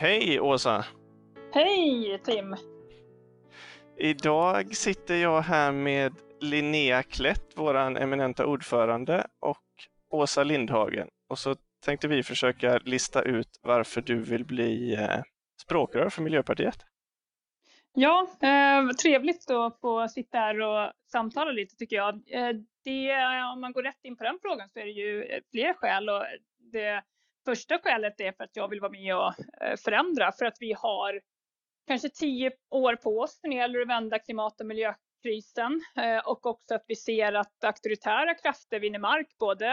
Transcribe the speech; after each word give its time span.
Hej 0.00 0.40
Åsa! 0.40 0.84
Hej 1.54 2.20
Tim! 2.24 2.56
Idag 3.98 4.76
sitter 4.76 5.14
jag 5.14 5.40
här 5.40 5.72
med 5.72 6.12
Linnea 6.40 7.02
Klätt, 7.02 7.52
vår 7.56 7.74
eminenta 7.74 8.46
ordförande, 8.46 9.26
och 9.40 9.64
Åsa 10.10 10.44
Lindhagen. 10.44 11.08
Och 11.28 11.38
så 11.38 11.54
tänkte 11.84 12.08
vi 12.08 12.22
försöka 12.22 12.78
lista 12.78 13.22
ut 13.22 13.60
varför 13.62 14.00
du 14.00 14.22
vill 14.22 14.44
bli 14.44 14.94
eh, 14.94 15.22
språkrör 15.62 16.08
för 16.08 16.22
Miljöpartiet. 16.22 16.78
Ja, 17.94 18.26
eh, 18.42 18.88
trevligt 19.02 19.50
att 19.50 19.80
få 19.80 20.08
sitta 20.08 20.38
här 20.38 20.60
och 20.60 20.92
samtala 21.12 21.50
lite 21.50 21.76
tycker 21.76 21.96
jag. 21.96 22.14
Eh, 22.14 22.52
det, 22.84 23.12
om 23.54 23.60
man 23.60 23.72
går 23.72 23.82
rätt 23.82 24.04
in 24.04 24.16
på 24.16 24.24
den 24.24 24.38
frågan 24.42 24.68
så 24.68 24.78
är 24.78 24.84
det 24.84 24.90
ju 24.90 25.40
fler 25.50 25.74
skäl. 25.74 26.08
Och 26.08 26.24
det 26.72 27.02
första 27.44 27.78
skälet 27.78 28.20
är 28.20 28.32
för 28.32 28.44
att 28.44 28.56
jag 28.56 28.68
vill 28.68 28.80
vara 28.80 28.92
med 28.92 29.16
och 29.16 29.34
eh, 29.62 29.76
förändra, 29.76 30.32
för 30.32 30.44
att 30.44 30.56
vi 30.60 30.72
har 30.72 31.20
kanske 31.86 32.08
tio 32.08 32.50
år 32.70 32.96
på 32.96 33.18
oss 33.18 33.40
när 33.42 33.50
det 33.50 33.56
gäller 33.56 33.80
att 33.80 33.88
vända 33.88 34.18
klimat 34.18 34.60
och 34.60 34.66
miljökrisen 34.66 35.80
eh, 35.96 36.18
och 36.18 36.46
också 36.46 36.74
att 36.74 36.84
vi 36.86 36.96
ser 36.96 37.32
att 37.32 37.64
auktoritära 37.64 38.34
krafter 38.34 38.80
vinner 38.80 38.98
mark 38.98 39.26
både 39.38 39.66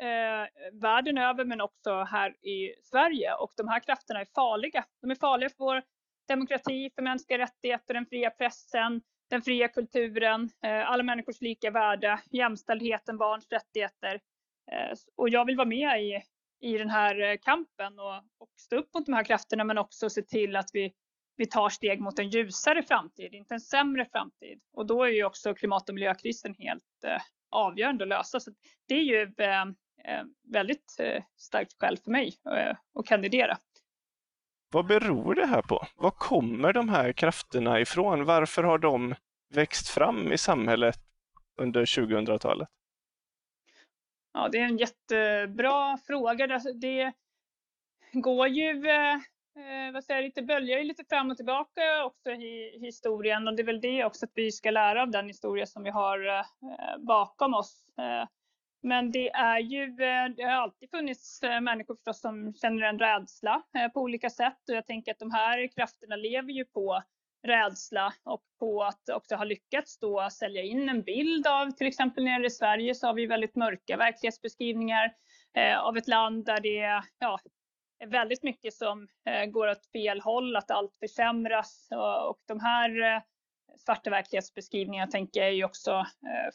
eh, 0.00 0.70
världen 0.80 1.18
över 1.18 1.44
men 1.44 1.60
också 1.60 2.02
här 2.02 2.46
i 2.46 2.74
Sverige 2.82 3.34
och 3.34 3.52
de 3.56 3.68
här 3.68 3.80
krafterna 3.80 4.20
är 4.20 4.26
farliga. 4.34 4.84
De 5.00 5.10
är 5.10 5.14
farliga 5.14 5.48
för 5.48 5.58
vår 5.58 5.82
demokrati, 6.28 6.90
för 6.94 7.02
mänskliga 7.02 7.38
rättigheter, 7.38 7.94
den 7.94 8.06
fria 8.06 8.30
pressen, 8.30 9.02
den 9.30 9.42
fria 9.42 9.68
kulturen, 9.68 10.50
alla 10.62 11.02
människors 11.02 11.40
lika 11.40 11.70
värde, 11.70 12.20
jämställdheten, 12.30 13.18
barns 13.18 13.48
rättigheter. 13.50 14.20
Och 15.16 15.28
jag 15.28 15.44
vill 15.44 15.56
vara 15.56 15.68
med 15.68 16.02
i, 16.02 16.22
i 16.62 16.78
den 16.78 16.90
här 16.90 17.30
eh, 17.30 17.36
kampen 17.42 17.98
och, 17.98 18.16
och 18.16 18.50
stå 18.56 18.76
upp 18.76 18.94
mot 18.94 19.06
de 19.06 19.12
här 19.12 19.24
krafterna 19.24 19.64
men 19.64 19.78
också 19.78 20.10
se 20.10 20.22
till 20.22 20.56
att 20.56 20.70
vi, 20.72 20.92
vi 21.36 21.46
tar 21.46 21.68
steg 21.68 22.00
mot 22.00 22.18
en 22.18 22.30
ljusare 22.30 22.82
framtid, 22.82 23.34
inte 23.34 23.54
en 23.54 23.60
sämre 23.60 24.06
framtid. 24.12 24.60
Och 24.72 24.86
då 24.86 25.04
är 25.04 25.08
ju 25.08 25.24
också 25.24 25.54
klimat 25.54 25.88
och 25.88 25.94
miljökrisen 25.94 26.54
helt 26.58 27.04
eh, 27.06 27.22
avgörande 27.50 28.04
att 28.04 28.08
lösa. 28.08 28.40
Så 28.40 28.50
det 28.88 28.94
är 28.94 29.02
ju 29.02 29.22
eh, 29.38 29.62
eh 29.62 30.24
väldigt 30.52 30.96
eh, 30.98 31.22
starkt 31.36 31.72
skäl 31.80 31.98
för 32.04 32.10
mig 32.10 32.34
eh, 32.56 32.76
att 32.94 33.06
kandidera. 33.06 33.58
Vad 34.72 34.86
beror 34.86 35.34
det 35.34 35.46
här 35.46 35.62
på? 35.62 35.86
Var 35.96 36.10
kommer 36.10 36.72
de 36.72 36.88
här 36.88 37.12
krafterna 37.12 37.80
ifrån? 37.80 38.24
Varför 38.24 38.62
har 38.62 38.78
de 38.78 39.14
växt 39.54 39.88
fram 39.88 40.32
i 40.32 40.38
samhället 40.38 40.98
under 41.58 41.84
2000-talet? 41.84 42.68
Ja, 44.34 44.48
det 44.48 44.58
är 44.58 44.64
en 44.64 44.78
jättebra 44.78 45.98
fråga. 46.06 46.46
Det 46.46 46.54
alltså, 46.54 46.70
går 48.12 48.48
ju, 48.48 48.86
eh, 48.86 49.14
eh, 49.56 49.92
vad 49.92 50.04
säger 50.04 50.20
jag, 50.20 50.24
lite 50.24 50.42
böljar 50.42 50.78
ju 50.78 50.84
lite 50.84 51.04
fram 51.04 51.30
och 51.30 51.36
tillbaka 51.36 52.04
också 52.04 52.30
i 52.30 52.78
historien 52.80 53.48
och 53.48 53.56
det 53.56 53.62
är 53.62 53.66
väl 53.66 53.80
det 53.80 54.04
också 54.04 54.26
att 54.26 54.32
vi 54.34 54.52
ska 54.52 54.70
lära 54.70 55.02
av 55.02 55.10
den 55.10 55.26
historia 55.26 55.66
som 55.66 55.82
vi 55.82 55.90
har 55.90 56.26
eh, 56.26 56.44
bakom 56.98 57.54
oss. 57.54 57.84
Eh, 57.98 58.28
men 58.82 59.12
det 59.12 59.30
är 59.30 59.58
ju, 59.58 59.82
eh, 59.82 60.28
det 60.36 60.42
har 60.42 60.52
alltid 60.52 60.90
funnits 60.90 61.42
eh, 61.42 61.60
människor 61.60 61.94
förstås 61.94 62.20
som 62.20 62.54
känner 62.54 62.82
en 62.82 62.98
rädsla 62.98 63.62
på 63.94 64.00
olika 64.00 64.30
sätt 64.30 64.68
och 64.68 64.74
jag 64.74 64.86
tänker 64.86 65.12
att 65.12 65.18
de 65.18 65.30
här 65.30 65.66
krafterna 65.66 66.16
lever 66.16 66.52
ju 66.52 66.64
på 66.64 67.02
rädsla 67.42 68.14
och 68.24 68.42
på 68.58 68.82
att 68.82 69.08
också 69.08 69.34
ha 69.34 69.44
lyckats 69.44 69.98
då 69.98 70.28
sälja 70.32 70.62
in 70.62 70.88
en 70.88 71.02
bild 71.02 71.46
av, 71.46 71.70
till 71.70 71.86
exempel 71.86 72.24
nere 72.24 72.46
i 72.46 72.50
Sverige 72.50 72.94
så 72.94 73.06
har 73.06 73.14
vi 73.14 73.26
väldigt 73.26 73.56
mörka 73.56 73.96
verklighetsbeskrivningar 73.96 75.12
eh, 75.56 75.78
av 75.78 75.96
ett 75.96 76.08
land 76.08 76.44
där 76.44 76.60
det 76.60 77.02
ja, 77.18 77.40
är 77.98 78.06
väldigt 78.06 78.42
mycket 78.42 78.74
som 78.74 79.08
eh, 79.26 79.44
går 79.44 79.70
åt 79.70 79.86
fel 79.92 80.20
håll, 80.20 80.56
att 80.56 80.70
allt 80.70 80.96
försämras 81.00 81.88
och 82.28 82.38
de 82.48 82.60
här 82.60 83.14
eh, 83.14 83.22
svarta 83.78 84.10
verklighetsbeskrivningarna 84.10 85.10
tänker 85.10 85.40
jag 85.40 85.48
är 85.48 85.52
ju 85.52 85.64
också 85.64 86.06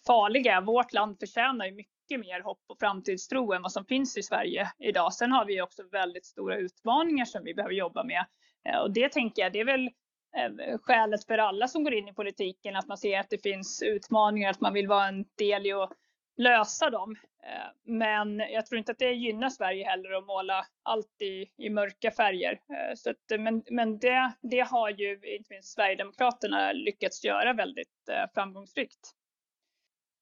farliga. 0.07 0.61
Vårt 0.61 0.93
land 0.93 1.19
förtjänar 1.19 1.65
ju 1.65 1.71
mycket 1.71 2.19
mer 2.19 2.41
hopp 2.41 2.63
och 2.67 2.79
framtidstro 2.79 3.53
än 3.53 3.61
vad 3.61 3.71
som 3.71 3.85
finns 3.85 4.17
i 4.17 4.23
Sverige 4.23 4.71
idag. 4.79 5.13
Sen 5.13 5.31
har 5.31 5.45
vi 5.45 5.61
också 5.61 5.83
väldigt 5.91 6.25
stora 6.25 6.57
utmaningar 6.57 7.25
som 7.25 7.43
vi 7.43 7.53
behöver 7.53 7.75
jobba 7.75 8.03
med. 8.03 8.25
Eh, 8.69 8.79
och 8.79 8.91
det 8.91 9.11
tänker 9.11 9.41
jag, 9.41 9.53
det 9.53 9.59
är 9.59 9.65
väl 9.65 9.89
Eh, 10.35 10.77
skälet 10.77 11.25
för 11.25 11.37
alla 11.37 11.67
som 11.67 11.83
går 11.83 11.93
in 11.93 12.07
i 12.07 12.13
politiken, 12.13 12.75
att 12.75 12.87
man 12.87 12.97
ser 12.97 13.19
att 13.19 13.29
det 13.29 13.43
finns 13.43 13.81
utmaningar, 13.81 14.49
att 14.49 14.61
man 14.61 14.73
vill 14.73 14.87
vara 14.87 15.07
en 15.07 15.25
del 15.37 15.65
i 15.65 15.71
att 15.71 15.91
lösa 16.37 16.89
dem. 16.89 17.15
Eh, 17.43 17.93
men 17.93 18.39
jag 18.39 18.65
tror 18.65 18.79
inte 18.79 18.91
att 18.91 18.99
det 18.99 19.11
gynnar 19.11 19.49
Sverige 19.49 19.85
heller 19.85 20.11
att 20.11 20.25
måla 20.25 20.65
allt 20.83 21.21
i, 21.21 21.45
i 21.57 21.69
mörka 21.69 22.11
färger. 22.11 22.51
Eh, 22.51 22.95
så 22.95 23.09
att, 23.09 23.39
men 23.39 23.63
men 23.69 23.99
det, 23.99 24.33
det 24.41 24.59
har 24.59 24.89
ju 24.89 25.13
inte 25.13 25.47
minst 25.49 25.73
Sverigedemokraterna 25.73 26.71
lyckats 26.71 27.23
göra 27.23 27.53
väldigt 27.53 27.87
framgångsrikt. 28.33 29.13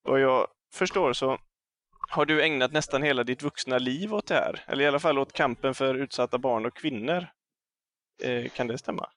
Vad 0.03 0.19
jag 0.19 0.47
förstår 0.73 1.13
så 1.13 1.37
har 2.09 2.25
du 2.25 2.43
ägnat 2.43 2.72
nästan 2.72 3.03
hela 3.03 3.23
ditt 3.23 3.43
vuxna 3.43 3.77
liv 3.77 4.13
åt 4.13 4.27
det 4.27 4.35
här? 4.35 4.63
Eller 4.67 4.83
i 4.83 4.87
alla 4.87 4.99
fall 4.99 5.19
åt 5.19 5.33
kampen 5.33 5.73
för 5.73 5.95
utsatta 5.95 6.37
barn 6.37 6.66
och 6.66 6.75
kvinnor? 6.75 7.27
Kan 8.55 8.67
det 8.67 8.77
stämma? 8.77 9.09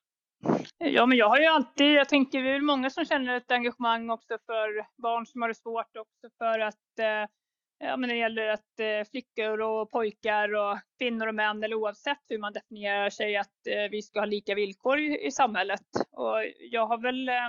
Ja, 0.79 1.07
men 1.07 1.19
jag 1.19 1.29
har 1.29 1.39
ju 1.39 1.47
alltid, 1.47 1.95
jag 1.95 2.09
tänker 2.09 2.43
vi 2.43 2.51
är 2.51 2.61
många 2.61 2.91
som 2.91 3.05
känner 3.05 3.37
ett 3.37 3.51
engagemang 3.51 4.11
också 4.11 4.39
för 4.47 4.87
barn 5.03 5.27
som 5.27 5.43
har 5.43 5.49
det 5.49 5.55
svårt, 5.55 5.97
också 5.97 6.29
för 6.39 6.59
att 6.59 6.99
eh, 7.01 7.31
ja, 7.79 7.97
men 7.97 8.09
det 8.09 8.17
gäller 8.17 8.49
att 8.49 8.81
eh, 8.81 9.11
flickor 9.11 9.61
och 9.61 9.91
pojkar 9.91 10.55
och 10.55 10.79
kvinnor 10.99 11.27
och 11.27 11.35
män, 11.35 11.65
eller 11.65 11.77
oavsett 11.77 12.19
hur 12.29 12.39
man 12.39 12.53
definierar 12.53 13.11
sig, 13.11 13.37
att 13.37 13.67
eh, 13.71 13.91
vi 13.91 14.03
ska 14.03 14.21
ha 14.21 14.27
lika 14.27 14.55
villkor 14.55 14.99
i, 14.99 15.27
i 15.27 15.31
samhället. 15.31 15.87
Och 16.11 16.45
jag 16.71 16.87
har 16.87 16.99
väl 16.99 17.29
eh, 17.29 17.49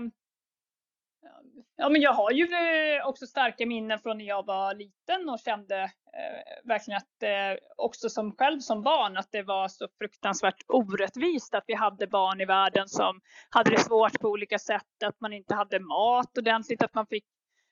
Ja, 1.75 1.89
men 1.89 2.01
jag 2.01 2.13
har 2.13 2.31
ju 2.31 2.43
eh, 2.43 3.07
också 3.07 3.25
starka 3.25 3.65
minnen 3.65 3.99
från 3.99 4.17
när 4.17 4.25
jag 4.25 4.45
var 4.45 4.73
liten 4.73 5.29
och 5.29 5.39
kände 5.39 5.81
eh, 5.83 6.67
verkligen 6.67 6.97
att 6.97 7.23
eh, 7.23 7.63
också 7.77 8.09
som 8.09 8.35
själv 8.35 8.59
som 8.59 8.83
barn 8.83 9.17
att 9.17 9.31
det 9.31 9.43
var 9.43 9.67
så 9.67 9.87
fruktansvärt 9.97 10.63
orättvist 10.67 11.53
att 11.55 11.63
vi 11.67 11.73
hade 11.73 12.07
barn 12.07 12.41
i 12.41 12.45
världen 12.45 12.87
som 12.87 13.21
hade 13.49 13.71
det 13.71 13.79
svårt 13.79 14.19
på 14.19 14.27
olika 14.27 14.59
sätt, 14.59 15.03
att 15.05 15.21
man 15.21 15.33
inte 15.33 15.55
hade 15.55 15.79
mat 15.79 16.37
ordentligt, 16.37 16.83
att 16.83 16.93
man 16.93 17.07
fick 17.07 17.25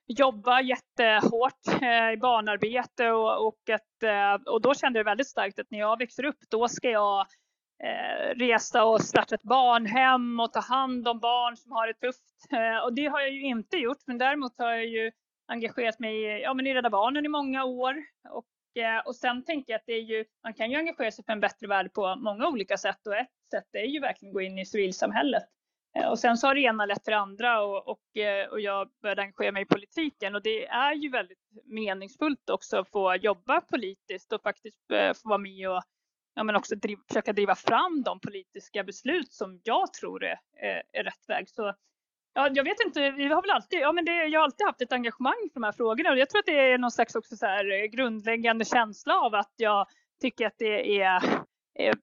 jobba 0.08 0.62
jättehårt 0.62 1.82
eh, 1.82 2.12
i 2.14 2.18
barnarbete 2.18 3.10
och, 3.12 3.48
och, 3.48 3.70
att, 3.70 4.04
eh, 4.04 4.52
och 4.54 4.62
då 4.62 4.74
kände 4.74 5.00
jag 5.00 5.04
väldigt 5.04 5.28
starkt 5.28 5.60
att 5.60 5.72
när 5.72 5.80
jag 5.80 6.00
växer 6.00 6.26
upp 6.26 6.40
då 6.50 6.68
ska 6.68 6.90
jag 6.90 7.26
Eh, 7.84 8.36
resa 8.36 8.84
och 8.84 9.02
starta 9.02 9.36
ett 9.36 9.44
barnhem 9.44 10.40
och 10.40 10.54
ta 10.54 10.60
hand 10.60 11.08
om 11.08 11.20
barn 11.20 11.58
som 11.58 11.72
har 11.72 11.88
det 11.88 11.94
tufft. 11.94 12.52
Eh, 12.52 12.84
och 12.84 12.94
det 12.94 13.06
har 13.06 13.20
jag 13.20 13.32
ju 13.32 13.42
inte 13.42 13.78
gjort, 13.78 13.98
men 14.06 14.18
däremot 14.18 14.58
har 14.58 14.72
jag 14.72 14.86
ju 14.86 15.12
engagerat 15.48 16.00
mig 16.00 16.24
i, 16.24 16.42
ja, 16.42 16.54
men 16.54 16.68
i 16.68 16.74
Rädda 16.74 16.90
Barnen 16.90 17.26
i 17.26 17.30
många 17.30 17.64
år. 17.64 17.96
Och, 18.30 18.82
eh, 18.82 19.00
och 19.06 19.16
sen 19.16 19.44
tänker 19.44 19.74
jag 19.74 19.80
att 19.80 19.86
det 19.86 19.94
är 19.94 20.02
ju, 20.02 20.26
man 20.44 20.54
kan 20.54 20.72
ju 20.72 20.78
engagera 20.78 21.12
sig 21.12 21.26
för 21.26 21.34
en 21.34 21.40
bättre 21.40 21.68
värld 21.68 21.94
på 21.94 22.16
många 22.16 22.48
olika 22.48 22.78
sätt 22.78 23.08
och 23.08 23.16
ett 23.16 23.28
sätt 23.52 23.68
är 23.72 23.86
ju 23.86 24.00
verkligen 24.00 24.32
att 24.32 24.34
gå 24.34 24.42
in 24.42 24.60
i 24.60 24.66
civilsamhället. 24.66 25.44
Eh, 25.98 26.10
och 26.10 26.20
sen 26.20 26.38
så 26.38 26.48
har 26.48 26.56
det 26.56 26.62
ena 26.62 26.86
lett 26.86 27.04
till 27.04 27.12
det 27.12 27.18
andra 27.18 27.62
och, 27.62 27.88
och, 27.88 28.18
eh, 28.18 28.48
och 28.48 28.62
jag 28.62 28.90
började 29.02 29.22
engagera 29.22 29.52
mig 29.52 29.62
i 29.62 29.66
politiken 29.66 30.36
och 30.36 30.42
det 30.42 30.68
är 30.68 30.94
ju 30.94 31.10
väldigt 31.10 31.40
meningsfullt 31.66 32.50
också 32.50 32.78
att 32.78 32.90
få 32.90 33.16
jobba 33.16 33.62
politiskt 33.62 34.34
och 34.34 34.42
faktiskt 34.42 34.78
få 35.22 35.30
vara 35.30 35.38
med 35.38 35.70
och 35.70 35.84
ja, 36.38 36.44
men 36.44 36.56
också 36.56 36.76
driv, 36.76 36.98
försöka 37.08 37.34
driva 37.34 37.56
fram 37.56 38.04
de 38.04 38.20
politiska 38.20 38.84
beslut 38.84 39.34
som 39.34 39.62
jag 39.64 39.94
tror 39.94 40.24
är, 40.24 40.40
är, 40.62 40.84
är 40.94 41.04
rätt 41.04 41.24
väg. 41.30 41.50
Så 41.50 41.74
ja, 42.34 42.50
jag 42.54 42.64
vet 42.64 42.80
inte, 42.86 43.12
vi 43.12 43.28
har 43.28 43.42
väl 43.42 43.52
alltid, 43.52 43.80
ja, 43.80 43.92
men 43.92 44.06
det, 44.06 44.26
jag 44.26 44.40
har 44.40 44.44
alltid 44.44 44.66
haft 44.66 44.82
ett 44.82 44.94
engagemang 44.94 45.50
för 45.54 45.60
de 45.60 45.64
här 45.64 45.72
frågorna 45.72 46.12
och 46.12 46.18
jag 46.18 46.30
tror 46.30 46.40
att 46.40 46.46
det 46.46 46.72
är 46.72 46.78
någon 46.78 46.92
slags 46.92 47.16
också 47.16 47.36
så 47.36 47.46
här 47.46 47.88
grundläggande 47.88 48.66
känsla 48.66 49.20
av 49.20 49.36
att 49.36 49.54
jag 49.56 49.88
tycker 50.22 50.48
att 50.48 50.58
det 50.58 51.02
är 51.02 51.22
Eh, 51.80 51.94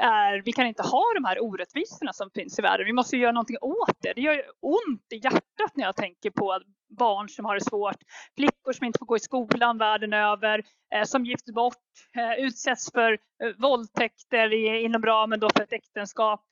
är, 0.00 0.42
vi 0.44 0.52
kan 0.52 0.66
inte 0.66 0.82
ha 0.82 1.04
de 1.14 1.24
här 1.24 1.42
orättvisorna 1.42 2.12
som 2.12 2.30
finns 2.30 2.58
i 2.58 2.62
världen. 2.62 2.86
Vi 2.86 2.92
måste 2.92 3.16
göra 3.16 3.32
någonting 3.32 3.56
åt 3.60 3.96
det. 4.02 4.12
Det 4.12 4.20
gör 4.20 4.42
ont 4.60 5.12
i 5.12 5.16
hjärtat 5.16 5.72
när 5.74 5.84
jag 5.84 5.96
tänker 5.96 6.30
på 6.30 6.60
barn 6.98 7.28
som 7.28 7.44
har 7.44 7.54
det 7.54 7.64
svårt, 7.64 7.96
flickor 8.36 8.72
som 8.72 8.86
inte 8.86 8.98
får 8.98 9.06
gå 9.06 9.16
i 9.16 9.20
skolan 9.20 9.78
världen 9.78 10.12
över, 10.12 10.62
eh, 10.94 11.04
som 11.04 11.24
gifts 11.24 11.52
bort, 11.52 11.76
eh, 12.16 12.44
utsätts 12.44 12.92
för 12.92 13.12
eh, 13.12 13.50
våldtäkter 13.58 14.52
inom 14.84 15.02
ramen 15.02 15.40
då 15.40 15.48
för 15.56 15.62
ett 15.62 15.72
äktenskap. 15.72 16.44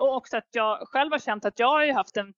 Och 0.00 0.16
också 0.16 0.36
att 0.36 0.48
jag 0.52 0.88
själv 0.88 1.12
har 1.12 1.18
känt 1.18 1.44
att 1.44 1.58
jag 1.58 1.66
har 1.66 1.92
haft 1.92 2.16
en 2.16 2.34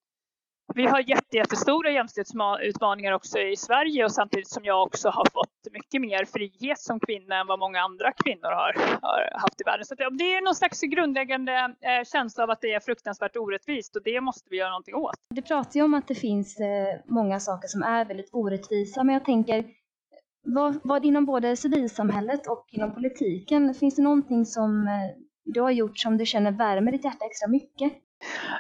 vi 0.79 0.87
har 0.87 1.05
jättestora 1.35 1.91
jämställdhetsutmaningar 1.91 3.13
också 3.13 3.39
i 3.39 3.57
Sverige 3.57 4.05
och 4.05 4.13
samtidigt 4.13 4.49
som 4.49 4.65
jag 4.65 4.83
också 4.83 5.09
har 5.09 5.27
fått 5.33 5.73
mycket 5.73 6.01
mer 6.01 6.25
frihet 6.25 6.79
som 6.79 7.01
kvinna 7.01 7.41
än 7.41 7.47
vad 7.47 7.59
många 7.59 7.81
andra 7.81 8.13
kvinnor 8.13 8.53
har, 8.61 8.73
har 9.03 9.41
haft 9.41 9.61
i 9.61 9.65
världen. 9.65 9.85
Så 9.85 9.95
det 9.95 10.05
är 10.05 10.45
någon 10.45 10.55
slags 10.55 10.81
grundläggande 10.81 11.53
eh, 11.81 12.05
känsla 12.13 12.45
av 12.45 12.51
att 12.51 12.61
det 12.61 12.73
är 12.73 12.81
fruktansvärt 12.81 13.37
orättvist 13.37 13.97
och 13.97 14.03
det 14.05 14.21
måste 14.21 14.47
vi 14.51 14.57
göra 14.57 14.71
någonting 14.71 14.95
åt. 14.95 15.15
Du 15.35 15.43
pratar 15.43 15.75
ju 15.75 15.83
om 15.83 15.95
att 15.95 16.09
det 16.09 16.15
finns 16.15 16.61
eh, 16.61 17.01
många 17.07 17.41
saker 17.41 17.69
som 17.69 17.83
är 17.83 18.05
väldigt 18.05 18.31
orättvisa, 18.33 19.05
men 19.05 19.13
jag 19.13 19.25
tänker 19.25 19.65
vad, 20.47 20.81
vad 20.85 21.05
inom 21.05 21.27
både 21.27 21.57
civilsamhället 21.57 22.47
och 22.47 22.67
inom 22.71 22.95
politiken, 22.95 23.75
finns 23.75 23.97
det 23.97 24.03
någonting 24.03 24.45
som 24.47 24.87
eh, 24.87 24.93
du 25.45 25.61
har 25.61 25.71
gjort 25.71 25.99
som 25.99 26.19
du 26.19 26.27
känner 26.27 26.51
värmer 26.51 26.93
ditt 26.93 27.05
hjärta 27.05 27.25
extra 27.25 27.49
mycket? 27.49 27.93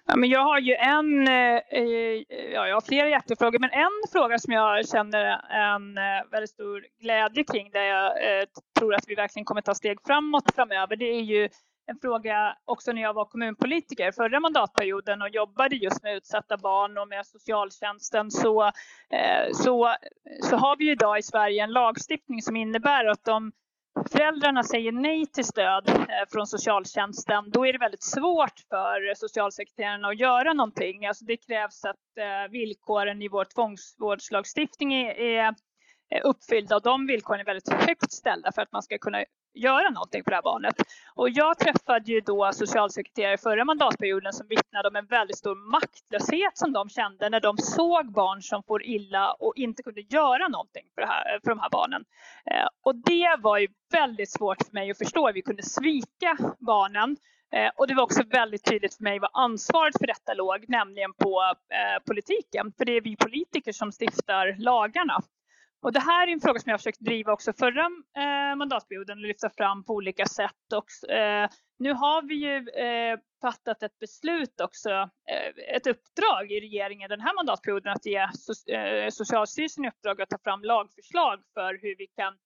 Ja, 0.06 0.16
men 0.16 0.28
jag 0.28 0.40
har 0.40 0.58
ju 0.58 0.74
en, 0.74 1.28
eh, 1.28 1.60
eh, 1.70 2.22
ja, 2.52 2.68
jag 2.68 2.76
har 2.76 2.80
flera 2.80 3.08
hjärtefrågor, 3.08 3.58
men 3.58 3.70
en 3.70 4.12
fråga 4.12 4.38
som 4.38 4.52
jag 4.52 4.88
känner 4.88 5.24
en 5.50 5.98
eh, 5.98 6.30
väldigt 6.30 6.50
stor 6.50 6.86
glädje 7.00 7.44
kring, 7.44 7.70
där 7.70 7.82
jag 7.82 8.06
eh, 8.06 8.44
tror 8.78 8.94
att 8.94 9.04
vi 9.08 9.14
verkligen 9.14 9.44
kommer 9.44 9.62
ta 9.62 9.74
steg 9.74 9.98
framåt 10.06 10.54
framöver, 10.54 10.96
det 10.96 11.04
är 11.04 11.22
ju 11.22 11.48
en 11.86 11.98
fråga 12.02 12.56
också 12.64 12.92
när 12.92 13.02
jag 13.02 13.14
var 13.14 13.24
kommunpolitiker. 13.24 14.12
Förra 14.12 14.40
mandatperioden 14.40 15.22
och 15.22 15.28
jobbade 15.28 15.76
just 15.76 16.02
med 16.02 16.16
utsatta 16.16 16.56
barn 16.56 16.98
och 16.98 17.08
med 17.08 17.26
socialtjänsten 17.26 18.30
så, 18.30 18.64
eh, 19.10 19.52
så, 19.52 19.94
så 20.42 20.56
har 20.56 20.76
vi 20.76 20.90
idag 20.90 21.18
i 21.18 21.22
Sverige 21.22 21.64
en 21.64 21.72
lagstiftning 21.72 22.42
som 22.42 22.56
innebär 22.56 23.04
att 23.04 23.24
de 23.24 23.52
föräldrarna 24.12 24.62
säger 24.64 24.92
nej 24.92 25.26
till 25.26 25.44
stöd 25.44 25.88
eh, 25.88 25.94
från 26.32 26.46
socialtjänsten, 26.46 27.50
då 27.50 27.66
är 27.66 27.72
det 27.72 27.78
väldigt 27.78 28.02
svårt 28.02 28.60
för 28.68 29.14
socialsekreterarna 29.14 30.08
att 30.08 30.18
göra 30.18 30.52
någonting. 30.52 31.06
Alltså 31.06 31.24
det 31.24 31.36
krävs 31.36 31.84
att 31.84 31.96
eh, 32.18 32.50
villkoren 32.50 33.22
i 33.22 33.28
vår 33.28 33.44
tvångsvårdslagstiftning 33.44 34.92
är 34.94 35.54
uppfyllda 36.24 36.76
och 36.76 36.82
de 36.82 37.06
villkoren 37.06 37.40
är 37.40 37.44
väldigt 37.44 37.72
högt 37.72 38.12
ställda 38.12 38.52
för 38.52 38.62
att 38.62 38.72
man 38.72 38.82
ska 38.82 38.98
kunna 38.98 39.24
göra 39.54 39.90
någonting 39.90 40.24
för 40.24 40.30
det 40.30 40.36
här 40.36 40.42
barnet. 40.42 40.74
Och 41.14 41.30
jag 41.30 41.58
träffade 41.58 42.12
ju 42.12 42.20
då 42.20 42.50
socialsekreterare 42.52 43.38
förra 43.38 43.64
mandatperioden 43.64 44.32
som 44.32 44.46
vittnade 44.48 44.88
om 44.88 44.96
en 44.96 45.06
väldigt 45.06 45.38
stor 45.38 45.70
maktlöshet 45.70 46.58
som 46.58 46.72
de 46.72 46.88
kände 46.88 47.28
när 47.30 47.40
de 47.40 47.58
såg 47.58 48.12
barn 48.12 48.42
som 48.42 48.62
får 48.62 48.84
illa 48.84 49.32
och 49.32 49.56
inte 49.56 49.82
kunde 49.82 50.00
göra 50.00 50.48
någonting 50.48 50.86
för, 50.94 51.02
här, 51.02 51.40
för 51.44 51.50
de 51.50 51.58
här 51.58 51.70
barnen. 51.70 52.04
Eh, 52.50 52.68
och 52.84 52.96
det 52.96 53.36
var 53.38 53.58
ju 53.58 53.68
väldigt 53.92 54.30
svårt 54.30 54.62
för 54.66 54.72
mig 54.72 54.90
att 54.90 54.98
förstå. 54.98 55.32
Vi 55.32 55.42
kunde 55.42 55.62
svika 55.62 56.36
barnen 56.58 57.16
eh, 57.52 57.70
och 57.76 57.86
det 57.86 57.94
var 57.94 58.02
också 58.02 58.22
väldigt 58.30 58.64
tydligt 58.64 58.94
för 58.94 59.04
mig 59.04 59.18
var 59.18 59.30
ansvaret 59.32 59.98
för 59.98 60.06
detta 60.06 60.34
låg, 60.34 60.64
nämligen 60.68 61.12
på 61.12 61.42
eh, 61.72 62.02
politiken. 62.06 62.72
För 62.78 62.84
det 62.84 62.92
är 62.92 63.00
vi 63.00 63.16
politiker 63.16 63.72
som 63.72 63.92
stiftar 63.92 64.56
lagarna. 64.58 65.22
Och 65.80 65.92
det 65.92 66.00
här 66.00 66.26
är 66.28 66.32
en 66.32 66.40
fråga 66.40 66.60
som 66.60 66.70
jag 66.70 66.80
försökt 66.80 67.00
driva 67.00 67.32
också 67.32 67.52
förra 67.52 67.84
eh, 68.16 68.56
mandatperioden 68.56 69.18
och 69.18 69.24
lyfta 69.24 69.50
fram 69.50 69.84
på 69.84 69.92
olika 69.92 70.26
sätt. 70.26 70.72
Och, 70.74 71.10
eh, 71.10 71.48
nu 71.78 71.92
har 71.92 72.22
vi 72.22 72.34
ju 72.34 72.56
eh, 72.68 73.18
fattat 73.40 73.82
ett 73.82 73.98
beslut 73.98 74.60
också, 74.60 74.90
eh, 74.90 75.74
ett 75.76 75.86
uppdrag 75.86 76.52
i 76.52 76.60
regeringen 76.60 77.10
den 77.10 77.20
här 77.20 77.34
mandatperioden 77.34 77.92
att 77.92 78.06
ge 78.06 78.28
so 78.32 78.72
eh, 78.72 79.08
Socialstyrelsen 79.10 79.84
i 79.84 79.88
uppdrag 79.88 80.22
att 80.22 80.28
ta 80.28 80.38
fram 80.38 80.62
lagförslag 80.62 81.42
för 81.54 81.78
hur 81.82 81.96
vi 81.98 82.06
kan 82.06 82.38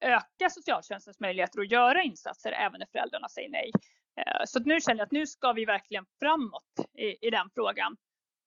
öka 0.00 0.50
socialtjänstens 0.50 1.20
möjligheter 1.20 1.60
att 1.60 1.70
göra 1.70 2.02
insatser 2.02 2.52
även 2.52 2.78
när 2.78 2.86
föräldrarna 2.92 3.28
säger 3.28 3.50
nej. 3.50 3.70
Eh, 4.16 4.42
så 4.44 4.60
nu 4.60 4.80
känner 4.80 4.98
jag 4.98 5.06
att 5.06 5.12
nu 5.12 5.26
ska 5.26 5.52
vi 5.52 5.64
verkligen 5.64 6.04
framåt 6.20 6.72
i, 6.98 7.26
i 7.26 7.30
den 7.30 7.50
frågan. 7.54 7.96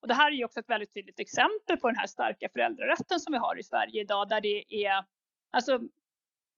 Och 0.06 0.08
det 0.08 0.14
här 0.14 0.32
är 0.32 0.36
ju 0.36 0.44
också 0.44 0.60
ett 0.60 0.68
väldigt 0.68 0.94
tydligt 0.94 1.20
exempel 1.20 1.76
på 1.76 1.88
den 1.88 1.96
här 1.96 2.06
starka 2.06 2.48
föräldrarätten 2.52 3.20
som 3.20 3.32
vi 3.32 3.38
har 3.38 3.58
i 3.58 3.62
Sverige 3.62 4.00
idag 4.00 4.28
där 4.28 4.40
det 4.40 4.64
är 4.68 5.04
alltså 5.50 5.80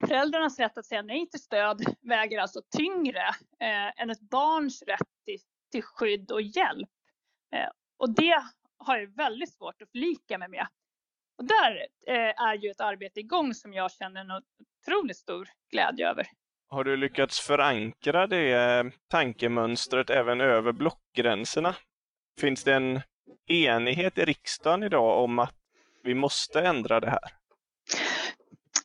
föräldrarnas 0.07 0.59
rätt 0.59 0.79
att 0.79 0.87
säga 0.87 1.03
nej 1.03 1.31
till 1.31 1.41
stöd 1.41 1.97
väger 2.01 2.39
alltså 2.39 2.61
tyngre 2.77 3.29
eh, 3.61 4.03
än 4.03 4.11
ett 4.11 4.21
barns 4.21 4.83
rätt 4.83 5.09
till, 5.25 5.39
till 5.73 5.83
skydd 5.83 6.31
och 6.31 6.43
hjälp. 6.43 6.89
Eh, 7.53 7.71
och 7.97 8.11
det 8.11 8.43
har 8.79 8.99
jag 8.99 9.17
väldigt 9.17 9.53
svårt 9.53 9.83
att 9.83 9.91
förlika 9.91 10.39
mig 10.39 10.49
med. 10.49 10.67
Och 11.39 11.45
där 11.45 11.87
eh, 12.07 12.43
är 12.49 12.55
ju 12.55 12.71
ett 12.71 12.81
arbete 12.81 13.21
igång 13.21 13.55
som 13.55 13.73
jag 13.73 13.93
känner 13.93 14.21
en 14.21 14.31
otroligt 14.31 15.17
stor 15.17 15.49
glädje 15.71 16.11
över. 16.11 16.27
Har 16.69 16.85
du 16.85 16.97
lyckats 16.97 17.41
förankra 17.41 18.27
det 18.27 18.53
eh, 18.53 18.85
tankemönstret 19.11 20.11
även 20.11 20.41
över 20.41 20.73
blockgränserna? 20.73 21.75
Finns 22.41 22.65
det 22.65 22.75
en 22.75 23.01
enighet 23.47 24.19
i 24.19 24.25
riksdagen 24.25 24.83
idag 24.83 25.25
om 25.25 25.39
att 25.39 25.55
vi 26.05 26.15
måste 26.15 26.61
ändra 26.61 27.01
det 27.01 27.11
här? 27.11 27.39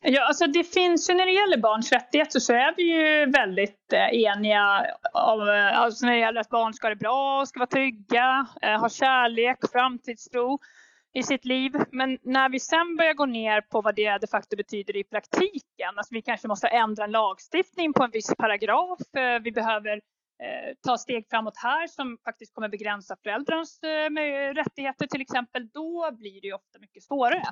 Ja, 0.06 0.26
alltså 0.26 0.46
det 0.46 0.64
finns 0.64 1.10
ju 1.10 1.14
när 1.14 1.26
det 1.26 1.32
gäller 1.32 1.56
barns 1.58 1.92
rättigheter 1.92 2.40
så 2.40 2.52
är 2.52 2.74
vi 2.76 2.82
ju 2.82 3.26
väldigt 3.26 3.92
eh, 3.92 4.22
eniga 4.22 4.86
om, 5.12 5.48
eh, 5.48 5.78
alltså 5.78 6.06
när 6.06 6.12
det 6.12 6.18
gäller 6.18 6.40
att 6.40 6.48
barn 6.48 6.74
ska 6.74 6.86
ha 6.86 6.94
det 6.94 7.00
bra, 7.00 7.46
ska 7.46 7.58
vara 7.58 7.66
trygga, 7.66 8.46
eh, 8.62 8.80
ha 8.80 8.88
kärlek, 8.88 9.58
framtidstro 9.72 10.58
i 11.14 11.22
sitt 11.22 11.44
liv. 11.44 11.72
Men 11.92 12.18
när 12.22 12.48
vi 12.48 12.60
sen 12.60 12.96
börjar 12.96 13.14
gå 13.14 13.26
ner 13.26 13.60
på 13.60 13.80
vad 13.80 13.94
det 13.94 14.18
de 14.18 14.26
facto 14.26 14.56
betyder 14.56 14.96
i 14.96 15.04
praktiken, 15.04 15.92
alltså 15.96 16.14
vi 16.14 16.22
kanske 16.22 16.48
måste 16.48 16.68
ändra 16.68 17.04
en 17.04 17.10
lagstiftning 17.10 17.92
på 17.92 18.04
en 18.04 18.10
viss 18.10 18.34
paragraf, 18.38 18.98
vi 19.42 19.52
behöver 19.52 20.00
Eh, 20.42 20.74
ta 20.80 20.98
steg 20.98 21.26
framåt 21.30 21.56
här 21.56 21.86
som 21.86 22.18
faktiskt 22.24 22.54
kommer 22.54 22.68
begränsa 22.68 23.16
föräldrarnas 23.22 23.82
eh, 23.82 24.54
rättigheter 24.54 25.06
till 25.06 25.20
exempel, 25.20 25.68
då 25.68 26.10
blir 26.12 26.40
det 26.40 26.46
ju 26.46 26.52
ofta 26.52 26.78
mycket 26.78 27.02
svårare. 27.02 27.44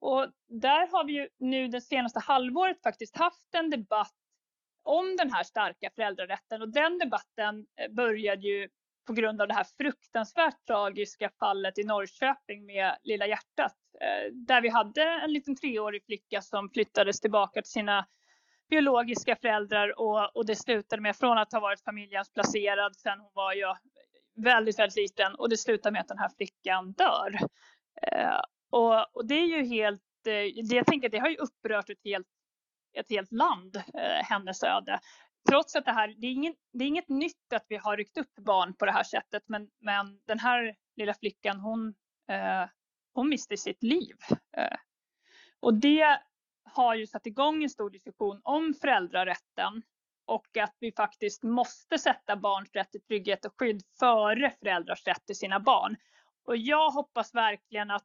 Och 0.00 0.26
där 0.48 0.88
har 0.92 1.04
vi 1.04 1.12
ju 1.12 1.28
nu 1.38 1.68
det 1.68 1.80
senaste 1.80 2.20
halvåret 2.20 2.82
faktiskt 2.82 3.16
haft 3.16 3.54
en 3.54 3.70
debatt 3.70 4.14
om 4.82 5.16
den 5.16 5.32
här 5.32 5.42
starka 5.42 5.90
föräldrarätten 5.94 6.62
och 6.62 6.68
den 6.68 6.98
debatten 6.98 7.66
eh, 7.80 7.92
började 7.92 8.42
ju 8.42 8.68
på 9.06 9.12
grund 9.12 9.42
av 9.42 9.48
det 9.48 9.54
här 9.54 9.66
fruktansvärt 9.78 10.66
tragiska 10.66 11.30
fallet 11.38 11.78
i 11.78 11.84
Norrköping 11.84 12.66
med 12.66 12.96
Lilla 13.02 13.26
hjärtat. 13.26 13.74
Där 14.32 14.60
vi 14.60 14.68
hade 14.68 15.02
en 15.02 15.32
liten 15.32 15.56
treårig 15.56 16.04
flicka 16.04 16.42
som 16.42 16.70
flyttades 16.70 17.20
tillbaka 17.20 17.62
till 17.62 17.70
sina 17.70 18.06
biologiska 18.68 19.36
föräldrar 19.36 20.00
och, 20.00 20.36
och 20.36 20.46
det 20.46 20.56
slutade 20.56 21.02
med, 21.02 21.16
från 21.16 21.38
att 21.38 21.52
ha 21.52 21.60
varit 21.60 21.84
familjehemsplacerad 21.84 22.96
sen 22.96 23.20
hon 23.20 23.30
var 23.34 23.52
ju 23.52 23.74
väldigt, 24.36 24.78
väldigt 24.78 24.96
liten 24.96 25.34
och 25.34 25.48
det 25.48 25.56
slutade 25.56 25.92
med 25.92 26.00
att 26.00 26.08
den 26.08 26.18
här 26.18 26.30
flickan 26.36 26.92
dör. 26.92 27.38
Eh, 28.02 28.40
och, 28.70 29.16
och, 29.16 29.26
det 29.26 29.34
är 29.34 29.46
ju 29.46 29.64
helt, 29.64 30.02
eh, 30.26 30.64
det, 30.68 30.76
jag 30.76 30.86
tänker 30.86 31.08
det 31.08 31.18
har 31.18 31.28
ju 31.28 31.36
upprört 31.36 31.90
ett 31.90 32.04
helt, 32.04 32.26
ett 32.98 33.10
helt 33.10 33.32
land, 33.32 33.76
eh, 33.76 34.24
hennes 34.24 34.62
öde. 34.62 35.00
Trots 35.48 35.76
att 35.76 35.84
det 35.84 35.92
här, 35.92 36.14
det 36.18 36.26
är, 36.26 36.32
ingen, 36.32 36.54
det 36.72 36.84
är 36.84 36.88
inget 36.88 37.08
nytt 37.08 37.52
att 37.54 37.66
vi 37.68 37.76
har 37.76 37.96
ryckt 37.96 38.18
upp 38.18 38.34
barn 38.34 38.74
på 38.74 38.86
det 38.86 38.92
här 38.92 39.04
sättet, 39.04 39.42
men, 39.46 39.68
men 39.80 40.20
den 40.26 40.38
här 40.38 40.76
lilla 40.96 41.14
flickan, 41.14 41.60
hon, 41.60 41.94
eh, 42.30 42.68
hon 43.12 43.28
miste 43.28 43.56
sitt 43.56 43.82
liv. 43.82 44.16
Eh, 44.56 44.76
och 45.60 45.74
det 45.74 46.20
har 46.66 46.94
ju 46.94 47.06
satt 47.06 47.26
igång 47.26 47.62
en 47.62 47.70
stor 47.70 47.90
diskussion 47.90 48.40
om 48.44 48.74
föräldrarätten 48.80 49.82
och 50.26 50.56
att 50.56 50.76
vi 50.80 50.92
faktiskt 50.92 51.42
måste 51.42 51.98
sätta 51.98 52.36
barns 52.36 52.72
rätt 52.72 52.90
till 52.90 53.02
trygghet 53.02 53.44
och 53.44 53.52
skydd 53.58 53.82
före 53.98 54.50
föräldrars 54.60 55.06
rätt 55.06 55.26
till 55.26 55.36
sina 55.36 55.60
barn. 55.60 55.96
Och 56.44 56.56
jag 56.56 56.90
hoppas 56.90 57.34
verkligen 57.34 57.90
att 57.90 58.04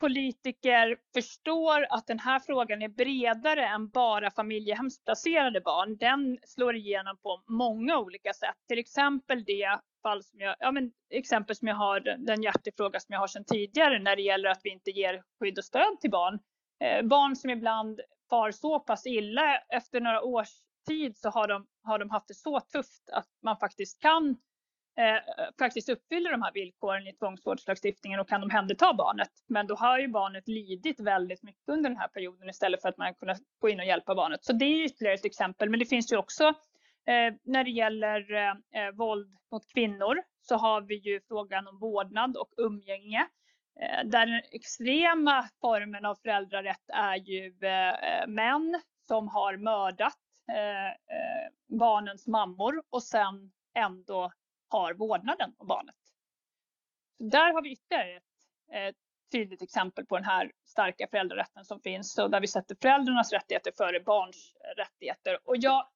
politiker 0.00 0.96
förstår 1.14 1.86
att 1.90 2.06
den 2.06 2.18
här 2.18 2.40
frågan 2.40 2.82
är 2.82 2.88
bredare 2.88 3.66
än 3.66 3.88
bara 3.88 4.30
familjehemsplacerade 4.30 5.60
barn. 5.60 5.96
Den 5.96 6.38
slår 6.42 6.76
igenom 6.76 7.16
på 7.22 7.42
många 7.46 7.98
olika 7.98 8.32
sätt. 8.32 8.56
Till 8.68 8.78
exempel 8.78 9.44
det 9.44 9.78
fall 10.02 10.24
som 10.24 10.40
jag, 10.40 10.56
ja 10.58 10.72
men 10.72 10.92
exempel 11.10 11.56
som 11.56 11.68
jag 11.68 11.74
har, 11.74 12.00
den 12.00 12.42
hjärtefråga 12.42 13.00
som 13.00 13.12
jag 13.12 13.20
har 13.20 13.26
sedan 13.26 13.44
tidigare 13.44 13.98
när 13.98 14.16
det 14.16 14.22
gäller 14.22 14.48
att 14.48 14.60
vi 14.62 14.70
inte 14.70 14.90
ger 14.90 15.22
skydd 15.40 15.58
och 15.58 15.64
stöd 15.64 16.00
till 16.00 16.10
barn 16.10 16.38
Eh, 16.82 17.02
barn 17.02 17.36
som 17.36 17.50
ibland 17.50 18.00
far 18.30 18.50
så 18.50 18.80
pass 18.80 19.06
illa 19.06 19.58
efter 19.58 20.00
några 20.00 20.22
års 20.22 20.48
tid 20.86 21.16
så 21.16 21.28
har 21.28 21.48
de, 21.48 21.66
har 21.82 21.98
de 21.98 22.10
haft 22.10 22.28
det 22.28 22.34
så 22.34 22.60
tufft 22.60 23.10
att 23.12 23.28
man 23.42 23.56
faktiskt 23.56 24.02
kan 24.02 24.30
eh, 24.98 25.52
faktiskt 25.58 25.88
uppfylla 25.88 26.30
de 26.30 26.42
här 26.42 26.52
villkoren 26.52 27.06
i 27.06 27.12
tvångsvårdslagstiftningen 27.12 28.20
och 28.20 28.28
kan 28.28 28.42
omhänderta 28.42 28.94
barnet. 28.94 29.30
Men 29.48 29.66
då 29.66 29.74
har 29.74 29.98
ju 29.98 30.08
barnet 30.08 30.48
lidit 30.48 31.00
väldigt 31.00 31.42
mycket 31.42 31.68
under 31.68 31.90
den 31.90 31.98
här 31.98 32.08
perioden 32.08 32.48
istället 32.48 32.82
för 32.82 32.88
att 32.88 32.98
man 32.98 33.14
kunnat 33.14 33.38
gå 33.58 33.68
in 33.68 33.80
och 33.80 33.86
hjälpa 33.86 34.14
barnet. 34.14 34.44
Så 34.44 34.52
det 34.52 34.64
är 34.64 34.84
ytterligare 34.84 35.14
ett 35.14 35.24
exempel. 35.24 35.70
Men 35.70 35.78
det 35.78 35.86
finns 35.86 36.12
ju 36.12 36.16
också 36.16 36.44
eh, 37.06 37.34
när 37.44 37.64
det 37.64 37.70
gäller 37.70 38.32
eh, 38.46 38.90
våld 38.94 39.36
mot 39.52 39.72
kvinnor 39.72 40.22
så 40.40 40.56
har 40.56 40.80
vi 40.80 40.94
ju 40.94 41.20
frågan 41.28 41.68
om 41.68 41.78
vårdnad 41.78 42.36
och 42.36 42.52
umgänge. 42.56 43.26
Där 44.04 44.26
den 44.26 44.42
extrema 44.50 45.48
formen 45.60 46.04
av 46.04 46.14
föräldrarätt 46.14 46.90
är 46.92 47.16
ju 47.16 47.46
eh, 47.60 48.26
män 48.26 48.80
som 49.08 49.28
har 49.28 49.56
mördat 49.56 50.18
eh, 50.48 51.18
barnens 51.78 52.26
mammor 52.26 52.82
och 52.90 53.02
sen 53.02 53.52
ändå 53.74 54.32
har 54.68 54.94
vårdnaden 54.94 55.54
om 55.58 55.66
barnet. 55.66 55.94
Där 57.18 57.52
har 57.52 57.62
vi 57.62 57.72
ytterligare 57.72 58.20
ett 58.72 58.96
tydligt 59.32 59.62
exempel 59.62 60.06
på 60.06 60.16
den 60.16 60.24
här 60.24 60.52
starka 60.64 61.06
föräldrarätten 61.10 61.64
som 61.64 61.80
finns 61.80 62.18
och 62.18 62.30
där 62.30 62.40
vi 62.40 62.46
sätter 62.46 62.76
föräldrarnas 62.82 63.32
rättigheter 63.32 63.72
före 63.76 64.00
barns 64.00 64.54
rättigheter. 64.76 65.38
Och 65.44 65.56
jag 65.56 65.88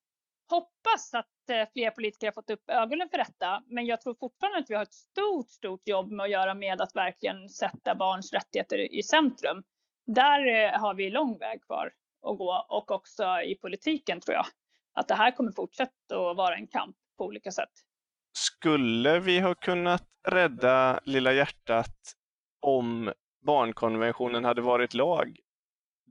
hoppas 0.50 1.14
att 1.14 1.50
eh, 1.50 1.68
fler 1.72 1.90
politiker 1.90 2.26
har 2.26 2.32
fått 2.32 2.50
upp 2.50 2.70
ögonen 2.70 3.08
för 3.08 3.18
detta. 3.18 3.62
Men 3.66 3.86
jag 3.86 4.00
tror 4.00 4.14
fortfarande 4.14 4.58
att 4.58 4.70
vi 4.70 4.74
har 4.74 4.82
ett 4.82 4.94
stort, 4.94 5.50
stort 5.50 5.88
jobb 5.88 6.12
med 6.12 6.24
att 6.24 6.30
göra 6.30 6.54
med 6.54 6.80
att 6.80 6.96
verkligen 6.96 7.48
sätta 7.48 7.94
barns 7.94 8.32
rättigheter 8.32 8.94
i 8.94 9.02
centrum. 9.02 9.62
Där 10.06 10.46
eh, 10.46 10.80
har 10.80 10.94
vi 10.94 11.10
lång 11.10 11.38
väg 11.38 11.62
kvar 11.62 11.92
att 12.22 12.38
gå 12.38 12.66
och 12.68 12.90
också 12.90 13.24
i 13.40 13.54
politiken 13.54 14.20
tror 14.20 14.34
jag. 14.34 14.46
att 14.92 15.08
det 15.08 15.14
här 15.14 15.30
kommer 15.30 15.52
fortsätta 15.52 16.30
att 16.30 16.36
vara 16.36 16.54
en 16.54 16.66
kamp 16.66 16.96
på 17.18 17.24
olika 17.24 17.50
sätt. 17.50 17.72
Skulle 18.32 19.20
vi 19.20 19.40
ha 19.40 19.54
kunnat 19.54 20.08
rädda 20.28 21.00
Lilla 21.04 21.32
hjärtat 21.32 21.96
om 22.60 23.12
barnkonventionen 23.46 24.44
hade 24.44 24.62
varit 24.62 24.94
lag 24.94 25.38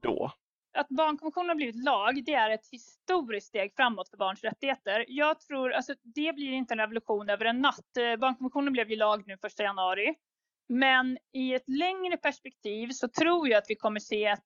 då? 0.01 0.31
Att 0.75 0.87
barnkonventionen 0.89 1.49
har 1.49 1.55
blivit 1.55 1.83
lag, 1.83 2.23
det 2.25 2.33
är 2.33 2.49
ett 2.49 2.67
historiskt 2.71 3.47
steg 3.47 3.73
framåt 3.75 4.09
för 4.09 4.17
barns 4.17 4.43
rättigheter. 4.43 5.05
Jag 5.07 5.39
tror, 5.39 5.71
alltså 5.71 5.93
det 6.03 6.35
blir 6.35 6.51
inte 6.51 6.73
en 6.73 6.79
revolution 6.79 7.29
över 7.29 7.45
en 7.45 7.61
natt. 7.61 7.97
Eh, 7.97 8.19
barnkonventionen 8.19 8.73
blev 8.73 8.89
ju 8.89 8.95
lag 8.95 9.23
nu 9.27 9.33
1 9.33 9.59
januari. 9.59 10.15
Men 10.69 11.17
i 11.33 11.53
ett 11.53 11.69
längre 11.69 12.17
perspektiv 12.17 12.89
så 12.89 13.07
tror 13.07 13.49
jag 13.49 13.57
att 13.57 13.69
vi 13.69 13.75
kommer 13.75 13.99
se 13.99 14.25
ett 14.25 14.43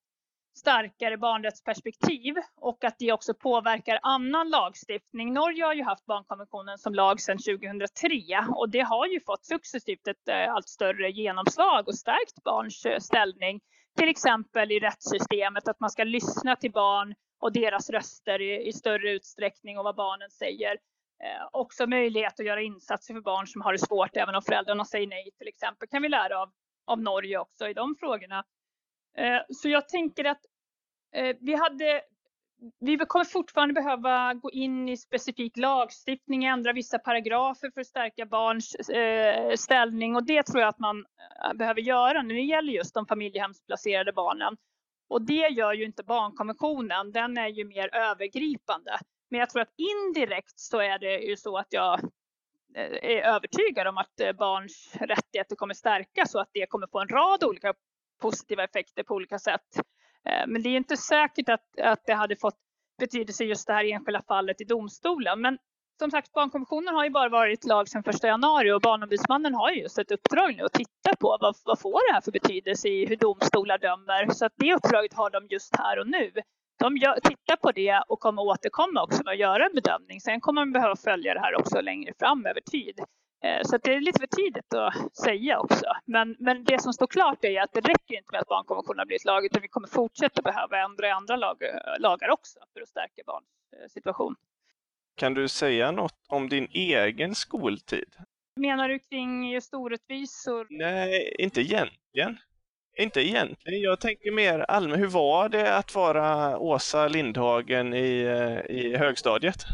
starkare 0.57 1.17
barnrättsperspektiv 1.17 2.36
och 2.55 2.83
att 2.83 2.95
det 3.00 3.12
också 3.12 3.33
påverkar 3.33 4.00
annan 4.01 4.50
lagstiftning. 4.50 5.33
Norge 5.33 5.63
har 5.63 5.74
ju 5.74 5.83
haft 5.83 6.05
barnkonventionen 6.05 6.77
som 6.77 6.93
lag 6.93 7.21
sedan 7.21 7.38
2003 7.38 8.45
och 8.55 8.69
det 8.69 8.81
har 8.81 9.07
ju 9.07 9.19
fått 9.19 9.45
successivt 9.45 10.07
ett 10.07 10.27
eh, 10.29 10.53
allt 10.53 10.69
större 10.69 11.09
genomslag 11.12 11.88
och 11.88 11.95
stärkt 11.95 12.43
barns 12.43 12.86
eh, 12.86 13.00
ställning. 13.00 13.62
Till 14.00 14.10
exempel 14.10 14.72
i 14.72 14.79
rättssystemet, 14.79 15.68
att 15.68 15.79
man 15.79 15.89
ska 15.89 16.03
lyssna 16.03 16.56
till 16.56 16.72
barn 16.72 17.15
och 17.39 17.53
deras 17.53 17.89
röster 17.89 18.41
i, 18.41 18.68
i 18.68 18.74
större 18.74 19.12
utsträckning 19.12 19.77
och 19.77 19.84
vad 19.84 19.96
barnen 19.96 20.29
säger. 20.29 20.72
Eh, 21.24 21.48
också 21.51 21.88
möjlighet 21.88 22.39
att 22.39 22.46
göra 22.46 22.62
insatser 22.62 23.13
för 23.13 23.22
barn 23.22 23.48
som 23.48 23.62
har 23.62 23.74
det 23.74 23.79
svårt 23.79 24.18
även 24.18 24.36
om 24.36 24.41
föräldrarna 24.41 24.86
säger 24.86 25.08
nej 25.08 25.29
till 25.38 25.48
exempel 25.48 25.88
kan 25.88 26.01
vi 26.01 26.10
lära 26.10 26.41
av, 26.41 26.51
av 26.86 27.01
Norge 27.01 27.38
också 27.38 27.68
i 27.68 27.74
de 27.74 27.96
frågorna. 28.00 28.44
Eh, 29.18 29.41
så 29.50 29.70
jag 29.70 29.89
tänker 29.89 30.25
att 30.25 30.41
eh, 31.15 31.36
vi 31.39 31.56
hade 31.56 32.01
vi 32.80 32.98
kommer 32.98 33.25
fortfarande 33.25 33.74
behöva 33.74 34.34
gå 34.34 34.51
in 34.51 34.89
i 34.89 34.98
specifik 34.98 35.58
lagstiftning, 35.58 36.44
ändra 36.44 36.74
vissa 36.74 37.00
paragrafer 37.00 37.72
för 37.74 37.82
att 37.82 37.88
stärka 37.88 38.25
barns 38.25 38.75
eh, 38.75 39.56
ställning 39.56 40.16
och 40.16 40.25
det 40.25 40.44
tror 40.44 40.62
jag 40.62 40.70
att 40.70 40.80
man 40.80 41.06
eh, 41.46 41.54
behöver 41.54 41.82
göra 41.82 42.22
när 42.22 42.36
det 42.36 42.42
gäller 42.42 42.74
just 42.74 42.94
de 42.94 43.06
familjehemsplacerade 43.06 44.13
barnen. 44.13 44.58
Och 45.10 45.22
det 45.22 45.48
gör 45.48 45.74
ju 45.74 45.86
inte 45.86 46.04
barnkonventionen, 46.04 47.12
den 47.12 47.38
är 47.38 47.48
ju 47.48 47.66
mer 47.66 47.96
övergripande. 47.96 49.00
Men 49.30 49.39
jag 49.39 49.50
tror 49.50 49.62
att 49.62 49.74
indirekt 49.78 50.60
så 50.60 50.80
är 50.80 51.00
det 51.00 51.20
ju 51.20 51.38
så 51.38 51.58
att 51.58 51.68
jag 51.70 52.00
eh, 52.75 53.12
är 53.12 53.22
övertygad 53.22 53.88
om 53.88 53.98
att 53.98 54.20
eh, 54.20 54.32
barns 54.32 54.96
rättigheter 55.00 55.56
kommer 55.56 55.74
stärkas 55.74 56.36
och 56.36 56.42
att 56.42 56.50
det 56.54 56.66
kommer 56.66 56.88
få 56.88 57.00
en 57.00 57.08
rad 57.08 57.44
olika 57.44 57.74
positiva 58.22 58.63
effekter 58.63 59.04
på 59.04 59.16
olika 59.16 59.39
sätt. 59.39 59.82
Eh, 60.30 60.48
men 60.48 60.64
det 60.64 60.70
är 60.70 60.78
inte 60.78 60.98
säkert 60.98 61.50
att, 61.50 61.80
att 61.82 62.06
det 62.06 62.14
hade 62.14 62.36
fått 62.36 62.58
betydelse 63.00 63.44
just 63.44 63.68
det 63.68 63.74
här 63.74 63.86
enskilda 63.86 64.22
fallet 64.22 64.62
i 64.62 64.64
domstolen. 64.64 65.42
Men 65.42 65.58
som 66.00 66.12
sagt, 66.12 66.34
barnkonventionen 66.34 66.96
har 66.96 67.04
ju 67.04 67.10
bara 67.10 67.30
varit 67.30 67.66
lag 67.66 67.90
sedan 67.90 68.04
1 68.06 68.24
januari 68.24 68.72
och 68.72 68.82
Barnombudsmannen 68.82 69.54
har 69.54 69.72
ju 69.72 69.82
just 69.82 70.00
ett 70.00 70.12
uppdrag 70.12 70.56
nu 70.56 70.64
att 70.64 70.74
titta 70.74 71.16
på 71.20 71.38
vad, 71.42 71.56
vad 71.66 71.80
får 71.80 72.10
det 72.10 72.14
här 72.14 72.22
för 72.22 72.32
betydelse 72.32 72.88
i 72.88 73.06
hur 73.06 73.16
domstolar 73.16 73.78
dömer. 73.78 74.34
Så 74.34 74.46
att 74.46 74.54
det 74.56 74.74
uppdraget 74.74 75.14
har 75.14 75.30
de 75.30 75.48
just 75.50 75.76
här 75.76 76.00
och 76.00 76.08
nu. 76.08 76.32
De 76.80 76.98
gör, 76.98 77.20
tittar 77.20 77.56
på 77.56 77.72
det 77.72 78.04
och 78.08 78.20
kommer 78.20 78.42
återkomma 78.42 79.04
också 79.04 79.24
med 79.24 79.32
att 79.32 79.40
göra 79.40 79.66
en 79.66 79.76
bedömning. 79.76 80.22
Sen 80.22 80.42
kommer 80.42 80.62
man 80.62 80.72
behöva 80.72 80.96
följa 80.96 81.34
det 81.34 81.40
här 81.40 81.56
också 81.56 81.82
längre 81.82 82.14
fram 82.20 82.46
över 82.46 82.62
tid. 82.62 83.00
Eh, 83.43 83.62
så 83.63 83.77
det 83.77 83.93
är 83.93 84.01
lite 84.01 84.19
för 84.19 84.27
tidigt 84.27 84.74
att 84.74 85.15
säga 85.15 85.60
också. 85.60 85.86
Men, 86.05 86.36
men 86.39 86.63
det 86.63 86.81
som 86.81 86.93
står 86.93 87.08
klart 87.08 87.46
är 87.46 87.62
att 87.62 87.74
det 87.74 87.79
räcker 87.79 88.15
inte 88.17 88.31
med 88.31 88.41
att 88.41 88.48
barnkonventionen 88.48 89.00
har 89.00 89.05
blivit 89.05 89.25
lag 89.25 89.46
utan 89.46 89.62
vi 89.62 89.67
kommer 89.67 89.88
fortsätta 89.88 90.41
behöva 90.41 90.77
ändra 90.77 91.08
i 91.08 91.12
andra 91.12 91.36
lag, 91.36 91.58
lagar 92.00 92.29
också 92.29 92.60
för 92.74 92.81
att 92.81 92.89
stärka 92.89 93.22
barns 93.25 93.46
eh, 93.74 93.88
situation. 93.89 94.36
Kan 95.15 95.34
du 95.34 95.48
säga 95.48 95.91
något 95.91 96.25
om 96.27 96.50
din 96.50 96.67
egen 96.72 97.36
skoltid? 97.36 98.15
Menar 98.55 98.89
du 98.89 99.00
kring 99.00 99.51
just 99.51 99.74
orättvisor? 99.74 100.67
Nej, 100.69 101.36
inte 101.39 101.62
egentligen. 101.62 102.38
Inte 102.98 103.22
egentligen. 103.22 103.81
Jag 103.81 104.00
tänker 104.00 104.31
mer 104.31 104.60
allmänt. 104.60 105.01
Hur 105.01 105.08
var 105.08 105.50
det 105.50 105.75
att 105.77 105.96
vara 105.96 106.58
Åsa 106.58 107.08
Lindhagen 107.08 107.93
i, 107.93 108.22
eh, 108.22 108.75
i 108.75 108.98
högstadiet? 108.98 109.65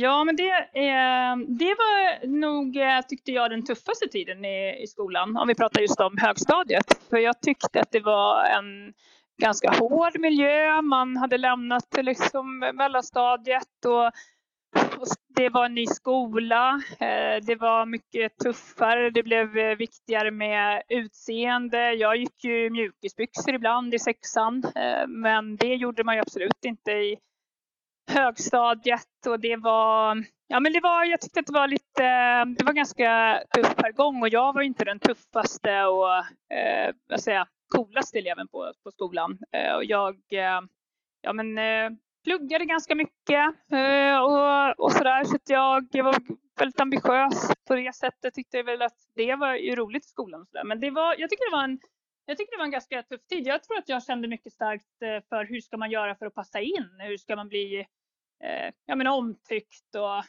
Ja, 0.00 0.24
men 0.24 0.36
det, 0.36 0.50
eh, 0.74 1.36
det 1.48 1.74
var 1.74 2.26
nog, 2.26 2.76
eh, 2.76 3.00
tyckte 3.08 3.32
jag, 3.32 3.50
den 3.50 3.64
tuffaste 3.64 4.08
tiden 4.08 4.44
i, 4.44 4.82
i 4.82 4.86
skolan. 4.86 5.36
Om 5.36 5.48
vi 5.48 5.54
pratar 5.54 5.80
just 5.80 6.00
om 6.00 6.16
högstadiet. 6.18 7.00
För 7.10 7.16
jag 7.16 7.40
tyckte 7.40 7.80
att 7.80 7.92
det 7.92 8.00
var 8.00 8.44
en 8.44 8.92
ganska 9.42 9.70
hård 9.70 10.20
miljö. 10.20 10.82
Man 10.82 11.16
hade 11.16 11.38
lämnat 11.38 11.96
liksom 11.96 12.58
mellanstadiet 12.58 13.84
och, 13.86 14.06
och 15.00 15.06
det 15.36 15.48
var 15.48 15.64
en 15.64 15.74
ny 15.74 15.86
skola. 15.86 16.82
Eh, 17.00 17.44
det 17.46 17.54
var 17.54 17.86
mycket 17.86 18.38
tuffare. 18.38 19.10
Det 19.10 19.22
blev 19.22 19.58
eh, 19.58 19.76
viktigare 19.76 20.30
med 20.30 20.82
utseende. 20.88 21.92
Jag 21.92 22.16
gick 22.16 22.44
ju 22.44 22.70
mjukisbyxor 22.70 23.54
ibland 23.54 23.94
i 23.94 23.98
sexan, 23.98 24.64
eh, 24.76 25.06
men 25.06 25.56
det 25.56 25.74
gjorde 25.74 26.04
man 26.04 26.14
ju 26.14 26.20
absolut 26.20 26.64
inte 26.64 26.90
i 26.90 27.16
högstadiet 28.10 29.26
och 29.26 29.40
det 29.40 29.56
var, 29.56 30.24
ja 30.46 30.60
men 30.60 30.72
det 30.72 30.80
var, 30.80 31.04
jag 31.04 31.20
tyckte 31.20 31.40
att 31.40 31.46
det 31.46 31.52
var 31.52 31.68
lite, 31.68 32.04
det 32.44 32.64
var 32.64 32.72
ganska 32.72 33.40
tuff 33.54 33.74
per 33.76 33.92
gång 33.92 34.22
och 34.22 34.28
jag 34.28 34.52
var 34.52 34.62
inte 34.62 34.84
den 34.84 34.98
tuffaste 34.98 35.84
och 35.84 36.16
eh, 36.56 36.94
vad 37.08 37.20
säger, 37.20 37.46
coolaste 37.74 38.18
eleven 38.18 38.48
på, 38.48 38.72
på 38.84 38.90
skolan. 38.90 39.38
Eh, 39.52 39.74
och 39.74 39.84
jag, 39.84 40.14
eh, 40.32 40.60
ja 41.20 41.32
men 41.32 41.58
eh, 41.58 41.90
pluggade 42.24 42.64
ganska 42.64 42.94
mycket 42.94 43.54
eh, 43.72 44.18
och, 44.18 44.84
och 44.84 44.92
sådär 44.92 45.24
så 45.24 45.36
att 45.36 45.48
jag, 45.48 45.86
jag 45.90 46.04
var 46.04 46.16
väldigt 46.58 46.80
ambitiös 46.80 47.52
på 47.68 47.74
det 47.74 47.94
sättet. 47.94 48.34
Tyckte 48.34 48.56
jag 48.56 48.64
väl 48.64 48.82
att 48.82 48.98
det 49.16 49.34
var 49.34 49.54
ju 49.54 49.74
roligt 49.76 50.04
i 50.04 50.08
skolan 50.08 50.40
och 50.40 50.48
sådär. 50.48 50.64
Men 50.64 50.80
det 50.80 50.90
var, 50.90 51.14
jag 51.18 51.30
tycker 51.30 51.50
det 51.50 51.56
var 51.56 51.64
en 51.64 51.78
jag 52.28 52.38
tycker 52.38 52.52
det 52.52 52.58
var 52.58 52.64
en 52.64 52.70
ganska 52.70 53.02
tuff 53.02 53.26
tid. 53.26 53.46
Jag 53.46 53.62
tror 53.62 53.78
att 53.78 53.88
jag 53.88 54.04
kände 54.04 54.28
mycket 54.28 54.52
starkt 54.52 55.02
eh, 55.02 55.28
för 55.28 55.44
hur 55.44 55.60
ska 55.60 55.76
man 55.76 55.90
göra 55.90 56.14
för 56.14 56.26
att 56.26 56.34
passa 56.34 56.60
in? 56.60 56.88
Hur 56.98 57.16
ska 57.16 57.36
man 57.36 57.48
bli 57.48 57.86
Eh, 58.44 58.72
ja, 58.86 58.96
men 58.96 59.06
omtyckt 59.06 59.94
och, 59.94 60.24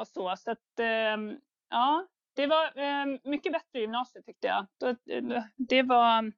och 0.00 0.08
så. 0.08 0.36
Så 0.36 0.50
att, 0.50 0.78
eh, 0.78 1.36
ja, 1.70 2.06
det 2.36 2.46
var 2.46 2.78
eh, 2.78 3.06
mycket 3.24 3.52
bättre 3.52 3.78
i 3.78 3.80
gymnasiet 3.80 4.26
tyckte 4.26 4.46
jag. 4.46 4.66
Eh, 5.10 5.42
det 5.56 5.82
var 5.82 6.32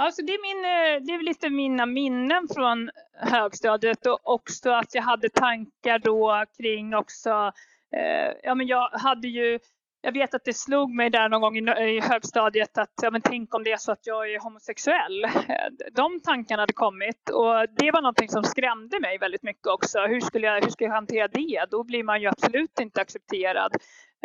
Alltså 0.00 0.22
det, 0.22 0.32
är 0.32 0.42
min, 0.42 0.64
eh, 0.64 1.06
det 1.06 1.12
är 1.12 1.22
lite 1.22 1.50
mina 1.50 1.86
minnen 1.86 2.48
från 2.54 2.90
högstadiet 3.12 4.06
och 4.06 4.18
också 4.22 4.70
att 4.70 4.94
jag 4.94 5.02
hade 5.02 5.28
tankar 5.28 5.98
då 5.98 6.44
kring 6.56 6.94
också, 6.94 7.52
eh, 7.96 8.32
ja 8.42 8.54
men 8.54 8.66
jag 8.66 8.90
hade 8.90 9.28
ju 9.28 9.58
jag 10.00 10.12
vet 10.12 10.34
att 10.34 10.44
det 10.44 10.54
slog 10.54 10.94
mig 10.94 11.10
där 11.10 11.28
någon 11.28 11.40
gång 11.40 11.56
i, 11.56 12.00
högstadiet 12.00 12.78
att 12.78 12.92
ja, 13.02 13.10
men 13.10 13.20
tänk 13.20 13.54
om 13.54 13.64
det 13.64 13.72
är 13.72 13.76
så 13.76 13.92
att 13.92 14.06
jag 14.06 14.32
är 14.34 14.40
homosexuell. 14.40 15.24
Eh, 15.24 15.90
de 15.92 16.20
tankarna 16.20 16.62
hade 16.62 16.72
kommit 16.72 17.30
och 17.30 17.68
det 17.76 17.90
var 17.90 18.02
någonting 18.02 18.28
som 18.28 18.44
skrämde 18.44 19.00
mig 19.00 19.18
väldigt 19.18 19.42
mycket 19.42 19.66
också. 19.66 19.98
Hur 19.98 20.20
skulle 20.20 20.46
jag, 20.46 20.62
hur 20.62 20.70
skulle 20.70 20.88
jag 20.88 20.94
hantera 20.94 21.28
det? 21.28 21.64
Då 21.70 21.84
blir 21.84 22.04
man 22.04 22.20
ju 22.20 22.28
absolut 22.28 22.80
inte 22.80 23.00
accepterad. 23.00 23.72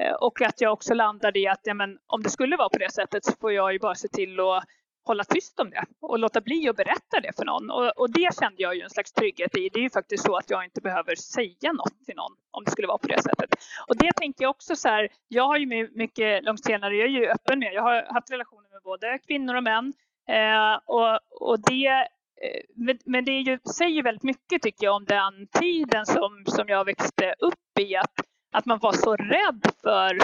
Eh, 0.02 0.14
och 0.14 0.42
att 0.42 0.62
jag 0.62 0.74
också 0.74 0.94
landade 0.94 1.40
i 1.40 1.48
att 1.48 1.62
ja, 1.64 1.74
men, 1.74 1.98
om 2.08 2.24
det 2.24 2.30
skulle 2.30 2.58
vara 2.58 2.70
på 2.70 2.78
det 2.78 2.92
sättet 2.92 3.26
så 3.26 3.32
får 3.42 3.52
jag 3.52 3.74
ju 3.74 3.80
bara 3.80 3.96
se 3.96 4.08
till 4.08 4.40
att 4.40 4.64
hålla 5.06 5.24
tyst 5.24 5.60
om 5.60 5.70
det 5.70 5.86
och 6.02 6.20
låta 6.20 6.42
bli 6.42 6.70
att 6.70 6.76
berätta 6.76 7.20
det 7.22 7.36
för 7.38 7.46
någon. 7.46 7.72
Och, 7.72 8.00
och, 8.00 8.10
det 8.10 8.30
kände 8.40 8.62
jag 8.62 8.76
ju 8.76 8.82
en 8.82 8.90
slags 8.90 9.14
trygghet 9.14 9.58
i. 9.58 9.70
Det 9.70 9.80
är 9.80 9.84
ju 9.84 9.90
faktiskt 9.90 10.26
så 10.26 10.36
att 10.36 10.50
jag 10.50 10.64
inte 10.64 10.82
behöver 10.82 11.16
säga 11.16 11.74
något 11.74 12.06
till 12.06 12.16
någon 12.16 12.32
om 12.52 12.64
det 12.64 12.72
skulle 12.72 12.88
vara 12.88 12.98
på 12.98 13.08
det 13.08 13.24
sättet. 13.24 13.50
Och 13.88 13.98
det 13.98 14.12
tänker 14.14 14.44
jag 14.44 14.50
också 14.50 14.76
så 14.76 14.90
här, 14.90 15.10
jag 15.28 15.48
har 15.48 15.58
ju 15.58 15.90
mycket 15.96 16.44
långt 16.44 16.64
senare, 16.66 16.96
jag 16.96 17.06
är 17.06 17.12
ju 17.12 17.28
öppen 17.28 17.60
med, 17.60 17.74
jag 17.74 17.84
har 17.84 18.14
haft 18.14 18.32
relationer 18.32 18.70
med 18.70 18.82
både 18.84 19.20
kvinnor 19.28 19.56
och 19.56 19.64
män. 19.64 19.94
Eh, 20.30 20.80
och, 20.86 21.20
och 21.50 21.60
det, 21.60 21.88
eh, 22.42 22.96
men 23.06 23.26
det 23.26 23.32
är 23.32 23.42
ju, 23.42 23.60
säger 23.76 24.04
väldigt 24.04 24.24
mycket 24.24 24.62
tycker 24.62 24.86
jag 24.86 24.96
om 24.96 25.06
den 25.06 25.48
tiden 25.60 26.06
som, 26.06 26.44
som 26.48 26.68
jag 26.68 26.86
växte 26.86 27.36
upp 27.40 27.80
i. 27.80 27.96
Att, 27.96 28.14
att 28.52 28.66
man 28.66 28.80
var 28.80 28.94
så 28.94 29.16
rädd 29.16 29.72
för 29.82 30.18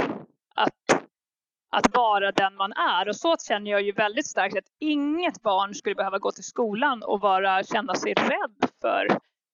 att 1.70 1.96
vara 1.96 2.32
den 2.32 2.56
man 2.56 2.72
är. 2.72 3.10
Och 3.10 3.16
så 3.16 3.38
känner 3.38 3.72
jag 3.72 3.82
ju 3.82 3.92
väldigt 3.92 4.28
starkt 4.28 4.58
att 4.58 4.76
inget 4.80 5.42
barn 5.42 5.74
skulle 5.74 5.96
behöva 5.96 6.18
gå 6.18 6.32
till 6.32 6.44
skolan 6.44 7.04
och 7.04 7.22
vara, 7.22 7.64
känna 7.64 7.96
sig 7.96 8.14
rädd 8.14 8.70
för 8.82 9.08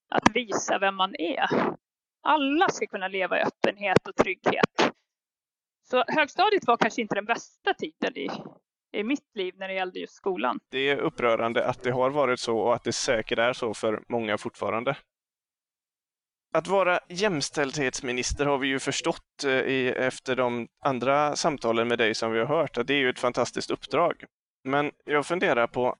att 0.09 0.29
visa 0.33 0.79
vem 0.79 0.95
man 0.95 1.15
är. 1.15 1.49
Alla 2.23 2.69
ska 2.69 2.87
kunna 2.87 3.07
leva 3.07 3.39
i 3.39 3.41
öppenhet 3.41 4.07
och 4.07 4.15
trygghet. 4.15 4.93
Så 5.83 6.03
högstadiet 6.07 6.67
var 6.67 6.77
kanske 6.77 7.01
inte 7.01 7.15
den 7.15 7.25
bästa 7.25 7.73
tiden 7.73 8.17
i, 8.17 8.29
i 8.99 9.03
mitt 9.03 9.35
liv 9.35 9.53
när 9.57 9.67
det 9.67 9.73
gällde 9.73 9.99
just 9.99 10.13
skolan. 10.13 10.59
Det 10.71 10.89
är 10.89 10.97
upprörande 10.97 11.67
att 11.67 11.83
det 11.83 11.91
har 11.91 12.09
varit 12.09 12.39
så 12.39 12.57
och 12.57 12.75
att 12.75 12.83
det 12.83 12.93
säkert 12.93 13.39
är 13.39 13.53
så 13.53 13.73
för 13.73 14.03
många 14.09 14.37
fortfarande. 14.37 14.95
Att 16.55 16.67
vara 16.67 16.99
jämställdhetsminister 17.09 18.45
har 18.45 18.57
vi 18.57 18.67
ju 18.67 18.79
förstått 18.79 19.43
eh, 19.45 19.51
i, 19.51 19.93
efter 19.97 20.35
de 20.35 20.67
andra 20.85 21.35
samtalen 21.35 21.87
med 21.87 21.97
dig 21.97 22.15
som 22.15 22.31
vi 22.31 22.39
har 22.39 22.45
hört, 22.45 22.77
att 22.77 22.87
det 22.87 22.93
är 22.93 22.97
ju 22.97 23.09
ett 23.09 23.19
fantastiskt 23.19 23.71
uppdrag. 23.71 24.23
Men 24.63 24.91
jag 25.05 25.25
funderar 25.25 25.67
på, 25.67 25.95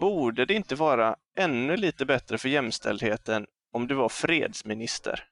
borde 0.00 0.44
det 0.44 0.54
inte 0.54 0.74
vara 0.74 1.16
ännu 1.38 1.76
lite 1.76 2.06
bättre 2.06 2.38
för 2.38 2.48
jämställdheten 2.48 3.46
om 3.72 3.86
du 3.86 3.94
var 3.94 4.08
fredsminister? 4.08 5.24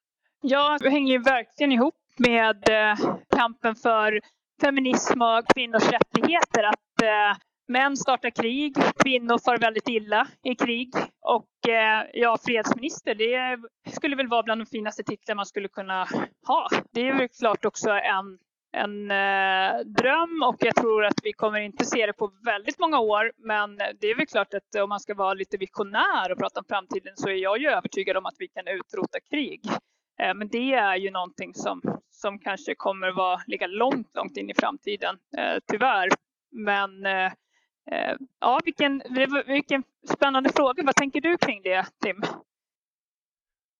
Ja, 0.42 0.78
det 0.80 0.90
hänger 0.90 1.12
ju 1.12 1.22
verkligen 1.22 1.72
ihop 1.72 1.94
med 2.18 2.68
eh, 2.68 2.98
kampen 3.36 3.74
för 3.74 4.20
feminism 4.60 5.22
och 5.22 5.44
kvinnors 5.54 5.88
rättigheter. 5.88 6.62
Att 6.62 7.02
eh, 7.02 7.38
män 7.68 7.96
startar 7.96 8.30
krig, 8.30 8.76
kvinnor 9.04 9.38
far 9.44 9.58
väldigt 9.58 9.88
illa 9.88 10.28
i 10.42 10.54
krig 10.54 10.92
och 11.24 11.68
eh, 11.68 12.06
ja, 12.12 12.36
fredsminister, 12.44 13.14
det 13.14 13.58
skulle 13.92 14.16
väl 14.16 14.28
vara 14.28 14.42
bland 14.42 14.60
de 14.60 14.66
finaste 14.66 15.02
titlar 15.02 15.34
man 15.34 15.46
skulle 15.46 15.68
kunna 15.68 16.08
ha. 16.46 16.68
Det 16.92 17.08
är 17.08 17.14
väl 17.14 17.28
klart 17.28 17.64
också 17.64 17.90
en 17.90 18.38
en 18.76 19.10
eh, 19.10 19.80
dröm 19.86 20.42
och 20.48 20.56
jag 20.58 20.76
tror 20.76 21.04
att 21.04 21.20
vi 21.22 21.32
kommer 21.32 21.60
inte 21.60 21.84
se 21.84 22.06
det 22.06 22.12
på 22.12 22.32
väldigt 22.44 22.78
många 22.78 22.98
år. 22.98 23.32
Men 23.36 23.76
det 23.76 24.06
är 24.06 24.16
väl 24.16 24.26
klart 24.26 24.54
att 24.54 24.82
om 24.82 24.88
man 24.88 25.00
ska 25.00 25.14
vara 25.14 25.34
lite 25.34 25.56
visionär 25.56 26.32
och 26.32 26.38
prata 26.38 26.60
om 26.60 26.66
framtiden 26.68 27.12
så 27.16 27.28
är 27.28 27.34
jag 27.34 27.58
ju 27.58 27.68
övertygad 27.68 28.16
om 28.16 28.26
att 28.26 28.34
vi 28.38 28.48
kan 28.48 28.68
utrota 28.68 29.18
krig. 29.30 29.60
Eh, 30.20 30.34
men 30.34 30.48
det 30.48 30.74
är 30.74 30.96
ju 30.96 31.10
någonting 31.10 31.54
som, 31.54 31.82
som 32.10 32.38
kanske 32.38 32.74
kommer 32.74 33.10
vara, 33.10 33.40
ligga 33.46 33.66
långt, 33.66 34.10
långt 34.14 34.36
in 34.36 34.50
i 34.50 34.54
framtiden, 34.54 35.16
eh, 35.38 35.58
tyvärr. 35.70 36.08
Men 36.52 37.06
eh, 37.06 37.32
ja, 38.40 38.60
vilken, 38.64 39.02
vilken 39.46 39.82
spännande 40.08 40.50
fråga. 40.56 40.82
Vad 40.82 40.96
tänker 40.96 41.20
du 41.20 41.38
kring 41.38 41.62
det, 41.62 41.86
Tim? 42.02 42.22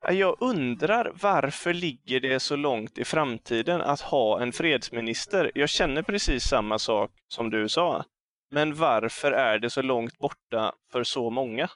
Jag 0.09 0.37
undrar 0.41 1.13
varför 1.23 1.75
ligger 1.75 2.21
det 2.21 2.41
så 2.41 2.57
långt 2.57 2.99
i 2.99 3.05
framtiden 3.05 3.81
att 3.81 4.01
ha 4.01 4.43
en 4.43 4.53
fredsminister? 4.53 5.51
Jag 5.55 5.69
känner 5.69 6.03
precis 6.03 6.45
samma 6.45 6.79
sak 6.79 7.11
som 7.29 7.51
du 7.51 7.69
sa. 7.69 8.05
Men 8.51 8.75
varför 8.75 9.33
är 9.33 9.59
det 9.59 9.71
så 9.71 9.83
långt 9.83 10.19
borta 10.19 10.73
för 10.93 11.05
så 11.05 11.31
många? 11.31 11.69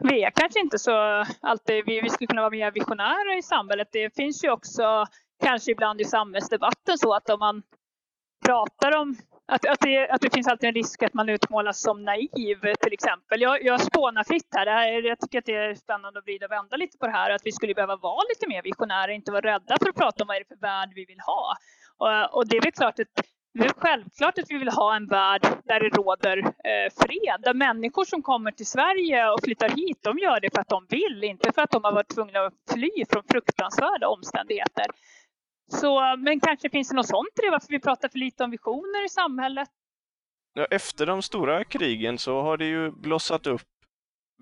Vi 0.00 0.22
är 0.22 0.30
kanske 0.30 0.60
inte 0.60 0.78
så 0.78 1.24
alltid, 1.40 1.84
vi, 1.86 2.00
vi 2.00 2.10
skulle 2.10 2.26
kunna 2.26 2.40
vara 2.40 2.50
mer 2.50 2.70
visionära 2.70 3.38
i 3.38 3.42
samhället. 3.42 3.88
Det 3.92 4.14
finns 4.14 4.44
ju 4.44 4.50
också 4.50 5.06
kanske 5.42 5.70
ibland 5.70 6.00
i 6.00 6.04
samhällsdebatten 6.04 6.98
så 6.98 7.14
att 7.14 7.30
om 7.30 7.38
man 7.38 7.62
pratar 8.46 8.96
om 8.96 9.16
att, 9.46 9.66
att, 9.66 9.80
det, 9.80 10.08
att 10.08 10.20
det 10.20 10.34
finns 10.34 10.46
alltid 10.48 10.68
en 10.68 10.74
risk 10.74 11.02
att 11.02 11.14
man 11.14 11.28
utmålas 11.28 11.80
som 11.80 12.04
naiv 12.04 12.60
till 12.82 12.92
exempel. 12.92 13.40
Jag, 13.40 13.64
jag 13.64 13.80
spånar 13.80 14.24
fritt 14.24 14.48
här. 14.56 14.66
här. 14.66 15.02
Jag 15.02 15.20
tycker 15.20 15.38
att 15.38 15.44
det 15.44 15.54
är 15.54 15.74
spännande 15.74 16.18
att 16.18 16.24
vrida 16.24 16.46
och 16.46 16.52
vända 16.52 16.76
lite 16.76 16.98
på 16.98 17.06
det 17.06 17.12
här. 17.12 17.30
Att 17.30 17.42
vi 17.44 17.52
skulle 17.52 17.74
behöva 17.74 17.96
vara 17.96 18.24
lite 18.28 18.48
mer 18.48 18.62
visionära, 18.62 19.12
inte 19.12 19.32
vara 19.32 19.52
rädda 19.52 19.76
för 19.82 19.88
att 19.88 19.96
prata 19.96 20.24
om 20.24 20.28
vad 20.28 20.36
det 20.36 20.40
är 20.40 20.54
för 20.54 20.60
värld 20.60 20.92
vi 20.94 21.04
vill 21.04 21.20
ha. 21.20 21.56
Och, 21.98 22.36
och 22.36 22.48
det 22.48 22.56
är 22.56 22.62
väl 22.62 22.72
klart 22.72 22.98
att 22.98 23.24
det 23.58 23.64
är 23.64 23.72
självklart 23.76 24.38
att 24.38 24.50
vi 24.50 24.58
vill 24.58 24.68
ha 24.68 24.96
en 24.96 25.06
värld 25.06 25.42
där 25.64 25.80
det 25.80 25.88
råder 25.88 26.38
eh, 26.38 26.88
fred. 27.00 27.40
Där 27.42 27.54
människor 27.54 28.04
som 28.04 28.22
kommer 28.22 28.50
till 28.50 28.66
Sverige 28.66 29.30
och 29.30 29.40
flyttar 29.44 29.68
hit, 29.68 29.98
de 30.02 30.18
gör 30.18 30.40
det 30.40 30.50
för 30.54 30.60
att 30.60 30.68
de 30.68 30.86
vill, 30.88 31.24
inte 31.24 31.52
för 31.52 31.62
att 31.62 31.70
de 31.70 31.84
har 31.84 31.92
varit 31.92 32.14
tvungna 32.14 32.40
att 32.40 32.54
fly 32.72 32.90
från 33.10 33.22
fruktansvärda 33.30 34.08
omständigheter. 34.08 34.86
Så, 35.68 36.16
men 36.18 36.40
kanske 36.40 36.70
finns 36.70 36.88
det 36.88 36.94
något 36.94 37.06
sånt 37.06 37.38
i 37.38 37.42
det, 37.42 37.50
varför 37.50 37.68
vi 37.68 37.80
pratar 37.80 38.08
för 38.08 38.18
lite 38.18 38.44
om 38.44 38.50
visioner 38.50 39.04
i 39.04 39.08
samhället? 39.08 39.68
Ja, 40.54 40.66
efter 40.70 41.06
de 41.06 41.22
stora 41.22 41.64
krigen 41.64 42.18
så 42.18 42.42
har 42.42 42.56
det 42.56 42.64
ju 42.64 42.90
blossat 42.90 43.46
upp 43.46 43.62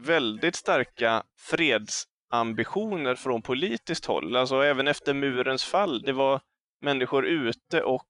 väldigt 0.01 0.57
starka 0.57 1.23
fredsambitioner 1.39 3.15
från 3.15 3.43
politiskt 3.43 4.07
håll. 4.07 4.37
Alltså 4.37 4.63
även 4.63 4.89
efter 4.89 5.15
murens 5.15 5.65
fall. 5.65 6.03
Det 6.03 6.13
var 6.13 6.41
människor 6.81 7.27
ute 7.27 7.83
och 7.83 8.09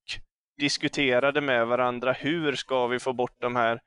diskuterade 0.59 1.41
med 1.41 1.67
varandra. 1.67 2.13
Hur 2.13 2.55
ska 2.57 2.87
vi 2.87 2.99
få 2.99 3.13
bort 3.13 3.41
de 3.41 3.57
här 3.57 3.81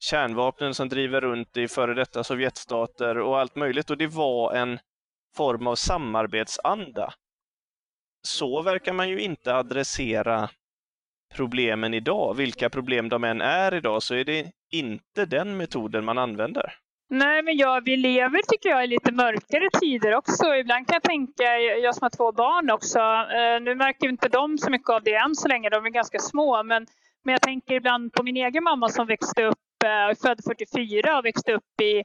kärnvapnen 0.00 0.74
som 0.74 0.88
driver 0.88 1.20
runt 1.20 1.56
i 1.56 1.68
före 1.68 1.94
detta 1.94 2.24
Sovjetstater 2.24 3.18
och 3.18 3.38
allt 3.38 3.56
möjligt. 3.56 3.90
Och 3.90 3.98
det 3.98 4.06
var 4.06 4.54
en 4.54 4.78
form 5.36 5.66
av 5.66 5.74
samarbetsanda 5.74 7.14
så 8.22 8.62
verkar 8.62 8.92
man 8.92 9.08
ju 9.08 9.20
inte 9.20 9.54
adressera 9.54 10.50
problemen 11.34 11.94
idag. 11.94 12.34
Vilka 12.34 12.70
problem 12.70 13.08
de 13.08 13.24
än 13.24 13.40
är 13.40 13.74
idag 13.74 14.02
så 14.02 14.14
är 14.14 14.24
det 14.24 14.52
inte 14.70 15.24
den 15.24 15.56
metoden 15.56 16.04
man 16.04 16.18
använder. 16.18 16.72
Nej, 17.12 17.42
men 17.42 17.56
ja, 17.56 17.80
vi 17.84 17.96
lever 17.96 18.40
tycker 18.48 18.68
jag 18.68 18.84
i 18.84 18.86
lite 18.86 19.12
mörkare 19.12 19.68
tider 19.80 20.14
också. 20.14 20.54
Ibland 20.54 20.86
kan 20.86 20.94
jag 20.94 21.02
tänka, 21.02 21.58
jag 21.58 21.94
som 21.94 22.04
har 22.04 22.10
två 22.10 22.32
barn 22.32 22.70
också, 22.70 22.98
eh, 22.98 23.60
nu 23.62 23.74
märker 23.74 24.08
inte 24.08 24.28
de 24.28 24.58
så 24.58 24.70
mycket 24.70 24.90
av 24.90 25.02
det 25.02 25.14
än 25.14 25.34
så 25.34 25.48
länge, 25.48 25.70
de 25.70 25.86
är 25.86 25.90
ganska 25.90 26.18
små, 26.18 26.62
men, 26.62 26.86
men 27.24 27.32
jag 27.32 27.42
tänker 27.42 27.74
ibland 27.74 28.12
på 28.12 28.22
min 28.22 28.36
egen 28.36 28.64
mamma 28.64 28.88
som 28.88 29.06
växte 29.06 29.44
upp, 29.44 29.82
eh, 29.84 30.18
född 30.22 30.40
44 30.48 31.18
och 31.18 31.24
växte 31.24 31.52
upp 31.52 31.80
i 31.82 32.02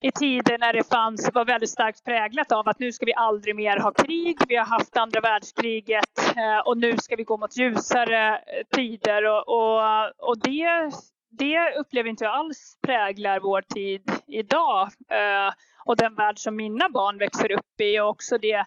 i 0.00 0.10
tider 0.10 0.58
när 0.58 0.72
det 0.72 0.88
fanns, 0.88 1.30
var 1.34 1.44
väldigt 1.44 1.70
starkt 1.70 2.04
präglat 2.04 2.52
av 2.52 2.68
att 2.68 2.78
nu 2.78 2.92
ska 2.92 3.06
vi 3.06 3.14
aldrig 3.14 3.56
mer 3.56 3.76
ha 3.76 3.92
krig. 3.92 4.38
Vi 4.48 4.56
har 4.56 4.66
haft 4.66 4.96
andra 4.96 5.20
världskriget 5.20 6.18
eh, 6.36 6.58
och 6.66 6.78
nu 6.78 6.96
ska 6.96 7.16
vi 7.16 7.24
gå 7.24 7.36
mot 7.36 7.56
ljusare 7.56 8.36
eh, 8.36 8.66
tider. 8.76 9.24
Och, 9.24 9.48
och, 9.48 10.28
och 10.28 10.38
det, 10.38 10.90
det 11.30 11.78
upplever 11.80 12.10
inte 12.10 12.24
jag 12.24 12.34
alls 12.34 12.78
präglar 12.82 13.40
vår 13.40 13.62
tid 13.62 14.10
idag. 14.26 14.88
Eh, 15.10 15.52
och 15.84 15.96
den 15.96 16.14
värld 16.14 16.38
som 16.38 16.56
mina 16.56 16.88
barn 16.88 17.18
växer 17.18 17.52
upp 17.52 17.80
i 17.80 18.00
och 18.00 18.08
också 18.08 18.38
det 18.38 18.64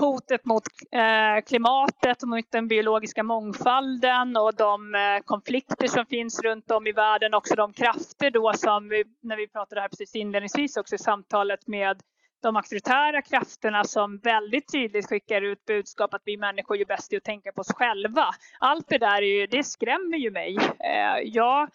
hotet 0.00 0.44
mot 0.44 0.62
eh, 0.92 1.44
klimatet 1.46 2.22
och 2.22 2.28
mot 2.28 2.50
den 2.50 2.68
biologiska 2.68 3.22
mångfalden 3.22 4.36
och 4.36 4.54
de 4.54 4.94
eh, 4.94 5.24
konflikter 5.24 5.86
som 5.86 6.06
finns 6.06 6.40
runt 6.42 6.70
om 6.70 6.86
i 6.86 6.92
världen. 6.92 7.34
Också 7.34 7.54
de 7.54 7.72
krafter 7.72 8.30
då 8.30 8.52
som 8.52 8.88
vi, 8.88 9.04
när 9.22 9.36
vi 9.36 9.48
pratade 9.48 9.80
här 9.80 9.88
precis 9.88 10.14
inledningsvis 10.14 10.76
också 10.76 10.94
i 10.94 10.98
samtalet 10.98 11.66
med 11.66 12.02
de 12.42 12.56
auktoritära 12.56 13.22
krafterna 13.22 13.84
som 13.84 14.18
väldigt 14.18 14.72
tydligt 14.72 15.08
skickar 15.08 15.42
ut 15.42 15.64
budskap 15.64 16.14
att 16.14 16.22
vi 16.24 16.36
människor 16.36 16.76
gör 16.76 16.86
bäst 16.86 17.12
i 17.12 17.16
att 17.16 17.24
tänka 17.24 17.52
på 17.52 17.60
oss 17.60 17.72
själva. 17.74 18.26
Allt 18.58 18.88
det 18.88 18.98
där 18.98 19.22
är 19.22 19.40
ju, 19.40 19.46
det 19.46 19.64
skrämmer 19.64 20.18
ju 20.18 20.30
mig. 20.30 20.56
Eh, 20.56 21.20
jag 21.24 21.68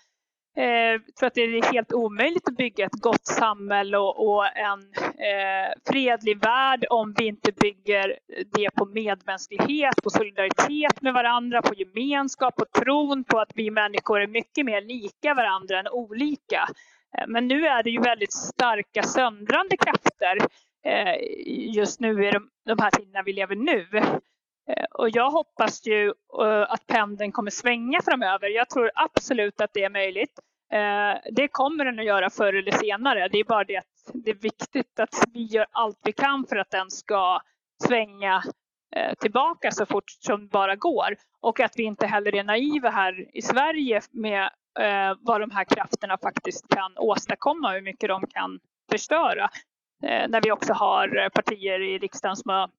eh, 0.55 1.01
tror 1.19 1.27
att 1.27 1.33
det 1.33 1.41
är 1.41 1.73
helt 1.73 1.93
omöjligt 1.93 2.47
att 2.47 2.57
bygga 2.57 2.85
ett 2.85 3.01
gott 3.01 3.27
samhälle 3.27 3.97
och, 3.97 4.27
och 4.27 4.57
en 4.57 4.79
eh, 5.03 5.73
fredlig 5.89 6.43
värld 6.43 6.85
om 6.89 7.13
vi 7.17 7.25
inte 7.25 7.51
bygger 7.51 8.19
det 8.57 8.69
på 8.75 8.85
medmänsklighet, 8.85 10.03
på 10.03 10.09
solidaritet 10.09 11.01
med 11.01 11.13
varandra, 11.13 11.61
på 11.61 11.73
gemenskap, 11.73 12.55
på 12.55 12.65
tron 12.79 13.23
på 13.23 13.39
att 13.39 13.51
vi 13.55 13.71
människor 13.71 14.21
är 14.21 14.27
mycket 14.27 14.65
mer 14.65 14.81
lika 14.81 15.33
varandra 15.33 15.79
än 15.79 15.87
olika. 15.87 16.67
Eh, 17.17 17.27
men 17.27 17.47
nu 17.47 17.67
är 17.67 17.83
det 17.83 17.89
ju 17.89 18.01
väldigt 18.01 18.33
starka 18.33 19.03
söndrande 19.03 19.77
krafter 19.77 20.37
eh, 20.85 21.15
just 21.75 21.99
nu 21.99 22.27
i 22.27 22.31
de, 22.31 22.49
de 22.65 22.79
här 22.79 22.91
tiderna 22.91 23.23
vi 23.23 23.33
lever 23.33 23.55
nu. 23.55 23.87
Eh, 24.67 24.85
och 24.91 25.09
jag 25.09 25.31
hoppas 25.31 25.87
ju 25.87 26.07
eh, 26.41 26.71
att 26.71 26.87
pendeln 26.87 27.31
kommer 27.31 27.51
svänga 27.51 28.01
framöver. 28.01 28.49
Jag 28.49 28.69
tror 28.69 28.91
absolut 28.95 29.61
att 29.61 29.73
det 29.73 29.83
är 29.83 29.89
möjligt. 29.89 30.39
Eh, 30.71 31.31
det 31.31 31.47
kommer 31.47 31.85
den 31.85 31.99
att 31.99 32.05
göra 32.05 32.29
förr 32.29 32.53
eller 32.53 32.71
senare. 32.71 33.27
Det 33.27 33.39
är 33.39 33.43
bara 33.43 33.63
det 33.63 33.77
att 33.77 34.11
det 34.13 34.31
är 34.31 34.35
viktigt 34.35 34.99
att 34.99 35.15
vi 35.33 35.43
gör 35.43 35.65
allt 35.71 35.99
vi 36.03 36.11
kan 36.11 36.45
för 36.49 36.55
att 36.55 36.71
den 36.71 36.91
ska 36.91 37.39
svänga 37.87 38.43
tillbaka 39.19 39.71
så 39.71 39.85
fort 39.85 40.09
som 40.09 40.47
bara 40.47 40.75
går. 40.75 41.15
Och 41.41 41.59
att 41.59 41.73
vi 41.75 41.83
inte 41.83 42.07
heller 42.07 42.35
är 42.35 42.43
naiva 42.43 42.89
här 42.89 43.37
i 43.37 43.41
Sverige 43.41 44.01
med 44.11 44.49
vad 45.19 45.41
de 45.41 45.51
här 45.51 45.63
krafterna 45.63 46.17
faktiskt 46.17 46.67
kan 46.69 46.97
åstadkomma, 46.97 47.71
hur 47.71 47.81
mycket 47.81 48.09
de 48.09 48.27
kan 48.27 48.59
förstöra. 48.91 49.49
När 50.01 50.41
vi 50.41 50.51
också 50.51 50.73
har 50.73 51.29
partier 51.29 51.79
i 51.79 51.97
riksdagen 51.97 52.35
som 52.35 52.49
har 52.51 52.69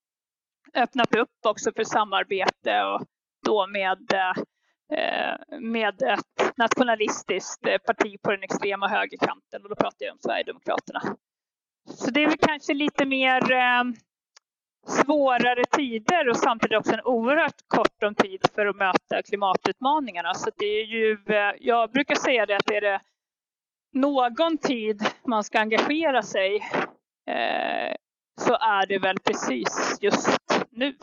öppnat 0.75 1.15
upp 1.15 1.47
också 1.47 1.73
för 1.77 1.85
samarbete 1.85 2.83
och 2.83 3.07
då 3.47 3.67
med, 3.67 4.13
eh, 4.93 5.59
med 5.61 6.03
ett 6.03 6.57
nationalistiskt 6.57 7.67
eh, 7.67 7.79
parti 7.79 8.23
på 8.23 8.31
den 8.31 8.43
extrema 8.43 8.89
högerkanten 8.89 9.63
och 9.63 9.69
då 9.69 9.75
pratar 9.75 10.07
jag 10.07 10.13
om 10.13 10.19
Sverigedemokraterna. 10.19 11.01
Så 11.89 12.11
det 12.11 12.23
är 12.23 12.27
väl 12.27 12.39
kanske 12.39 12.75
lite 12.75 13.05
mer 13.05 13.53
eh, 13.53 13.85
svårare 14.87 15.65
tider 15.65 16.29
och 16.29 16.37
samtidigt 16.37 16.79
också 16.79 16.93
en 16.93 17.05
oerhört 17.05 17.69
kort 17.69 18.03
om 18.03 18.15
tid 18.15 18.41
för 18.55 18.67
att 18.67 18.77
möta 18.77 19.23
klimatutmaningarna. 19.23 20.35
Så 20.35 20.51
det 20.57 20.67
är 20.67 20.85
ju, 20.85 21.19
jag 21.61 21.91
brukar 21.91 22.15
säga 22.15 22.47
det 22.47 22.57
att 22.57 22.71
är 22.71 22.81
det 22.81 23.01
någon 23.93 24.59
tid 24.59 25.03
man 25.25 25.45
ska 25.45 25.59
engagera 25.59 26.23
sig 26.23 26.61
så 28.41 28.55
är 28.55 28.87
det 28.87 28.99
väl 28.99 29.19
precis 29.19 29.99
just 30.01 30.46
nu. 30.77 30.95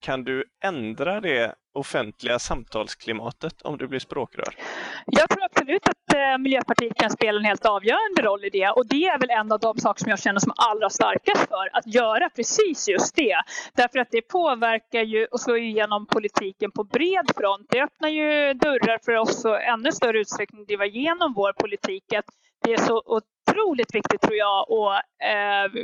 Kan 0.00 0.24
du 0.24 0.44
ändra 0.64 1.20
det 1.20 1.54
offentliga 1.74 2.38
samtalsklimatet 2.38 3.62
om 3.62 3.78
du 3.78 3.88
blir 3.88 3.98
språkrör? 3.98 4.54
Jag 5.06 5.28
tror 5.28 5.44
absolut 5.44 5.88
att 5.88 6.14
eh, 6.14 6.38
Miljöpartiet 6.38 6.94
kan 6.94 7.10
spela 7.10 7.38
en 7.38 7.44
helt 7.44 7.66
avgörande 7.66 8.22
roll 8.22 8.44
i 8.44 8.50
det 8.50 8.68
och 8.68 8.86
det 8.86 9.04
är 9.04 9.18
väl 9.18 9.30
en 9.30 9.52
av 9.52 9.60
de 9.60 9.78
saker 9.78 10.00
som 10.00 10.10
jag 10.10 10.20
känner 10.20 10.40
som 10.40 10.52
allra 10.56 10.90
starkast 10.90 11.48
för 11.48 11.70
att 11.72 11.94
göra 11.94 12.30
precis 12.30 12.88
just 12.88 13.16
det. 13.16 13.36
Därför 13.74 13.98
att 13.98 14.10
det 14.10 14.22
påverkar 14.22 15.02
ju 15.02 15.26
och 15.26 15.40
slår 15.40 15.58
igenom 15.58 16.06
politiken 16.06 16.70
på 16.70 16.84
bred 16.84 17.30
front. 17.36 17.66
Det 17.70 17.82
öppnar 17.82 18.08
ju 18.08 18.54
dörrar 18.54 18.98
för 19.04 19.16
oss 19.16 19.44
att 19.44 19.60
ännu 19.60 19.92
större 19.92 20.20
utsträckning 20.20 20.64
driva 20.64 20.86
igenom 20.86 21.32
vår 21.36 21.52
politik. 21.52 22.12
Att 22.12 22.26
det 22.64 22.72
är 22.72 22.78
så 22.78 23.02
otroligt 23.52 23.94
viktigt 23.94 24.20
tror 24.20 24.36
jag 24.36 24.72
att 24.72 25.04
eh, 25.24 25.80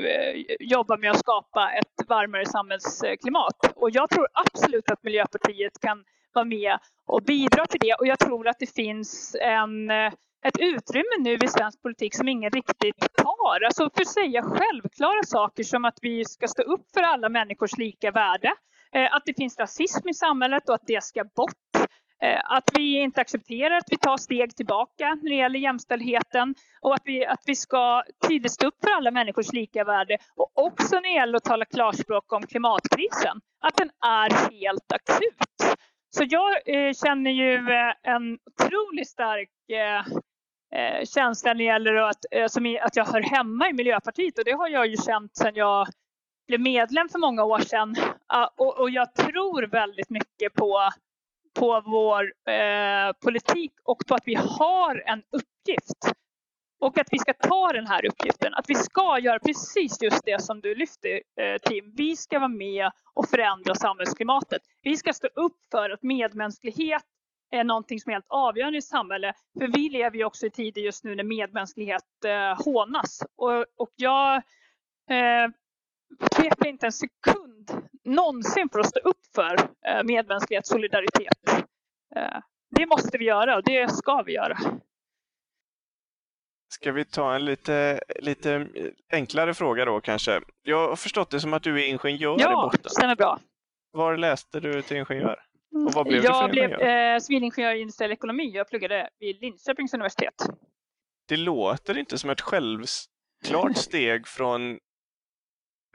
jobba 0.61 0.97
med 0.97 1.11
att 1.11 1.19
skapa 1.19 1.73
ett 1.73 2.09
varmare 2.09 2.47
samhällsklimat. 2.47 3.73
Och 3.75 3.91
jag 3.91 4.11
tror 4.11 4.29
absolut 4.33 4.91
att 4.91 5.03
Miljöpartiet 5.03 5.81
kan 5.81 6.05
vara 6.33 6.45
med 6.45 6.79
och 7.07 7.23
bidra 7.23 7.67
till 7.67 7.81
det. 7.81 7.95
Och 7.95 8.07
jag 8.07 8.19
tror 8.19 8.49
att 8.49 8.59
det 8.59 8.75
finns 8.75 9.37
en, 9.41 9.91
eh, 9.91 10.13
ett 10.45 10.59
utrymme 10.59 11.17
nu 11.19 11.35
i 11.35 11.49
svensk 11.49 11.83
politik 11.83 12.15
som 12.15 12.29
ingen 12.29 12.51
riktigt 12.51 13.17
tar. 13.17 13.65
Alltså 13.65 13.91
för 13.95 14.03
att 14.03 14.09
säga 14.09 14.43
självklara 14.43 15.23
saker 15.23 15.65
som 15.65 15.85
att 15.85 15.99
vi 16.03 16.25
ska 16.25 16.49
stå 16.49 16.63
upp 16.63 16.87
för 16.95 17.03
alla 17.03 17.29
människors 17.29 17.79
lika 17.79 18.11
värde. 18.11 18.53
Eh, 18.93 19.15
att 19.15 19.23
det 19.27 19.35
finns 19.37 19.59
rasism 19.59 20.09
i 20.09 20.15
samhället 20.15 20.69
och 20.69 20.75
att 20.75 20.87
det 20.87 21.05
ska 21.05 21.25
bort. 21.25 21.89
Eh, 22.23 22.41
att 22.45 22.71
vi 22.75 23.01
inte 23.01 23.21
accepterar 23.21 23.77
att 23.77 23.89
vi 23.91 23.99
tar 23.99 24.17
steg 24.17 24.57
tillbaka 24.57 25.19
när 25.23 25.31
det 25.31 25.37
gäller 25.37 25.59
jämställdheten 25.59 26.55
och 26.81 26.95
att 26.95 27.03
vi, 27.05 27.27
att 27.27 27.43
vi 27.47 27.57
ska 27.57 28.03
tydligt 28.29 28.53
stå 28.53 28.67
upp 28.67 28.75
för 28.85 28.97
alla 28.97 29.11
människors 29.11 29.53
lika 29.53 29.85
värde 29.85 30.19
och 30.37 30.51
också 30.55 30.95
när 30.95 31.03
det 31.03 31.15
gäller 31.15 31.37
att 31.37 31.45
tala 31.45 31.65
klarspråk 31.65 32.33
om 32.33 32.47
klimatkrisen, 32.47 33.41
att 33.61 33.77
den 33.77 33.91
är 34.07 34.51
helt 34.51 34.93
akut. 34.93 35.79
Så 36.11 36.25
jag 36.29 36.51
eh, 36.67 36.93
känner 36.93 37.31
ju 37.31 37.55
eh, 37.55 37.95
en 38.03 38.39
otroligt 38.47 39.09
stark 39.09 39.51
eh, 39.73 39.99
eh, 40.81 41.05
känsla 41.05 41.51
när 41.53 41.59
det 41.59 41.65
gäller 41.65 41.95
att, 41.95 42.25
som 42.49 42.79
att 42.83 42.97
jag 42.97 43.05
hör 43.05 43.21
hemma 43.21 43.69
i 43.69 43.73
Miljöpartiet 43.73 44.39
och 44.39 44.45
det 44.45 44.53
har 44.53 44.69
jag 44.69 44.87
ju 44.87 44.97
känt 44.97 45.37
sedan 45.37 45.55
jag 45.55 45.87
blev 46.47 46.61
medlem 46.61 47.09
för 47.09 47.19
många 47.19 47.45
år 47.45 47.59
sedan. 47.59 47.97
Ah, 48.27 48.49
och, 48.57 48.81
och 48.81 48.91
jag 48.91 49.15
tror 49.15 49.63
väldigt 49.67 50.11
mycket 50.11 50.55
på 50.55 50.91
på 51.59 51.83
vår 51.87 52.23
eh, 52.53 53.13
politik 53.25 53.73
och 53.85 53.99
på 54.09 54.15
att 54.15 54.23
vi 54.27 54.35
har 54.35 55.03
en 55.07 55.19
uppgift. 55.19 56.15
Och 56.81 56.99
att 56.99 57.07
vi 57.11 57.19
ska 57.19 57.33
ta 57.33 57.73
den 57.73 57.87
här 57.87 58.07
uppgiften. 58.07 58.55
Att 58.55 58.65
vi 58.69 58.75
ska 58.75 59.19
göra 59.19 59.39
precis 59.39 60.03
just 60.03 60.25
det 60.25 60.43
som 60.43 60.61
du 60.61 60.75
lyfter 60.75 61.11
eh, 61.41 61.59
Tim. 61.63 61.93
Vi 61.97 62.17
ska 62.17 62.39
vara 62.39 62.49
med 62.49 62.91
och 63.15 63.29
förändra 63.29 63.75
samhällsklimatet. 63.75 64.63
Vi 64.83 64.97
ska 64.97 65.13
stå 65.13 65.27
upp 65.27 65.57
för 65.71 65.91
att 65.91 66.03
medmänsklighet 66.03 67.03
är 67.51 67.65
någonting 67.65 68.01
som 68.01 68.11
är 68.11 68.15
helt 68.15 68.27
avgörande 68.29 68.79
i 68.79 68.83
samhället. 68.83 69.37
För 69.59 69.67
vi 69.67 69.89
lever 69.89 70.17
ju 70.17 70.25
också 70.25 70.47
i 70.47 70.51
tider 70.51 70.83
just 70.83 71.05
nu 71.05 71.15
när 71.15 71.25
medmänsklighet 71.25 72.25
eh, 72.27 72.65
hånas. 72.65 73.23
Och, 73.37 73.65
och 73.77 73.91
jag 73.97 74.35
eh, 75.11 75.51
tvekar 76.37 76.67
inte 76.67 76.87
en 76.87 76.93
sekund 76.93 77.71
någonsin 78.05 78.69
för 78.73 78.81
att 78.81 78.87
stå 78.87 79.01
upp 79.01 79.27
för 79.35 79.55
eh, 79.87 80.05
medmänsklighet, 80.05 80.67
solidaritet. 80.67 81.48
Eh, 82.17 82.41
det 82.77 82.87
måste 82.87 83.19
vi 83.19 83.25
göra 83.25 83.57
och 83.57 83.63
det 83.65 83.91
ska 83.91 84.23
vi 84.23 84.33
göra. 84.33 84.59
Ska 86.71 86.93
vi 86.93 87.05
ta 87.05 87.35
en 87.35 87.45
lite, 87.45 88.01
lite 88.21 88.69
enklare 89.13 89.55
fråga 89.55 89.85
då 89.85 90.01
kanske? 90.01 90.41
Jag 90.63 90.89
har 90.89 90.97
förstått 90.97 91.31
det 91.31 91.41
som 91.41 91.55
att 91.55 91.63
du 91.63 91.83
är 91.83 91.87
ingenjör 91.87 92.37
ja, 92.41 92.53
i 92.53 92.55
botten. 92.55 92.81
Ja, 92.83 92.91
stämmer 92.91 93.17
bra. 93.17 93.39
Var 93.91 94.17
läste 94.17 94.61
du 94.61 94.83
till 94.83 94.97
ingenjör? 94.97 95.41
Och 95.87 95.93
vad 95.93 96.07
blev 96.07 96.25
jag 96.25 96.35
du 96.35 96.47
för 96.47 96.49
blev 96.49 96.73
eh, 96.73 97.19
civilingenjör 97.19 97.75
i 97.75 97.81
industriell 97.81 98.13
ekonomi. 98.13 98.51
Jag 98.55 98.69
pluggade 98.69 99.11
vid 99.19 99.41
Linköpings 99.41 99.95
universitet. 99.95 100.35
Det 101.29 101.37
låter 101.37 101.99
inte 101.99 102.19
som 102.19 102.31
ett 102.31 102.41
självklart 102.41 102.97
steg 103.77 104.27
från 104.27 104.79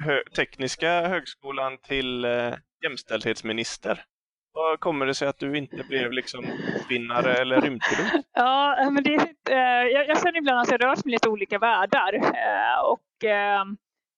hö 0.04 0.24
Tekniska 0.36 1.08
högskolan 1.08 1.78
till 1.78 2.26
eh, 2.26 2.54
jämställdhetsminister. 2.84 4.06
Vad 4.54 4.80
kommer 4.80 5.06
det 5.06 5.14
sig 5.16 5.28
att 5.28 5.40
du 5.40 5.58
inte 5.58 5.84
blev 5.84 6.12
liksom 6.12 6.46
vinnare 6.90 7.34
eller 7.34 7.62
rymdpilot? 7.62 8.26
Ja, 8.34 8.90
men 8.92 9.04
det, 9.04 9.16
eh, 9.50 9.58
jag, 9.94 10.08
jag 10.08 10.18
känner 10.22 10.38
ibland 10.38 10.60
att 10.60 10.72
jag 10.72 10.84
rör 10.84 10.90
mig 11.06 11.12
lite 11.12 11.30
olika 11.30 11.60
världar. 11.60 12.14
Eh, 12.14 12.80
och, 12.84 13.24
eh, 13.30 13.64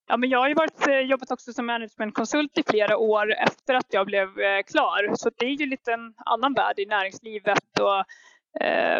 ja, 0.08 0.18
men 0.18 0.30
jag 0.30 0.40
har 0.40 0.48
ju 0.48 0.54
varit, 0.54 0.88
eh, 0.88 1.00
jobbat 1.00 1.32
också 1.32 1.54
som 1.54 1.66
managementkonsult 1.66 2.58
i 2.58 2.64
flera 2.68 2.98
år 2.98 3.34
efter 3.34 3.74
att 3.74 3.88
jag 3.90 4.06
blev 4.06 4.40
eh, 4.40 4.64
klar. 4.72 5.16
Så 5.16 5.30
det 5.38 5.46
är 5.46 5.50
ju 5.50 5.66
lite 5.66 5.94
en 5.94 6.14
annan 6.26 6.54
värld 6.54 6.80
i 6.80 6.86
näringslivet. 6.86 7.80
Och, 7.80 8.00
eh, 8.66 9.00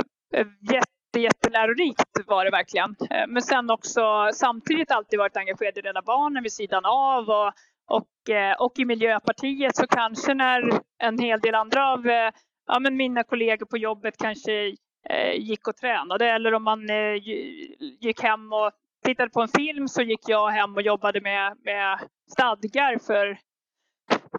jätte, 0.74 1.20
jättelärorikt 1.20 2.28
var 2.28 2.46
det 2.46 2.52
verkligen. 2.52 2.96
Eh, 3.10 3.28
men 3.28 3.42
sen 3.42 3.70
också 3.70 4.30
samtidigt 4.34 4.92
alltid 4.92 5.20
varit 5.20 5.38
engagerad 5.38 5.78
i 5.78 5.82
Rädda 5.82 6.02
Barnen 6.02 6.44
vid 6.44 6.54
sidan 6.54 6.86
av. 6.86 7.30
Och, 7.30 7.54
och, 7.88 8.30
eh, 8.30 8.54
och 8.60 8.80
i 8.80 8.86
Miljöpartiet 8.86 9.76
så 9.76 9.88
kanske 9.88 10.34
när 10.34 10.82
en 10.98 11.20
hel 11.20 11.40
del 11.40 11.56
andra 11.56 11.92
av 11.92 12.08
eh, 12.08 12.32
ja, 12.68 12.80
men 12.80 12.98
mina 12.98 13.24
kollegor 13.24 13.66
på 13.66 13.78
jobbet 13.78 14.18
kanske 14.18 14.76
eh, 15.10 15.34
gick 15.36 15.68
och 15.68 15.76
tränade 15.78 16.26
eller 16.30 16.54
om 16.54 16.64
man 16.64 16.88
gick 18.02 18.22
hem 18.22 18.54
och 18.54 18.72
tittade 19.06 19.30
på 19.30 19.42
en 19.42 19.48
film 19.48 19.88
så 19.88 20.02
gick 20.02 20.30
jag 20.30 20.50
hem 20.50 20.76
och 20.76 20.82
jobbade 20.82 21.22
med, 21.22 21.58
med 21.64 22.00
stadgar 22.32 22.98
för, 23.08 23.38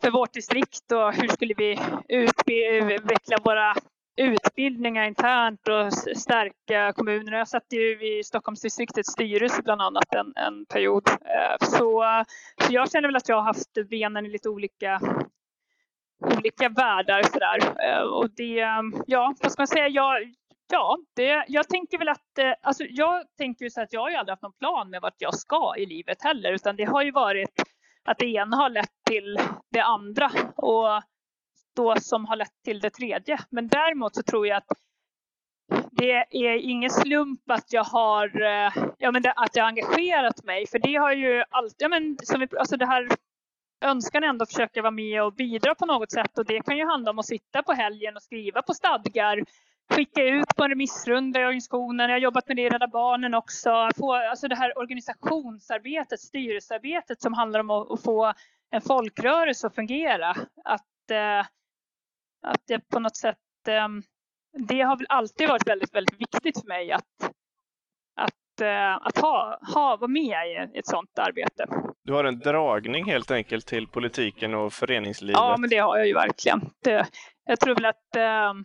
för 0.03 0.11
vårt 0.11 0.33
distrikt 0.33 0.93
och 0.93 1.13
hur 1.13 1.29
skulle 1.29 1.55
vi 1.57 1.79
utveckla 2.09 3.37
våra 3.45 3.75
utbildningar 4.17 5.05
internt 5.05 5.69
och 5.69 5.93
stärka 6.19 6.93
kommunerna. 6.93 7.37
Jag 7.39 7.49
satt 7.49 7.73
ju 7.73 8.19
i 8.19 8.25
Stockholmsdistriktets 8.25 9.13
styrelse 9.13 9.63
bland 9.63 9.83
annat 9.83 10.15
en, 10.15 10.33
en 10.37 10.67
period. 10.67 11.09
Eh, 11.09 11.67
så, 11.67 12.05
så 12.63 12.73
jag 12.73 12.91
känner 12.91 13.09
väl 13.09 13.17
att 13.17 13.29
jag 13.29 13.37
har 13.37 13.43
haft 13.43 13.89
benen 13.91 14.27
i 14.27 14.29
lite 14.29 14.49
olika 14.49 15.01
olika 16.37 16.69
världar 16.69 17.23
sådär. 17.23 17.59
Eh, 17.89 18.03
och 18.03 18.31
det, 18.31 18.67
ja, 19.07 19.35
vad 19.43 19.53
ska 19.53 19.61
man 19.61 19.67
säga? 19.67 19.89
Jag, 19.89 20.35
ja, 20.73 20.99
det, 21.17 21.45
jag 21.49 21.69
tänker 21.69 21.99
väl 21.99 22.09
att, 22.09 22.39
eh, 22.39 22.53
alltså 22.63 22.85
jag 22.85 23.25
tänker 23.39 23.65
ju 23.65 23.71
så 23.71 23.81
att 23.81 23.93
jag 23.93 24.01
har 24.01 24.11
ju 24.11 24.17
aldrig 24.17 24.33
haft 24.33 24.43
någon 24.43 24.59
plan 24.59 24.91
med 24.91 25.01
vart 25.01 25.15
jag 25.19 25.35
ska 25.35 25.75
i 25.77 25.87
livet 25.87 26.23
heller, 26.23 26.53
utan 26.53 26.77
det 26.77 26.85
har 26.85 27.03
ju 27.03 27.11
varit 27.11 27.63
att 28.05 28.19
det 28.19 28.27
ena 28.27 28.57
har 28.57 28.71
lett 28.71 29.05
till 29.09 29.39
det 29.71 29.81
andra. 29.81 30.31
Och 30.57 31.03
då 31.77 31.95
som 32.01 32.25
har 32.25 32.37
lett 32.37 32.63
till 32.65 32.81
det 32.81 32.91
tredje. 32.91 33.39
Men 33.51 33.69
däremot 33.69 34.15
så 34.15 34.23
tror 34.23 34.47
jag 34.47 34.57
att 34.57 34.79
det 35.91 36.27
är 36.31 36.57
ingen 36.57 36.91
slump 36.91 37.51
att 37.51 37.73
jag 37.73 37.85
har 37.85 38.43
eh, 38.43 38.73
ja, 38.99 39.11
men 39.13 39.23
det, 39.23 39.33
att 39.33 39.57
jag 39.57 39.67
engagerat 39.67 40.45
mig. 40.45 40.67
För 40.67 40.79
det 40.79 40.95
har 40.95 41.13
ju 41.13 41.45
alltid, 41.51 41.77
ja, 41.79 41.89
men, 41.89 42.17
som 42.23 42.41
vi, 42.41 42.49
alltså 42.59 42.77
det 42.77 42.87
här 42.87 43.09
önskan 43.85 44.25
ändå 44.25 44.47
försöka 44.47 44.83
vara 44.83 44.91
med 44.91 45.23
och 45.23 45.35
bidra 45.35 45.75
på 45.75 45.87
något 45.87 46.13
sätt. 46.13 46.39
Och 46.39 46.45
det 46.45 46.61
kan 46.61 46.77
ju 46.77 46.87
handla 46.87 47.11
om 47.11 47.19
att 47.19 47.27
sitta 47.27 47.63
på 47.63 47.73
helgen 47.73 48.17
och 48.17 48.23
skriva 48.23 48.63
på 48.63 48.75
stadgar, 48.75 49.45
skicka 49.91 50.23
ut 50.23 50.57
på 50.57 50.65
en 50.65 50.71
remissrunda 50.71 51.41
i 51.41 51.45
organisationen. 51.45 52.11
Jag 52.11 52.15
har 52.15 52.21
jobbat 52.21 52.49
med 52.49 52.57
det 52.57 52.63
i 52.63 52.69
Rädda 52.69 52.89
Barnen 52.89 53.35
också. 53.35 53.89
Få, 53.97 54.15
alltså 54.15 54.49
det 54.49 54.57
här 54.57 54.79
organisationsarbetet, 54.79 56.21
styrelsearbetet 56.21 57.23
som 57.23 57.35
handlar 57.35 57.61
om 57.61 57.71
att, 57.71 57.91
att 57.91 58.03
få 58.03 58.33
en 58.71 58.81
folkrörelse 58.81 59.67
att 59.67 59.75
fungera. 59.75 60.31
Att, 60.65 61.11
eh, 61.11 61.47
att 62.43 62.63
det 62.67 62.89
på 62.89 63.01
något 63.01 63.17
sätt, 63.17 63.69
ehm, 63.69 64.03
det 64.53 64.81
har 64.81 64.97
väl 64.97 65.07
alltid 65.09 65.49
varit 65.49 65.67
väldigt, 65.67 65.95
väldigt 65.95 66.21
viktigt 66.21 66.61
för 66.61 66.69
mig 66.69 66.93
att, 66.93 67.33
att, 68.17 68.61
eh, 68.61 69.07
att 69.07 69.19
ha, 69.19 69.59
ha, 69.75 69.97
vara 69.97 70.09
med 70.09 70.37
i 70.75 70.79
ett 70.79 70.87
sådant 70.87 71.19
arbete. 71.19 71.67
Du 72.03 72.13
har 72.13 72.25
en 72.25 72.39
dragning 72.39 73.05
helt 73.05 73.31
enkelt 73.31 73.67
till 73.67 73.89
politiken 73.89 74.55
och 74.55 74.73
föreningslivet? 74.73 75.37
Ja, 75.39 75.57
men 75.59 75.71
det 75.71 75.79
har 75.79 75.99
jag 75.99 76.07
ju 76.07 76.15
verkligen. 76.15 76.71
Det, 76.85 77.07
jag 77.45 77.61
tror 77.61 77.75
väl 77.75 77.85
att, 77.85 78.17
ehm, 78.17 78.65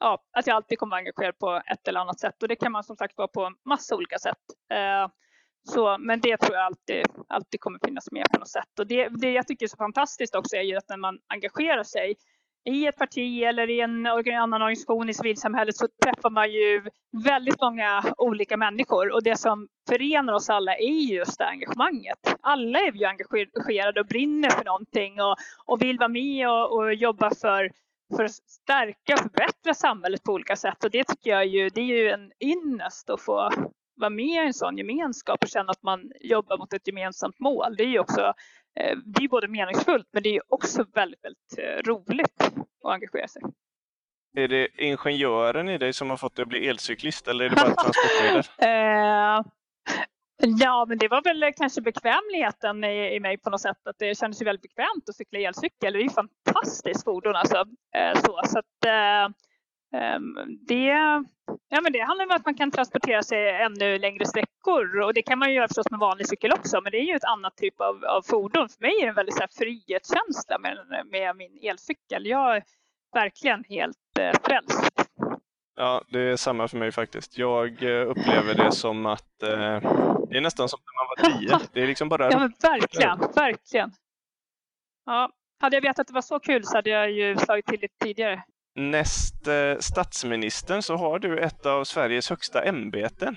ja, 0.00 0.22
att 0.32 0.46
jag 0.46 0.56
alltid 0.56 0.78
kommer 0.78 0.90
vara 0.90 0.98
engagerad 0.98 1.38
på 1.38 1.62
ett 1.66 1.88
eller 1.88 2.00
annat 2.00 2.20
sätt 2.20 2.42
och 2.42 2.48
det 2.48 2.56
kan 2.56 2.72
man 2.72 2.84
som 2.84 2.96
sagt 2.96 3.18
vara 3.18 3.28
på 3.28 3.52
massa 3.68 3.96
olika 3.96 4.18
sätt. 4.18 4.44
Eh, 4.72 5.08
så, 5.62 5.96
men 5.98 6.20
det 6.20 6.36
tror 6.36 6.56
jag 6.56 6.66
alltid, 6.66 7.06
alltid 7.28 7.60
kommer 7.60 7.78
finnas 7.84 8.10
med 8.10 8.26
på 8.32 8.38
något 8.38 8.48
sätt. 8.48 8.78
Och 8.78 8.86
det, 8.86 9.08
det 9.08 9.32
jag 9.32 9.46
tycker 9.46 9.66
är 9.66 9.68
så 9.68 9.76
fantastiskt 9.76 10.34
också 10.34 10.56
är 10.56 10.62
ju 10.62 10.76
att 10.76 10.88
när 10.88 10.96
man 10.96 11.18
engagerar 11.28 11.82
sig 11.82 12.14
i 12.64 12.86
ett 12.86 12.96
parti 12.96 13.42
eller 13.42 13.70
i 13.70 13.80
en 13.80 14.06
annan 14.06 14.62
organisation 14.62 15.08
i 15.08 15.14
civilsamhället 15.14 15.76
så 15.76 15.86
träffar 16.04 16.30
man 16.30 16.52
ju 16.52 16.82
väldigt 17.24 17.60
många 17.60 18.04
olika 18.16 18.56
människor 18.56 19.12
och 19.14 19.22
det 19.22 19.36
som 19.36 19.68
förenar 19.88 20.32
oss 20.32 20.50
alla 20.50 20.76
är 20.76 21.12
just 21.12 21.38
det 21.38 21.46
engagemanget. 21.46 22.18
Alla 22.40 22.78
är 22.78 22.92
ju 22.92 23.04
engagerade 23.04 24.00
och 24.00 24.06
brinner 24.06 24.50
för 24.50 24.64
någonting 24.64 25.20
och, 25.20 25.36
och 25.66 25.82
vill 25.82 25.98
vara 25.98 26.08
med 26.08 26.48
och, 26.48 26.76
och 26.76 26.94
jobba 26.94 27.30
för, 27.34 27.70
för 28.16 28.24
att 28.24 28.32
stärka 28.32 29.14
och 29.14 29.20
förbättra 29.20 29.74
samhället 29.74 30.22
på 30.22 30.32
olika 30.32 30.56
sätt 30.56 30.84
och 30.84 30.90
det 30.90 31.04
tycker 31.04 31.30
jag 31.30 31.46
ju, 31.46 31.68
det 31.68 31.80
är 31.80 31.86
ju 31.86 32.10
en 32.10 32.32
ynnest 32.40 33.10
att 33.10 33.20
få 33.20 33.50
vara 34.00 34.10
med 34.10 34.44
i 34.44 34.46
en 34.46 34.54
sån 34.54 34.78
gemenskap 34.78 35.42
och 35.42 35.48
känna 35.48 35.70
att 35.70 35.82
man 35.82 36.12
jobbar 36.20 36.58
mot 36.58 36.72
ett 36.72 36.86
gemensamt 36.86 37.38
mål. 37.38 37.76
Det 37.76 37.84
är 37.84 37.88
ju 37.88 37.98
också 37.98 38.34
Eh, 38.76 38.96
det 39.04 39.24
är 39.24 39.28
både 39.28 39.48
meningsfullt 39.48 40.08
men 40.12 40.22
det 40.22 40.36
är 40.36 40.42
också 40.48 40.84
väldigt, 40.94 41.24
väldigt 41.24 41.58
eh, 41.58 41.92
roligt 41.92 42.42
att 42.84 42.92
engagera 42.92 43.28
sig. 43.28 43.42
Är 44.36 44.48
det 44.48 44.68
ingenjören 44.78 45.68
i 45.68 45.78
dig 45.78 45.92
som 45.92 46.10
har 46.10 46.16
fått 46.16 46.36
dig 46.36 46.42
att 46.42 46.48
bli 46.48 46.68
elcyklist 46.68 47.28
eller 47.28 47.44
är 47.44 47.48
det 47.48 47.56
bara 47.56 47.74
transportmedel? 47.74 48.44
Eh, 48.58 49.42
ja, 50.60 50.84
men 50.88 50.98
det 50.98 51.08
var 51.08 51.22
väl 51.22 51.52
kanske 51.56 51.80
bekvämligheten 51.80 52.84
i, 52.84 53.14
i 53.14 53.20
mig 53.20 53.38
på 53.38 53.50
något 53.50 53.60
sätt. 53.60 53.86
Att 53.86 53.98
det 53.98 54.18
kändes 54.18 54.40
ju 54.40 54.44
väldigt 54.44 54.62
bekvämt 54.62 55.08
att 55.08 55.16
cykla 55.16 55.38
elcykel. 55.38 55.92
Det 55.92 55.98
är 55.98 56.02
ju 56.02 56.10
fantastiskt 56.10 57.04
fordon 57.04 57.36
alltså. 57.36 57.64
så, 58.14 58.40
så 58.44 58.58
att, 58.58 58.84
ehm, 58.86 59.32
det, 60.68 61.24
Ja, 61.68 61.80
men 61.80 61.92
det 61.92 62.00
handlar 62.00 62.24
om 62.24 62.30
att 62.30 62.44
man 62.44 62.54
kan 62.54 62.70
transportera 62.70 63.22
sig 63.22 63.50
ännu 63.50 63.98
längre 63.98 64.26
sträckor 64.26 65.00
och 65.00 65.14
det 65.14 65.22
kan 65.22 65.38
man 65.38 65.48
ju 65.48 65.54
göra 65.54 65.68
förstås 65.68 65.90
med 65.90 66.00
vanlig 66.00 66.28
cykel 66.28 66.52
också, 66.52 66.80
men 66.80 66.92
det 66.92 66.98
är 66.98 67.04
ju 67.04 67.14
ett 67.14 67.24
annat 67.24 67.56
typ 67.56 67.80
av, 67.80 68.04
av 68.04 68.22
fordon. 68.22 68.68
För 68.68 68.80
mig 68.80 68.96
är 69.00 69.02
det 69.02 69.08
en 69.08 69.14
väldigt 69.14 69.34
så 69.34 69.40
här, 69.40 69.48
frihetskänsla 69.58 70.58
med, 70.58 71.06
med 71.10 71.36
min 71.36 71.58
elcykel. 71.62 72.26
Jag 72.26 72.56
är 72.56 72.62
verkligen 73.14 73.64
helt 73.64 74.18
eh, 74.18 74.32
frälst. 74.44 75.10
Ja, 75.76 76.02
det 76.08 76.20
är 76.20 76.36
samma 76.36 76.68
för 76.68 76.76
mig 76.76 76.92
faktiskt. 76.92 77.38
Jag 77.38 77.82
eh, 77.82 78.10
upplever 78.10 78.54
det 78.54 78.72
som 78.72 79.06
att 79.06 79.42
eh, 79.42 79.80
det 80.30 80.36
är 80.36 80.40
nästan 80.40 80.68
som 80.68 80.80
när 80.86 80.98
man 80.98 81.06
var 81.08 81.40
tio. 81.40 81.66
Det 81.72 81.82
är 81.82 81.86
liksom 81.86 82.08
bara... 82.08 82.30
Ja, 82.30 82.38
men 82.38 82.52
verkligen, 82.62 83.18
verkligen. 83.18 83.92
Ja, 85.06 85.32
hade 85.60 85.76
jag 85.76 85.82
vetat 85.82 85.98
att 85.98 86.06
det 86.06 86.14
var 86.14 86.22
så 86.22 86.40
kul 86.40 86.64
så 86.64 86.76
hade 86.76 86.90
jag 86.90 87.10
ju 87.10 87.36
slagit 87.36 87.66
till 87.66 87.80
lite 87.80 88.04
tidigare. 88.04 88.42
Näst 88.80 89.46
eh, 89.46 89.78
statsministern 89.78 90.82
så 90.82 90.96
har 90.96 91.18
du 91.18 91.38
ett 91.38 91.66
av 91.66 91.84
Sveriges 91.84 92.30
högsta 92.30 92.62
ämbeten. 92.62 93.36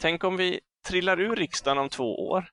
Tänk 0.00 0.24
om 0.24 0.36
vi 0.36 0.60
trillar 0.88 1.20
ur 1.20 1.36
riksdagen 1.36 1.78
om 1.78 1.88
två 1.88 2.28
år. 2.28 2.48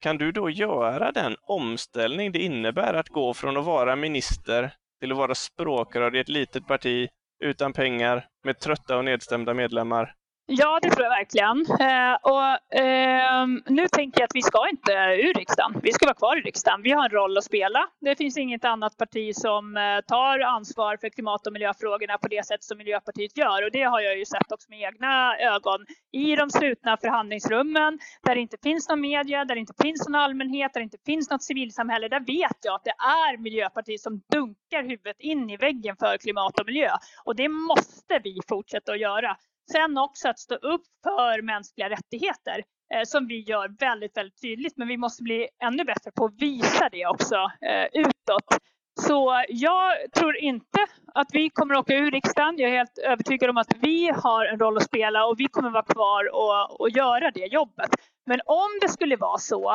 Kan 0.00 0.18
du 0.18 0.32
då 0.32 0.50
göra 0.50 1.12
den 1.12 1.36
omställning 1.42 2.32
det 2.32 2.38
innebär 2.38 2.94
att 2.94 3.08
gå 3.08 3.34
från 3.34 3.56
att 3.56 3.64
vara 3.64 3.96
minister 3.96 4.72
till 5.00 5.12
att 5.12 5.18
vara 5.18 5.34
språkrör 5.34 6.16
i 6.16 6.20
ett 6.20 6.28
litet 6.28 6.66
parti 6.66 7.08
utan 7.44 7.72
pengar 7.72 8.26
med 8.44 8.58
trötta 8.58 8.96
och 8.96 9.04
nedstämda 9.04 9.54
medlemmar 9.54 10.14
Ja, 10.50 10.78
det 10.82 10.90
tror 10.90 11.04
jag 11.04 11.10
verkligen. 11.10 11.56
Eh, 11.80 12.14
och, 12.22 12.74
eh, 12.80 13.46
nu 13.66 13.88
tänker 13.88 14.20
jag 14.20 14.24
att 14.24 14.34
vi 14.34 14.42
ska 14.42 14.68
inte 14.68 14.92
ur 14.92 15.34
riksdagen. 15.34 15.80
Vi 15.82 15.92
ska 15.92 16.06
vara 16.06 16.14
kvar 16.14 16.36
i 16.36 16.40
riksdagen. 16.40 16.82
Vi 16.82 16.90
har 16.90 17.04
en 17.04 17.10
roll 17.10 17.38
att 17.38 17.44
spela. 17.44 17.88
Det 18.00 18.16
finns 18.16 18.38
inget 18.38 18.64
annat 18.64 18.96
parti 18.96 19.34
som 19.34 19.76
eh, 19.76 20.00
tar 20.06 20.38
ansvar 20.38 20.96
för 20.96 21.08
klimat 21.08 21.46
och 21.46 21.52
miljöfrågorna 21.52 22.18
på 22.18 22.28
det 22.28 22.46
sätt 22.46 22.64
som 22.64 22.78
Miljöpartiet 22.78 23.36
gör. 23.36 23.64
Och 23.64 23.72
det 23.72 23.82
har 23.82 24.00
jag 24.00 24.18
ju 24.18 24.24
sett 24.24 24.52
också 24.52 24.70
med 24.70 24.80
egna 24.80 25.38
ögon 25.38 25.86
i 26.12 26.36
de 26.36 26.50
slutna 26.50 26.96
förhandlingsrummen 26.96 27.98
där 28.22 28.34
det 28.34 28.40
inte 28.40 28.56
finns 28.62 28.88
någon 28.88 29.00
media, 29.00 29.44
där 29.44 29.54
det 29.54 29.60
inte 29.60 29.82
finns 29.82 30.08
någon 30.08 30.20
allmänhet, 30.20 30.72
där 30.74 30.80
det 30.80 30.84
inte 30.84 31.04
finns 31.06 31.30
något 31.30 31.42
civilsamhälle. 31.42 32.08
Där 32.08 32.20
vet 32.20 32.58
jag 32.62 32.74
att 32.74 32.84
det 32.84 32.96
är 32.98 33.38
Miljöpartiet 33.38 34.00
som 34.00 34.22
dunkar 34.32 34.82
huvudet 34.82 35.20
in 35.20 35.50
i 35.50 35.56
väggen 35.56 35.96
för 35.96 36.18
klimat 36.18 36.60
och 36.60 36.66
miljö. 36.66 36.90
Och 37.24 37.36
det 37.36 37.48
måste 37.48 38.20
vi 38.24 38.40
fortsätta 38.48 38.92
att 38.92 39.00
göra. 39.00 39.36
Sen 39.72 39.98
också 39.98 40.28
att 40.28 40.38
stå 40.38 40.54
upp 40.54 40.84
för 41.02 41.42
mänskliga 41.42 41.90
rättigheter 41.90 42.64
eh, 42.94 43.02
som 43.06 43.26
vi 43.26 43.40
gör 43.40 43.68
väldigt, 43.78 44.16
väldigt 44.16 44.40
tydligt. 44.40 44.76
Men 44.76 44.88
vi 44.88 44.96
måste 44.96 45.22
bli 45.22 45.48
ännu 45.62 45.84
bättre 45.84 46.10
på 46.10 46.24
att 46.24 46.34
visa 46.42 46.88
det 46.92 47.06
också 47.06 47.34
eh, 47.34 47.86
utåt. 47.92 48.58
Så 49.00 49.44
jag 49.48 50.12
tror 50.12 50.36
inte 50.36 50.86
att 51.14 51.26
vi 51.32 51.50
kommer 51.50 51.74
att 51.74 51.80
åka 51.80 51.94
ur 51.94 52.10
riksdagen. 52.10 52.58
Jag 52.58 52.70
är 52.70 52.76
helt 52.76 52.98
övertygad 52.98 53.50
om 53.50 53.56
att 53.56 53.72
vi 53.80 54.10
har 54.14 54.46
en 54.46 54.58
roll 54.58 54.76
att 54.76 54.82
spela 54.82 55.26
och 55.26 55.40
vi 55.40 55.48
kommer 55.48 55.70
vara 55.70 55.82
kvar 55.82 56.34
och, 56.34 56.80
och 56.80 56.90
göra 56.90 57.30
det 57.30 57.46
jobbet. 57.46 57.90
Men 58.26 58.40
om 58.46 58.78
det 58.80 58.88
skulle 58.88 59.16
vara 59.16 59.38
så 59.38 59.70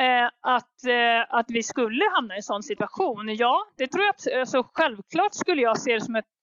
eh, 0.00 0.26
att, 0.40 0.84
eh, 0.84 1.34
att 1.34 1.46
vi 1.48 1.62
skulle 1.62 2.04
hamna 2.14 2.34
i 2.34 2.36
en 2.36 2.42
sån 2.42 2.62
situation, 2.62 3.36
ja, 3.36 3.66
det 3.76 3.86
tror 3.86 4.04
jag. 4.04 4.40
Alltså, 4.40 4.62
självklart 4.74 5.34
skulle 5.34 5.62
jag 5.62 5.78
se 5.78 5.94
det 5.94 6.00
som 6.00 6.16
ett 6.16 6.33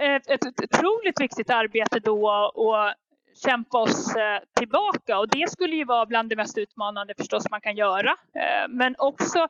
ett, 0.00 0.30
ett, 0.30 0.46
otroligt 0.46 1.20
viktigt 1.20 1.50
arbete 1.50 2.00
då 2.00 2.30
att 2.30 2.96
kämpa 3.44 3.78
oss 3.78 4.16
eh, 4.16 4.40
tillbaka 4.58 5.18
och 5.18 5.28
det 5.28 5.50
skulle 5.50 5.76
ju 5.76 5.84
vara 5.84 6.06
bland 6.06 6.28
det 6.28 6.36
mest 6.36 6.58
utmanande 6.58 7.14
förstås 7.18 7.50
man 7.50 7.60
kan 7.60 7.76
göra. 7.76 8.10
Eh, 8.10 8.68
men 8.68 8.94
också, 8.98 9.48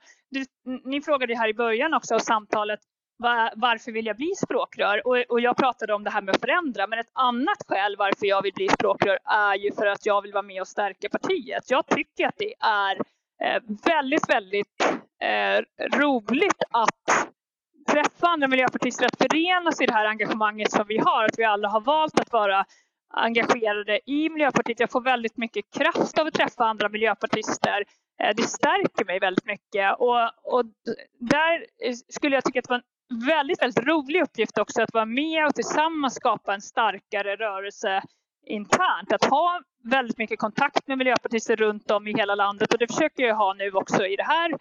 ni 0.84 1.02
frågade 1.02 1.36
här 1.36 1.48
i 1.48 1.54
början 1.54 1.94
också 1.94 2.14
av 2.14 2.18
samtalet 2.18 2.80
varför 3.54 3.92
vill 3.92 4.06
jag 4.06 4.16
bli 4.16 4.32
språkrör? 4.36 5.06
Och, 5.06 5.40
jag 5.40 5.56
pratade 5.56 5.94
om 5.94 6.04
det 6.04 6.10
här 6.10 6.22
med 6.22 6.34
att 6.34 6.40
förändra, 6.40 6.86
men 6.86 6.98
ett 6.98 7.10
annat 7.12 7.58
skäl 7.68 7.96
varför 7.98 8.26
jag 8.26 8.42
vill 8.42 8.52
bli 8.54 8.68
språkrör 8.68 9.18
är 9.24 9.54
ju 9.54 9.72
för 9.72 9.86
att 9.86 10.06
jag 10.06 10.22
vill 10.22 10.32
vara 10.32 10.42
med 10.42 10.60
och 10.60 10.68
stärka 10.68 11.08
partiet. 11.08 11.70
Jag 11.70 11.86
tycker 11.86 12.26
att 12.26 12.36
det 12.38 12.54
är 12.60 12.96
eh, 13.44 13.62
väldigt, 13.84 14.28
väldigt 14.28 15.06
roligt 15.94 16.62
att 16.70 17.05
träffa 17.86 18.26
andra 18.26 18.48
miljöpartister, 18.48 19.06
att 19.06 19.18
förenas 19.18 19.80
i 19.80 19.86
det 19.86 19.92
här 19.92 20.06
engagemanget 20.06 20.72
som 20.72 20.84
vi 20.88 20.98
har. 20.98 21.24
Att 21.24 21.38
vi 21.38 21.44
alla 21.44 21.68
har 21.68 21.80
valt 21.80 22.20
att 22.20 22.32
vara 22.32 22.64
engagerade 23.14 24.00
i 24.06 24.28
Miljöpartiet. 24.28 24.80
Jag 24.80 24.90
får 24.90 25.00
väldigt 25.00 25.36
mycket 25.36 25.64
kraft 25.70 26.18
av 26.18 26.26
att 26.26 26.34
träffa 26.34 26.64
andra 26.64 26.88
miljöpartister. 26.88 27.84
Eh, 28.22 28.34
det 28.36 28.42
stärker 28.42 29.04
mig 29.04 29.18
väldigt 29.18 29.46
mycket 29.46 29.96
och, 29.98 30.20
och 30.42 30.64
där 31.20 31.66
skulle 32.12 32.36
jag 32.36 32.44
tycka 32.44 32.58
att 32.58 32.64
det 32.64 32.70
var 32.70 32.82
en 33.10 33.26
väldigt, 33.26 33.62
väldigt 33.62 33.86
rolig 33.86 34.22
uppgift 34.22 34.58
också 34.58 34.82
att 34.82 34.94
vara 34.94 35.04
med 35.04 35.46
och 35.46 35.54
tillsammans 35.54 36.14
skapa 36.14 36.54
en 36.54 36.60
starkare 36.60 37.36
rörelse 37.36 38.02
internt. 38.46 39.12
Att 39.12 39.24
ha 39.24 39.60
väldigt 39.84 40.18
mycket 40.18 40.38
kontakt 40.38 40.88
med 40.88 40.98
miljöpartister 40.98 41.56
runt 41.56 41.90
om 41.90 42.06
i 42.06 42.14
hela 42.16 42.34
landet 42.34 42.72
och 42.72 42.78
det 42.78 42.86
försöker 42.86 43.22
jag 43.22 43.34
ha 43.34 43.54
nu 43.54 43.70
också 43.70 44.06
i 44.06 44.16
det 44.16 44.24
här 44.24 44.52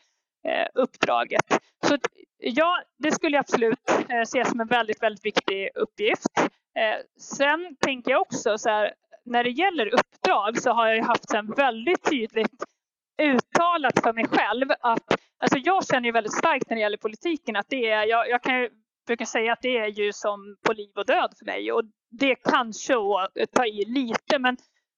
Eh, 0.47 0.67
uppdraget. 0.73 1.45
Så 1.87 1.97
ja, 2.37 2.81
det 2.97 3.11
skulle 3.11 3.35
jag 3.35 3.39
absolut 3.39 3.89
eh, 4.09 4.23
se 4.27 4.45
som 4.45 4.59
en 4.59 4.67
väldigt, 4.67 5.03
väldigt 5.03 5.25
viktig 5.25 5.69
uppgift. 5.75 6.37
Eh, 6.79 6.97
sen 7.19 7.75
tänker 7.79 8.11
jag 8.11 8.21
också 8.21 8.57
så 8.57 8.69
här, 8.69 8.93
när 9.25 9.43
det 9.43 9.49
gäller 9.49 9.93
uppdrag 9.93 10.61
så 10.61 10.71
har 10.71 10.87
jag 10.87 11.03
haft 11.03 11.33
en 11.33 11.51
väldigt 11.51 12.09
tydligt 12.09 12.63
uttalat 13.21 13.99
för 14.03 14.13
mig 14.13 14.27
själv 14.27 14.67
att 14.79 15.15
alltså 15.39 15.57
jag 15.57 15.87
känner 15.87 16.05
ju 16.05 16.11
väldigt 16.11 16.37
starkt 16.37 16.69
när 16.69 16.75
det 16.75 16.81
gäller 16.81 16.97
politiken 16.97 17.55
att 17.55 17.69
det 17.69 17.89
är, 17.89 18.07
jag, 18.07 18.29
jag 18.29 18.43
kan 18.43 18.59
ju 18.59 18.69
brukar 19.07 19.25
säga 19.25 19.53
att 19.53 19.61
det 19.61 19.77
är 19.77 19.87
ju 19.87 20.13
som 20.13 20.57
på 20.65 20.73
liv 20.73 20.91
och 20.95 21.05
död 21.05 21.33
för 21.39 21.45
mig 21.45 21.71
och 21.71 21.83
det 22.11 22.35
kanske 22.35 22.93
att 22.93 23.51
ta 23.51 23.65
i 23.65 23.85
lite 23.85 24.39
men 24.39 24.57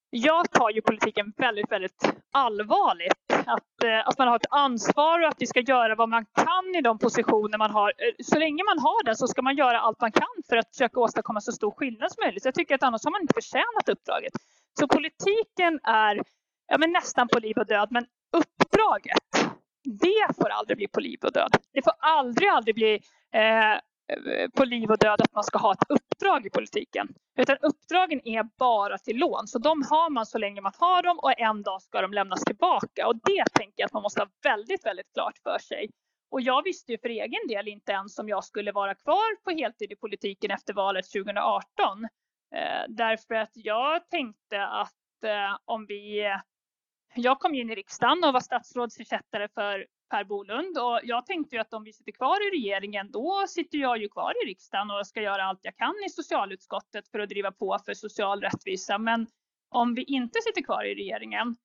jag 0.10 0.52
tar 0.52 0.70
ju 0.70 0.82
politiken 0.82 1.34
väldigt, 1.38 1.72
väldigt 1.72 2.14
allvarligt. 2.32 3.27
Att, 3.48 3.84
eh, 3.84 4.08
att 4.08 4.18
man 4.18 4.28
har 4.28 4.36
ett 4.36 4.52
ansvar 4.52 5.24
och 5.24 5.28
att 5.28 5.42
vi 5.42 5.48
ska 5.48 5.60
göra 5.60 5.96
vad 5.96 6.10
man 6.10 6.26
kan 6.26 6.76
i 6.78 6.82
de 6.82 7.00
positioner 7.00 7.58
man 7.58 7.72
har. 7.72 7.90
Eh, 7.90 8.14
så 8.24 8.40
länge 8.40 8.64
man 8.64 8.80
har 8.80 9.04
det 9.04 9.16
så 9.16 9.28
ska 9.28 9.42
man 9.42 9.56
göra 9.56 9.80
allt 9.80 10.02
man 10.02 10.12
kan 10.12 10.36
för 10.50 10.58
att 10.58 10.70
försöka 10.70 11.00
åstadkomma 11.00 11.42
så 11.42 11.52
stor 11.52 11.72
skillnad 11.72 12.12
som 12.12 12.24
möjligt. 12.24 12.44
Så 12.44 12.48
jag 12.48 12.56
tycker 12.56 12.76
att 12.76 12.84
annars 12.84 13.04
har 13.04 13.12
man 13.12 13.22
inte 13.22 13.34
förtjänat 13.34 13.90
uppdraget. 13.90 14.34
Så 14.80 14.88
politiken 14.88 15.80
är 15.84 16.22
ja, 16.68 16.78
men 16.78 16.92
nästan 16.92 17.28
på 17.28 17.40
liv 17.40 17.58
och 17.58 17.66
död, 17.66 17.88
men 17.92 18.06
uppdraget, 18.38 19.28
det 19.84 20.36
får 20.38 20.50
aldrig 20.50 20.78
bli 20.78 20.88
på 20.88 21.00
liv 21.00 21.20
och 21.24 21.32
död. 21.32 21.56
Det 21.74 21.82
får 21.82 21.94
aldrig, 22.00 22.50
aldrig 22.50 22.76
bli 22.76 23.00
Eh, 23.34 23.80
Eh, 24.10 24.50
på 24.50 24.66
liv 24.66 24.92
och 24.92 24.98
död 24.98 25.22
att 25.22 25.34
man 25.34 25.44
ska 25.44 25.58
ha 25.58 25.74
ett 25.74 25.90
uppdrag 25.90 26.46
i 26.46 26.50
politiken. 26.50 27.08
Utan 27.38 27.58
uppdragen 27.62 28.28
är 28.28 28.44
bara 28.44 28.98
till 28.98 29.18
lån. 29.18 29.48
Så 29.48 29.60
de 29.60 29.84
har 29.90 30.10
man 30.10 30.26
så 30.26 30.38
länge 30.38 30.62
man 30.62 30.72
har 30.80 31.04
dem 31.04 31.20
och 31.20 31.40
en 31.40 31.64
dag 31.64 31.82
ska 31.82 32.02
de 32.02 32.14
lämnas 32.14 32.44
tillbaka. 32.44 33.08
Och 33.08 33.16
det 33.16 33.44
tänker 33.54 33.74
jag 33.76 33.86
att 33.86 33.94
man 33.94 34.04
måste 34.04 34.22
ha 34.22 34.28
väldigt, 34.44 34.86
väldigt 34.86 35.14
klart 35.14 35.38
för 35.44 35.60
sig. 35.60 35.90
Och 36.32 36.42
jag 36.42 36.64
visste 36.64 36.92
ju 36.92 36.98
för 36.98 37.10
egen 37.10 37.48
del 37.48 37.68
inte 37.68 37.92
ens 37.92 38.20
om 38.20 38.30
jag 38.30 38.44
skulle 38.44 38.72
vara 38.72 38.96
kvar 38.96 39.44
på 39.44 39.52
heltid 39.52 39.92
i 39.92 39.96
politiken 39.96 40.52
efter 40.52 40.74
valet 40.74 41.06
2018. 41.12 42.04
Eh, 42.56 42.60
därför 42.88 43.36
att 43.36 43.52
jag 43.54 44.10
tänkte 44.10 44.66
att 44.66 45.24
eh, 45.24 45.58
om 45.66 45.86
vi... 45.86 46.34
Jag 47.16 47.40
kom 47.40 47.56
in 47.56 47.70
i 47.70 47.76
riksdagen 47.76 48.24
och 48.24 48.34
var 48.34 48.40
statsrådsersättare 48.40 49.48
för 49.48 49.86
Per 50.10 50.24
Bolund 50.24 50.78
och 50.78 51.00
jag 51.04 51.26
tänkte 51.26 51.56
ju 51.56 51.62
att 51.62 51.74
om 51.74 51.84
vi 51.84 51.94
sitter 51.94 52.12
kvar 52.12 52.48
i 52.48 52.60
regeringen 52.60 53.12
då 53.12 53.46
sitter 53.48 53.78
jag 53.78 53.98
ju 53.98 54.10
kvar 54.10 54.34
i 54.44 54.50
riksdagen 54.50 54.92
och 54.92 55.08
ska 55.08 55.22
göra 55.22 55.44
allt 55.44 55.60
jag 55.62 55.76
kan 55.76 55.94
i 56.08 56.10
socialutskottet 56.10 57.08
för 57.08 57.20
att 57.20 57.30
driva 57.30 57.52
på 57.52 57.80
för 57.86 57.94
social 57.94 58.42
rättvisa. 58.42 58.98
Men 58.98 59.28
om 59.70 59.94
vi 59.94 60.04
inte 60.04 60.40
sitter 60.42 60.62
kvar 60.62 60.84
i 60.84 60.96
regeringen 60.96 61.56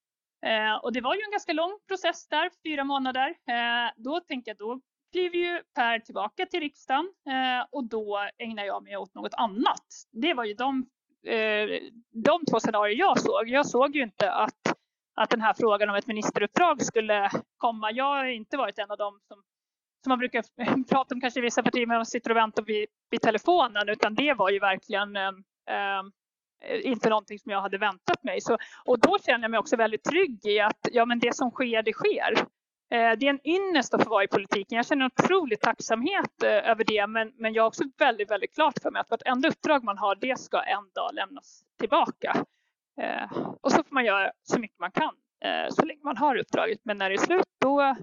eh, 0.46 0.74
och 0.74 0.92
det 0.92 1.00
var 1.00 1.14
ju 1.14 1.20
en 1.20 1.31
ganska 1.31 1.52
lång 1.52 1.78
process 1.88 2.28
där, 2.28 2.50
fyra 2.64 2.85
månader. 2.85 3.28
Eh, 3.28 3.92
då 3.96 4.20
tänkte 4.20 4.50
jag 4.50 4.57
då 4.57 4.81
kliver 5.12 5.38
ju 5.38 5.62
Per 5.74 5.98
tillbaka 5.98 6.46
till 6.46 6.61
riksdagen 6.61 7.12
eh, 7.26 7.66
och 7.70 7.85
då 7.85 8.28
ägnar 8.38 8.64
jag 8.64 8.83
mig 8.83 8.96
åt 8.96 9.14
något 9.14 9.35
annat. 9.35 9.87
Det 10.12 10.35
var 10.35 10.44
ju 10.44 10.55
de, 10.55 10.87
eh, 11.26 11.81
de 12.11 12.40
två 12.50 12.61
scenarier 12.61 12.98
jag 12.98 13.20
såg. 13.20 13.48
Jag 13.48 13.66
såg 13.66 13.96
ju 13.96 14.02
inte 14.02 14.33
att 14.33 14.71
att 15.14 15.31
den 15.31 15.40
här 15.40 15.55
frågan 15.55 15.90
om 15.90 15.96
ett 15.96 16.07
ministeruppdrag 16.07 16.83
skulle 16.83 17.31
komma. 17.57 17.90
Jag 17.92 18.05
har 18.05 18.25
inte 18.25 18.57
varit 18.57 18.79
en 18.79 18.90
av 18.90 18.96
dem 18.96 19.20
som, 19.29 19.42
som 20.05 20.11
man 20.11 20.18
brukar 20.18 20.44
prata 20.90 21.14
om 21.14 21.20
kanske 21.20 21.40
i 21.40 21.42
vissa 21.42 21.62
partier, 21.62 21.87
men 21.87 21.96
man 21.96 22.07
sitter 22.07 22.31
och 22.31 22.37
väntar 22.37 22.62
vid, 22.62 22.87
vid 23.11 23.20
telefonen, 23.20 23.88
utan 23.88 24.14
det 24.14 24.35
var 24.35 24.51
ju 24.51 24.59
verkligen 24.59 25.16
eh, 25.16 25.33
inte 26.85 27.09
någonting 27.09 27.38
som 27.38 27.53
jag 27.53 27.61
hade 27.61 27.79
väntat 27.79 28.25
mig. 28.25 28.40
Så, 28.40 28.59
och 28.85 28.98
då 28.98 29.18
känner 29.27 29.44
jag 29.44 29.51
mig 29.51 29.61
också 29.61 29.77
väldigt 29.77 30.05
trygg 30.05 30.46
i 30.46 30.61
att 30.61 30.88
ja, 30.92 31.05
men 31.05 31.18
det 31.18 31.37
som 31.37 31.51
sker, 31.51 31.83
det 31.83 31.92
sker. 31.92 32.35
Eh, 32.90 33.18
det 33.18 33.27
är 33.27 33.31
en 33.31 33.46
ynnest 33.46 33.94
att 33.94 34.05
få 34.05 34.11
vara 34.11 34.25
i 34.25 34.29
politiken. 34.29 34.77
Jag 34.77 34.87
känner 34.87 35.05
en 35.05 35.11
otrolig 35.16 35.61
tacksamhet 35.61 36.42
eh, 36.42 36.70
över 36.70 36.85
det, 36.85 37.07
men, 37.07 37.33
men 37.37 37.55
jag 37.55 37.62
har 37.62 37.68
också 37.68 37.85
väldigt, 37.98 38.31
väldigt 38.31 38.55
klart 38.55 38.79
för 38.83 38.90
mig 38.90 39.01
att 39.01 39.11
vartenda 39.11 39.48
uppdrag 39.48 39.85
man 39.85 39.98
har, 39.98 40.14
det 40.14 40.38
ska 40.38 40.61
en 40.61 40.90
dag 40.94 41.14
lämnas 41.14 41.62
tillbaka. 41.79 42.44
Eh, 43.00 43.38
och 43.61 43.72
så 43.72 43.76
får 43.76 43.94
man 43.94 44.05
göra 44.05 44.33
så 44.42 44.59
mycket 44.59 44.78
man 44.78 44.90
kan 44.90 45.14
eh, 45.44 45.68
så 45.70 45.85
länge 45.85 46.00
man 46.05 46.16
har 46.16 46.37
uppdraget. 46.37 46.78
Men 46.83 46.98
när 46.98 47.11
det 47.11 47.14
är 47.14 47.18
slut, 47.26 47.46
då, 47.61 47.96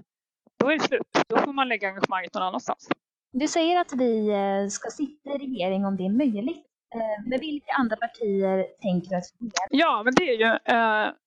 då 0.58 0.70
är 0.70 0.74
det 0.74 0.80
slut. 0.80 1.08
Då 1.28 1.36
får 1.36 1.52
man 1.52 1.68
lägga 1.68 1.88
engagemanget 1.88 2.34
någon 2.34 2.42
annanstans. 2.42 2.88
Du 3.32 3.48
säger 3.48 3.80
att 3.80 3.92
vi 3.92 4.28
eh, 4.28 4.68
ska 4.68 4.90
sitta 4.90 5.30
i 5.30 5.38
regering 5.38 5.84
om 5.84 5.96
det 5.96 6.04
är 6.04 6.10
möjligt. 6.10 6.66
Men 7.26 7.40
vilka 7.40 7.72
andra 7.72 7.96
partier 7.96 8.66
tänker 8.82 9.10
du 9.10 9.16
att 9.16 9.24
Ja, 9.70 10.02
men 10.04 10.14
det 10.14 10.24
är 10.24 10.38
ju 10.38 10.58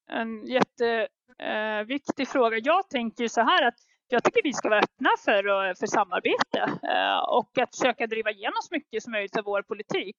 en 0.09 0.45
jätteviktig 0.45 2.27
fråga. 2.27 2.57
Jag 2.57 2.89
tänker 2.89 3.27
så 3.27 3.41
här 3.41 3.67
att 3.67 3.75
jag 4.07 4.23
tycker 4.23 4.43
vi 4.43 4.53
ska 4.53 4.69
vara 4.69 4.79
öppna 4.79 5.09
för, 5.25 5.73
för 5.79 5.87
samarbete 5.87 6.79
och 7.27 7.57
att 7.57 7.75
försöka 7.75 8.07
driva 8.07 8.31
igenom 8.31 8.57
så 8.61 8.75
mycket 8.75 9.03
som 9.03 9.11
möjligt 9.11 9.37
av 9.37 9.43
vår 9.43 9.61
politik. 9.61 10.17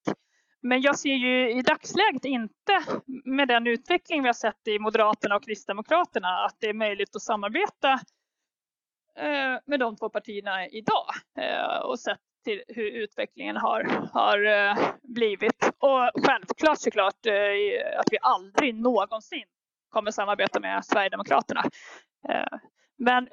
Men 0.66 0.80
jag 0.80 0.98
ser 0.98 1.14
ju 1.14 1.50
i 1.50 1.62
dagsläget 1.62 2.24
inte 2.24 2.84
med 3.24 3.48
den 3.48 3.66
utveckling 3.66 4.22
vi 4.22 4.28
har 4.28 4.34
sett 4.34 4.68
i 4.68 4.78
Moderaterna 4.78 5.36
och 5.36 5.44
Kristdemokraterna 5.44 6.28
att 6.28 6.56
det 6.60 6.68
är 6.68 6.74
möjligt 6.74 7.16
att 7.16 7.22
samarbeta 7.22 7.92
eh, 9.16 9.60
med 9.66 9.80
de 9.80 9.96
två 9.96 10.08
partierna 10.08 10.66
idag 10.68 11.06
eh, 11.38 11.78
och 11.78 12.00
sett 12.00 12.18
till 12.44 12.62
hur 12.68 12.90
utvecklingen 12.90 13.56
har, 13.56 14.08
har 14.12 14.44
eh, 14.44 14.78
blivit. 15.02 15.70
Och 15.78 16.10
självklart 16.26 16.78
såklart 16.78 17.26
att 17.98 18.06
vi 18.10 18.18
aldrig 18.20 18.74
någonsin 18.74 19.44
kommer 19.90 20.10
samarbeta 20.10 20.60
med 20.60 20.84
Sverigedemokraterna. 20.84 21.62
Men, 22.98 23.26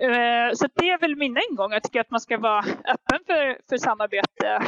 så 0.56 0.68
det 0.74 0.90
är 0.90 1.00
väl 1.00 1.16
min 1.16 1.38
ingång. 1.52 1.72
Jag 1.72 1.84
tycker 1.84 2.02
att 2.02 2.12
man 2.12 2.20
ska 2.20 2.38
vara 2.38 2.60
öppen 2.86 3.20
för, 3.28 3.70
för 3.70 3.78
samarbete 3.78 4.62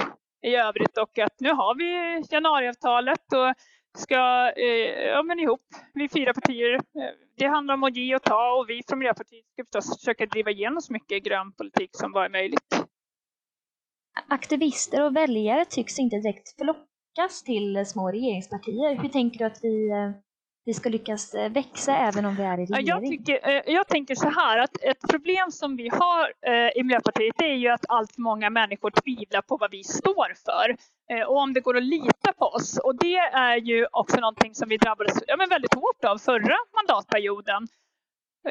i 0.43 0.55
övrigt 0.55 0.97
och 0.97 1.19
att 1.19 1.39
nu 1.39 1.49
har 1.49 1.75
vi 1.75 2.23
januariavtalet 2.31 3.33
och 3.33 3.53
ska 3.97 4.51
eh, 4.57 5.07
ja, 5.07 5.23
men 5.23 5.39
ihop, 5.39 5.67
vi 5.93 6.09
fyra 6.09 6.33
partier. 6.33 6.73
Eh, 6.73 6.81
det 7.37 7.47
handlar 7.47 7.73
om 7.73 7.83
att 7.83 7.95
ge 7.95 8.15
och 8.15 8.23
ta 8.23 8.53
och 8.59 8.69
vi 8.69 8.81
från 8.87 8.99
Miljöpartiet 8.99 9.45
ska 9.53 9.63
förstås 9.63 9.99
försöka 9.99 10.25
driva 10.25 10.51
igenom 10.51 10.81
så 10.81 10.93
mycket 10.93 11.23
grön 11.23 11.51
politik 11.51 11.89
som 11.93 12.11
bara 12.11 12.25
är 12.25 12.29
möjligt. 12.29 12.85
Aktivister 14.29 15.05
och 15.05 15.15
väljare 15.15 15.65
tycks 15.65 15.99
inte 15.99 16.15
direkt 16.15 16.55
flockas 16.55 17.43
till 17.43 17.85
små 17.85 18.11
regeringspartier. 18.11 18.95
Hur 19.01 19.09
tänker 19.09 19.39
du 19.39 19.45
att 19.45 19.59
vi 19.63 19.89
eh, 19.89 20.11
vi 20.65 20.73
ska 20.73 20.89
lyckas 20.89 21.33
eh, 21.33 21.51
växa 21.51 21.97
även 21.97 22.25
om 22.25 22.35
vi 22.35 22.43
är 22.43 22.57
i 22.57 22.65
regering? 22.65 22.87
Jag, 22.87 23.01
tycker, 23.01 23.49
eh, 23.49 23.73
jag 23.73 23.87
tänker 23.87 24.15
så 24.15 24.29
här 24.29 24.57
att 24.57 24.83
ett 24.83 25.07
problem 25.09 25.51
som 25.51 25.75
vi 25.75 25.89
har 25.89 26.33
eh, 26.41 26.79
i 26.79 26.83
Miljöpartiet 26.83 27.41
är 27.41 27.53
ju 27.53 27.69
att 27.69 27.85
allt 27.87 28.17
många 28.17 28.49
människor 28.49 28.91
tvivlar 28.91 29.41
på 29.41 29.57
vad 29.57 29.71
vi 29.71 29.83
står 29.83 30.33
för 30.45 30.75
och 31.27 31.37
om 31.37 31.53
det 31.53 31.59
går 31.59 31.77
att 31.77 31.83
lita 31.83 32.33
på 32.37 32.45
oss. 32.45 32.77
Och 32.77 32.95
det 32.95 33.17
är 33.17 33.55
ju 33.55 33.87
också 33.91 34.19
någonting 34.19 34.55
som 34.55 34.69
vi 34.69 34.77
drabbades 34.77 35.23
ja, 35.27 35.37
men 35.37 35.49
väldigt 35.49 35.73
hårt 35.73 36.03
av 36.05 36.17
förra 36.17 36.57
mandatperioden. 36.75 37.67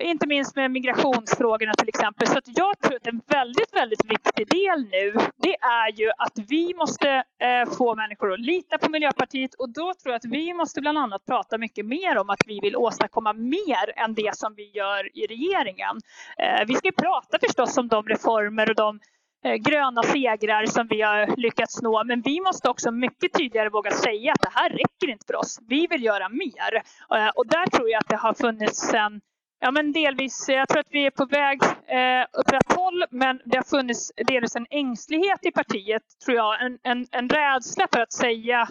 Inte 0.00 0.26
minst 0.26 0.56
med 0.56 0.70
migrationsfrågorna 0.70 1.72
till 1.78 1.88
exempel. 1.88 2.28
Så 2.28 2.38
att 2.38 2.58
jag 2.58 2.78
tror 2.80 2.96
att 2.96 3.06
en 3.06 3.20
väldigt, 3.26 3.76
väldigt 3.76 4.04
viktig 4.04 4.48
del 4.48 4.88
nu, 4.90 5.12
det 5.36 5.56
är 5.56 5.92
ju 5.92 6.10
att 6.18 6.38
vi 6.48 6.74
måste 6.74 7.08
eh, 7.16 7.74
få 7.78 7.94
människor 7.94 8.32
att 8.32 8.40
lita 8.40 8.78
på 8.78 8.90
Miljöpartiet 8.90 9.54
och 9.54 9.68
då 9.68 9.94
tror 9.94 10.12
jag 10.12 10.14
att 10.14 10.24
vi 10.24 10.54
måste 10.54 10.80
bland 10.80 10.98
annat 10.98 11.26
prata 11.26 11.58
mycket 11.58 11.86
mer 11.86 12.18
om 12.18 12.30
att 12.30 12.42
vi 12.46 12.60
vill 12.60 12.76
åstadkomma 12.76 13.32
mer 13.32 13.92
än 13.96 14.14
det 14.14 14.36
som 14.36 14.54
vi 14.54 14.70
gör 14.70 15.18
i 15.18 15.26
regeringen. 15.26 16.00
Eh, 16.38 16.66
vi 16.66 16.74
ska 16.74 16.90
prata 16.92 17.38
förstås 17.46 17.78
om 17.78 17.88
de 17.88 18.08
reformer 18.08 18.70
och 18.70 18.76
de 18.76 19.00
eh, 19.44 19.54
gröna 19.54 20.02
segrar 20.02 20.66
som 20.66 20.86
vi 20.86 21.02
har 21.02 21.36
lyckats 21.36 21.82
nå. 21.82 22.04
Men 22.04 22.20
vi 22.20 22.40
måste 22.40 22.70
också 22.70 22.90
mycket 22.90 23.32
tydligare 23.32 23.68
våga 23.68 23.90
säga 23.90 24.32
att 24.32 24.42
det 24.42 24.60
här 24.60 24.70
räcker 24.70 25.10
inte 25.10 25.26
för 25.26 25.36
oss. 25.36 25.58
Vi 25.68 25.86
vill 25.86 26.04
göra 26.04 26.28
mer. 26.28 26.74
Eh, 27.16 27.30
och 27.34 27.46
där 27.46 27.66
tror 27.66 27.90
jag 27.90 27.98
att 27.98 28.08
det 28.08 28.16
har 28.16 28.34
funnits 28.34 28.94
en 28.94 29.20
Ja, 29.64 29.70
men 29.70 29.92
delvis. 29.92 30.44
Jag 30.48 30.68
tror 30.68 30.80
att 30.80 30.90
vi 30.90 31.06
är 31.06 31.10
på 31.10 31.26
väg 31.26 31.62
eh, 31.86 32.40
åt 32.40 32.52
rätt 32.52 32.72
håll, 32.72 33.04
men 33.10 33.40
det 33.44 33.56
har 33.56 33.64
funnits 33.64 34.12
delvis 34.16 34.56
en 34.56 34.66
ängslighet 34.70 35.46
i 35.46 35.50
partiet, 35.52 36.02
tror 36.24 36.36
jag. 36.36 36.62
En, 36.62 36.78
en, 36.82 37.06
en 37.10 37.28
rädsla 37.28 37.88
för 37.92 38.00
att 38.00 38.12
säga, 38.12 38.68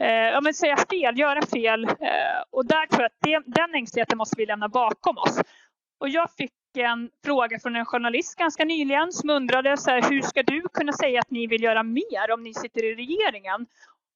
eh, 0.00 0.08
ja, 0.08 0.40
men 0.40 0.54
säga 0.54 0.76
fel, 0.76 1.18
göra 1.18 1.42
fel. 1.46 1.84
Eh, 1.84 2.40
och 2.50 2.66
där 2.66 2.86
tror 2.86 3.02
jag 3.02 3.06
att 3.06 3.44
det, 3.46 3.60
den 3.60 3.74
ängsligheten 3.74 4.18
måste 4.18 4.34
vi 4.38 4.46
lämna 4.46 4.68
bakom 4.68 5.18
oss. 5.18 5.40
Och 6.00 6.08
jag 6.08 6.30
fick 6.38 6.52
en 6.76 7.10
fråga 7.24 7.58
från 7.58 7.76
en 7.76 7.84
journalist 7.84 8.38
ganska 8.38 8.64
nyligen 8.64 9.12
som 9.12 9.30
undrade 9.30 9.76
så 9.76 9.90
här, 9.90 10.10
hur 10.10 10.22
ska 10.22 10.42
du 10.42 10.62
kunna 10.72 10.92
säga 10.92 11.20
att 11.20 11.30
ni 11.30 11.46
vill 11.46 11.62
göra 11.62 11.82
mer 11.82 12.30
om 12.32 12.42
ni 12.42 12.54
sitter 12.54 12.84
i 12.84 12.94
regeringen? 12.94 13.66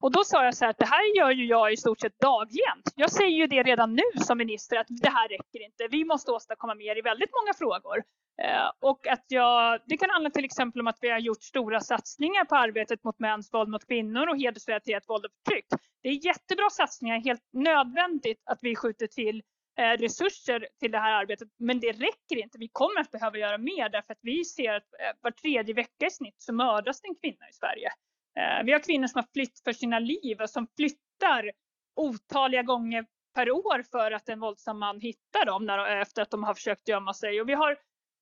Och 0.01 0.13
då 0.13 0.25
sa 0.25 0.45
jag 0.45 0.55
så 0.55 0.65
här 0.65 0.71
att 0.71 0.79
det 0.79 0.87
här 0.87 1.17
gör 1.17 1.31
ju 1.31 1.47
jag 1.47 1.73
i 1.73 1.77
stort 1.77 2.01
sett 2.01 2.21
dagligen. 2.21 2.79
Jag 2.97 3.13
säger 3.13 3.37
ju 3.37 3.47
det 3.47 3.63
redan 3.63 3.95
nu 3.95 4.21
som 4.21 4.39
minister 4.39 4.77
att 4.77 4.87
det 4.89 5.09
här 5.09 5.29
räcker 5.29 5.65
inte. 5.65 5.89
Vi 5.91 6.05
måste 6.05 6.33
åstadkomma 6.33 6.75
mer 6.75 6.99
i 6.99 7.03
väldigt 7.03 7.31
många 7.33 7.55
frågor. 7.55 8.03
Eh, 8.43 8.71
och 8.81 9.07
att 9.07 9.25
jag, 9.29 9.81
det 9.87 9.97
kan 9.97 10.11
handla 10.11 10.31
till 10.31 10.45
exempel 10.45 10.81
om 10.81 10.87
att 10.87 10.99
vi 11.01 11.11
har 11.11 11.19
gjort 11.19 11.43
stora 11.43 11.81
satsningar 11.81 12.45
på 12.45 12.57
arbetet 12.57 13.05
mot 13.05 13.19
mäns 13.19 13.53
våld 13.53 13.69
mot 13.69 13.87
kvinnor 13.87 14.29
och 14.29 14.37
hedersrelaterat 14.37 15.09
våld 15.09 15.25
och 15.25 15.31
förtryck. 15.45 15.67
Det 16.03 16.09
är 16.09 16.27
jättebra 16.27 16.71
satsningar, 16.71 17.21
helt 17.21 17.49
nödvändigt 17.53 18.43
att 18.45 18.59
vi 18.63 18.77
skjuter 18.77 19.07
till 19.07 19.43
eh, 19.79 19.99
resurser 19.99 20.69
till 20.81 20.91
det 20.91 20.99
här 20.99 21.13
arbetet. 21.13 21.49
Men 21.59 21.81
det 21.81 21.93
räcker 21.93 22.37
inte. 22.37 22.59
Vi 22.59 22.69
kommer 22.73 23.01
att 23.01 23.11
behöva 23.11 23.39
göra 23.39 23.59
mer 23.59 23.89
därför 23.89 24.13
att 24.13 24.19
vi 24.23 24.45
ser 24.45 24.75
att 24.75 24.83
eh, 25.01 25.17
var 25.21 25.31
tredje 25.31 25.75
vecka 25.75 26.07
i 26.07 26.11
snitt 26.11 26.37
så 26.39 26.53
mördas 26.53 27.01
en 27.03 27.15
kvinna 27.15 27.49
i 27.51 27.53
Sverige. 27.53 27.91
Eh, 28.37 28.65
vi 28.65 28.73
har 28.73 28.79
kvinnor 28.79 29.07
som 29.07 29.19
har 29.19 29.29
flytt 29.33 29.61
för 29.65 29.73
sina 29.73 29.99
liv 29.99 30.41
och 30.41 30.51
som 30.51 30.67
flyttar 30.77 31.51
otaliga 31.97 32.63
gånger 32.63 33.07
per 33.35 33.51
år 33.51 33.85
för 33.91 34.11
att 34.11 34.29
en 34.29 34.41
våldsam 34.41 34.79
man 34.79 35.01
hittar 35.01 35.47
dem 35.47 35.67
när, 35.67 36.01
efter 36.01 36.23
att 36.23 36.31
de 36.31 36.45
har 36.45 36.55
försökt 36.55 36.89
gömma 36.89 37.15
sig. 37.15 37.41
Och 37.41 37.49
vi 37.49 37.55
har 37.55 37.77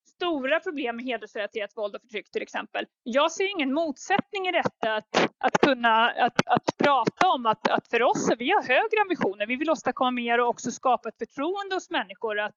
stora 0.09 0.61
problem 0.61 0.97
med 0.97 1.05
hedersrelaterat 1.05 1.77
våld 1.77 1.95
och 1.95 2.01
förtryck 2.03 2.31
till 2.31 2.43
exempel. 2.43 2.87
Jag 3.03 3.33
ser 3.33 3.51
ingen 3.51 3.75
motsättning 3.75 4.47
i 4.47 4.53
detta 4.53 4.95
att, 4.95 5.31
att 5.39 5.59
kunna 5.59 6.11
att, 6.11 6.47
att 6.47 6.77
prata 6.79 7.29
om 7.29 7.47
att, 7.47 7.69
att 7.69 7.89
för 7.89 8.03
oss, 8.03 8.31
vi 8.39 8.51
har 8.51 8.63
högre 8.63 9.01
ambitioner. 9.03 9.47
Vi 9.47 9.57
vill 9.57 9.71
åstadkomma 9.71 10.11
mer 10.11 10.41
och 10.41 10.49
också 10.49 10.71
skapa 10.71 11.09
ett 11.09 11.19
förtroende 11.19 11.75
hos 11.75 11.91
människor 11.91 12.39
att, 12.39 12.55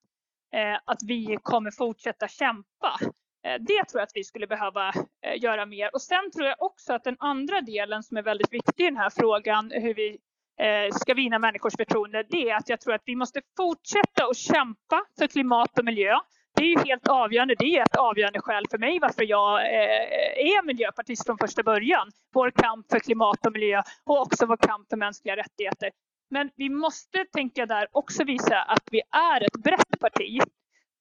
eh, 0.55 0.79
att 0.85 1.03
vi 1.07 1.37
kommer 1.43 1.71
fortsätta 1.71 2.27
kämpa. 2.27 2.99
Eh, 3.45 3.59
det 3.59 3.85
tror 3.85 3.99
jag 3.99 4.03
att 4.03 4.15
vi 4.15 4.23
skulle 4.23 4.47
behöva 4.47 4.87
eh, 5.25 5.43
göra 5.43 5.65
mer. 5.65 5.89
Och 5.93 6.01
sen 6.01 6.31
tror 6.31 6.47
jag 6.47 6.55
också 6.59 6.93
att 6.93 7.03
den 7.03 7.15
andra 7.19 7.61
delen 7.61 8.03
som 8.03 8.17
är 8.17 8.21
väldigt 8.21 8.53
viktig 8.53 8.83
i 8.83 8.87
den 8.87 8.97
här 8.97 9.09
frågan, 9.09 9.71
hur 9.71 9.93
vi 9.93 10.17
eh, 10.59 10.95
ska 10.95 11.13
vinna 11.13 11.39
människors 11.39 11.73
förtroende, 11.77 12.23
det 12.29 12.49
är 12.49 12.55
att 12.55 12.69
jag 12.69 12.81
tror 12.81 12.93
att 12.93 13.03
vi 13.05 13.15
måste 13.15 13.41
fortsätta 13.57 14.25
att 14.25 14.37
kämpa 14.37 15.05
för 15.19 15.27
klimat 15.27 15.79
och 15.79 15.85
miljö. 15.85 16.19
Det 16.55 16.63
är 16.63 16.67
ju 16.67 16.79
helt 16.85 17.07
avgörande. 17.07 17.55
Det 17.59 17.77
är 17.77 17.81
ett 17.81 17.95
avgörande 17.95 18.41
skäl 18.41 18.63
för 18.71 18.77
mig 18.77 18.99
varför 18.99 19.23
jag 19.23 19.61
är 19.61 20.65
miljöpartist 20.65 21.25
från 21.25 21.37
första 21.37 21.63
början. 21.63 22.11
Vår 22.33 22.51
kamp 22.51 22.91
för 22.91 22.99
klimat 22.99 23.45
och 23.45 23.53
miljö 23.53 23.81
och 24.05 24.21
också 24.21 24.45
vår 24.45 24.57
kamp 24.57 24.89
för 24.89 24.97
mänskliga 24.97 25.35
rättigheter. 25.35 25.91
Men 26.29 26.49
vi 26.55 26.69
måste, 26.69 27.25
tänka 27.33 27.65
där, 27.65 27.87
också 27.91 28.23
visa 28.23 28.61
att 28.61 28.83
vi 28.91 29.01
är 29.11 29.43
ett 29.43 29.63
brett 29.63 29.99
parti 29.99 30.41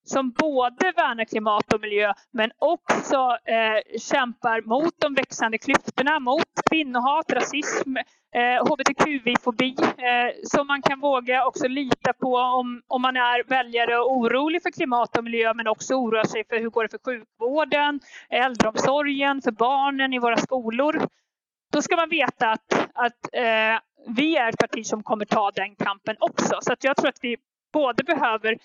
som 0.05 0.31
både 0.31 0.91
värnar 0.91 1.25
klimat 1.25 1.73
och 1.73 1.81
miljö 1.81 2.13
men 2.31 2.51
också 2.59 3.37
eh, 3.45 3.99
kämpar 3.99 4.61
mot 4.61 4.93
de 5.01 5.13
växande 5.13 5.57
klyftorna, 5.57 6.19
mot 6.19 6.51
kvinnohat, 6.69 7.31
rasism, 7.31 7.97
eh, 8.35 8.63
hbtqi-fobi. 8.65 9.75
Eh, 9.81 10.33
som 10.43 10.67
man 10.67 10.81
kan 10.81 10.99
våga 10.99 11.45
också 11.45 11.67
lita 11.67 12.13
på 12.13 12.35
om, 12.35 12.81
om 12.87 13.01
man 13.01 13.15
är 13.15 13.49
väljare 13.49 13.97
och 13.97 14.11
orolig 14.11 14.61
för 14.63 14.71
klimat 14.71 15.17
och 15.17 15.23
miljö 15.23 15.53
men 15.53 15.67
också 15.67 15.93
oroar 15.95 16.23
sig 16.23 16.43
för 16.49 16.59
hur 16.59 16.69
går 16.69 16.83
det 16.83 16.89
för 16.89 16.99
sjukvården, 17.05 17.99
äldreomsorgen, 18.29 19.41
för 19.41 19.51
barnen 19.51 20.13
i 20.13 20.19
våra 20.19 20.37
skolor. 20.37 21.07
Då 21.71 21.81
ska 21.81 21.95
man 21.95 22.09
veta 22.09 22.51
att, 22.51 22.73
att 22.93 23.33
eh, 23.33 23.79
vi 24.07 24.37
är 24.37 24.49
ett 24.49 24.57
parti 24.57 24.85
som 24.85 25.03
kommer 25.03 25.25
ta 25.25 25.51
den 25.51 25.75
kampen 25.75 26.15
också. 26.19 26.57
Så 26.61 26.73
att 26.73 26.83
jag 26.83 26.97
tror 26.97 27.09
att 27.09 27.19
vi 27.21 27.37
både 27.73 28.03
behöver 28.03 28.57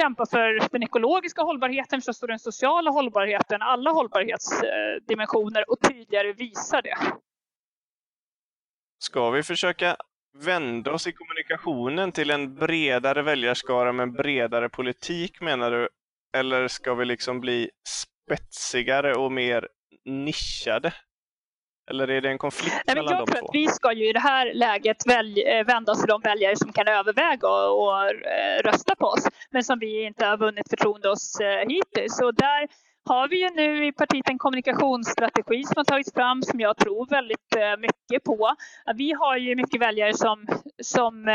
kämpa 0.00 0.26
för 0.26 0.68
den 0.72 0.82
ekologiska 0.82 1.42
hållbarheten, 1.42 2.00
förstås 2.00 2.22
och 2.22 2.28
den 2.28 2.38
sociala 2.38 2.90
hållbarheten, 2.90 3.62
alla 3.62 3.90
hållbarhetsdimensioner 3.90 5.70
och 5.70 5.80
tydligare 5.88 6.32
visa 6.32 6.82
det. 6.82 6.96
Ska 8.98 9.30
vi 9.30 9.42
försöka 9.42 9.96
vända 10.38 10.92
oss 10.92 11.06
i 11.06 11.12
kommunikationen 11.12 12.12
till 12.12 12.30
en 12.30 12.54
bredare 12.54 13.22
väljarskara 13.22 13.92
med 13.92 14.02
en 14.02 14.12
bredare 14.12 14.68
politik 14.68 15.40
menar 15.40 15.70
du? 15.70 15.88
Eller 16.36 16.68
ska 16.68 16.94
vi 16.94 17.04
liksom 17.04 17.40
bli 17.40 17.70
spetsigare 17.88 19.14
och 19.14 19.32
mer 19.32 19.68
nischade? 20.04 20.92
Eller 21.90 22.10
är 22.10 22.20
det 22.20 22.28
en 22.28 22.38
konflikt 22.38 22.82
Nej, 22.86 22.96
mellan 22.96 23.12
jag 23.12 23.26
de 23.26 23.32
tror 23.32 23.40
två? 23.40 23.46
Att 23.46 23.54
vi 23.54 23.68
ska 23.68 23.92
ju 23.92 24.08
i 24.08 24.12
det 24.12 24.20
här 24.20 24.54
läget 24.54 25.06
välj, 25.06 25.42
eh, 25.42 25.66
vända 25.66 25.92
oss 25.92 26.00
till 26.00 26.08
de 26.08 26.20
väljare 26.20 26.56
som 26.56 26.72
kan 26.72 26.88
överväga 26.88 27.48
och, 27.48 27.82
och 27.82 28.04
eh, 28.10 28.62
rösta 28.64 28.94
på 28.94 29.06
oss. 29.06 29.28
Men 29.50 29.64
som 29.64 29.78
vi 29.78 30.06
inte 30.06 30.26
har 30.26 30.36
vunnit 30.36 30.70
förtroende 30.70 31.08
hos 31.08 31.40
eh, 31.40 31.68
hittills. 31.68 32.20
Och 32.20 32.34
där 32.34 32.68
har 33.08 33.28
vi 33.28 33.40
ju 33.40 33.50
nu 33.50 33.86
i 33.86 33.92
partiet 33.92 34.28
en 34.28 34.38
kommunikationsstrategi 34.38 35.64
som 35.64 35.74
har 35.76 35.84
tagits 35.84 36.12
fram 36.12 36.42
som 36.42 36.60
jag 36.60 36.76
tror 36.76 37.06
väldigt 37.06 37.78
mycket 37.78 38.24
på. 38.24 38.54
Vi 38.96 39.12
har 39.12 39.36
ju 39.36 39.56
mycket 39.56 39.80
väljare 39.80 40.14
som, 40.14 40.46
som, 40.82 41.28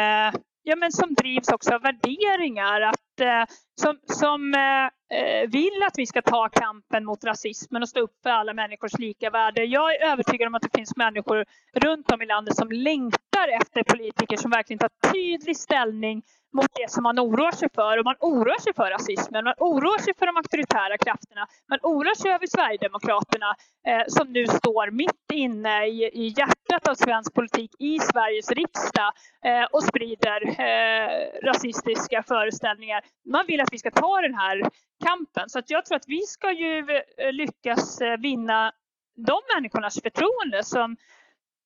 ja, 0.63 0.75
men 0.75 0.91
som 0.91 1.13
drivs 1.13 1.49
också 1.49 1.73
av 1.73 1.81
värderingar. 1.81 2.81
Att 2.81 3.21
eh, 3.21 3.55
som, 3.81 3.99
som 4.05 4.53
eh, 4.53 5.17
eh, 5.19 5.49
vill 5.49 5.83
att 5.87 5.97
vi 5.97 6.05
ska 6.05 6.21
ta 6.21 6.49
kampen 6.49 7.05
mot 7.05 7.23
rasismen 7.23 7.81
och 7.81 7.89
stå 7.89 7.99
upp 7.99 8.19
för 8.23 8.29
alla 8.29 8.53
människors 8.53 8.99
lika 8.99 9.29
värde. 9.29 9.63
Jag 9.63 9.95
är 9.95 10.11
övertygad 10.11 10.47
om 10.47 10.55
att 10.55 10.61
det 10.61 10.77
finns 10.77 10.95
människor 10.95 11.45
runt 11.73 12.11
om 12.11 12.21
i 12.21 12.25
landet 12.25 12.55
som 12.55 12.71
längtar 12.71 13.47
efter 13.61 13.83
politiker 13.83 14.37
som 14.37 14.51
verkligen 14.51 14.79
tar 14.79 15.11
tydlig 15.13 15.57
ställning 15.57 16.23
mot 16.53 16.71
det 16.73 16.91
som 16.91 17.03
man 17.03 17.19
oroar 17.19 17.51
sig 17.51 17.69
för. 17.75 17.97
Och 17.97 18.05
man 18.05 18.15
oroar 18.19 18.59
sig 18.61 18.73
för 18.73 18.89
rasismen, 18.91 19.43
man 19.43 19.53
oroar 19.57 19.99
sig 19.99 20.13
för 20.17 20.25
de 20.25 20.37
auktoritära 20.37 20.97
krafterna, 20.97 21.47
man 21.69 21.79
oroar 21.83 22.15
sig 22.15 22.31
över 22.31 22.47
Sverigedemokraterna 22.47 23.55
eh, 23.87 24.03
som 24.07 24.33
nu 24.33 24.47
står 24.47 24.91
mitt 24.91 25.31
inne 25.33 25.87
i, 25.87 26.03
i 26.13 26.33
hjärtat 26.37 26.87
av 26.87 26.95
svensk 26.95 27.33
politik 27.33 27.71
i 27.79 27.99
Sveriges 27.99 28.51
riksdag 28.51 29.11
eh, 29.45 29.65
och 29.71 29.83
sprider 29.83 30.39
eh, 30.61 31.09
rasistiska 31.47 32.23
föreställningar. 32.23 33.01
Man 33.25 33.45
vill 33.47 33.61
att 33.61 33.73
vi 33.73 33.77
ska 33.77 33.91
ta 33.91 34.21
den 34.21 34.35
här 34.35 34.69
kampen. 35.05 35.49
Så 35.49 35.59
att 35.59 35.69
jag 35.69 35.85
tror 35.85 35.95
att 35.95 36.07
vi 36.07 36.21
ska 36.21 36.51
ju 36.51 37.01
eh, 37.17 37.31
lyckas 37.31 38.01
eh, 38.01 38.17
vinna 38.17 38.71
de 39.15 39.39
människornas 39.55 40.01
förtroende 40.01 40.63
som 40.63 40.95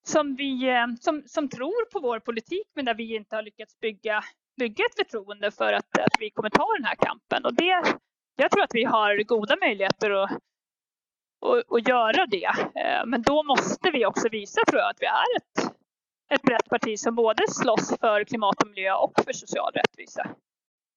som, 0.05 0.36
vi, 0.36 0.69
eh, 0.69 0.88
som, 0.99 1.23
som 1.25 1.49
tror 1.49 1.86
på 1.86 1.99
vår 1.99 2.19
politik 2.19 2.67
men 2.75 2.86
där 2.86 2.93
vi 2.93 3.15
inte 3.15 3.36
har 3.36 3.43
lyckats 3.43 3.79
bygga 3.79 4.23
bygga 4.56 4.86
ett 4.86 4.95
förtroende 4.95 5.51
för 5.51 5.74
att, 5.74 5.99
att 5.99 6.16
vi 6.20 6.30
kommer 6.30 6.49
ta 6.49 6.74
den 6.78 6.86
här 6.86 6.95
kampen. 6.95 7.45
Och 7.45 7.54
det, 7.54 7.84
jag 8.36 8.51
tror 8.51 8.64
att 8.64 8.76
vi 8.76 8.84
har 8.84 9.24
goda 9.24 9.56
möjligheter 9.62 10.12
att, 10.12 10.32
att, 11.45 11.72
att 11.72 11.88
göra 11.88 12.26
det. 12.26 12.45
Eh, 12.76 13.06
men 13.06 13.22
då 13.22 13.43
måste 13.43 13.91
vi 13.91 14.06
också 14.06 14.30
visa 14.30 14.62
tror 14.68 14.82
jag, 14.82 14.89
att 14.89 15.01
vi 15.01 15.06
är 15.06 15.38
ett, 15.38 15.74
ett 16.34 16.41
brett 16.41 16.70
parti 16.70 16.99
som 16.99 17.16
både 17.16 17.43
slåss 17.47 17.97
för 17.99 18.24
klimat 18.24 18.64
och 18.64 18.70
miljö 18.70 18.93
och 18.93 19.14
för 19.26 19.34
social 19.34 19.72
rättvisa. 19.74 20.30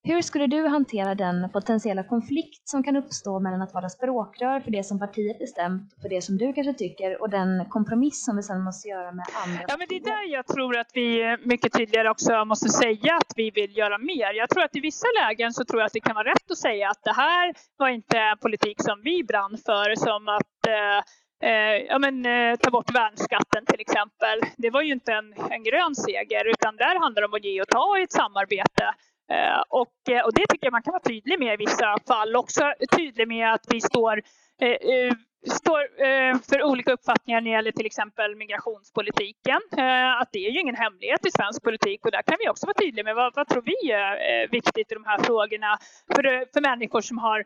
Hur 0.08 0.22
skulle 0.22 0.46
du 0.46 0.66
hantera 0.66 1.14
den 1.14 1.50
potentiella 1.50 2.04
konflikt 2.04 2.68
som 2.68 2.82
kan 2.82 2.96
uppstå 2.96 3.40
mellan 3.40 3.62
att 3.62 3.74
vara 3.74 3.88
språkrör 3.88 4.60
för 4.60 4.70
det 4.70 4.84
som 4.84 4.98
partiet 4.98 5.38
bestämt, 5.38 5.94
för 6.02 6.08
det 6.08 6.22
som 6.22 6.36
du 6.38 6.52
kanske 6.52 6.74
tycker, 6.74 7.22
och 7.22 7.30
den 7.30 7.64
kompromiss 7.68 8.24
som 8.24 8.36
vi 8.36 8.42
sedan 8.42 8.64
måste 8.64 8.88
göra 8.88 9.12
med 9.12 9.26
andra 9.44 9.60
Ja, 9.68 9.76
men 9.78 9.86
det 9.88 9.96
är 9.96 10.00
där 10.00 10.32
jag 10.32 10.46
tror 10.46 10.76
att 10.78 10.90
vi 10.94 11.36
mycket 11.44 11.72
tydligare 11.72 12.10
också 12.10 12.44
måste 12.44 12.68
säga 12.68 13.16
att 13.16 13.32
vi 13.36 13.50
vill 13.50 13.76
göra 13.76 13.98
mer. 13.98 14.34
Jag 14.34 14.50
tror 14.50 14.62
att 14.64 14.76
i 14.76 14.80
vissa 14.80 15.06
lägen 15.22 15.52
så 15.52 15.64
tror 15.64 15.80
jag 15.80 15.86
att 15.86 15.92
det 15.92 16.00
kan 16.00 16.14
vara 16.14 16.30
rätt 16.30 16.50
att 16.50 16.58
säga 16.58 16.90
att 16.90 17.02
det 17.04 17.12
här 17.12 17.54
var 17.76 17.88
inte 17.88 18.36
politik 18.40 18.82
som 18.82 19.00
vi 19.04 19.24
brann 19.24 19.58
för, 19.66 19.94
som 19.94 20.28
att 20.28 20.66
eh, 20.68 21.00
Eh, 21.42 21.76
ja, 21.88 21.98
men, 21.98 22.26
eh, 22.26 22.56
ta 22.56 22.70
bort 22.70 22.90
värnskatten 22.94 23.66
till 23.66 23.80
exempel. 23.80 24.38
Det 24.56 24.70
var 24.70 24.82
ju 24.82 24.92
inte 24.92 25.12
en, 25.12 25.34
en 25.50 25.62
grön 25.64 25.94
seger 25.94 26.44
utan 26.44 26.76
där 26.76 27.00
handlar 27.00 27.22
det 27.22 27.28
om 27.28 27.34
att 27.34 27.44
ge 27.44 27.60
och 27.60 27.68
ta 27.68 27.98
i 27.98 28.02
ett 28.02 28.12
samarbete. 28.12 28.84
Eh, 29.32 29.62
och, 29.68 30.10
eh, 30.10 30.24
och 30.24 30.34
det 30.34 30.46
tycker 30.48 30.66
jag 30.66 30.72
man 30.72 30.82
kan 30.82 30.92
vara 30.92 31.02
tydlig 31.02 31.38
med 31.38 31.54
i 31.54 31.56
vissa 31.56 31.96
fall. 32.06 32.36
Också 32.36 32.72
tydlig 32.96 33.28
med 33.28 33.52
att 33.52 33.64
vi 33.68 33.80
står, 33.80 34.22
Eh, 34.60 34.68
eh, 34.68 35.12
står 35.50 35.80
eh, 36.06 36.38
för 36.50 36.62
olika 36.62 36.92
uppfattningar 36.92 37.40
när 37.40 37.50
det 37.50 37.54
gäller 37.56 37.72
till 37.72 37.86
exempel 37.86 38.36
migrationspolitiken. 38.36 39.60
Eh, 39.78 40.20
att 40.20 40.28
det 40.32 40.46
är 40.46 40.50
ju 40.50 40.60
ingen 40.60 40.76
hemlighet 40.76 41.26
i 41.26 41.30
svensk 41.30 41.62
politik 41.62 42.04
och 42.04 42.10
där 42.10 42.22
kan 42.22 42.36
vi 42.40 42.48
också 42.48 42.66
vara 42.66 42.74
tydliga 42.74 43.04
med 43.04 43.14
vad, 43.14 43.34
vad 43.34 43.48
tror 43.48 43.62
vi 43.62 43.92
är 43.92 44.48
viktigt 44.48 44.92
i 44.92 44.94
de 44.94 45.04
här 45.04 45.18
frågorna 45.18 45.78
för, 46.14 46.52
för 46.52 46.60
människor 46.60 47.00
som 47.00 47.18
har 47.18 47.44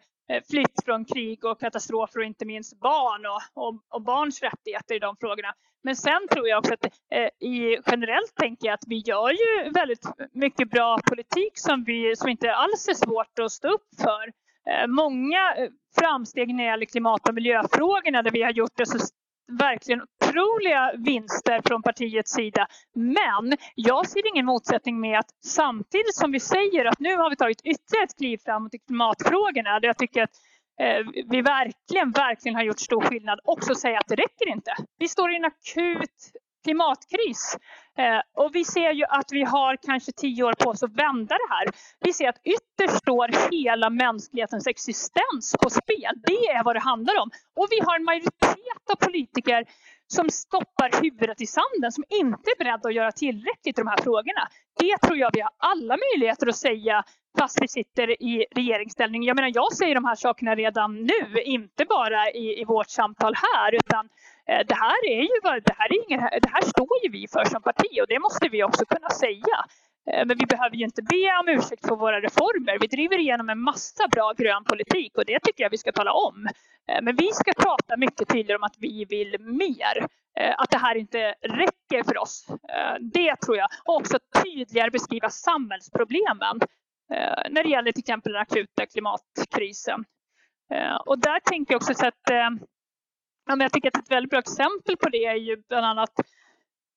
flytt 0.51 0.85
från 0.85 1.05
krig 1.05 1.45
och 1.45 1.61
katastrofer 1.61 2.19
och 2.21 2.25
inte 2.25 2.45
minst 2.45 2.81
barn 2.81 3.27
och, 3.27 3.65
och, 3.65 3.75
och 3.89 4.03
barns 4.03 4.43
rättigheter 4.43 4.95
i 4.95 4.99
de 4.99 5.17
frågorna. 5.21 5.55
Men 5.83 5.97
sen 5.97 6.29
tror 6.31 6.49
jag 6.49 6.59
också 6.59 6.75
att 6.75 6.85
eh, 6.85 7.49
i, 7.49 7.79
generellt 7.87 8.35
tänker 8.35 8.67
jag 8.67 8.75
att 8.75 8.85
vi 8.87 8.99
gör 9.07 9.31
ju 9.31 9.71
väldigt 9.71 10.07
mycket 10.33 10.71
bra 10.71 10.99
politik 11.09 11.53
som, 11.55 11.85
vi, 11.85 12.17
som 12.17 12.29
inte 12.29 12.55
alls 12.55 12.89
är 12.89 12.95
svårt 12.95 13.39
att 13.39 13.53
stå 13.53 13.69
upp 13.69 13.89
för. 14.03 14.33
Eh, 14.71 14.87
många 14.87 15.55
framsteg 15.99 16.55
när 16.55 16.65
det 16.65 16.71
gäller 16.71 16.87
klimat 16.87 17.29
och 17.29 17.35
miljöfrågorna 17.35 18.23
där 18.23 18.31
vi 18.31 18.43
har 18.43 18.51
gjort 18.51 18.77
det 18.77 18.87
så 18.87 18.99
verkligen 19.59 20.03
otroliga 20.03 20.93
vinster 20.97 21.61
från 21.67 21.83
partiets 21.83 22.33
sida. 22.33 22.67
Men 22.95 23.57
jag 23.75 24.09
ser 24.09 24.29
ingen 24.35 24.47
motsättning 24.47 25.01
med 25.01 25.19
att 25.19 25.31
samtidigt 25.45 26.15
som 26.15 26.33
vi 26.33 26.41
säger 26.41 26.85
att 26.85 27.01
nu 27.01 27.17
har 27.17 27.31
vi 27.31 27.37
tagit 27.37 27.61
ytterligare 27.65 28.05
ett 28.05 28.17
kliv 28.17 28.39
framåt 28.45 28.75
i 28.75 28.79
klimatfrågorna 28.79 29.81
där 29.81 29.89
jag 29.89 29.99
tycker 29.99 30.23
att 30.23 30.31
eh, 30.81 31.07
vi 31.31 31.43
verkligen, 31.43 32.11
verkligen 32.11 32.55
har 32.55 32.63
gjort 32.63 32.81
stor 32.81 33.01
skillnad 33.01 33.41
också 33.45 33.75
säga 33.75 33.99
att 33.99 34.09
det 34.09 34.15
räcker 34.15 34.49
inte. 34.49 34.75
Vi 34.99 35.09
står 35.09 35.33
i 35.33 35.37
en 35.37 35.45
akut 35.45 36.33
klimatkris 36.65 37.57
Eh, 38.01 38.21
och 38.43 38.51
vi 38.55 38.65
ser 38.65 38.93
ju 38.93 39.05
att 39.05 39.33
vi 39.33 39.43
har 39.43 39.77
kanske 39.77 40.13
tio 40.13 40.45
år 40.45 40.53
på 40.53 40.71
oss 40.71 40.83
att 40.83 40.95
vända 40.95 41.35
det 41.35 41.49
här. 41.55 41.67
Vi 42.01 42.13
ser 42.13 42.29
att 42.29 42.41
ytterst 42.45 42.99
står 42.99 43.51
hela 43.53 43.91
mänsklighetens 43.91 44.67
existens 44.67 45.55
på 45.63 45.71
spel. 45.71 46.13
Det 46.27 46.47
är 46.57 46.65
vad 46.65 46.77
det 46.77 46.81
handlar 46.81 47.17
om. 47.23 47.31
Och 47.57 47.67
vi 47.71 47.81
har 47.87 47.97
en 47.97 48.05
majoritet 48.05 48.85
av 48.93 48.97
politiker 49.07 49.65
som 50.15 50.29
stoppar 50.31 51.03
huvudet 51.03 51.41
i 51.41 51.47
sanden, 51.47 51.93
som 51.93 52.05
inte 52.09 52.51
är 52.51 52.59
beredda 52.59 52.89
att 52.89 52.95
göra 52.95 53.13
tillräckligt 53.13 53.79
i 53.79 53.83
de 53.83 53.87
här 53.87 54.03
frågorna. 54.03 54.49
Det 54.79 54.99
tror 55.07 55.19
jag 55.19 55.31
vi 55.33 55.41
har 55.41 55.51
alla 55.59 55.97
möjligheter 56.07 56.47
att 56.47 56.57
säga 56.57 57.05
fast 57.39 57.63
vi 57.63 57.69
sitter 57.69 58.23
i 58.23 58.47
regeringsställning. 58.57 59.23
Jag 59.23 59.37
menar, 59.37 59.53
jag 59.55 59.73
säger 59.73 59.95
de 59.95 60.05
här 60.05 60.15
sakerna 60.15 60.55
redan 60.55 60.97
nu, 60.97 61.43
inte 61.45 61.85
bara 61.85 62.31
i, 62.31 62.61
i 62.61 62.65
vårt 62.65 62.91
samtal 62.91 63.35
här, 63.35 63.75
utan 63.75 64.09
eh, 64.49 64.67
det 64.69 64.75
här 64.75 65.01
är 65.11 65.23
ju 65.23 65.61
det 65.67 65.75
här, 65.79 65.89
är 65.93 66.05
ingen, 66.07 66.21
det 66.21 66.51
här 66.53 66.63
står 66.63 66.89
ju 67.03 67.11
vi 67.11 67.29
för 67.29 67.45
som 67.45 67.63
parti 67.63 68.01
och 68.03 68.09
det 68.09 68.19
måste 68.19 68.49
vi 68.49 68.65
också 68.65 68.85
kunna 68.85 69.11
säga. 69.11 69.57
Eh, 70.13 70.27
men 70.27 70.37
vi 70.39 70.47
behöver 70.47 70.77
ju 70.77 70.85
inte 70.85 71.03
be 71.03 71.39
om 71.41 71.49
ursäkt 71.49 71.87
för 71.87 71.97
våra 71.97 72.21
reformer. 72.21 72.79
Vi 72.81 72.87
driver 72.87 73.19
igenom 73.19 73.49
en 73.49 73.61
massa 73.61 74.09
bra 74.09 74.33
grön 74.33 74.65
politik 74.65 75.19
och 75.19 75.25
det 75.25 75.41
tycker 75.41 75.63
jag 75.63 75.71
vi 75.71 75.79
ska 75.79 75.93
tala 75.93 76.13
om. 76.13 76.47
Eh, 76.89 77.03
men 77.03 77.17
vi 77.17 77.29
ska 77.33 77.53
prata 77.53 77.97
mycket 77.97 78.29
tydligare 78.29 78.59
om 78.59 78.63
att 78.63 78.77
vi 78.79 79.05
vill 79.05 79.37
mer. 79.41 80.07
Eh, 80.39 80.55
att 80.59 80.71
det 80.71 80.79
här 80.79 80.95
inte 80.95 81.35
räcker 81.41 82.03
för 82.03 82.19
oss. 82.19 82.47
Det 83.01 83.37
tror 83.37 83.57
jag. 83.57 83.69
Och 83.85 83.97
också 83.97 84.19
tydligare 84.43 84.91
beskriva 84.91 85.31
samhällsproblemen 85.31 86.61
när 87.51 87.63
det 87.63 87.69
gäller 87.69 87.93
till 87.93 88.01
exempel 88.01 88.33
den 88.33 88.43
akuta 88.43 88.87
klimatkrisen. 88.87 90.05
Och 91.07 91.19
där 91.19 91.41
tänker 91.41 91.75
jag 91.75 91.83
också 91.83 92.07
att 92.07 92.15
jag 93.47 93.73
tycker 93.73 93.89
att 93.89 93.97
ett 93.97 94.11
väldigt 94.11 94.31
bra 94.31 94.39
exempel 94.39 94.97
på 94.97 95.09
det 95.09 95.25
är 95.25 95.35
ju 95.35 95.57
bland 95.69 95.87
annat 95.87 96.13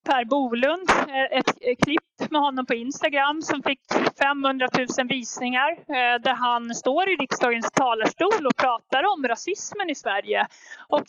Per 0.04 0.26
Bolund, 0.26 0.90
eh, 0.90 1.38
ett 1.40 1.58
eh, 1.62 1.76
klipp 1.86 2.32
med 2.32 2.42
honom 2.42 2.66
på 2.66 2.74
Instagram 2.74 3.42
som 3.42 3.64
fick 3.64 3.80
500 4.22 4.68
000 4.98 5.08
visningar 5.08 5.72
eh, 5.72 6.22
där 6.22 6.34
han 6.34 6.76
står 6.76 7.10
i 7.10 7.16
riksdagens 7.16 7.72
talarstol 7.72 8.46
och 8.46 8.56
pratar 8.56 9.04
om 9.04 9.28
rasismen 9.28 9.90
i 9.90 9.96
Sverige. 9.96 10.48
Och 10.88 11.04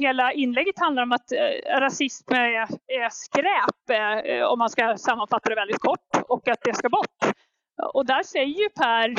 hela 0.00 0.32
inlägget 0.32 0.78
handlar 0.78 1.02
om 1.02 1.12
att 1.12 1.32
rasism 1.78 2.34
är 2.34 3.08
skräp 3.10 4.50
om 4.50 4.58
man 4.58 4.70
ska 4.70 4.96
sammanfatta 4.96 5.48
det 5.48 5.54
väldigt 5.54 5.78
kort 5.78 6.24
och 6.28 6.48
att 6.48 6.58
det 6.64 6.74
ska 6.74 6.88
bort. 6.88 7.34
Och 7.92 8.06
där 8.06 8.22
säger 8.22 8.62
ju 8.62 8.68
Per 8.68 9.14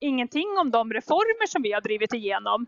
ingenting 0.00 0.58
om 0.60 0.70
de 0.70 0.92
reformer 0.92 1.46
som 1.46 1.62
vi 1.62 1.72
har 1.72 1.80
drivit 1.80 2.14
igenom. 2.14 2.66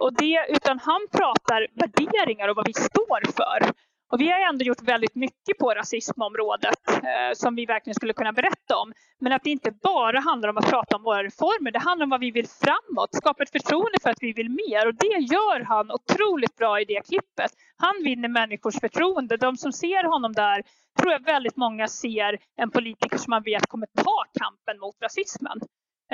Och 0.00 0.14
det, 0.14 0.46
utan 0.48 0.78
han 0.78 1.00
pratar 1.12 1.66
värderingar 1.74 2.48
och 2.48 2.56
vad 2.56 2.66
vi 2.66 2.74
står 2.74 3.32
för. 3.36 3.74
Och 4.12 4.20
vi 4.20 4.30
har 4.30 4.48
ändå 4.48 4.64
gjort 4.64 4.82
väldigt 4.82 5.14
mycket 5.14 5.58
på 5.58 5.70
rasismområdet 5.74 6.88
eh, 6.88 7.32
som 7.34 7.54
vi 7.54 7.66
verkligen 7.66 7.94
skulle 7.94 8.12
kunna 8.12 8.32
berätta 8.32 8.76
om. 8.76 8.92
Men 9.20 9.32
att 9.32 9.44
det 9.44 9.50
inte 9.50 9.70
bara 9.70 10.20
handlar 10.20 10.48
om 10.48 10.56
att 10.56 10.70
prata 10.70 10.96
om 10.96 11.02
våra 11.02 11.22
reformer. 11.24 11.70
Det 11.70 11.78
handlar 11.78 12.04
om 12.04 12.10
vad 12.10 12.20
vi 12.20 12.30
vill 12.30 12.48
framåt, 12.48 13.14
skapa 13.14 13.42
ett 13.42 13.50
förtroende 13.50 13.98
för 14.02 14.10
att 14.10 14.22
vi 14.22 14.32
vill 14.32 14.50
mer. 14.50 14.88
Och 14.88 14.94
det 14.94 15.06
gör 15.06 15.60
han 15.60 15.90
otroligt 15.90 16.56
bra 16.56 16.80
i 16.80 16.84
det 16.84 17.00
klippet. 17.08 17.50
Han 17.76 17.94
vinner 18.04 18.28
människors 18.28 18.80
förtroende. 18.80 19.36
De 19.36 19.56
som 19.56 19.72
ser 19.72 20.04
honom 20.04 20.32
där 20.32 20.62
tror 20.98 21.12
jag 21.12 21.24
väldigt 21.24 21.56
många 21.56 21.88
ser 21.88 22.38
en 22.56 22.70
politiker 22.70 23.18
som 23.18 23.30
man 23.30 23.42
vet 23.42 23.66
kommer 23.66 23.86
ta 23.86 24.24
kampen 24.40 24.80
mot 24.80 24.96
rasismen. 25.02 25.60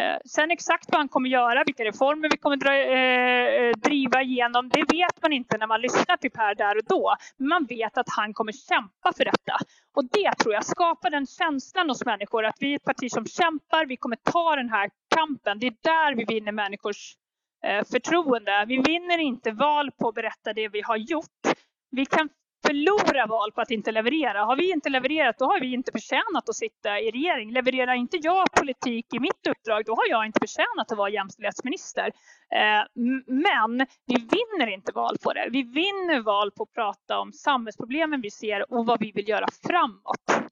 Eh, 0.01 0.19
sen 0.25 0.51
exakt 0.51 0.87
vad 0.89 0.99
han 1.01 1.09
kommer 1.09 1.29
göra, 1.29 1.65
vilka 1.67 1.85
reformer 1.85 2.29
vi 2.31 2.37
kommer 2.37 2.57
dra, 2.57 2.75
eh, 2.75 3.67
eh 3.67 3.73
driva 3.77 4.23
igenom, 4.23 4.69
det 4.69 4.85
vet 4.93 5.23
man 5.23 5.33
inte 5.33 5.59
när 5.59 5.67
man 5.67 5.81
lyssnar 5.81 6.17
typ 6.17 6.21
till 6.21 6.31
Per 6.31 6.55
där 6.55 6.77
och 6.77 6.85
då. 6.89 7.17
Men 7.37 7.49
man 7.49 7.65
vet 7.65 7.99
att 7.99 8.09
han 8.09 8.35
kommer 8.35 8.53
kämpa 8.53 9.13
för 9.17 9.25
detta. 9.25 9.57
Och 9.97 10.05
det 10.05 10.33
tror 10.39 10.55
jag 10.55 10.65
skapar 10.65 11.11
den 11.11 11.27
känslan 11.27 11.89
hos 11.89 12.05
människor 12.05 12.45
att 12.45 12.57
vi 12.61 12.73
är 12.73 12.77
ett 12.77 12.85
parti 12.85 13.11
som 13.11 13.27
kämpar, 13.27 13.87
vi 13.87 13.97
kommer 13.97 14.17
ta 14.17 14.57
den 14.57 14.69
här 14.69 14.91
kampen. 15.15 15.59
Det 15.59 15.67
är 15.67 15.77
där 15.83 16.15
vi 16.15 16.25
vinner 16.25 16.53
människors 16.53 17.15
eh, 17.65 17.85
förtroende. 17.93 18.65
Vi 18.69 18.77
vinner 18.77 19.19
inte 19.19 19.51
val 19.51 19.91
på 19.99 20.09
att 20.09 20.15
berätta 20.15 20.53
det 20.53 20.69
vi 20.69 20.81
har 20.81 20.97
gjort. 20.97 21.43
Vi 21.91 22.07
kan 22.07 22.29
förlora 22.67 23.27
val 23.27 23.53
på 23.53 23.61
att 23.61 23.71
inte 23.71 23.93
leverera. 23.93 24.45
Har 24.45 24.57
vi 24.57 24.73
inte 24.73 24.89
levererat 24.89 25.39
då 25.39 25.45
har 25.45 25.61
vi 25.61 25.73
inte 25.73 25.93
förtjänat 25.93 26.49
att 26.49 26.55
sitta 26.55 27.01
i 27.01 27.11
regering. 27.11 27.53
Levererar 27.53 27.95
inte 27.95 28.17
jag 28.17 28.53
politik 28.53 29.15
i 29.15 29.21
mitt 29.21 29.47
uppdrag 29.51 29.85
då 29.87 29.95
har 29.95 30.09
jag 30.11 30.27
inte 30.27 30.41
förtjänat 30.41 30.93
att 30.93 30.99
vara 30.99 31.11
jämställdhetsminister. 31.11 32.07
Eh, 32.55 32.83
men 33.27 33.87
vi 34.07 34.15
vinner 34.15 34.75
inte 34.75 34.93
val 34.93 35.17
på 35.23 35.33
det. 35.33 35.49
Vi 35.51 35.63
vinner 35.63 36.21
val 36.21 36.51
på 36.51 36.63
att 36.63 36.73
prata 36.73 37.19
om 37.19 37.33
samhällsproblemen 37.33 38.21
vi 38.21 38.31
ser 38.31 38.73
och 38.73 38.87
vad 38.87 39.01
vi 39.01 39.13
vill 39.13 39.29
göra 39.29 39.47
framåt. 39.67 40.51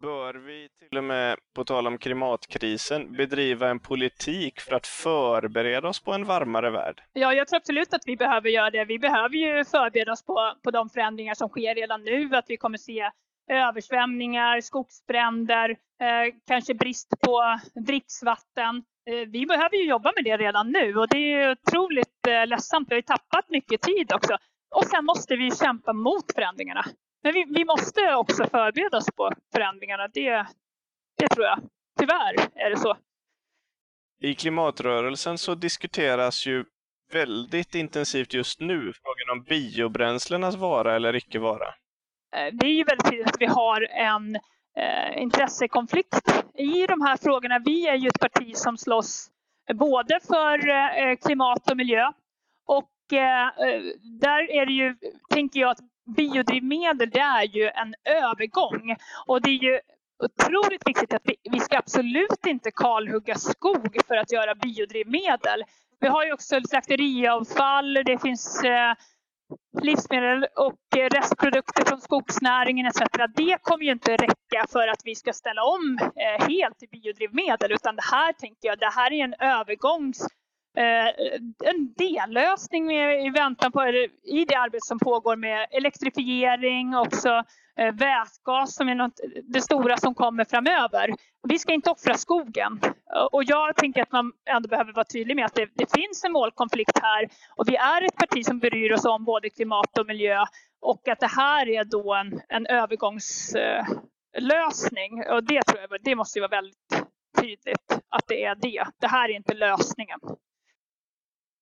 Bör 0.00 0.34
vi 0.34 0.68
till 0.78 0.98
och 0.98 1.04
med, 1.04 1.36
på 1.54 1.64
tal 1.64 1.86
om 1.86 1.98
klimatkrisen, 1.98 3.12
bedriva 3.12 3.68
en 3.68 3.80
politik 3.80 4.60
för 4.60 4.74
att 4.74 4.86
förbereda 4.86 5.88
oss 5.88 6.00
på 6.00 6.12
en 6.12 6.24
varmare 6.24 6.70
värld? 6.70 7.02
Ja, 7.12 7.34
jag 7.34 7.48
tror 7.48 7.56
absolut 7.56 7.94
att 7.94 8.02
vi 8.06 8.16
behöver 8.16 8.48
göra 8.48 8.70
det. 8.70 8.84
Vi 8.84 8.98
behöver 8.98 9.36
ju 9.36 9.64
förbereda 9.64 10.12
oss 10.12 10.24
på, 10.24 10.54
på 10.64 10.70
de 10.70 10.90
förändringar 10.90 11.34
som 11.34 11.48
sker 11.48 11.74
redan 11.74 12.04
nu, 12.04 12.36
att 12.36 12.44
vi 12.48 12.56
kommer 12.56 12.78
se 12.78 13.10
översvämningar, 13.50 14.60
skogsbränder, 14.60 15.70
eh, 15.70 16.34
kanske 16.46 16.74
brist 16.74 17.08
på 17.20 17.58
dricksvatten. 17.86 18.82
Eh, 19.10 19.28
vi 19.28 19.46
behöver 19.46 19.76
ju 19.76 19.84
jobba 19.84 20.12
med 20.16 20.24
det 20.24 20.36
redan 20.36 20.72
nu 20.72 20.96
och 20.96 21.08
det 21.08 21.32
är 21.32 21.50
otroligt 21.50 22.26
eh, 22.28 22.46
ledsamt. 22.46 22.90
Vi 22.90 22.94
har 22.94 22.98
ju 22.98 23.02
tappat 23.02 23.48
mycket 23.48 23.80
tid 23.80 24.12
också. 24.12 24.36
Och 24.76 24.84
sen 24.84 25.04
måste 25.04 25.36
vi 25.36 25.50
kämpa 25.50 25.92
mot 25.92 26.32
förändringarna. 26.34 26.84
Men 27.22 27.32
vi, 27.32 27.44
vi 27.48 27.64
måste 27.64 28.14
också 28.14 28.44
förbereda 28.44 28.96
oss 28.96 29.10
på 29.16 29.30
förändringarna. 29.54 30.08
Det, 30.08 30.46
det 31.18 31.28
tror 31.28 31.46
jag. 31.46 31.58
Tyvärr 31.98 32.34
är 32.54 32.70
det 32.70 32.76
så. 32.76 32.96
I 34.20 34.34
klimatrörelsen 34.34 35.38
så 35.38 35.54
diskuteras 35.54 36.46
ju 36.46 36.64
väldigt 37.12 37.74
intensivt 37.74 38.34
just 38.34 38.60
nu 38.60 38.92
frågan 39.02 39.38
om 39.38 39.44
biobränslenas 39.44 40.56
vara 40.56 40.96
eller 40.96 41.16
icke 41.16 41.38
vara. 41.38 41.66
Eh, 42.36 42.52
det 42.52 42.66
är 42.66 42.72
ju 42.72 42.84
väldigt 42.84 43.10
tydligt 43.10 43.28
att 43.28 43.40
vi 43.40 43.46
har 43.46 43.82
en 43.90 44.36
eh, 44.76 45.22
intressekonflikt 45.22 46.44
i 46.54 46.86
de 46.86 47.00
här 47.00 47.16
frågorna. 47.16 47.58
Vi 47.58 47.88
är 47.88 47.94
ju 47.94 48.08
ett 48.08 48.20
parti 48.20 48.56
som 48.56 48.76
slåss 48.76 49.30
både 49.74 50.20
för 50.20 50.68
eh, 50.68 51.16
klimat 51.16 51.70
och 51.70 51.76
miljö. 51.76 52.12
Och 52.66 53.12
eh, 53.12 53.48
där 54.20 54.50
är 54.50 54.66
det 54.66 54.72
ju, 54.72 54.96
tänker 55.30 55.60
jag, 55.60 55.70
att 55.70 55.80
biodrivmedel 56.16 57.10
det 57.10 57.20
är 57.20 57.44
ju 57.44 57.64
en 57.68 57.94
övergång. 58.04 58.96
Och 59.26 59.42
det 59.42 59.50
är 59.50 59.62
ju 59.62 59.80
otroligt 60.24 60.86
viktigt 60.86 61.14
att 61.14 61.22
vi, 61.24 61.36
vi 61.50 61.60
ska 61.60 61.78
absolut 61.78 62.46
inte 62.46 62.70
kalhugga 62.70 63.34
skog 63.34 63.96
för 64.06 64.16
att 64.16 64.32
göra 64.32 64.54
biodrivmedel. 64.54 65.64
Vi 66.00 66.08
har 66.08 66.24
ju 66.24 66.32
också 66.32 66.60
slakteriavfall, 66.68 67.94
det 67.94 68.18
finns 68.22 68.64
eh, 68.64 68.94
livsmedel 69.82 70.46
och 70.56 70.78
restprodukter 71.10 71.84
från 71.84 72.00
skogsnäringen 72.00 72.86
etc. 72.86 73.02
Det 73.36 73.58
kommer 73.62 73.84
ju 73.84 73.92
inte 73.92 74.16
räcka 74.16 74.66
för 74.72 74.88
att 74.88 75.00
vi 75.04 75.14
ska 75.14 75.32
ställa 75.32 75.62
om 75.62 75.98
eh, 76.00 76.48
helt 76.48 76.78
till 76.78 76.88
biodrivmedel 76.88 77.72
utan 77.72 77.96
det 77.96 78.04
här 78.10 78.32
tänker 78.32 78.68
jag, 78.68 78.78
det 78.78 78.92
här 78.94 79.12
är 79.12 79.24
en 79.24 79.34
övergångs 79.34 80.26
Eh, 80.76 81.08
en 81.70 81.94
dellösning 81.96 82.92
i 83.26 83.30
väntan 83.30 83.72
på, 83.72 83.86
i 84.22 84.44
det 84.48 84.54
arbete 84.54 84.86
som 84.86 84.98
pågår 84.98 85.36
med 85.36 85.66
elektrifiering, 85.70 86.96
också 86.96 87.44
eh, 87.78 87.94
vätgas 87.94 88.74
som 88.74 88.88
är 88.88 88.94
något, 88.94 89.20
det 89.42 89.60
stora 89.60 89.96
som 89.96 90.14
kommer 90.14 90.44
framöver. 90.44 91.10
Vi 91.48 91.58
ska 91.58 91.72
inte 91.72 91.90
offra 91.90 92.14
skogen. 92.14 92.80
Eh, 92.84 93.22
och 93.32 93.44
jag 93.44 93.76
tänker 93.76 94.02
att 94.02 94.12
man 94.12 94.32
ändå 94.50 94.68
behöver 94.68 94.92
vara 94.92 95.04
tydlig 95.04 95.36
med 95.36 95.44
att 95.44 95.54
det, 95.54 95.68
det 95.74 95.92
finns 95.94 96.24
en 96.24 96.32
målkonflikt 96.32 96.98
här 97.02 97.28
och 97.56 97.68
vi 97.68 97.76
är 97.76 98.02
ett 98.02 98.16
parti 98.16 98.44
som 98.44 98.58
bryr 98.58 98.92
oss 98.92 99.04
om 99.04 99.24
både 99.24 99.50
klimat 99.50 99.98
och 99.98 100.06
miljö 100.06 100.44
och 100.80 101.08
att 101.08 101.20
det 101.20 101.30
här 101.36 101.68
är 101.68 101.84
då 101.84 102.14
en, 102.14 102.40
en 102.48 102.66
övergångslösning. 102.66 105.26
Och 105.30 105.44
det 105.44 105.62
tror 105.62 105.80
jag 105.80 105.90
det 106.02 106.14
måste 106.14 106.40
vara 106.40 106.48
väldigt 106.48 107.02
tydligt 107.40 107.98
att 108.08 108.28
det 108.28 108.44
är 108.44 108.54
det. 108.54 108.84
Det 109.00 109.06
här 109.06 109.28
är 109.28 109.36
inte 109.36 109.54
lösningen. 109.54 110.18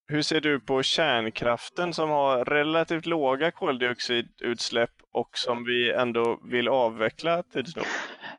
Hur 0.09 0.23
ser 0.23 0.41
du 0.41 0.61
på 0.61 0.83
kärnkraften 0.83 1.95
som 1.95 2.11
har 2.11 2.45
relativt 2.45 3.07
låga 3.07 3.51
koldioxidutsläpp 3.51 4.91
och 5.13 5.39
som 5.39 5.65
vi 5.65 5.93
ändå 5.93 6.41
vill 6.45 6.69
avveckla 6.69 7.43
tids 7.43 7.77
nog? 7.77 7.85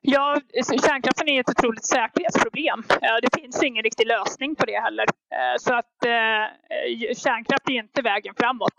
Ja, 0.01 0.41
kärnkraften 0.63 1.29
är 1.29 1.39
ett 1.39 1.49
otroligt 1.49 1.85
säkerhetsproblem. 1.85 2.83
Eh, 2.89 3.17
det 3.21 3.41
finns 3.41 3.63
ingen 3.63 3.83
riktig 3.83 4.07
lösning 4.07 4.55
på 4.55 4.65
det 4.65 4.79
heller. 4.79 5.05
Eh, 5.35 5.57
så 5.59 5.73
att 5.73 6.05
eh, 6.05 7.13
kärnkraft 7.15 7.69
är 7.69 7.73
inte 7.73 8.01
vägen 8.01 8.33
framåt. 8.37 8.73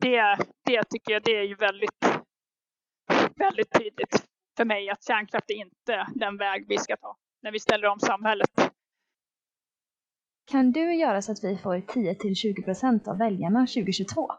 Det, 0.00 0.38
det 0.64 0.82
tycker 0.90 1.12
jag 1.12 1.22
det 1.22 1.36
är 1.36 1.42
ju 1.42 1.54
väldigt, 1.54 2.06
väldigt 3.36 3.72
tydligt 3.72 4.24
för 4.56 4.64
mig 4.64 4.90
att 4.90 5.04
kärnkraft 5.04 5.50
är 5.50 5.54
inte 5.54 6.06
den 6.14 6.36
väg 6.36 6.64
vi 6.68 6.78
ska 6.78 6.96
ta 6.96 7.16
när 7.42 7.52
vi 7.52 7.60
ställer 7.60 7.88
om 7.88 8.00
samhället. 8.00 8.50
Kan 10.50 10.72
du 10.72 10.94
göra 10.94 11.22
så 11.22 11.32
att 11.32 11.44
vi 11.44 11.56
får 11.56 11.76
10-20% 11.76 13.08
av 13.08 13.18
väljarna 13.18 13.60
2022? 13.60 14.30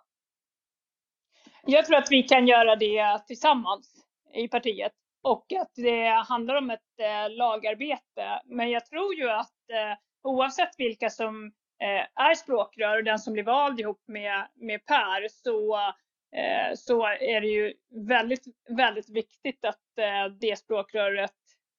Jag 1.66 1.86
tror 1.86 1.98
att 1.98 2.12
vi 2.12 2.24
kan 2.24 2.48
göra 2.48 2.76
det 2.76 3.28
tillsammans 3.28 4.06
i 4.34 4.48
partiet 4.48 4.92
och 5.24 5.46
att 5.62 5.72
det 5.76 6.08
handlar 6.28 6.56
om 6.56 6.70
ett 6.70 7.00
eh, 7.00 7.38
lagarbete. 7.38 8.42
Men 8.46 8.70
jag 8.70 8.86
tror 8.86 9.16
ju 9.16 9.30
att 9.30 9.70
eh, 9.70 9.98
oavsett 10.24 10.70
vilka 10.78 11.10
som 11.10 11.46
eh, 11.84 12.24
är 12.24 12.36
språkrör 12.36 12.98
och 12.98 13.04
den 13.04 13.20
som 13.20 13.34
blir 13.34 13.44
vald 13.44 13.80
ihop 13.80 14.04
med, 14.08 14.48
med 14.56 14.86
Per 14.86 15.28
så, 15.30 15.78
eh, 16.36 16.76
så 16.76 17.06
är 17.06 17.42
det 17.42 17.48
ju 17.48 17.74
väldigt, 18.08 18.44
väldigt 18.78 19.10
viktigt 19.10 19.66
att 19.66 19.98
eh, 19.98 20.34
det 20.40 20.60
språkröret 20.60 21.36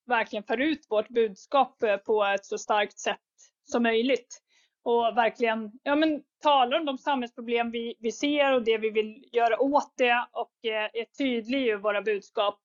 verkligen 0.07 0.43
för 0.43 0.61
ut 0.61 0.87
vårt 0.91 1.09
budskap 1.09 1.83
eh, 1.83 1.97
på 1.97 2.25
ett 2.25 2.45
så 2.45 2.59
starkt 2.59 2.99
sätt 2.99 3.19
som 3.71 3.83
möjligt. 3.83 4.43
Och 4.83 5.17
verkligen 5.17 5.71
ja, 5.83 5.97
men, 5.97 6.23
talar 6.43 6.79
om 6.79 6.87
de 6.87 6.99
samhällsproblem 6.99 7.71
vi, 7.71 7.95
vi 7.99 8.13
ser 8.13 8.53
och 8.53 8.65
det 8.65 8.79
vi 8.79 8.91
vill 8.91 9.25
göra 9.33 9.61
åt 9.61 9.93
det 9.97 10.27
och 10.33 10.71
eh, 10.71 10.91
är 10.93 11.05
tydliga 11.19 11.75
i 11.75 11.77
våra 11.77 12.03
budskap. 12.03 12.59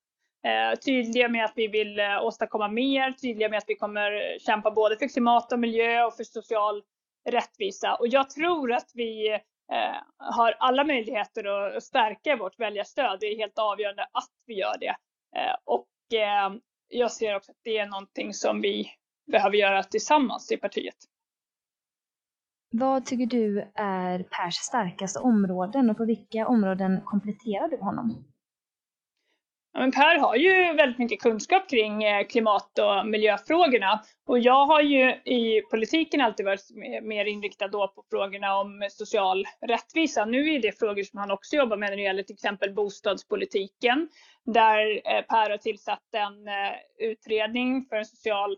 Eh, 0.46 0.80
tydliga 0.80 1.30
med 1.30 1.46
att 1.46 1.54
vi 1.56 1.68
vill 1.68 2.00
eh, 2.00 2.24
åstadkomma 2.24 2.68
mer, 2.68 3.12
tydliga 3.12 3.50
med 3.50 3.58
att 3.58 3.64
vi 3.68 3.76
kommer 3.76 4.12
eh, 4.12 4.40
kämpa 4.40 4.72
både 4.72 4.98
för 4.98 5.08
klimat 5.08 5.52
och 5.52 5.60
miljö 5.60 6.06
och 6.06 6.16
för 6.16 6.24
social 6.24 6.84
rättvisa. 7.30 7.96
Och 7.96 8.08
jag 8.08 8.30
tror 8.30 8.74
att 8.74 8.92
vi 8.94 9.34
eh, 9.72 9.96
har 10.18 10.56
alla 10.60 10.84
möjligheter 10.84 11.46
att 11.46 11.84
stärka 11.84 12.36
vårt 12.36 12.60
väljarstöd. 12.60 13.18
Det 13.20 13.26
är 13.26 13.38
helt 13.38 13.60
avgörande 13.60 14.04
att 14.04 14.32
vi 14.46 14.54
gör 14.54 14.78
det. 14.80 14.96
Eh, 15.38 15.56
och 15.64 15.88
eh, 16.14 16.54
jag 16.88 17.12
ser 17.12 17.36
också 17.36 17.52
att 17.52 17.62
det 17.64 17.78
är 17.78 17.86
någonting 17.86 18.34
som 18.34 18.62
vi 18.62 18.92
behöver 19.32 19.58
göra 19.58 19.84
tillsammans 19.84 20.52
i 20.52 20.58
partiet. 20.58 20.96
Vad 22.72 23.06
tycker 23.06 23.26
du 23.26 23.72
är 23.76 24.24
Pers 24.24 24.56
starkaste 24.56 25.20
områden 25.20 25.90
och 25.90 25.98
på 25.98 26.06
vilka 26.06 26.48
områden 26.48 27.02
kompletterar 27.06 27.68
du 27.68 27.78
honom? 27.78 28.26
Ja, 29.76 29.82
men 29.82 29.92
per 29.92 30.20
har 30.20 30.36
ju 30.36 30.74
väldigt 30.74 30.98
mycket 30.98 31.22
kunskap 31.22 31.70
kring 31.70 32.04
eh, 32.04 32.28
klimat 32.28 32.80
och 32.80 33.08
miljöfrågorna 33.08 34.04
och 34.28 34.40
jag 34.40 34.66
har 34.66 34.82
ju 34.82 35.10
i 35.12 35.62
politiken 35.72 36.22
alltid 36.22 36.46
varit 36.46 36.70
mer 37.04 37.26
inriktad 37.26 37.68
då 37.68 37.88
på 37.88 38.04
frågorna 38.10 38.58
om 38.58 38.88
social 38.92 39.46
rättvisa. 39.62 40.26
Nu 40.26 40.54
är 40.54 40.62
det 40.62 40.80
frågor 40.80 41.04
som 41.04 41.20
han 41.20 41.32
också 41.32 41.56
jobbar 41.56 41.78
med 41.78 41.90
när 41.90 41.98
det 41.98 42.04
gäller 42.04 42.24
till 42.24 42.34
exempel 42.34 42.74
bostadspolitiken 42.74 44.10
där 44.46 45.02
eh, 45.06 45.22
Per 45.22 45.50
har 45.50 45.58
tillsatt 45.58 46.14
en 46.14 46.48
eh, 46.48 47.10
utredning 47.12 47.86
för 47.90 47.96
en 47.96 48.06
social 48.06 48.58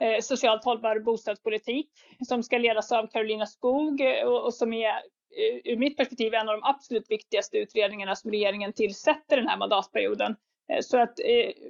eh, 0.00 0.20
socialt 0.20 0.64
hållbar 0.64 0.98
bostadspolitik 0.98 1.90
som 2.28 2.42
ska 2.42 2.58
ledas 2.58 2.92
av 2.92 3.06
Carolina 3.06 3.46
Skog 3.46 4.00
eh, 4.00 4.24
och, 4.24 4.44
och 4.44 4.54
som 4.54 4.72
är 4.72 4.88
eh, 4.88 5.72
ur 5.72 5.76
mitt 5.76 5.96
perspektiv 5.96 6.34
en 6.34 6.48
av 6.48 6.60
de 6.60 6.68
absolut 6.68 7.10
viktigaste 7.10 7.58
utredningarna 7.58 8.16
som 8.16 8.30
regeringen 8.30 8.72
tillsätter 8.72 9.36
den 9.36 9.48
här 9.48 9.56
mandatperioden. 9.56 10.36
Eh, 10.72 10.80
så 10.80 10.98
att, 10.98 11.18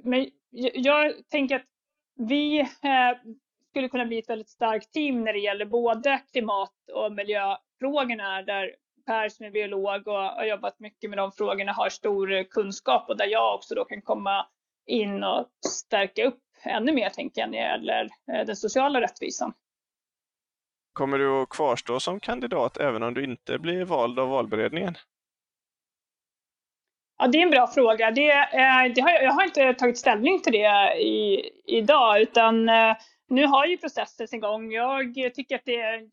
men 0.03 0.27
jag 0.73 1.13
tänker 1.29 1.55
att 1.55 1.65
vi 2.27 2.67
skulle 3.69 3.89
kunna 3.89 4.05
bli 4.05 4.19
ett 4.19 4.29
väldigt 4.29 4.49
starkt 4.49 4.91
team 4.91 5.23
när 5.23 5.33
det 5.33 5.39
gäller 5.39 5.65
både 5.65 6.21
klimat 6.31 6.73
och 6.93 7.11
miljöfrågorna 7.11 8.41
där 8.41 8.75
Per 9.05 9.29
som 9.29 9.45
är 9.45 9.51
biolog 9.51 10.07
och 10.07 10.13
har 10.13 10.45
jobbat 10.45 10.79
mycket 10.79 11.09
med 11.09 11.19
de 11.19 11.31
frågorna 11.31 11.71
har 11.73 11.89
stor 11.89 12.43
kunskap 12.43 13.09
och 13.09 13.17
där 13.17 13.27
jag 13.27 13.55
också 13.55 13.75
då 13.75 13.85
kan 13.85 14.01
komma 14.01 14.47
in 14.85 15.23
och 15.23 15.47
stärka 15.67 16.25
upp 16.25 16.39
ännu 16.63 16.91
mer 16.91 17.09
tänker 17.09 17.41
jag 17.41 17.49
när 17.49 17.57
det 17.57 17.63
gäller 17.63 18.09
eh, 18.31 18.45
den 18.45 18.55
sociala 18.55 19.01
rättvisan. 19.01 19.53
Kommer 20.93 21.17
du 21.17 21.41
att 21.41 21.49
kvarstå 21.49 21.99
som 21.99 22.19
kandidat 22.19 22.77
även 22.77 23.03
om 23.03 23.13
du 23.13 23.23
inte 23.23 23.59
blir 23.59 23.85
vald 23.85 24.19
av 24.19 24.29
valberedningen? 24.29 24.97
Ja, 27.17 27.27
det 27.27 27.37
är 27.37 27.41
en 27.41 27.51
bra 27.51 27.67
fråga. 27.67 28.11
Det, 28.11 28.31
eh, 28.31 28.93
det 28.95 29.01
har, 29.01 29.11
jag 29.11 29.31
har 29.31 29.43
inte 29.43 29.73
tagit 29.73 29.97
ställning 29.97 30.41
till 30.41 30.53
det 30.53 31.01
i, 31.01 31.49
idag 31.65 32.21
utan 32.21 32.69
eh, 32.69 32.95
nu 33.27 33.45
har 33.45 33.65
ju 33.65 33.77
processen 33.77 34.27
sin 34.27 34.39
gång. 34.39 34.71
Jag 34.71 35.33
tycker 35.33 35.55
att 35.55 35.65
det 35.65 35.75
är 35.75 35.93
en 35.93 36.09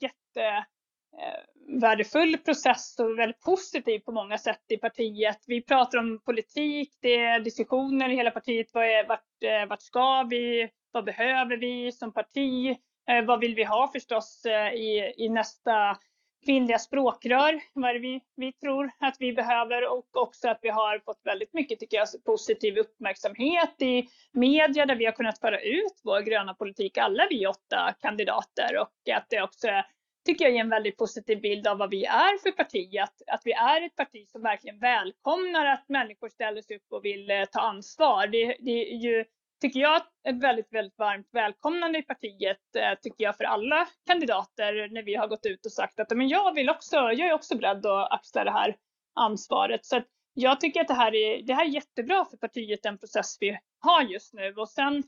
Eh, 1.21 1.81
värdefull 1.81 2.39
process 2.39 2.99
och 2.99 3.19
väldigt 3.19 3.41
positiv 3.41 3.99
på 3.99 4.12
många 4.12 4.39
sätt 4.39 4.64
i 4.69 4.77
partiet. 4.77 5.39
Vi 5.47 5.62
pratar 5.62 5.99
om 5.99 6.21
politik, 6.25 6.99
det 7.01 7.16
är 7.16 7.41
diskussioner 7.41 8.09
i 8.09 8.16
hela 8.16 8.31
partiet. 8.31 8.66
Vad 8.73 8.85
är, 8.85 9.09
vart, 9.09 9.43
eh, 9.45 9.69
vart 9.69 9.83
ska 9.83 10.23
vi? 10.23 10.69
Vad 10.93 11.05
behöver 11.05 11.57
vi 11.57 11.93
som 11.93 12.12
parti? 12.12 12.77
Eh, 13.11 13.25
vad 13.25 13.41
vill 13.41 13.55
vi 13.55 13.64
ha 13.64 13.91
förstås 13.93 14.47
i, 14.75 15.12
i 15.16 15.29
nästa 15.29 15.97
kvinnliga 16.45 16.79
språkrör, 16.79 17.61
vad 17.73 17.91
är 17.91 17.99
vi, 17.99 18.21
vi 18.37 18.53
tror 18.53 18.91
att 18.99 19.16
vi 19.19 19.33
behöver 19.33 19.93
och 19.93 20.16
också 20.16 20.49
att 20.49 20.59
vi 20.62 20.69
har 20.69 20.99
fått 20.99 21.21
väldigt 21.25 21.55
mycket, 21.55 21.81
tycker 21.81 21.97
jag, 21.97 22.09
positiv 22.25 22.79
uppmärksamhet 22.79 23.83
i 23.83 24.09
media 24.33 24.87
där 24.87 24.97
vi 24.97 25.05
har 25.05 25.12
kunnat 25.12 25.39
föra 25.39 25.61
ut 25.61 26.01
vår 26.05 26.21
gröna 26.21 26.55
politik, 26.55 26.99
alla 26.99 27.27
vi 27.31 27.47
åtta 27.47 27.95
kandidater 28.01 28.79
och 28.81 29.16
att 29.16 29.27
det 29.29 29.43
också 29.43 29.69
är 29.69 29.87
tycker 30.29 30.45
jag 30.45 30.55
ger 30.55 30.61
en 30.61 30.70
väldigt 30.70 30.97
positiv 30.97 31.41
bild 31.41 31.66
av 31.66 31.79
vad 31.79 31.91
vi 31.91 32.05
är 32.05 32.43
för 32.43 32.51
parti, 32.51 32.97
att, 33.03 33.22
att 33.26 33.43
vi 33.45 33.53
är 33.53 33.83
ett 33.83 33.97
parti 33.97 34.29
som 34.29 34.43
verkligen 34.43 34.79
välkomnar 34.79 35.66
att 35.66 35.89
människor 35.89 36.29
ställer 36.29 36.62
sig 36.62 36.76
upp 36.76 36.93
och 36.93 37.05
vill 37.05 37.31
eh, 37.31 37.45
ta 37.45 37.61
ansvar. 37.61 38.26
Det, 38.26 38.57
det 38.61 38.93
är 38.93 38.97
ju 38.97 39.24
tycker 39.61 39.81
jag, 39.81 39.97
ett 40.29 40.43
väldigt, 40.43 40.72
väldigt 40.72 40.99
varmt 40.99 41.29
välkomnande 41.33 41.99
i 41.99 42.03
partiet, 42.03 42.76
eh, 42.76 42.99
tycker 43.03 43.24
jag, 43.24 43.37
för 43.37 43.45
alla 43.45 43.89
kandidater 44.07 44.89
när 44.91 45.03
vi 45.03 45.14
har 45.14 45.29
gått 45.29 45.47
ut 45.47 45.66
och 45.66 45.72
sagt 45.72 46.01
att 46.01 46.16
men 46.16 46.29
jag 46.29 46.55
vill 46.55 46.70
också, 46.70 46.97
jag 46.97 47.20
är 47.20 47.33
också 47.33 47.57
beredd 47.57 47.87
att 47.87 48.12
axla 48.12 48.45
det 48.45 48.51
här 48.51 48.76
ansvaret. 49.14 49.87
Så 49.87 50.03
jag 50.35 50.61
tycker 50.61 50.81
att 50.81 50.89
det 50.89 50.95
här 50.95 51.14
är, 51.14 51.43
det 51.43 51.55
här 51.55 51.64
är 51.64 51.68
jättebra 51.68 52.24
för 52.24 52.37
partiet, 52.37 52.83
den 52.83 52.99
process 52.99 53.37
vi 53.41 53.59
har 53.81 54.03
just 54.03 54.35
nu. 54.35 54.55
Och 54.57 54.68
sen, 54.68 55.03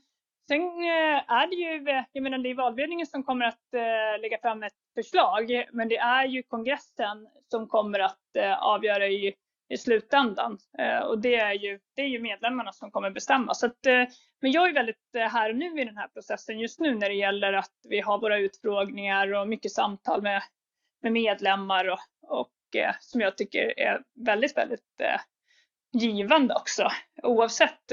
sen 0.51 0.61
eh, 0.61 1.31
är 1.31 1.47
det 1.47 1.55
ju, 1.55 1.89
eh, 1.89 2.03
jag 2.11 2.23
menar 2.23 2.37
det 2.37 2.49
är 2.49 2.55
valberedningen 2.55 3.07
som 3.07 3.23
kommer 3.23 3.45
att 3.45 3.73
eh, 3.73 4.21
lägga 4.21 4.37
fram 4.41 4.63
ett 4.63 4.73
förslag, 4.95 5.65
men 5.73 5.87
det 5.87 5.97
är 5.97 6.25
ju 6.25 6.43
kongressen 6.43 7.27
som 7.51 7.67
kommer 7.67 7.99
att 7.99 8.17
avgöra 8.59 9.07
i 9.07 9.33
i 9.69 9.77
slutändan. 9.77 10.57
Och 11.07 11.19
det 11.19 11.35
är, 11.35 11.53
ju, 11.53 11.79
det 11.95 12.01
är 12.01 12.07
ju 12.07 12.19
medlemmarna 12.19 12.73
som 12.73 12.91
kommer 12.91 13.09
bestämma. 13.09 13.53
Så 13.53 13.65
att, 13.65 13.77
men 14.41 14.51
jag 14.51 14.69
är 14.69 14.73
väldigt 14.73 14.97
här 15.13 15.49
och 15.49 15.55
nu 15.55 15.81
i 15.81 15.85
den 15.85 15.97
här 15.97 16.07
processen 16.07 16.59
just 16.59 16.79
nu 16.79 16.95
när 16.95 17.09
det 17.09 17.15
gäller 17.15 17.53
att 17.53 17.71
vi 17.89 17.99
har 17.99 18.19
våra 18.19 18.37
utfrågningar 18.37 19.33
och 19.33 19.47
mycket 19.47 19.71
samtal 19.71 20.21
med, 20.21 20.41
med 21.01 21.11
medlemmar 21.11 21.89
och, 21.89 21.99
och 22.27 22.51
som 22.99 23.21
jag 23.21 23.37
tycker 23.37 23.79
är 23.79 24.01
väldigt, 24.25 24.57
väldigt 24.57 25.01
givande 25.93 26.55
också. 26.55 26.87
Oavsett 27.23 27.91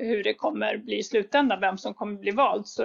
hur 0.00 0.24
det 0.24 0.34
kommer 0.34 0.76
bli 0.76 0.98
i 0.98 1.02
slutändan, 1.02 1.60
vem 1.60 1.78
som 1.78 1.94
kommer 1.94 2.18
bli 2.18 2.30
vald, 2.30 2.66
så 2.66 2.82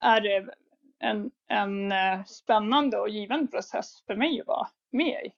är, 0.00 0.20
det 0.20 0.54
en, 0.98 1.30
en 1.48 1.92
spännande 2.26 2.98
och 2.98 3.08
givande 3.08 3.46
process 3.46 4.04
för 4.06 4.16
mig 4.16 4.40
att 4.40 4.46
vara 4.46 4.68
med 4.92 5.24
i. 5.26 5.32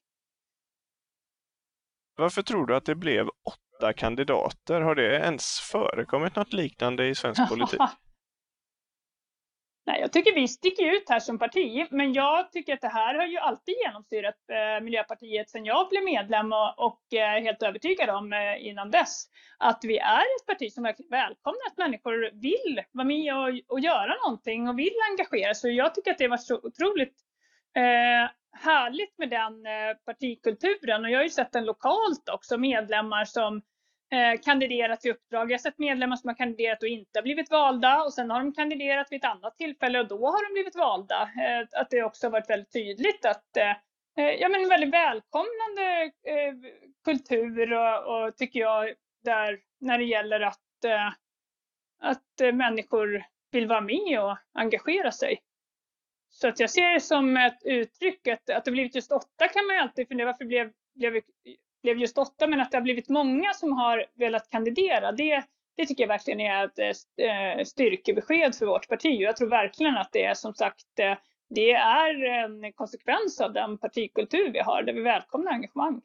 Varför 2.17 2.41
tror 2.41 2.65
du 2.65 2.75
att 2.75 2.85
det 2.85 2.95
blev 2.95 3.27
åtta 3.27 3.93
kandidater? 3.93 4.81
Har 4.81 4.95
det 4.95 5.15
ens 5.15 5.59
förekommit 5.59 6.35
något 6.35 6.53
liknande 6.53 7.07
i 7.07 7.15
svensk 7.15 7.49
politik? 7.49 7.81
Nej, 9.89 10.01
jag 10.01 10.11
tycker 10.11 10.35
vi 10.35 10.47
sticker 10.47 10.95
ut 10.95 11.09
här 11.09 11.19
som 11.19 11.39
parti, 11.39 11.87
men 11.91 12.13
jag 12.13 12.51
tycker 12.51 12.73
att 12.73 12.81
det 12.81 12.87
här 12.87 13.15
har 13.15 13.25
ju 13.25 13.37
alltid 13.37 13.75
genomsyrat 13.85 14.35
eh, 14.51 14.83
Miljöpartiet 14.83 15.49
sedan 15.49 15.65
jag 15.65 15.89
blev 15.89 16.03
medlem 16.03 16.53
och, 16.53 16.85
och 16.85 17.13
eh, 17.13 17.43
helt 17.43 17.63
övertygad 17.63 18.09
om 18.09 18.33
eh, 18.33 18.67
innan 18.67 18.91
dess 18.91 19.25
att 19.57 19.79
vi 19.83 19.97
är 19.97 20.21
ett 20.21 20.45
parti 20.47 20.71
som 20.71 20.83
verkligen 20.83 21.09
välkomnar 21.09 21.67
att 21.71 21.77
människor 21.77 22.41
vill 22.41 22.81
vara 22.91 23.05
med 23.05 23.35
och, 23.35 23.73
och 23.73 23.79
göra 23.79 24.13
någonting 24.25 24.69
och 24.69 24.79
vill 24.79 24.95
engagera 25.11 25.53
sig. 25.53 25.75
Jag 25.75 25.95
tycker 25.95 26.11
att 26.11 26.17
det 26.17 26.27
var 26.27 26.37
så 26.37 26.59
otroligt 26.63 27.15
eh, 27.75 28.29
härligt 28.59 29.17
med 29.17 29.29
den 29.29 29.65
eh, 29.65 29.95
partikulturen 30.05 31.05
och 31.05 31.11
jag 31.11 31.19
har 31.19 31.23
ju 31.23 31.29
sett 31.29 31.51
den 31.51 31.65
lokalt 31.65 32.29
också, 32.29 32.57
medlemmar 32.57 33.25
som 33.25 33.61
eh, 34.11 34.41
kandiderat 34.41 35.01
till 35.01 35.11
uppdrag. 35.11 35.51
Jag 35.51 35.57
har 35.57 35.61
sett 35.61 35.79
medlemmar 35.79 36.15
som 36.15 36.27
har 36.27 36.35
kandiderat 36.35 36.83
och 36.83 36.89
inte 36.89 37.21
blivit 37.21 37.51
valda 37.51 38.03
och 38.03 38.13
sen 38.13 38.29
har 38.31 38.39
de 38.39 38.53
kandiderat 38.53 39.07
vid 39.11 39.23
ett 39.23 39.31
annat 39.31 39.57
tillfälle 39.57 39.99
och 39.99 40.07
då 40.07 40.25
har 40.25 40.49
de 40.49 40.53
blivit 40.53 40.75
valda. 40.75 41.21
Eh, 41.21 41.81
att 41.81 41.89
det 41.89 42.03
också 42.03 42.27
har 42.27 42.31
varit 42.31 42.49
väldigt 42.49 42.73
tydligt 42.73 43.25
att 43.25 43.57
eh, 43.57 43.69
eh, 44.17 44.35
ja, 44.39 44.49
men 44.49 44.63
en 44.63 44.69
väldigt 44.69 44.93
välkomnande 44.93 46.03
eh, 46.03 46.53
kultur 47.05 47.73
och, 47.73 48.25
och 48.25 48.37
tycker 48.37 48.59
jag 48.59 48.93
där 49.23 49.59
när 49.79 49.97
det 49.97 50.03
gäller 50.03 50.39
att, 50.39 50.59
att 52.01 52.53
människor 52.53 53.23
vill 53.51 53.67
vara 53.67 53.81
med 53.81 54.23
och 54.23 54.37
engagera 54.53 55.11
sig. 55.11 55.41
Så 56.29 56.47
att 56.47 56.59
jag 56.59 56.69
ser 56.69 56.93
det 56.93 56.99
som 56.99 57.37
ett 57.37 57.59
uttryck, 57.65 58.27
att, 58.27 58.49
att 58.49 58.65
det 58.65 58.71
blivit 58.71 58.95
just 58.95 59.11
åtta 59.11 59.47
kan 59.47 59.65
man 59.65 59.75
ju 59.75 59.81
alltid 59.81 60.07
fundera 60.07 60.25
varför 60.25 60.45
blev, 60.45 60.71
blev, 60.95 61.21
blev 61.81 61.97
just 61.97 62.17
åtta, 62.17 62.47
men 62.47 62.61
att 62.61 62.71
det 62.71 62.77
har 62.77 62.81
blivit 62.81 63.09
många 63.09 63.53
som 63.53 63.71
har 63.73 64.05
velat 64.15 64.49
kandidera, 64.49 65.11
det, 65.11 65.43
det 65.77 65.85
tycker 65.85 66.03
jag 66.03 66.07
verkligen 66.07 66.39
är 66.39 66.65
ett 66.65 66.79
äh, 67.59 67.63
styrkebesked 67.63 68.55
för 68.55 68.65
vårt 68.65 68.87
parti. 68.87 69.21
Jag 69.21 69.37
tror 69.37 69.49
verkligen 69.49 69.97
att 69.97 70.09
det 70.11 70.23
är 70.23 70.33
som 70.33 70.53
sagt, 70.53 70.99
äh, 70.99 71.17
det 71.49 71.71
är 71.71 72.23
en 72.23 72.73
konsekvens 72.73 73.41
av 73.41 73.53
den 73.53 73.77
partikultur 73.77 74.51
vi 74.51 74.59
har, 74.59 74.83
där 74.83 74.93
vi 74.93 75.01
välkomnar 75.01 75.51
engagemang. 75.51 76.01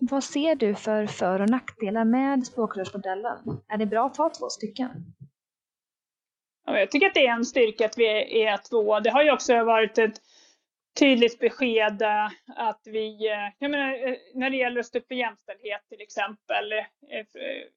Vad 0.00 0.24
ser 0.24 0.54
du 0.54 0.74
för 0.74 1.06
för 1.06 1.40
och 1.40 1.50
nackdelar 1.50 2.04
med 2.04 2.46
språkrörsmodellen? 2.46 3.60
Är 3.68 3.76
det 3.76 3.86
bra 3.86 4.06
att 4.06 4.16
ha 4.16 4.30
två 4.30 4.48
stycken? 4.48 4.90
Jag 6.66 6.90
tycker 6.90 7.06
att 7.06 7.14
det 7.14 7.26
är 7.26 7.32
en 7.32 7.44
styrka 7.44 7.86
att 7.86 7.98
vi 7.98 8.42
är 8.42 8.68
två. 8.70 9.00
Det 9.00 9.10
har 9.10 9.22
ju 9.22 9.32
också 9.32 9.64
varit 9.64 9.98
ett 9.98 10.20
tydligt 10.98 11.38
besked 11.38 12.02
eh, 12.02 12.26
att 12.46 12.80
vi, 12.84 13.28
eh, 13.28 13.52
jag 13.58 13.70
menar, 13.70 14.08
eh, 14.08 14.16
när 14.34 14.50
det 14.50 14.56
gäller 14.56 14.80
att 14.80 14.86
stå 14.86 14.98
upp 14.98 15.08
för 15.08 15.14
jämställdhet 15.14 15.80
till 15.88 16.00
exempel, 16.00 16.72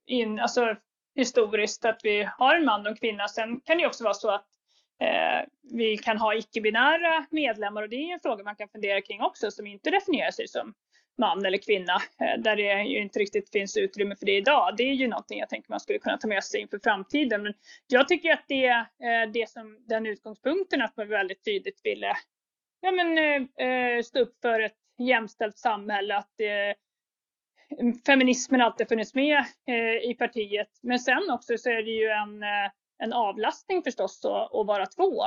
in, 0.05 0.39
alltså 0.39 0.75
historiskt 1.15 1.85
att 1.85 1.99
vi 2.03 2.29
har 2.37 2.55
en 2.55 2.65
man 2.65 2.81
och 2.81 2.87
en 2.87 2.95
kvinna. 2.95 3.27
Sen 3.27 3.61
kan 3.61 3.77
det 3.77 3.87
också 3.87 4.03
vara 4.03 4.13
så 4.13 4.31
att 4.31 4.47
eh, 5.01 5.49
vi 5.73 5.97
kan 5.97 6.17
ha 6.17 6.35
icke-binära 6.35 7.25
medlemmar 7.31 7.81
och 7.81 7.89
det 7.89 7.95
är 7.95 8.13
en 8.13 8.19
fråga 8.19 8.43
man 8.43 8.55
kan 8.55 8.69
fundera 8.69 9.01
kring 9.01 9.21
också 9.21 9.51
som 9.51 9.67
inte 9.67 9.91
definierar 9.91 10.31
sig 10.31 10.47
som 10.47 10.73
man 11.17 11.45
eller 11.45 11.57
kvinna, 11.57 11.93
eh, 11.93 12.41
där 12.41 12.55
det 12.55 12.83
ju 12.83 13.01
inte 13.01 13.19
riktigt 13.19 13.51
finns 13.51 13.77
utrymme 13.77 14.15
för 14.15 14.25
det 14.25 14.37
idag. 14.37 14.73
Det 14.77 14.83
är 14.83 14.93
ju 14.93 15.07
någonting 15.07 15.39
jag 15.39 15.49
tänker 15.49 15.69
man 15.69 15.79
skulle 15.79 15.99
kunna 15.99 16.17
ta 16.17 16.27
med 16.27 16.43
sig 16.43 16.61
inför 16.61 16.79
framtiden. 16.83 17.43
Men 17.43 17.53
jag 17.87 18.07
tycker 18.07 18.33
att 18.33 18.45
det 18.47 18.65
är 18.65 18.79
eh, 18.79 19.31
det 19.33 19.49
som, 19.49 19.85
den 19.87 20.05
utgångspunkten 20.05 20.81
att 20.81 20.97
man 20.97 21.07
väldigt 21.07 21.45
tydligt 21.45 21.81
ville 21.83 22.15
ja, 22.83 22.91
men, 22.91 23.17
eh, 23.17 23.67
eh, 23.67 24.01
stå 24.01 24.19
upp 24.19 24.41
för 24.41 24.59
ett 24.59 24.77
jämställt 24.97 25.57
samhälle, 25.57 26.17
att 26.17 26.39
eh, 26.39 26.75
feminismen 28.05 28.61
alltid 28.61 28.87
funnits 28.87 29.13
med 29.13 29.45
eh, 29.67 30.09
i 30.09 30.15
partiet. 30.19 30.69
Men 30.81 30.99
sen 30.99 31.31
också 31.31 31.57
så 31.57 31.69
är 31.69 31.83
det 31.83 31.91
ju 31.91 32.07
en, 32.07 32.43
en 33.03 33.13
avlastning 33.13 33.83
förstås 33.83 34.25
att, 34.25 34.55
att 34.55 34.67
vara 34.67 34.85
två, 34.85 35.23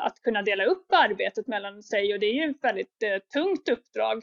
att 0.00 0.20
kunna 0.22 0.42
dela 0.42 0.64
upp 0.64 0.86
arbetet 0.92 1.46
mellan 1.46 1.82
sig 1.82 2.14
och 2.14 2.20
det 2.20 2.26
är 2.26 2.32
ju 2.32 2.50
ett 2.50 2.64
väldigt 2.64 3.02
tungt 3.32 3.68
uppdrag 3.68 4.22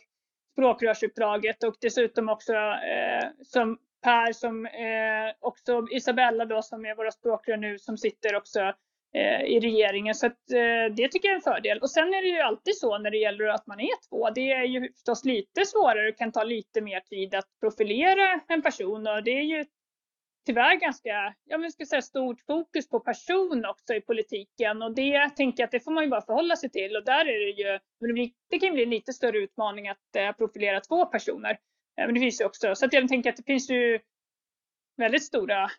språkrörsuppdraget 0.52 1.64
och 1.64 1.76
dessutom 1.82 2.30
också 2.30 2.54
eh, 2.54 3.30
som 3.44 3.78
Per 4.04 4.34
som 4.34 4.66
eh, 4.66 5.36
också 5.40 5.88
Isabella 5.92 6.46
då 6.46 6.62
som 6.62 6.86
är 6.86 6.96
våra 6.96 7.12
språkrör 7.12 7.58
nu 7.58 7.80
som 7.80 7.98
sitter 7.98 8.36
också 8.36 8.74
Eh, 9.14 9.42
i 9.42 9.60
regeringen. 9.60 10.16
Så 10.16 10.26
att, 10.26 10.52
eh, 10.52 10.96
det 10.96 11.08
tycker 11.08 11.28
jag 11.28 11.32
är 11.34 11.36
en 11.36 11.42
fördel. 11.42 11.80
Och 11.80 11.92
sen 11.92 12.14
är 12.14 12.22
det 12.22 12.28
ju 12.28 12.40
alltid 12.40 12.78
så 12.78 12.98
när 12.98 13.12
det 13.12 13.18
gäller 13.18 13.46
att 13.46 13.68
man 13.68 13.80
är 13.80 14.10
två. 14.10 14.30
Det 14.30 14.52
är 14.52 14.64
ju 14.64 14.94
förstås 14.94 15.26
lite 15.26 15.66
svårare 15.66 16.10
och 16.10 16.18
kan 16.18 16.32
ta 16.32 16.44
lite 16.44 16.82
mer 16.82 17.00
tid 17.00 17.36
att 17.36 17.48
profilera 17.60 18.42
en 18.48 18.62
person 18.62 19.08
och 19.08 19.24
det 19.24 19.32
är 19.32 19.44
ju 19.44 19.66
tyvärr 20.46 20.76
ganska, 20.76 21.34
jag 21.46 21.60
vill 21.60 21.72
ska 21.72 21.86
säga 21.86 22.02
stort 22.02 22.42
fokus 22.42 22.90
på 22.90 23.00
person 23.00 23.66
också 23.66 23.94
i 23.94 24.02
politiken 24.02 24.82
och 24.82 24.96
det 24.96 25.30
tänker 25.30 25.64
jag 25.64 25.68
att 25.68 25.72
det 25.72 25.80
får 25.80 25.92
man 25.92 26.04
ju 26.04 26.10
bara 26.10 26.26
förhålla 26.26 26.56
sig 26.56 26.70
till 26.70 26.96
och 26.96 27.06
där 27.06 27.26
är 27.26 27.40
det 27.40 27.62
ju, 27.62 27.80
det 28.50 28.60
kan 28.60 28.74
bli 28.74 28.84
en 28.84 28.90
lite 28.90 29.14
större 29.14 29.38
utmaning 29.38 29.88
att 29.88 30.16
eh, 30.16 30.32
profilera 30.32 30.80
två 30.80 31.06
personer. 31.06 31.52
Eh, 31.98 32.06
men 32.06 32.14
det 32.14 32.20
finns 32.20 32.42
ju 32.42 32.46
också, 32.46 32.76
så 32.76 32.86
att 32.86 32.94
jag 32.94 33.08
tänker 33.08 33.30
att 33.30 33.38
det 33.38 33.46
finns 33.46 33.70
ju 33.70 34.00
väldigt 34.98 35.24
stora 35.24 35.72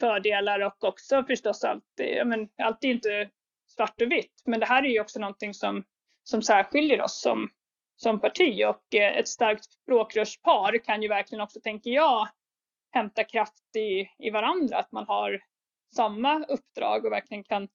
fördelar 0.00 0.60
och 0.60 0.84
också 0.84 1.24
förstås 1.24 1.64
allt, 1.64 1.84
men 2.24 2.48
allt 2.58 2.84
är 2.84 2.88
inte 2.88 3.30
svart 3.66 4.00
och 4.00 4.12
vitt, 4.12 4.42
men 4.44 4.60
det 4.60 4.66
här 4.66 4.82
är 4.82 4.88
ju 4.88 5.00
också 5.00 5.20
någonting 5.20 5.54
som, 5.54 5.84
som 6.22 6.42
särskiljer 6.42 7.02
oss 7.02 7.20
som, 7.20 7.48
som 7.96 8.20
parti 8.20 8.64
och 8.64 8.94
eh, 8.94 9.16
ett 9.16 9.28
starkt 9.28 9.64
språkrörspar 9.64 10.78
kan 10.78 11.02
ju 11.02 11.08
verkligen 11.08 11.42
också, 11.42 11.60
tänker 11.60 11.90
jag, 11.90 12.28
hämta 12.90 13.24
kraft 13.24 13.76
i, 13.76 14.10
i 14.18 14.30
varandra, 14.30 14.78
att 14.78 14.92
man 14.92 15.06
har 15.06 15.40
samma 15.96 16.44
uppdrag 16.44 17.04
och 17.04 17.12
verkligen 17.12 17.44
kan 17.44 17.68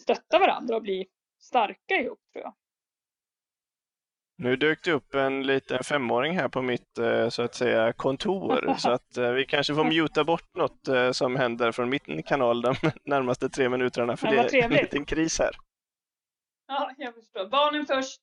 stötta 0.00 0.38
varandra 0.38 0.76
och 0.76 0.82
bli 0.82 1.06
starka 1.40 1.94
ihop 1.94 2.20
tror 2.32 2.44
jag. 2.44 2.54
Nu 4.36 4.56
dök 4.56 4.84
det 4.84 4.92
upp 4.92 5.14
en 5.14 5.42
liten 5.42 5.84
femåring 5.84 6.38
här 6.38 6.48
på 6.48 6.62
mitt 6.62 6.98
eh, 6.98 7.28
så 7.28 7.42
att 7.42 7.54
säga 7.54 7.92
kontor 7.92 8.74
så 8.78 8.90
att 8.90 9.16
eh, 9.16 9.30
vi 9.30 9.44
kanske 9.44 9.74
får 9.74 9.84
muta 9.84 10.24
bort 10.24 10.54
något 10.54 10.88
eh, 10.88 11.10
som 11.10 11.36
händer 11.36 11.72
från 11.72 11.88
min 11.90 12.22
kanal 12.22 12.62
de 12.62 12.74
närmaste 13.04 13.48
tre 13.48 13.68
minuterna 13.68 14.16
för 14.16 14.26
det 14.26 14.36
är 14.36 14.64
en 14.64 14.70
liten 14.70 15.04
kris 15.04 15.38
här. 15.38 15.50
Ja, 16.66 16.90
jag 16.96 17.14
förstår. 17.14 17.48
Barnen 17.48 17.86
först. 17.86 18.20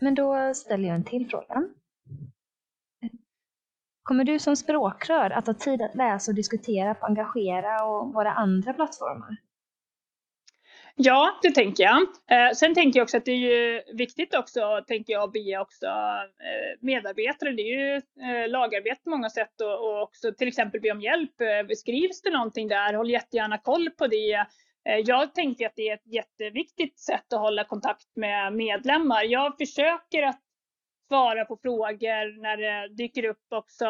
Men 0.00 0.14
då 0.14 0.54
ställer 0.54 0.88
jag 0.88 0.94
en 0.94 1.04
till 1.04 1.28
fråga. 1.28 1.64
Kommer 4.02 4.24
du 4.24 4.38
som 4.38 4.56
språkrör 4.56 5.30
att 5.30 5.46
ha 5.46 5.54
tid 5.54 5.82
att 5.82 5.94
läsa 5.94 6.30
och 6.30 6.34
diskutera 6.34 6.94
på 6.94 7.06
Engagera 7.06 7.84
och 7.84 8.14
våra 8.14 8.32
andra 8.32 8.72
plattformar? 8.72 9.36
Ja, 10.96 11.38
det 11.42 11.50
tänker 11.50 11.84
jag. 11.84 12.02
Eh, 12.02 12.52
sen 12.54 12.74
tänker 12.74 12.98
jag 13.00 13.04
också 13.04 13.16
att 13.16 13.24
det 13.24 13.32
är 13.32 13.36
ju 13.36 13.82
viktigt 13.92 14.34
också, 14.34 14.84
tänker 14.86 15.12
jag, 15.12 15.22
att 15.22 15.32
be 15.32 15.58
också 15.58 15.86
eh, 15.86 16.78
medarbetare. 16.80 17.52
Det 17.52 17.62
är 17.62 17.78
ju 17.78 17.96
eh, 17.96 18.48
lagarbete 18.48 19.00
på 19.04 19.10
många 19.10 19.30
sätt 19.30 19.60
och, 19.60 19.88
och, 19.88 20.02
också 20.02 20.32
till 20.32 20.48
exempel 20.48 20.80
be 20.80 20.90
om 20.90 21.00
hjälp. 21.00 21.40
Eh, 21.40 21.66
beskrivs 21.66 22.22
det 22.22 22.30
någonting 22.30 22.68
där, 22.68 22.94
håll 22.94 23.10
jättegärna 23.10 23.58
koll 23.58 23.90
på 23.90 24.06
det. 24.06 24.46
Eh, 24.88 24.98
jag 25.04 25.34
tänker 25.34 25.66
att 25.66 25.76
det 25.76 25.88
är 25.88 25.94
ett 25.94 26.12
jätteviktigt 26.12 26.98
sätt 26.98 27.32
att 27.32 27.40
hålla 27.40 27.64
kontakt 27.64 28.16
med 28.16 28.52
medlemmar. 28.52 29.24
Jag 29.24 29.56
försöker 29.58 30.22
att 30.22 30.40
svara 31.08 31.44
på 31.44 31.56
frågor 31.56 32.42
när 32.42 32.56
det 32.56 32.94
dyker 32.94 33.24
upp 33.24 33.46
också 33.50 33.84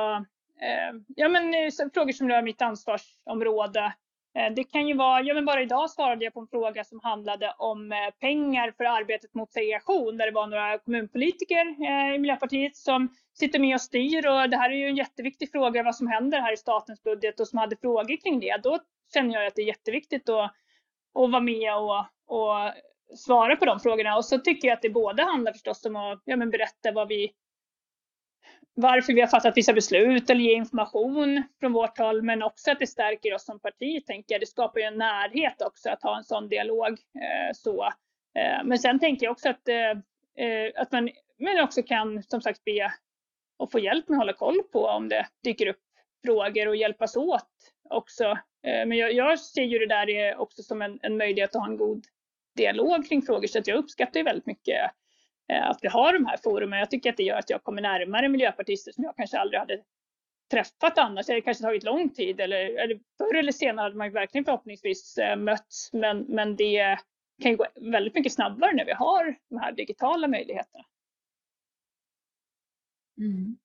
eh, 0.61 0.95
ja, 1.17 1.29
men, 1.29 1.55
eh, 1.55 1.71
frågor 1.95 2.13
som 2.13 2.29
rör 2.29 2.43
mitt 2.43 2.63
ansvarsområde. 2.63 3.93
Eh, 4.35 4.53
det 4.57 4.65
kan 4.65 4.89
ju 4.89 4.95
vara, 4.95 5.23
ja 5.23 5.35
men 5.35 5.45
bara 5.45 5.63
idag 5.63 5.91
svarade 5.91 6.25
jag 6.25 6.35
på 6.35 6.41
en 6.41 6.47
fråga 6.47 6.85
som 6.85 7.01
handlade 7.03 7.55
om 7.59 7.93
eh, 7.93 7.99
pengar 8.21 8.75
för 8.77 8.85
arbetet 8.85 9.35
mot 9.35 9.53
segregation, 9.53 10.17
där 10.17 10.27
det 10.27 10.33
var 10.33 10.47
några 10.47 10.79
kommunpolitiker 10.79 11.67
eh, 11.67 12.15
i 12.15 12.19
Miljöpartiet 12.19 12.77
som 12.77 13.09
sitter 13.39 13.59
med 13.59 13.75
och 13.75 13.81
styr 13.81 14.27
och 14.27 14.51
det 14.51 14.57
här 14.57 14.71
är 14.71 14.75
ju 14.75 14.89
en 14.89 14.97
jätteviktig 14.97 15.51
fråga 15.51 15.83
vad 15.83 15.97
som 15.97 16.07
händer 16.07 16.41
här 16.41 16.53
i 16.53 16.57
statens 16.57 17.03
budget 17.03 17.41
och 17.41 17.49
som 17.49 17.59
hade 17.59 17.77
frågor 17.77 18.23
kring 18.23 18.41
det. 18.41 18.61
Då 18.63 18.79
känner 19.15 19.35
jag 19.35 19.47
att 19.47 19.55
det 19.55 19.63
är 19.63 19.67
jätteviktigt 19.67 20.29
att, 20.29 20.45
att 21.15 21.31
vara 21.31 21.41
med 21.41 21.77
och, 21.77 21.99
och 22.27 22.73
svara 23.17 23.57
på 23.57 23.65
de 23.65 23.81
frågorna. 23.81 24.17
Och 24.17 24.25
så 24.25 24.39
tycker 24.39 24.69
jag 24.69 24.77
att 24.77 24.83
det 24.83 24.91
både 24.91 25.23
handlar 25.23 25.53
förstås 25.53 25.85
om 25.85 25.97
att 25.97 26.23
ja, 26.25 26.37
men 26.37 26.51
berätta 26.51 26.93
vad 26.93 27.09
vi 27.09 27.33
varför 28.75 29.13
vi 29.13 29.21
har 29.21 29.29
fattat 29.29 29.57
vissa 29.57 29.73
beslut 29.73 30.31
eller 30.31 30.41
ge 30.41 30.53
information 30.53 31.43
från 31.61 31.73
vårt 31.73 31.99
håll, 31.99 32.23
men 32.23 32.43
också 32.43 32.71
att 32.71 32.79
det 32.79 32.87
stärker 32.87 33.35
oss 33.35 33.45
som 33.45 33.61
parti, 33.61 34.07
tänker 34.07 34.35
jag. 34.35 34.41
Det 34.41 34.47
skapar 34.47 34.81
ju 34.81 34.87
en 34.87 34.99
närhet 34.99 35.63
också 35.63 35.91
att 35.91 36.03
ha 36.03 36.17
en 36.17 36.25
sån 36.25 36.49
dialog. 36.49 36.89
Eh, 36.91 37.53
så. 37.55 37.85
Eh, 38.39 38.65
men 38.65 38.79
sen 38.79 38.99
tänker 38.99 39.27
jag 39.27 39.33
också 39.33 39.49
att, 39.49 39.69
eh, 39.69 39.91
eh 40.47 40.73
att 40.77 40.93
man 40.93 41.11
men 41.39 41.65
också 41.65 41.83
kan 41.83 42.23
som 42.23 42.41
sagt 42.41 42.65
be 42.65 42.93
och 43.59 43.73
få 43.73 43.79
hjälp 43.79 44.09
med 44.09 44.17
att 44.17 44.21
hålla 44.21 44.33
koll 44.33 44.63
på 44.73 44.87
om 44.87 45.09
det 45.09 45.27
dyker 45.45 45.67
upp 45.67 45.81
frågor 46.27 46.69
och 46.69 46.77
hjälpas 46.77 47.17
åt 47.17 47.51
också. 47.91 48.25
Eh, 48.67 48.87
men 48.87 48.93
jag, 48.93 49.13
jag, 49.13 49.41
ser 49.41 49.63
ju 49.63 49.79
det 49.79 49.87
där 49.87 50.37
också 50.37 50.63
som 50.63 50.83
en, 50.83 50.99
en 51.03 51.17
möjlighet 51.17 51.57
att 51.57 51.63
ha 51.63 51.69
en 51.71 51.77
god 51.77 52.05
dialog 52.57 53.09
kring 53.09 53.23
frågor, 53.23 53.47
så 53.47 53.59
att 53.59 53.67
jag 53.67 53.79
uppskattar 53.79 54.21
ju 54.21 54.25
väldigt 54.25 54.47
mycket 54.47 54.77
Eh, 54.77 54.91
Eh, 55.53 55.71
att 55.71 55.79
vi 55.83 55.89
har 55.89 56.13
de 56.13 56.27
här 56.27 56.37
forumen. 56.37 56.79
Jag 56.79 56.91
tycker 56.91 57.11
att 57.11 57.17
det 57.17 57.23
gör 57.23 57.39
att 57.39 57.51
jag 57.51 57.63
kommer 57.63 57.83
närmare 57.83 58.29
miljöpartister 58.29 58.93
som 58.93 59.05
jag 59.05 59.17
kanske 59.17 59.39
aldrig 59.39 59.61
hade 59.61 59.83
träffat 60.51 60.99
annars. 60.99 61.27
Det 61.27 61.33
hade 61.33 61.41
kanske 61.41 61.65
tagit 61.65 61.85
lång 61.85 62.11
tid 62.11 62.41
eller, 62.41 62.85
eller 62.85 63.01
förr 63.19 63.37
eller 63.37 63.53
senare 63.53 63.85
hade 63.85 63.97
man 63.97 64.13
verkligen 64.13 64.45
förhoppningsvis 64.45 65.19
eh, 65.19 65.37
mötts. 65.37 65.93
Men, 65.93 66.19
men 66.19 66.57
det 66.57 66.99
kan 67.43 67.51
ju 67.51 67.57
gå 67.57 67.67
väldigt 67.81 68.15
mycket 68.15 68.33
snabbare 68.33 68.73
när 68.73 68.85
vi 68.85 68.93
har 68.93 69.37
de 69.49 69.59
här 69.59 69.73
digitala 69.73 70.29
möjligheterna. 70.29 70.85
Mm. 73.19 73.57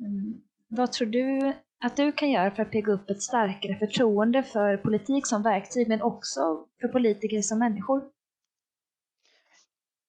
Mm. 0.00 0.42
Vad 0.68 0.92
tror 0.92 1.08
du 1.08 1.52
att 1.84 1.96
du 1.96 2.12
kan 2.12 2.30
göra 2.30 2.50
för 2.50 2.62
att 2.62 2.70
pigga 2.70 2.92
upp 2.92 3.10
ett 3.10 3.22
starkare 3.22 3.76
förtroende 3.76 4.42
för 4.42 4.76
politik 4.76 5.26
som 5.26 5.42
verktyg 5.42 5.88
men 5.88 6.02
också 6.02 6.66
för 6.80 6.88
politiker 6.88 7.42
som 7.42 7.58
människor? 7.58 8.15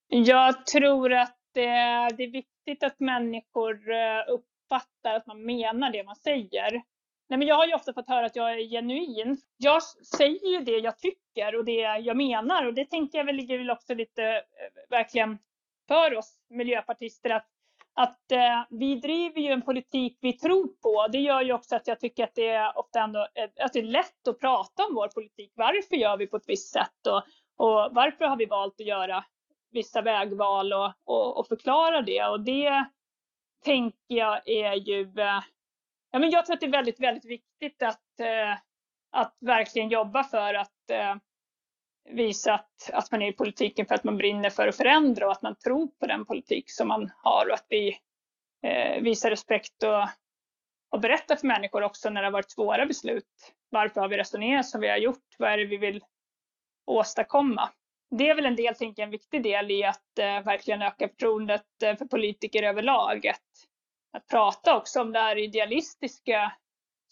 Jag 0.09 0.65
tror 0.65 1.13
att 1.13 1.57
eh, 1.57 2.15
det 2.17 2.23
är 2.23 2.31
viktigt 2.31 2.83
att 2.83 2.99
människor 2.99 3.91
eh, 3.91 4.23
uppfattar 4.27 5.15
att 5.15 5.27
man 5.27 5.45
menar 5.45 5.91
det 5.91 6.03
man 6.03 6.15
säger. 6.15 6.71
Nej, 7.29 7.39
men 7.39 7.47
jag 7.47 7.55
har 7.55 7.67
ju 7.67 7.73
ofta 7.73 7.93
fått 7.93 8.07
höra 8.07 8.25
att 8.25 8.35
jag 8.35 8.53
är 8.53 8.69
genuin. 8.69 9.37
Jag 9.57 9.83
säger 10.17 10.47
ju 10.47 10.59
det 10.59 10.77
jag 10.77 10.99
tycker 10.99 11.55
och 11.55 11.65
det 11.65 11.81
jag 11.81 12.17
menar 12.17 12.65
och 12.65 12.73
det 12.73 12.85
tänker 12.85 13.17
jag 13.17 13.25
väl 13.25 13.35
ligger 13.35 13.57
väl 13.57 13.71
också 13.71 13.93
lite 13.93 14.23
eh, 14.23 14.41
verkligen 14.89 15.37
för 15.87 16.17
oss 16.17 16.37
miljöpartister 16.49 17.29
att, 17.29 17.47
att 17.93 18.31
eh, 18.31 18.63
vi 18.69 18.95
driver 18.95 19.41
ju 19.41 19.51
en 19.51 19.61
politik 19.61 20.17
vi 20.21 20.33
tror 20.33 20.67
på. 20.67 21.07
Det 21.11 21.19
gör 21.19 21.41
ju 21.41 21.53
också 21.53 21.75
att 21.75 21.87
jag 21.87 21.99
tycker 21.99 22.23
att 22.23 22.35
det 22.35 22.47
är 22.47 22.77
ofta 22.77 22.99
ändå 22.99 23.27
att 23.59 23.73
det 23.73 23.79
är 23.79 23.83
lätt 23.83 24.27
att 24.27 24.39
prata 24.39 24.85
om 24.85 24.95
vår 24.95 25.07
politik. 25.07 25.51
Varför 25.55 25.95
gör 25.95 26.17
vi 26.17 26.27
på 26.27 26.37
ett 26.37 26.49
visst 26.49 26.73
sätt 26.73 27.07
och, 27.07 27.23
och 27.67 27.89
varför 27.91 28.25
har 28.25 28.37
vi 28.37 28.45
valt 28.45 28.81
att 28.81 28.87
göra 28.87 29.23
vissa 29.77 30.01
vägval 30.01 30.73
och, 30.73 30.93
och, 31.03 31.39
och 31.39 31.47
förklara 31.47 32.01
det. 32.01 32.23
Och 32.23 32.39
det 32.39 32.85
tänker 33.63 34.15
jag 34.15 34.47
är 34.47 34.73
ju... 34.73 35.01
Eh, 35.01 35.43
ja, 36.11 36.19
men 36.19 36.29
jag 36.29 36.45
tror 36.45 36.53
att 36.53 36.59
det 36.59 36.65
är 36.65 36.71
väldigt, 36.71 36.99
väldigt 36.99 37.25
viktigt 37.25 37.83
att, 37.83 38.19
eh, 38.19 38.57
att 39.11 39.37
verkligen 39.39 39.89
jobba 39.89 40.23
för 40.23 40.53
att 40.53 40.89
eh, 40.91 41.15
visa 42.09 42.53
att, 42.53 42.89
att 42.93 43.11
man 43.11 43.21
är 43.21 43.27
i 43.27 43.33
politiken 43.33 43.85
för 43.85 43.95
att 43.95 44.03
man 44.03 44.17
brinner 44.17 44.49
för 44.49 44.67
att 44.67 44.77
förändra 44.77 45.25
och 45.25 45.31
att 45.31 45.41
man 45.41 45.55
tror 45.55 45.87
på 45.87 46.07
den 46.07 46.25
politik 46.25 46.71
som 46.71 46.87
man 46.87 47.11
har 47.23 47.47
och 47.47 47.53
att 47.53 47.65
vi 47.69 47.97
eh, 48.63 49.01
visar 49.01 49.29
respekt 49.29 49.83
och, 49.83 50.09
och 50.89 51.01
berättar 51.01 51.35
för 51.35 51.47
människor 51.47 51.83
också 51.83 52.09
när 52.09 52.21
det 52.21 52.27
har 52.27 52.31
varit 52.31 52.51
svåra 52.51 52.85
beslut. 52.85 53.53
Varför 53.69 54.01
har 54.01 54.07
vi 54.07 54.17
resonerat 54.17 54.65
som 54.65 54.81
vi 54.81 54.89
har 54.89 54.97
gjort? 54.97 55.35
Vad 55.37 55.51
är 55.51 55.57
det 55.57 55.65
vi 55.65 55.77
vill 55.77 56.03
åstadkomma? 56.85 57.69
Det 58.09 58.29
är 58.29 58.35
väl 58.35 58.45
en 58.45 58.55
del, 58.55 58.75
tänker 58.75 59.01
jag, 59.01 59.07
en 59.07 59.11
viktig 59.11 59.43
del 59.43 59.71
i 59.71 59.83
att 59.83 60.19
eh, 60.19 60.43
verkligen 60.45 60.81
öka 60.81 61.07
förtroendet 61.09 61.83
eh, 61.83 61.95
för 61.95 62.05
politiker 62.05 62.63
överlag. 62.63 63.27
Att, 63.27 63.41
att 64.17 64.27
prata 64.27 64.77
också 64.77 65.01
om 65.01 65.11
det 65.11 65.19
här 65.19 65.37
idealistiska 65.37 66.51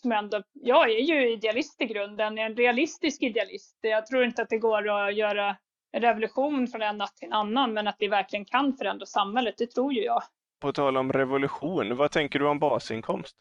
som 0.01 0.11
ändå, 0.11 0.43
jag 0.53 0.91
är 0.91 0.99
ju 0.99 1.31
idealist 1.31 1.81
i 1.81 1.85
grunden, 1.85 2.37
en 2.37 2.55
realistisk 2.55 3.23
idealist. 3.23 3.77
Jag 3.81 4.05
tror 4.05 4.23
inte 4.23 4.41
att 4.41 4.49
det 4.49 4.57
går 4.57 4.89
att 4.89 5.15
göra 5.15 5.57
en 5.91 6.01
revolution 6.01 6.67
från 6.67 6.81
en 6.81 6.97
natt 6.97 7.15
till 7.15 7.27
en 7.27 7.33
annan, 7.33 7.73
men 7.73 7.87
att 7.87 7.95
vi 7.99 8.07
verkligen 8.07 8.45
kan 8.45 8.73
förändra 8.77 9.05
samhället, 9.05 9.55
det 9.57 9.71
tror 9.71 9.93
ju 9.93 10.03
jag. 10.03 10.23
På 10.61 10.73
tal 10.73 10.97
om 10.97 11.13
revolution, 11.13 11.97
vad 11.97 12.11
tänker 12.11 12.39
du 12.39 12.47
om 12.47 12.59
basinkomst? 12.59 13.35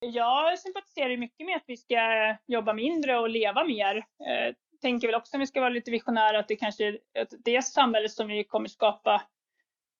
Jag 0.00 0.58
sympatiserar 0.58 1.16
mycket 1.16 1.46
med 1.46 1.56
att 1.56 1.64
vi 1.66 1.76
ska 1.76 1.96
jobba 2.46 2.72
mindre 2.72 3.18
och 3.18 3.28
leva 3.28 3.64
mer. 3.64 4.04
Tänker 4.80 5.08
väl 5.08 5.14
också 5.14 5.36
om 5.36 5.40
vi 5.40 5.46
ska 5.46 5.60
vara 5.60 5.70
lite 5.70 5.90
visionära 5.90 6.38
att 6.38 6.48
det 6.48 6.56
kanske 6.56 6.86
är 6.86 6.98
det 7.44 7.62
samhället 7.62 8.12
som 8.12 8.28
vi 8.28 8.44
kommer 8.44 8.68
skapa 8.68 9.22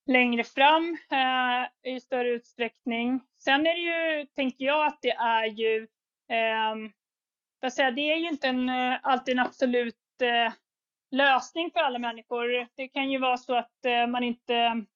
längre 0.07 0.45
fram 0.45 0.99
eh, 1.11 1.93
i 1.93 2.01
större 2.01 2.29
utsträckning. 2.29 3.21
Sen 3.45 3.67
är 3.67 3.75
det 3.75 3.81
ju, 3.81 4.27
tänker 4.27 4.65
jag, 4.65 4.87
att 4.87 4.99
det 5.03 5.11
är 5.11 5.45
ju, 5.45 5.87
eh, 6.31 7.71
säga, 7.71 7.91
det 7.91 8.13
är 8.13 8.17
ju 8.17 8.29
inte 8.29 8.49
en, 8.49 8.69
eh, 8.69 8.99
alltid 9.03 9.33
en 9.39 9.47
absolut 9.47 9.95
eh, 10.23 10.53
lösning 11.11 11.71
för 11.71 11.81
alla 11.81 11.99
människor. 11.99 12.69
Det 12.77 12.89
kan 12.89 13.11
ju 13.11 13.19
vara 13.19 13.37
så 13.37 13.57
att 13.57 13.85
eh, 13.85 14.07
man 14.07 14.23
inte 14.25 14.87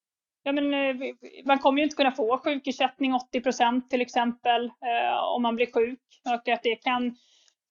Ja, 0.42 0.52
men, 0.52 0.74
eh, 0.74 0.96
man 1.44 1.58
kommer 1.58 1.78
ju 1.78 1.84
inte 1.84 1.96
kunna 1.96 2.12
få 2.12 2.38
sjukersättning 2.38 3.14
80 3.14 3.40
procent 3.40 3.90
till 3.90 4.00
exempel 4.00 4.64
eh, 4.64 5.34
om 5.34 5.42
man 5.42 5.56
blir 5.56 5.72
sjuk 5.72 6.00
och 6.24 6.48
att 6.48 6.62
det 6.62 6.76
kan 6.76 7.16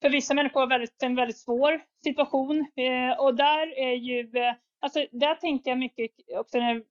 för 0.02 0.10
vissa 0.10 0.34
människor 0.34 0.68
väldigt, 0.68 1.04
en 1.04 1.16
väldigt 1.16 1.38
svår 1.38 1.82
situation. 2.04 2.60
Eh, 2.60 3.20
och 3.20 3.36
där 3.36 3.78
är 3.80 3.94
ju, 3.94 4.20
eh, 4.20 4.54
alltså 4.80 5.06
där 5.12 5.36
tänkte 5.36 5.70
jag 5.70 5.80
mycket 5.80 6.12
också 6.38 6.58
när 6.58 6.84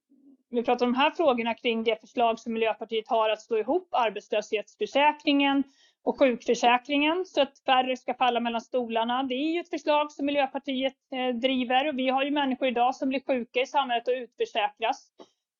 vi 0.49 0.63
pratar 0.63 0.85
om 0.85 0.91
de 0.91 0.97
här 0.97 1.11
frågorna 1.11 1.53
kring 1.53 1.83
det 1.83 2.01
förslag 2.01 2.39
som 2.39 2.53
Miljöpartiet 2.53 3.07
har 3.07 3.29
att 3.29 3.41
slå 3.41 3.57
ihop 3.57 3.87
arbetslöshetsförsäkringen 3.91 5.63
och 6.03 6.19
sjukförsäkringen 6.19 7.25
så 7.25 7.41
att 7.41 7.59
färre 7.65 7.97
ska 7.97 8.13
falla 8.13 8.39
mellan 8.39 8.61
stolarna. 8.61 9.23
Det 9.23 9.35
är 9.35 9.53
ju 9.53 9.59
ett 9.59 9.69
förslag 9.69 10.11
som 10.11 10.25
Miljöpartiet 10.25 10.93
eh, 11.13 11.35
driver 11.35 11.87
och 11.87 11.99
vi 11.99 12.09
har 12.09 12.23
ju 12.23 12.31
människor 12.31 12.67
idag 12.67 12.95
som 12.95 13.09
blir 13.09 13.19
sjuka 13.27 13.61
i 13.61 13.65
samhället 13.65 14.07
och 14.07 14.13
utförsäkras. 14.13 15.07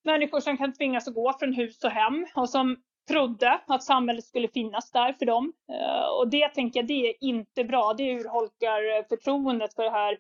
Människor 0.04 0.40
som 0.40 0.58
kan 0.58 0.74
tvingas 0.74 1.08
att 1.08 1.14
gå 1.14 1.34
från 1.40 1.54
hus 1.54 1.84
och 1.84 1.92
hem 1.92 2.28
och 2.36 2.50
som 2.50 2.78
trodde 3.10 3.60
att 3.68 3.84
samhället 3.84 4.26
skulle 4.26 4.48
finnas 4.48 4.92
där 4.92 5.14
för 5.14 5.26
dem. 5.26 5.54
Eh, 5.72 6.10
och 6.20 6.30
det 6.30 6.48
tänker 6.50 6.80
jag, 6.80 6.88
det 6.88 7.10
är 7.10 7.14
inte 7.22 7.64
bra. 7.64 7.94
Det 7.94 8.12
urholkar 8.14 8.98
eh, 8.98 9.06
förtroendet 9.10 9.74
för 9.76 9.84
det 9.84 9.92
här 9.92 10.18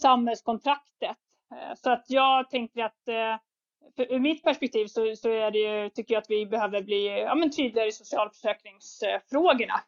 samhällskontraktet. 0.00 1.16
Eh, 1.54 1.74
så 1.76 1.90
att 1.90 2.04
jag 2.08 2.50
tänker 2.50 2.84
att 2.84 3.08
ur 3.96 4.18
mitt 4.18 4.42
perspektiv 4.42 4.86
så, 4.86 5.16
så 5.16 5.28
är 5.28 5.50
det, 5.50 5.90
tycker 5.90 6.14
jag 6.14 6.20
att 6.20 6.30
vi 6.30 6.46
behöver 6.46 6.82
bli 6.82 7.20
ja, 7.20 7.34
men 7.34 7.50
tydligare 7.50 7.88
i 7.88 7.92
socialförsäkringsfrågorna. 7.92 9.80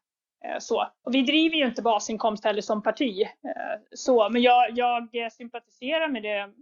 Så. 0.59 0.89
Och 1.05 1.15
vi 1.15 1.23
driver 1.23 1.57
ju 1.57 1.65
inte 1.65 1.83
basinkomst 1.83 2.45
heller 2.45 2.63
som 2.63 2.83
parti. 2.83 3.29
Så, 3.91 4.29
men 4.29 4.43
jag, 4.43 4.79
jag 5.13 5.33
sympatiserar 5.33 6.09
med 6.09 6.23
det 6.23 6.53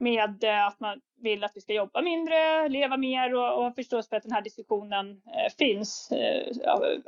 med 0.00 0.44
eh, 0.44 0.66
att 0.66 0.80
man 0.80 1.00
vill 1.22 1.44
att 1.44 1.52
vi 1.54 1.60
ska 1.60 1.72
jobba 1.72 2.02
mindre, 2.02 2.68
leva 2.68 2.96
mer 2.96 3.34
och, 3.34 3.56
och 3.56 3.64
ha 3.64 3.72
förståelse 3.72 4.08
för 4.08 4.16
att 4.16 4.22
den 4.22 4.32
här 4.32 4.42
diskussionen 4.42 5.10
eh, 5.10 5.52
finns. 5.58 6.12
Eh, 6.12 6.54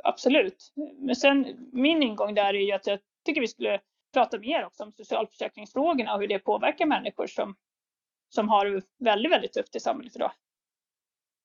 absolut. 0.03 0.73
Men 0.99 1.15
sen 1.15 1.69
min 1.73 2.03
ingång 2.03 2.35
där 2.35 2.53
är 2.53 2.59
ju 2.59 2.71
att 2.71 2.87
jag 2.87 2.99
tycker 3.25 3.41
vi 3.41 3.47
skulle 3.47 3.79
prata 4.13 4.39
mer 4.39 4.65
också 4.65 4.83
om 4.83 4.91
socialförsäkringsfrågorna 4.91 6.13
och 6.13 6.21
hur 6.21 6.27
det 6.27 6.39
påverkar 6.39 6.85
människor 6.85 7.27
som, 7.27 7.55
som 8.29 8.49
har 8.49 8.81
väldigt, 8.99 9.31
väldigt 9.31 9.53
tufft 9.53 9.75
i 9.75 9.79
samhället 9.79 10.15
idag. 10.15 10.31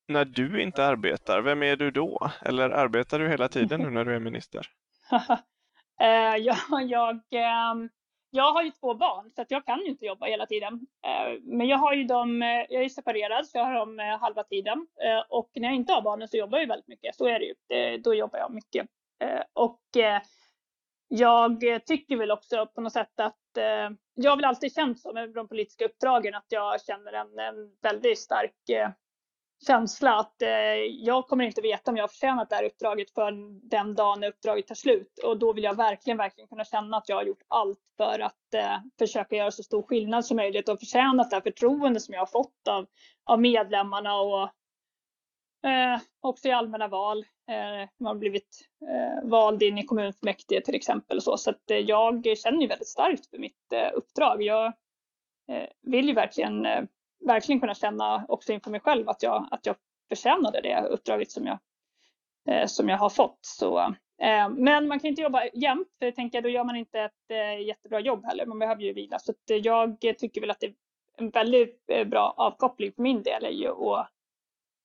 När 0.09 0.25
du 0.25 0.63
inte 0.63 0.87
arbetar, 0.87 1.41
vem 1.41 1.63
är 1.63 1.77
du 1.77 1.91
då? 1.91 2.31
Eller 2.43 2.71
arbetar 2.71 3.19
du 3.19 3.29
hela 3.29 3.49
tiden 3.49 3.81
nu 3.81 3.91
när 3.91 4.05
du 4.05 4.15
är 4.15 4.21
minister? 4.21 4.67
ja, 6.39 6.81
jag, 6.81 7.21
jag 8.31 8.53
har 8.53 8.63
ju 8.63 8.71
två 8.71 8.95
barn 8.95 9.31
så 9.35 9.43
att 9.43 9.51
jag 9.51 9.67
kan 9.67 9.81
ju 9.81 9.87
inte 9.87 10.07
jobba 10.07 10.27
hela 10.27 10.47
tiden. 10.47 10.87
Eh, 11.05 11.41
men 11.43 11.69
jag 11.69 11.79
har 11.79 11.95
ju 11.95 12.05
dem, 12.05 12.43
eh, 12.43 12.49
jag 12.69 12.85
är 12.85 12.89
separerad 12.89 13.47
så 13.47 13.59
jag 13.59 13.65
har 13.65 13.75
dem 13.75 14.01
eh, 14.01 14.19
halva 14.19 14.45
tiden. 14.45 14.87
Och 15.29 15.51
när 15.55 15.69
jag 15.69 15.75
inte 15.75 15.93
har 15.93 16.03
barnen 16.03 16.29
så 16.29 16.37
jobbar 16.37 16.59
jag 16.59 16.67
väldigt 16.67 16.89
mycket. 16.89 17.15
Så 17.17 17.27
är 17.27 17.39
det 17.39 17.45
ju. 17.45 17.99
Då 17.99 18.15
jobbar 18.15 18.39
jag 18.39 18.53
mycket. 18.53 18.87
Och 19.53 19.81
jag 21.09 21.61
tycker 21.87 22.17
väl 22.17 22.31
också 22.31 22.67
på 22.67 22.81
något 22.81 22.93
sätt 22.93 23.21
att 23.21 23.39
jag 24.15 24.31
har 24.31 24.37
väl 24.37 24.45
alltid 24.45 24.75
känt 24.75 25.01
så 25.01 25.13
med 25.13 25.35
de 25.35 25.49
politiska 25.49 25.85
uppdragen 25.85 26.35
att 26.35 26.47
jag 26.49 26.85
känner 26.85 27.13
en, 27.13 27.39
en 27.39 27.71
väldigt 27.83 28.19
stark 28.19 28.55
känsla 29.67 30.17
att 30.17 30.43
eh, 30.43 30.49
jag 31.01 31.27
kommer 31.27 31.45
inte 31.45 31.61
veta 31.61 31.91
om 31.91 31.97
jag 31.97 32.03
har 32.03 32.09
förtjänat 32.09 32.51
det 32.51 32.57
här 32.57 32.65
uppdraget 32.65 33.11
för 33.11 33.33
den 33.69 33.95
dagen 33.95 34.25
uppdraget 34.25 34.67
tar 34.67 34.75
slut. 34.75 35.19
Och 35.25 35.39
då 35.39 35.53
vill 35.53 35.65
jag 35.65 35.77
verkligen, 35.77 36.17
verkligen 36.17 36.49
kunna 36.49 36.65
känna 36.65 36.97
att 36.97 37.09
jag 37.09 37.17
har 37.17 37.25
gjort 37.25 37.43
allt 37.49 37.79
för 37.97 38.21
att 38.21 38.55
eh, 38.55 38.79
försöka 38.99 39.37
göra 39.37 39.51
så 39.51 39.63
stor 39.63 39.83
skillnad 39.83 40.27
som 40.27 40.37
möjligt 40.37 40.69
och 40.69 40.79
förtjänat 40.79 41.31
det 41.31 41.37
här 41.37 41.41
förtroende 41.41 42.01
som 42.01 42.15
jag 42.15 42.21
har 42.21 42.27
fått 42.27 42.69
av, 42.69 42.87
av 43.25 43.41
medlemmarna 43.41 44.21
och 44.21 44.43
eh, 45.69 46.01
också 46.21 46.49
i 46.49 46.53
allmänna 46.53 46.89
val. 46.89 47.19
Eh, 47.51 47.89
man 47.99 48.07
har 48.07 48.15
blivit 48.15 48.69
eh, 48.89 49.29
vald 49.29 49.63
in 49.63 49.79
i 49.79 49.85
kommunfullmäktige 49.85 50.61
till 50.61 50.75
exempel. 50.75 51.21
Så, 51.21 51.37
så 51.37 51.51
att, 51.51 51.71
eh, 51.71 51.79
jag 51.79 52.39
känner 52.39 52.61
ju 52.61 52.67
väldigt 52.67 52.89
starkt 52.89 53.31
för 53.31 53.39
mitt 53.39 53.73
eh, 53.73 53.91
uppdrag. 53.95 54.43
Jag 54.43 54.67
eh, 55.49 55.69
vill 55.83 56.09
ju 56.09 56.15
verkligen 56.15 56.67
eh, 56.67 56.85
verkligen 57.21 57.61
kunna 57.61 57.75
känna 57.75 58.25
också 58.29 58.53
inför 58.53 58.71
mig 58.71 58.81
själv 58.81 59.09
att 59.09 59.23
jag, 59.23 59.49
att 59.51 59.67
jag 59.67 59.77
förtjänade 60.09 60.61
det 60.61 60.87
uppdraget 60.91 61.31
som 61.31 61.47
jag, 61.47 61.59
eh, 62.49 62.67
som 62.67 62.89
jag 62.89 62.99
har 62.99 63.11
fått. 63.11 63.39
Så, 63.41 63.79
eh, 64.23 64.49
men 64.49 64.89
man 64.89 65.01
kan 65.01 65.09
inte 65.09 65.23
jobba 65.23 65.45
jämt, 65.55 65.89
för 65.99 66.07
jag 66.07 66.15
tänker 66.15 66.43
då 66.43 66.49
gör 66.49 66.65
man 66.65 66.77
inte 66.77 67.01
ett 67.01 67.31
eh, 67.31 67.67
jättebra 67.67 68.01
jobb 68.01 68.25
heller. 68.25 68.47
Man 68.47 68.59
behöver 68.59 68.83
ju 68.83 68.93
vila. 68.93 69.19
Så 69.19 69.31
att, 69.31 69.51
eh, 69.51 69.57
jag 69.57 70.01
tycker 70.01 70.41
väl 70.41 70.51
att 70.51 70.61
det 70.61 70.67
är 70.67 70.75
en 71.17 71.31
väldigt 71.31 71.85
eh, 71.89 72.05
bra 72.05 72.35
avkoppling 72.37 72.93
för 72.93 73.03
min 73.03 73.23
del 73.23 73.45
är 73.45 73.51
ju 73.51 73.69
att 73.69 74.11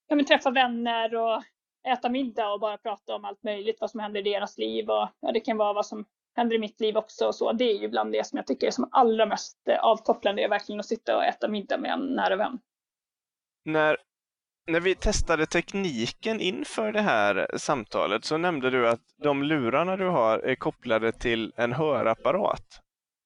ja, 0.08 0.16
men 0.16 0.24
träffa 0.24 0.50
vänner 0.50 1.14
och 1.14 1.42
äta 1.88 2.08
middag 2.08 2.52
och 2.52 2.60
bara 2.60 2.78
prata 2.78 3.14
om 3.14 3.24
allt 3.24 3.42
möjligt, 3.42 3.80
vad 3.80 3.90
som 3.90 4.00
händer 4.00 4.20
i 4.20 4.30
deras 4.30 4.58
liv 4.58 4.90
och 4.90 5.08
ja, 5.20 5.32
det 5.32 5.40
kan 5.40 5.56
vara 5.56 5.72
vad 5.72 5.86
som 5.86 6.04
händer 6.34 6.56
i 6.56 6.58
mitt 6.58 6.80
liv 6.80 6.96
också 6.96 7.26
och 7.26 7.34
så. 7.34 7.52
Det 7.52 7.64
är 7.64 7.80
ju 7.80 7.88
bland 7.88 8.12
det 8.12 8.26
som 8.26 8.36
jag 8.36 8.46
tycker 8.46 8.66
är 8.66 8.70
som 8.70 8.88
allra 8.92 9.26
mest 9.26 9.68
eh, 9.68 9.78
avkopplande, 9.78 10.42
är 10.42 10.48
verkligen 10.48 10.80
att 10.80 10.86
sitta 10.86 11.16
och 11.16 11.24
äta 11.24 11.48
middag 11.48 11.78
med 11.78 11.92
en 11.92 12.06
nära 12.06 12.36
vän. 12.36 12.58
När, 13.64 13.96
när 14.66 14.80
vi 14.80 14.94
testade 14.94 15.46
tekniken 15.46 16.40
inför 16.40 16.92
det 16.92 17.00
här 17.00 17.50
samtalet 17.56 18.24
så 18.24 18.36
nämnde 18.36 18.70
du 18.70 18.88
att 18.88 19.00
de 19.22 19.42
lurarna 19.42 19.96
du 19.96 20.08
har 20.08 20.38
är 20.38 20.54
kopplade 20.54 21.12
till 21.12 21.52
en 21.56 21.72
hörapparat. 21.72 22.80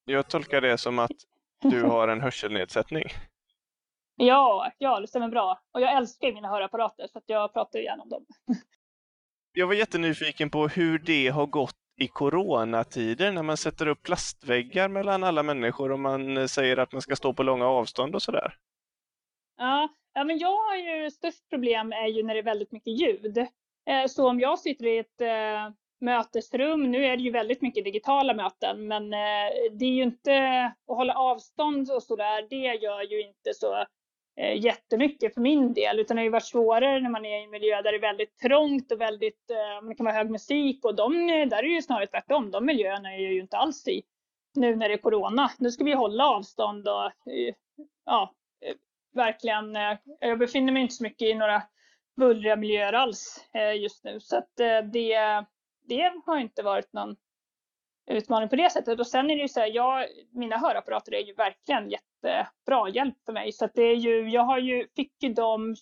Jag 0.05 0.29
tolkar 0.29 0.61
det 0.61 0.79
som 0.79 0.99
att 0.99 1.17
du 1.63 1.83
har 1.87 2.09
en 2.09 2.21
hörselnedsättning. 2.21 3.05
Ja, 4.17 4.73
ja, 4.79 5.01
det 5.01 5.07
stämmer 5.07 5.29
bra. 5.29 5.61
Och 5.73 5.81
jag 5.81 5.97
älskar 5.97 6.33
mina 6.33 6.49
hörapparater 6.49 7.07
så 7.13 7.19
att 7.19 7.25
jag 7.27 7.53
pratar 7.53 7.79
gärna 7.79 8.03
om 8.03 8.09
dem. 8.09 8.27
Jag 9.53 9.67
var 9.67 9.75
jättenyfiken 9.75 10.51
på 10.51 10.69
hur 10.69 10.99
det 10.99 11.29
har 11.29 11.47
gått 11.47 11.78
i 11.99 12.09
coronatider 12.09 13.33
när 13.33 13.43
man 13.43 13.57
sätter 13.57 13.87
upp 13.87 14.03
plastväggar 14.03 14.89
mellan 14.89 15.25
alla 15.25 15.43
människor 15.43 15.93
och 15.93 16.01
man 16.01 16.37
eh, 16.37 16.47
säger 16.47 16.77
att 16.77 16.93
man 16.93 17.03
ska 17.03 17.17
stå 17.17 17.33
på 17.33 17.43
långa 17.43 17.67
avstånd 17.67 18.15
och 18.15 18.23
sådär? 18.23 18.55
Ja, 19.57 19.89
ja 20.15 20.25
men 20.25 20.39
jag 20.39 20.57
har 20.57 20.77
ju 20.77 21.11
störst 21.11 21.49
problem 21.51 21.93
är 21.93 22.07
ju 22.07 22.23
när 22.23 22.35
det 22.35 22.41
är 22.41 22.45
väldigt 22.45 22.73
mycket 22.73 23.01
ljud. 23.01 23.39
Eh, 23.87 24.07
så 24.09 24.29
om 24.29 24.41
jag 24.41 24.59
sitter 24.59 24.87
i 24.87 24.99
ett 24.99 25.21
eh, 25.21 25.75
mötesrum, 26.01 26.91
nu 26.91 27.05
är 27.05 27.17
det 27.17 27.23
ju 27.23 27.31
väldigt 27.31 27.63
mycket 27.63 27.85
digitala 27.85 28.35
möten, 28.35 28.89
men 28.89 29.11
det 29.73 29.85
är 29.85 29.95
ju 29.95 30.03
inte 30.03 30.65
att 30.87 30.97
hålla 30.97 31.15
avstånd 31.15 31.91
och 31.91 32.03
sådär, 32.03 32.47
det 32.51 32.83
gör 32.83 33.03
ju 33.03 33.21
inte 33.23 33.55
så 33.55 33.85
eh, 34.39 34.65
jättemycket 34.65 35.35
för 35.35 35.41
min 35.41 35.75
del, 35.75 36.01
utan 36.01 36.17
det 36.17 36.21
har 36.21 36.25
ju 36.25 36.31
varit 36.31 36.45
svårare 36.45 37.01
när 37.01 37.11
man 37.11 37.25
är 37.25 37.41
i 37.41 37.45
en 37.45 37.51
miljö 37.51 37.83
där 37.83 37.93
det 37.93 37.99
är 37.99 38.01
väldigt 38.01 38.39
trångt 38.39 38.93
och 38.93 39.01
väldigt, 39.01 39.51
eh, 39.51 39.89
det 39.89 39.95
kan 39.95 40.07
vara 40.07 40.17
hög 40.17 40.31
musik 40.31 40.85
och 40.85 40.95
de, 40.95 41.27
där 41.27 41.59
är 41.59 41.63
det 41.63 41.69
ju 41.69 41.83
snarare 41.83 42.07
tvärtom. 42.07 42.51
De 42.51 42.67
miljöerna 42.67 43.15
är 43.15 43.19
jag 43.19 43.33
ju 43.33 43.41
inte 43.41 43.57
alls 43.57 43.89
i 43.89 44.03
nu 44.55 44.77
när 44.77 44.89
det 44.89 44.95
är 44.95 44.99
corona. 44.99 45.51
Nu 45.59 45.71
ska 45.71 45.85
vi 45.85 45.93
hålla 45.93 46.29
avstånd 46.29 46.89
och 46.89 47.05
eh, 47.07 47.55
ja, 48.05 48.35
eh, 48.67 48.75
verkligen, 49.15 49.77
eh, 49.77 49.99
jag 50.21 50.39
befinner 50.39 50.73
mig 50.73 50.83
inte 50.83 50.95
så 50.95 51.03
mycket 51.03 51.29
i 51.29 51.35
några 51.35 51.63
bullriga 52.17 52.57
miljöer 52.57 52.93
alls 52.93 53.49
eh, 53.55 53.83
just 53.83 54.05
nu, 54.05 54.21
så 54.21 54.37
att 54.37 54.61
eh, 54.61 54.83
det, 54.93 55.45
det 55.89 56.13
har 56.27 56.39
inte 56.39 56.63
varit 56.63 56.93
någon 56.93 57.17
utmaning 58.09 58.49
på 58.49 58.57
det 58.57 58.73
sättet. 58.73 59.01
Och 59.01 59.07
sen 59.07 59.31
är 59.31 59.37
det 59.37 59.43
ju 59.43 59.49
så 59.49 59.61
här, 59.61 59.67
jag, 59.67 60.07
mina 60.31 60.59
hörapparater 60.59 61.15
är 61.15 61.21
ju 61.21 61.35
verkligen 61.35 61.91
jättebra 61.91 62.89
hjälp 62.89 63.17
för 63.27 63.33
mig. 63.33 63.53
Så 63.53 63.65
att 63.65 63.75
det 63.75 63.83
är 63.83 63.97
ju, 63.97 64.29
jag 64.31 64.43
har 64.43 64.59
ju, 64.59 64.89
fick 64.97 65.23
ju 65.23 65.33
dem 65.33 65.75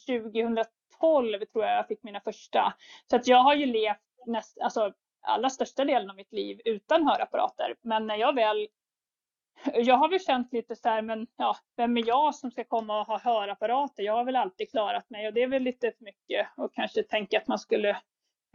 2012 1.01 1.45
tror 1.53 1.65
jag 1.65 1.77
jag 1.79 1.89
fick 1.89 2.03
mina 2.03 2.21
första. 2.21 2.75
Så 3.11 3.17
att 3.17 3.27
jag 3.27 3.39
har 3.39 3.55
ju 3.55 3.67
levt 3.67 3.99
näst, 4.27 4.59
alltså 4.61 4.93
allra 5.23 5.51
största 5.51 5.85
delen 5.85 6.11
av 6.11 6.17
mitt 6.17 6.33
liv 6.33 6.61
utan 6.65 7.07
hörapparater. 7.09 7.75
Men 7.83 8.07
när 8.07 8.17
jag 8.17 8.35
väl 8.35 8.69
jag 9.75 9.95
har 9.97 10.09
väl 10.09 10.21
känt 10.21 10.53
lite 10.53 10.77
så 10.77 10.89
här, 10.89 11.03
men 11.03 11.27
ja, 11.37 11.57
vem 11.77 11.97
är 11.97 12.07
jag 12.07 12.35
som 12.35 12.51
ska 12.51 12.65
komma 12.65 13.01
och 13.01 13.07
ha 13.07 13.19
hörapparater? 13.19 14.03
Jag 14.03 14.13
har 14.13 14.25
väl 14.25 14.37
alltid 14.37 14.71
klarat 14.71 15.11
mig 15.11 15.27
och 15.27 15.35
det 15.35 15.43
är 15.43 15.49
väl 15.49 15.63
lite 15.63 15.93
för 15.93 16.05
mycket 16.05 16.49
och 16.57 16.75
kanske 16.75 17.03
tänka 17.03 17.39
att 17.39 17.49
man 17.49 17.59
skulle 17.59 17.97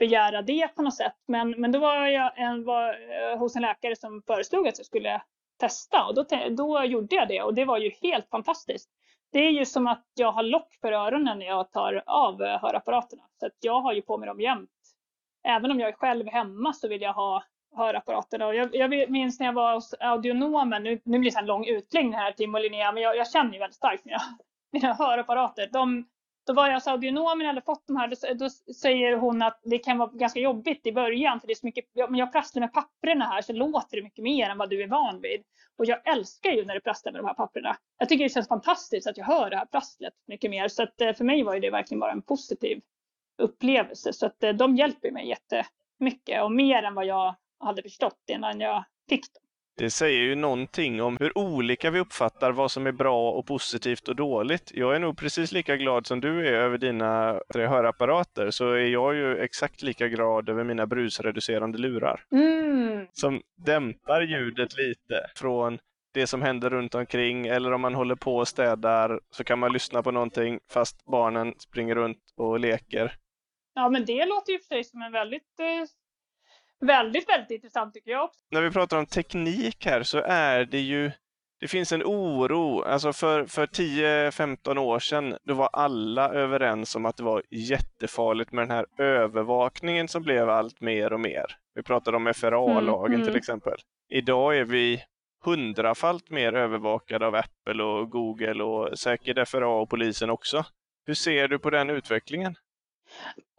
begära 0.01 0.41
det 0.41 0.67
på 0.75 0.81
något 0.81 0.95
sätt. 0.95 1.15
Men, 1.27 1.49
men 1.51 1.71
då 1.71 1.79
var 1.79 2.07
jag 2.07 2.31
en, 2.35 2.63
var, 2.63 2.87
eh, 2.89 3.39
hos 3.39 3.55
en 3.55 3.61
läkare 3.61 3.95
som 3.95 4.21
föreslog 4.27 4.67
att 4.67 4.77
jag 4.77 4.85
skulle 4.85 5.21
testa 5.59 6.05
och 6.05 6.15
då, 6.15 6.25
då 6.49 6.83
gjorde 6.83 7.15
jag 7.15 7.27
det 7.27 7.41
och 7.41 7.53
det 7.53 7.65
var 7.65 7.77
ju 7.77 7.91
helt 8.01 8.29
fantastiskt. 8.29 8.89
Det 9.31 9.39
är 9.39 9.51
ju 9.51 9.65
som 9.65 9.87
att 9.87 10.05
jag 10.15 10.31
har 10.31 10.43
lock 10.43 10.77
för 10.81 10.91
öronen 10.91 11.39
när 11.39 11.45
jag 11.45 11.71
tar 11.71 12.03
av 12.05 12.41
eh, 12.41 12.61
hörapparaterna. 12.61 13.23
Så 13.39 13.45
att 13.45 13.57
jag 13.59 13.81
har 13.81 13.93
ju 13.93 14.01
på 14.01 14.17
mig 14.17 14.27
dem 14.27 14.41
jämt. 14.41 14.69
Även 15.43 15.71
om 15.71 15.79
jag 15.79 15.89
är 15.89 15.93
själv 15.93 16.27
hemma 16.27 16.73
så 16.73 16.87
vill 16.87 17.01
jag 17.01 17.13
ha 17.13 17.43
hörapparaterna. 17.75 18.47
Och 18.47 18.55
jag, 18.55 18.75
jag 18.75 19.09
minns 19.09 19.39
när 19.39 19.45
jag 19.45 19.53
var 19.53 19.73
hos 19.73 19.93
audionomen, 19.99 20.83
nu, 20.83 21.01
nu 21.05 21.19
blir 21.19 21.31
det 21.31 21.39
en 21.39 21.45
lång 21.45 21.65
utläggning 21.65 22.13
här 22.13 22.31
Tim 22.31 22.55
och 22.55 22.61
Linnea, 22.61 22.91
men 22.91 23.03
jag, 23.03 23.17
jag 23.17 23.31
känner 23.31 23.53
ju 23.53 23.59
väldigt 23.59 23.75
starkt 23.75 24.05
mina, 24.05 24.21
mina 24.71 24.93
hörapparater. 24.93 25.69
De, 25.71 26.05
då 26.51 26.55
var 26.55 26.67
jag 26.67 26.73
hos 26.73 26.87
audionomen, 26.87 27.47
hade 27.47 27.61
fått 27.61 27.87
de 27.87 27.95
här, 27.95 28.07
då, 28.07 28.33
då, 28.33 28.49
säger 28.73 29.15
hon 29.15 29.41
att 29.41 29.59
det 29.63 29.77
kan 29.77 29.97
vara 29.97 30.09
ganska 30.13 30.39
jobbigt 30.39 30.87
i 30.87 30.91
början 30.91 31.39
för 31.39 31.47
det 31.47 31.53
är 31.53 31.55
så 31.55 31.65
mycket, 31.65 31.85
men 31.95 32.15
jag 32.15 32.31
prasslar 32.31 32.59
med 32.59 32.73
papperna 32.73 33.25
här 33.25 33.41
så 33.41 33.53
låter 33.53 33.97
det 33.97 34.03
mycket 34.03 34.23
mer 34.23 34.49
än 34.49 34.57
vad 34.57 34.69
du 34.69 34.83
är 34.83 34.87
van 34.87 35.21
vid. 35.21 35.43
Och 35.77 35.85
jag 35.85 36.07
älskar 36.07 36.51
ju 36.51 36.65
när 36.65 36.73
det 36.73 36.81
prasslar 36.81 37.11
med 37.11 37.21
de 37.21 37.27
här 37.27 37.33
papperna. 37.33 37.77
Jag 37.97 38.09
tycker 38.09 38.23
det 38.23 38.29
känns 38.29 38.47
fantastiskt 38.47 39.07
att 39.07 39.17
jag 39.17 39.25
hör 39.25 39.49
det 39.49 39.57
här 39.57 39.65
prasslet 39.65 40.13
mycket 40.27 40.51
mer. 40.51 40.67
Så 40.67 40.83
att 40.83 41.01
eh, 41.01 41.13
för 41.13 41.23
mig 41.23 41.43
var 41.43 41.59
det 41.59 41.69
verkligen 41.69 41.99
bara 41.99 42.11
en 42.11 42.21
positiv 42.21 42.81
upplevelse. 43.37 44.13
Så 44.13 44.25
att 44.25 44.43
eh, 44.43 44.53
de 44.53 44.75
hjälper 44.75 45.11
mig 45.11 45.27
jättemycket 45.27 46.43
och 46.43 46.51
mer 46.51 46.83
än 46.83 46.95
vad 46.95 47.05
jag 47.05 47.35
hade 47.59 47.81
förstått 47.81 48.23
innan 48.27 48.59
jag 48.59 48.83
fick 49.09 49.33
dem. 49.33 49.43
Det 49.81 49.91
säger 49.91 50.21
ju 50.21 50.35
någonting 50.35 51.01
om 51.01 51.17
hur 51.19 51.37
olika 51.37 51.91
vi 51.91 51.99
uppfattar 51.99 52.51
vad 52.51 52.71
som 52.71 52.87
är 52.87 52.91
bra 52.91 53.31
och 53.31 53.45
positivt 53.45 54.07
och 54.07 54.15
dåligt. 54.15 54.71
Jag 54.73 54.95
är 54.95 54.99
nog 54.99 55.17
precis 55.17 55.51
lika 55.51 55.77
glad 55.77 56.07
som 56.07 56.21
du 56.21 56.47
är 56.47 56.53
över 56.53 56.77
dina 56.77 57.39
hörapparater, 57.53 58.51
så 58.51 58.71
är 58.71 58.85
jag 58.85 59.15
ju 59.15 59.37
exakt 59.37 59.81
lika 59.81 60.07
glad 60.07 60.49
över 60.49 60.63
mina 60.63 60.87
brusreducerande 60.87 61.77
lurar. 61.77 62.23
Mm. 62.31 63.07
Som 63.11 63.41
dämpar 63.65 64.21
ljudet 64.21 64.77
lite 64.77 65.29
från 65.35 65.79
det 66.13 66.27
som 66.27 66.41
händer 66.41 66.69
runt 66.69 66.95
omkring 66.95 67.47
eller 67.47 67.71
om 67.71 67.81
man 67.81 67.95
håller 67.95 68.15
på 68.15 68.37
och 68.37 68.47
städar 68.47 69.19
så 69.31 69.43
kan 69.43 69.59
man 69.59 69.73
lyssna 69.73 70.03
på 70.03 70.11
någonting 70.11 70.59
fast 70.69 71.05
barnen 71.05 71.53
springer 71.59 71.95
runt 71.95 72.23
och 72.37 72.59
leker. 72.59 73.15
Ja, 73.73 73.89
men 73.89 74.05
det 74.05 74.25
låter 74.25 74.51
ju 74.51 74.59
för 74.59 74.65
sig 74.65 74.83
som 74.83 75.01
en 75.01 75.11
väldigt 75.11 75.59
eh, 75.59 75.87
väldigt, 76.81 77.29
väldigt 77.29 77.51
intressant 77.51 77.93
tycker 77.93 78.11
jag 78.11 78.23
också. 78.23 78.39
När 78.51 78.61
vi 78.61 78.71
pratar 78.71 78.97
om 78.97 79.05
teknik 79.05 79.85
här 79.85 80.03
så 80.03 80.21
är 80.25 80.65
det 80.65 80.79
ju 80.79 81.11
det 81.61 81.67
finns 81.67 81.91
en 81.91 82.03
oro. 82.03 82.81
Alltså 82.81 83.13
för, 83.13 83.45
för 83.45 83.65
10-15 83.65 84.77
år 84.77 84.99
sedan 84.99 85.37
då 85.43 85.53
var 85.53 85.69
alla 85.73 86.29
överens 86.29 86.95
om 86.95 87.05
att 87.05 87.17
det 87.17 87.23
var 87.23 87.43
jättefarligt 87.49 88.51
med 88.51 88.61
den 88.67 88.71
här 88.71 88.85
övervakningen 88.97 90.07
som 90.07 90.23
blev 90.23 90.49
allt 90.49 90.81
mer 90.81 91.13
och 91.13 91.19
mer. 91.19 91.45
Vi 91.75 91.83
pratade 91.83 92.17
om 92.17 92.33
FRA-lagen 92.35 93.13
mm, 93.13 93.21
till 93.21 93.29
mm. 93.29 93.37
exempel. 93.37 93.77
Idag 94.09 94.57
är 94.57 94.63
vi 94.63 95.03
hundrafalt 95.43 96.29
mer 96.29 96.53
övervakade 96.53 97.27
av 97.27 97.35
Apple 97.35 97.83
och 97.83 98.09
Google 98.09 98.63
och 98.63 98.99
säkert 98.99 99.47
FRA 99.47 99.81
och 99.81 99.89
polisen 99.89 100.29
också. 100.29 100.65
Hur 101.05 101.13
ser 101.13 101.47
du 101.47 101.59
på 101.59 101.69
den 101.69 101.89
utvecklingen? 101.89 102.55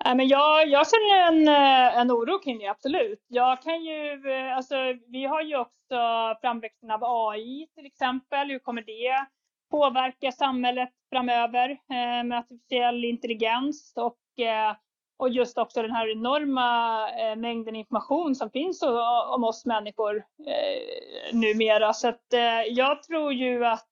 Men 0.04 0.28
jag, 0.28 0.68
jag 0.68 0.86
känner 0.90 1.28
en, 1.28 1.48
eh, 1.48 1.98
en 1.98 2.10
oro 2.10 2.38
kring 2.38 2.58
det, 2.58 2.66
absolut. 2.66 3.24
Jag 3.28 3.62
kan 3.62 3.84
ju, 3.84 4.30
eh, 4.30 4.56
alltså, 4.56 4.74
vi 5.08 5.24
har 5.24 5.42
ju 5.42 5.56
också 5.56 5.98
framväxten 6.40 6.90
av 6.90 7.04
AI 7.04 7.68
till 7.74 7.86
exempel. 7.86 8.50
Hur 8.50 8.58
kommer 8.58 8.82
det 8.82 9.26
påverka 9.70 10.32
samhället 10.32 10.90
framöver 11.10 11.70
eh, 11.70 12.24
med 12.24 12.38
artificiell 12.38 13.04
intelligens? 13.04 13.92
Och 13.96 14.44
eh, 14.44 14.76
och 15.16 15.28
just 15.28 15.58
också 15.58 15.82
den 15.82 15.90
här 15.90 16.12
enorma 16.12 17.10
eh, 17.10 17.36
mängden 17.36 17.76
information 17.76 18.34
som 18.34 18.50
finns 18.50 18.82
om 19.28 19.44
oss 19.44 19.66
människor 19.66 20.16
eh, 20.46 21.34
numera. 21.36 21.92
Så 21.92 22.08
att 22.08 22.26
jag 22.68 23.02
tror 23.02 23.32
ju 23.32 23.64
att, 23.64 23.88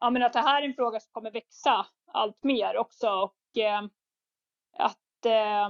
ja, 0.00 0.10
men 0.10 0.22
att 0.22 0.32
det 0.32 0.40
här 0.40 0.62
är 0.62 0.66
en 0.66 0.74
fråga 0.74 1.00
som 1.00 1.12
kommer 1.12 1.30
växa 1.30 1.86
allt 2.12 2.44
mer 2.44 2.76
också 2.76 3.10
och 3.10 3.36
att 4.80 5.26
eh, 5.26 5.68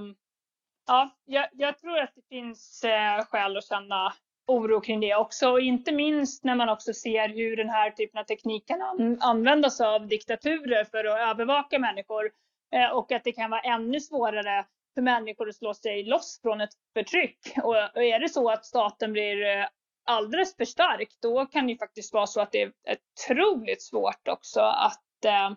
ja, 0.87 1.09
jag, 1.25 1.47
jag, 1.51 1.79
tror 1.79 1.99
att 1.99 2.15
det 2.15 2.27
finns 2.29 2.83
eh, 2.83 3.25
skäl 3.25 3.57
att 3.57 3.67
känna 3.67 4.13
oro 4.47 4.81
kring 4.81 4.99
det 4.99 5.15
också. 5.15 5.49
Och 5.49 5.61
inte 5.61 5.91
minst 5.91 6.43
när 6.43 6.55
man 6.55 6.69
också 6.69 6.93
ser 6.93 7.29
hur 7.29 7.57
den 7.57 7.69
här 7.69 7.91
typen 7.91 8.19
av 8.19 8.23
teknik 8.23 8.67
kan 8.67 8.81
användas 9.21 9.81
av 9.81 10.07
diktaturer 10.07 10.83
för 10.83 11.05
att 11.05 11.19
övervaka 11.19 11.79
människor. 11.79 12.31
Eh, 12.75 12.91
och 12.91 13.11
att 13.11 13.23
det 13.23 13.31
kan 13.31 13.49
vara 13.49 13.61
ännu 13.61 13.99
svårare 13.99 14.65
för 14.93 15.01
människor 15.01 15.49
att 15.49 15.55
slå 15.55 15.73
sig 15.73 16.03
loss 16.03 16.39
från 16.41 16.61
ett 16.61 16.73
förtryck. 16.93 17.39
Och, 17.63 17.75
är 17.77 18.19
det 18.19 18.29
så 18.29 18.49
att 18.49 18.65
staten 18.65 19.13
blir 19.13 19.45
eh, 19.45 19.65
alldeles 20.05 20.55
för 20.55 20.65
stark, 20.65 21.09
då 21.21 21.45
kan 21.45 21.67
det 21.67 21.77
faktiskt 21.77 22.13
vara 22.13 22.27
så 22.27 22.41
att 22.41 22.51
det 22.51 22.61
är 22.61 22.71
otroligt 22.91 23.81
svårt 23.81 24.27
också 24.27 24.61
att, 24.61 25.25
eh, 25.25 25.51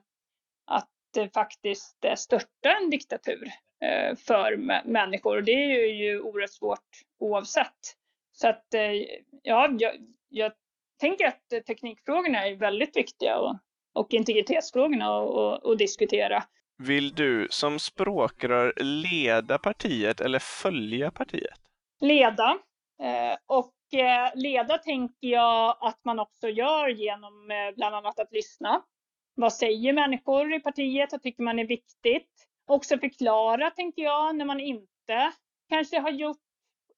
att 0.67 0.89
faktiskt 1.35 2.05
störta 2.17 2.77
en 2.83 2.91
diktatur 2.91 3.53
för 4.27 4.57
människor. 4.89 5.37
Och 5.37 5.45
det 5.45 5.53
är 5.53 5.87
ju 5.87 6.21
oerhört 6.21 6.51
svårt 6.51 6.89
oavsett. 7.19 7.97
Så 8.33 8.49
att 8.49 8.67
ja, 9.43 9.69
jag, 9.79 9.93
jag 10.29 10.53
tänker 11.01 11.27
att 11.27 11.67
teknikfrågorna 11.67 12.47
är 12.47 12.57
väldigt 12.57 12.97
viktiga 12.97 13.39
och, 13.39 13.57
och 13.95 14.15
integritetsfrågorna 14.15 15.19
att 15.73 15.79
diskutera. 15.79 16.45
Vill 16.79 17.15
du 17.15 17.49
som 17.51 17.79
språkrör 17.79 18.73
leda 18.77 19.59
partiet 19.59 20.21
eller 20.21 20.39
följa 20.39 21.11
partiet? 21.11 21.61
Leda. 22.01 22.59
Eh, 23.03 23.37
och 23.47 23.75
eh, 24.01 24.31
leda 24.35 24.79
tänker 24.79 25.29
jag 25.29 25.77
att 25.81 26.01
man 26.05 26.19
också 26.19 26.49
gör 26.49 26.89
genom 26.89 27.51
eh, 27.51 27.75
bland 27.77 27.95
annat 27.95 28.21
att 28.21 28.33
lyssna. 28.33 28.83
Vad 29.35 29.53
säger 29.53 29.93
människor 29.93 30.55
i 30.55 30.61
partiet? 30.61 31.13
Vad 31.13 31.23
tycker 31.23 31.43
man 31.43 31.59
är 31.59 31.65
viktigt? 31.67 32.31
Också 32.67 32.99
förklara, 32.99 33.71
tänker 33.71 34.03
jag, 34.03 34.37
när 34.37 34.45
man 34.45 34.61
inte 34.61 35.33
kanske 35.69 36.01
har 36.01 36.11
gjort 36.11 36.37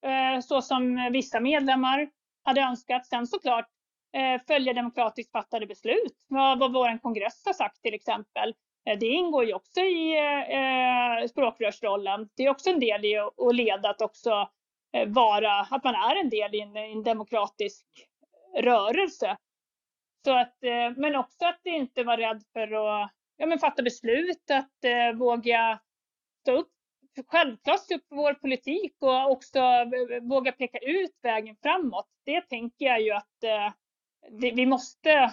eh, 0.07 0.41
så 0.41 0.63
som 0.63 1.09
vissa 1.13 1.41
medlemmar 1.41 2.09
hade 2.45 2.61
önskat. 2.61 3.07
Sen 3.07 3.27
såklart 3.27 3.69
eh, 4.17 4.43
följa 4.47 4.73
demokratiskt 4.73 5.33
fattade 5.33 5.67
beslut. 5.67 6.15
Vad, 6.29 6.59
vad 6.59 6.73
vår 6.73 6.99
kongress 6.99 7.43
har 7.45 7.53
sagt 7.53 7.83
till 7.83 7.95
exempel. 7.95 8.55
Eh, 8.87 8.99
det 8.99 9.07
ingår 9.07 9.45
ju 9.45 9.55
också 9.55 9.81
i 9.81 10.17
eh, 10.53 11.29
språkrörsrollen. 11.29 12.29
Det 12.37 12.43
är 12.43 12.51
också 12.51 12.71
en 12.71 12.81
del 12.81 13.05
i 13.05 13.17
att 13.17 13.55
leda, 13.55 13.91
att 13.91 14.01
också 14.01 14.49
eh, 14.93 15.09
vara, 15.09 15.61
att 15.61 15.85
man 15.85 15.95
är 15.95 16.17
en 16.17 16.31
del 16.31 16.55
i 16.55 16.61
en, 16.61 16.77
en 16.77 17.03
demokratisk 17.03 17.87
rörelse. 18.57 19.37
Så 20.27 20.39
att, 20.39 20.65
eh, 20.65 20.91
men 20.97 21.17
också 21.17 21.45
att 21.47 21.67
inte 21.67 22.05
vara 22.05 22.17
rädd 22.17 22.43
för 22.53 22.63
att 22.63 23.11
ja, 23.37 23.47
men 23.47 23.59
fatta 23.59 23.83
beslut, 23.83 24.51
att 24.51 24.85
eh, 24.85 25.19
våga 25.19 25.81
stå 26.41 26.53
upp, 26.53 26.73
självklart 27.27 27.81
stå 27.81 27.95
upp 27.95 28.09
för 28.09 28.17
vår 28.17 28.35
politik 28.35 28.97
och 29.01 29.31
också 29.31 29.59
eh, 29.59 30.23
våga 30.23 30.53
peka 30.53 30.79
ut 30.79 31.19
vägen 31.23 31.57
framåt. 31.63 32.09
Det 32.25 32.41
tänker 32.41 32.87
jag 32.87 33.01
ju 33.01 33.13
att 33.13 33.45
eh, 33.45 33.73
det, 34.31 34.51
vi 34.51 34.67
måste 34.67 35.33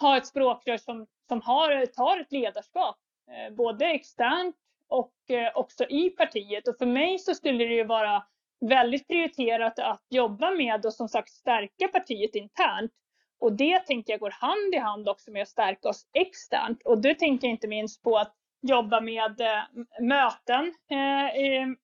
ha 0.00 0.16
ett 0.16 0.26
språkrör 0.26 0.76
som 0.76 1.06
som 1.28 1.40
har, 1.40 1.86
tar 1.86 2.20
ett 2.20 2.32
ledarskap, 2.32 2.96
eh, 3.30 3.54
både 3.54 3.86
externt 3.86 4.56
och 4.88 5.30
eh, 5.30 5.52
också 5.54 5.84
i 5.84 6.10
partiet. 6.10 6.68
Och 6.68 6.78
för 6.78 6.86
mig 6.86 7.18
så 7.18 7.34
skulle 7.34 7.64
det 7.64 7.74
ju 7.74 7.84
vara 7.84 8.24
väldigt 8.60 9.08
prioriterat 9.08 9.78
att 9.78 10.06
jobba 10.10 10.50
med 10.50 10.86
och 10.86 10.94
som 10.94 11.08
sagt 11.08 11.30
stärka 11.30 11.88
partiet 11.88 12.34
internt. 12.34 12.92
Och 13.40 13.52
det 13.52 13.78
tänker 13.78 14.12
jag 14.12 14.20
går 14.20 14.30
hand 14.30 14.74
i 14.74 14.78
hand 14.78 15.08
också 15.08 15.30
med 15.30 15.42
att 15.42 15.48
stärka 15.48 15.88
oss 15.88 16.06
externt. 16.12 16.82
Och 16.84 16.98
det 17.02 17.14
tänker 17.14 17.46
jag 17.46 17.54
inte 17.54 17.68
minst 17.68 18.02
på 18.02 18.16
att 18.16 18.34
jobba 18.62 19.00
med 19.00 19.40
eh, 19.40 19.62
möten 20.00 20.74
eh, 20.90 21.36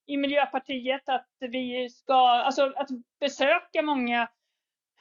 i, 0.06 0.16
Miljöpartiet, 0.16 1.08
att 1.08 1.28
vi 1.40 1.88
ska, 1.90 2.14
alltså 2.14 2.72
att 2.76 2.88
besöka 3.20 3.82
många 3.82 4.28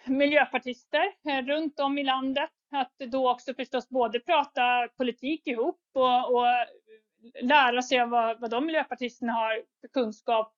miljöpartister 0.05 1.03
eh, 1.29 1.45
runt 1.45 1.79
om 1.79 1.97
i 1.97 2.03
landet 2.03 2.49
att 2.71 2.93
då 3.11 3.31
också 3.31 3.53
förstås 3.53 3.89
både 3.89 4.19
prata 4.19 4.87
politik 4.97 5.47
ihop 5.47 5.81
och, 5.93 6.35
och 6.35 6.45
lära 7.41 7.81
sig 7.81 7.99
av 7.99 8.09
vad, 8.09 8.39
vad 8.39 8.49
de 8.49 8.65
miljöpartisterna 8.65 9.33
har 9.33 9.63
för 9.81 9.87
kunskap 9.87 10.53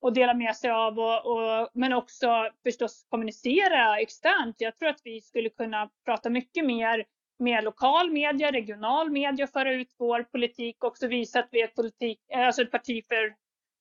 och 0.00 0.12
dela 0.12 0.34
med 0.34 0.56
sig 0.56 0.70
av 0.70 0.98
och, 0.98 1.26
och, 1.26 1.68
men 1.74 1.92
också 1.92 2.50
förstås 2.62 3.06
kommunicera 3.08 4.00
externt. 4.00 4.56
Jag 4.58 4.76
tror 4.76 4.88
att 4.88 5.00
vi 5.04 5.20
skulle 5.20 5.48
kunna 5.48 5.90
prata 6.04 6.30
mycket 6.30 6.66
mer 6.66 7.04
med 7.38 7.64
lokal 7.64 8.10
media, 8.10 8.52
regional 8.52 9.10
media, 9.10 9.46
föra 9.46 9.72
ut 9.72 9.94
vår 9.98 10.22
politik 10.22 10.76
och 10.84 10.88
också 10.88 11.06
visa 11.06 11.38
att 11.38 11.48
vi 11.50 11.60
är 11.60 11.64
ett, 11.64 11.74
politik, 11.74 12.20
alltså 12.34 12.62
ett 12.62 12.70
parti 12.70 13.04
för, 13.08 13.34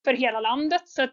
för 0.05 0.13
hela 0.13 0.39
landet. 0.39 0.81
Så 0.85 1.07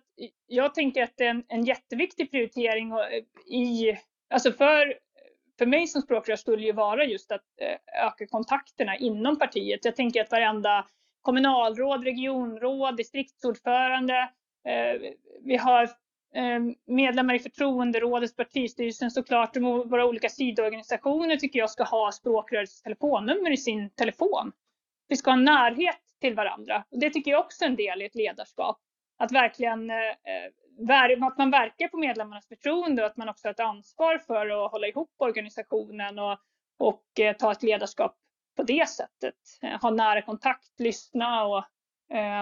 jag 0.46 0.74
tänker 0.74 1.02
att 1.02 1.12
det 1.16 1.24
är 1.24 1.30
en, 1.30 1.44
en 1.48 1.64
jätteviktig 1.64 2.30
prioritering 2.30 2.90
eh, 2.90 3.54
i, 3.54 3.98
alltså 4.30 4.52
för 4.52 4.94
för 5.58 5.66
mig 5.66 5.86
som 5.86 6.02
språkrör 6.02 6.36
skulle 6.36 6.66
ju 6.66 6.72
vara 6.72 7.04
just 7.04 7.32
att 7.32 7.44
eh, 7.60 8.06
öka 8.06 8.26
kontakterna 8.26 8.96
inom 8.96 9.38
partiet. 9.38 9.84
Jag 9.84 9.96
tänker 9.96 10.20
att 10.20 10.30
varenda 10.30 10.86
kommunalråd, 11.22 12.04
regionråd, 12.04 12.96
distriktsordförande, 12.96 14.30
Eh, 14.64 15.12
vi 15.44 15.56
har 15.56 15.90
ehm, 16.34 16.74
medlemmar 16.86 17.34
i 17.34 17.38
förtroenderådet, 17.38 18.36
partistyrelsen 18.36 19.10
såklart, 19.10 19.56
och 19.56 19.90
våra 19.90 20.06
olika 20.06 20.28
sidoorganisationer 20.28 21.36
tycker 21.36 21.58
jag 21.58 21.70
ska 21.70 21.84
ha 21.84 22.12
språkrörets 22.12 22.82
telefonnummer 22.82 23.50
i 23.50 23.56
sin 23.56 23.90
telefon. 23.90 24.52
Vi 25.08 25.16
ska 25.16 25.30
ha 25.30 25.36
närhet 25.36 26.00
till 26.20 26.34
varandra. 26.34 26.84
Och 26.90 26.98
det 26.98 27.10
tycker 27.10 27.30
jag 27.30 27.40
också 27.40 27.64
är 27.64 27.68
en 27.68 27.76
del 27.76 28.02
i 28.02 28.04
ett 28.04 28.14
ledarskap. 28.14 28.78
Att 29.18 29.32
verkligen 29.32 29.90
eh, 29.90 29.96
eh, 29.96 31.26
att 31.26 31.38
man 31.38 31.50
verkar 31.50 31.88
på 31.88 31.96
medlemmarnas 31.96 32.48
förtroende 32.48 33.02
och 33.02 33.08
att 33.08 33.16
man 33.16 33.28
också 33.28 33.48
har 33.48 33.52
ett 33.52 33.60
ansvar 33.60 34.18
för 34.18 34.64
att 34.64 34.70
hålla 34.72 34.86
ihop 34.86 35.10
organisationen 35.18 36.18
och, 36.18 36.38
och 36.78 37.04
ta 37.38 37.52
ett 37.52 37.62
ledarskap 37.62 38.16
på 38.56 38.62
det 38.62 38.88
sättet. 38.88 39.34
Ha 39.82 39.90
nära 39.90 40.22
kontakt, 40.22 40.80
lyssna 40.80 41.44
och 41.44 41.64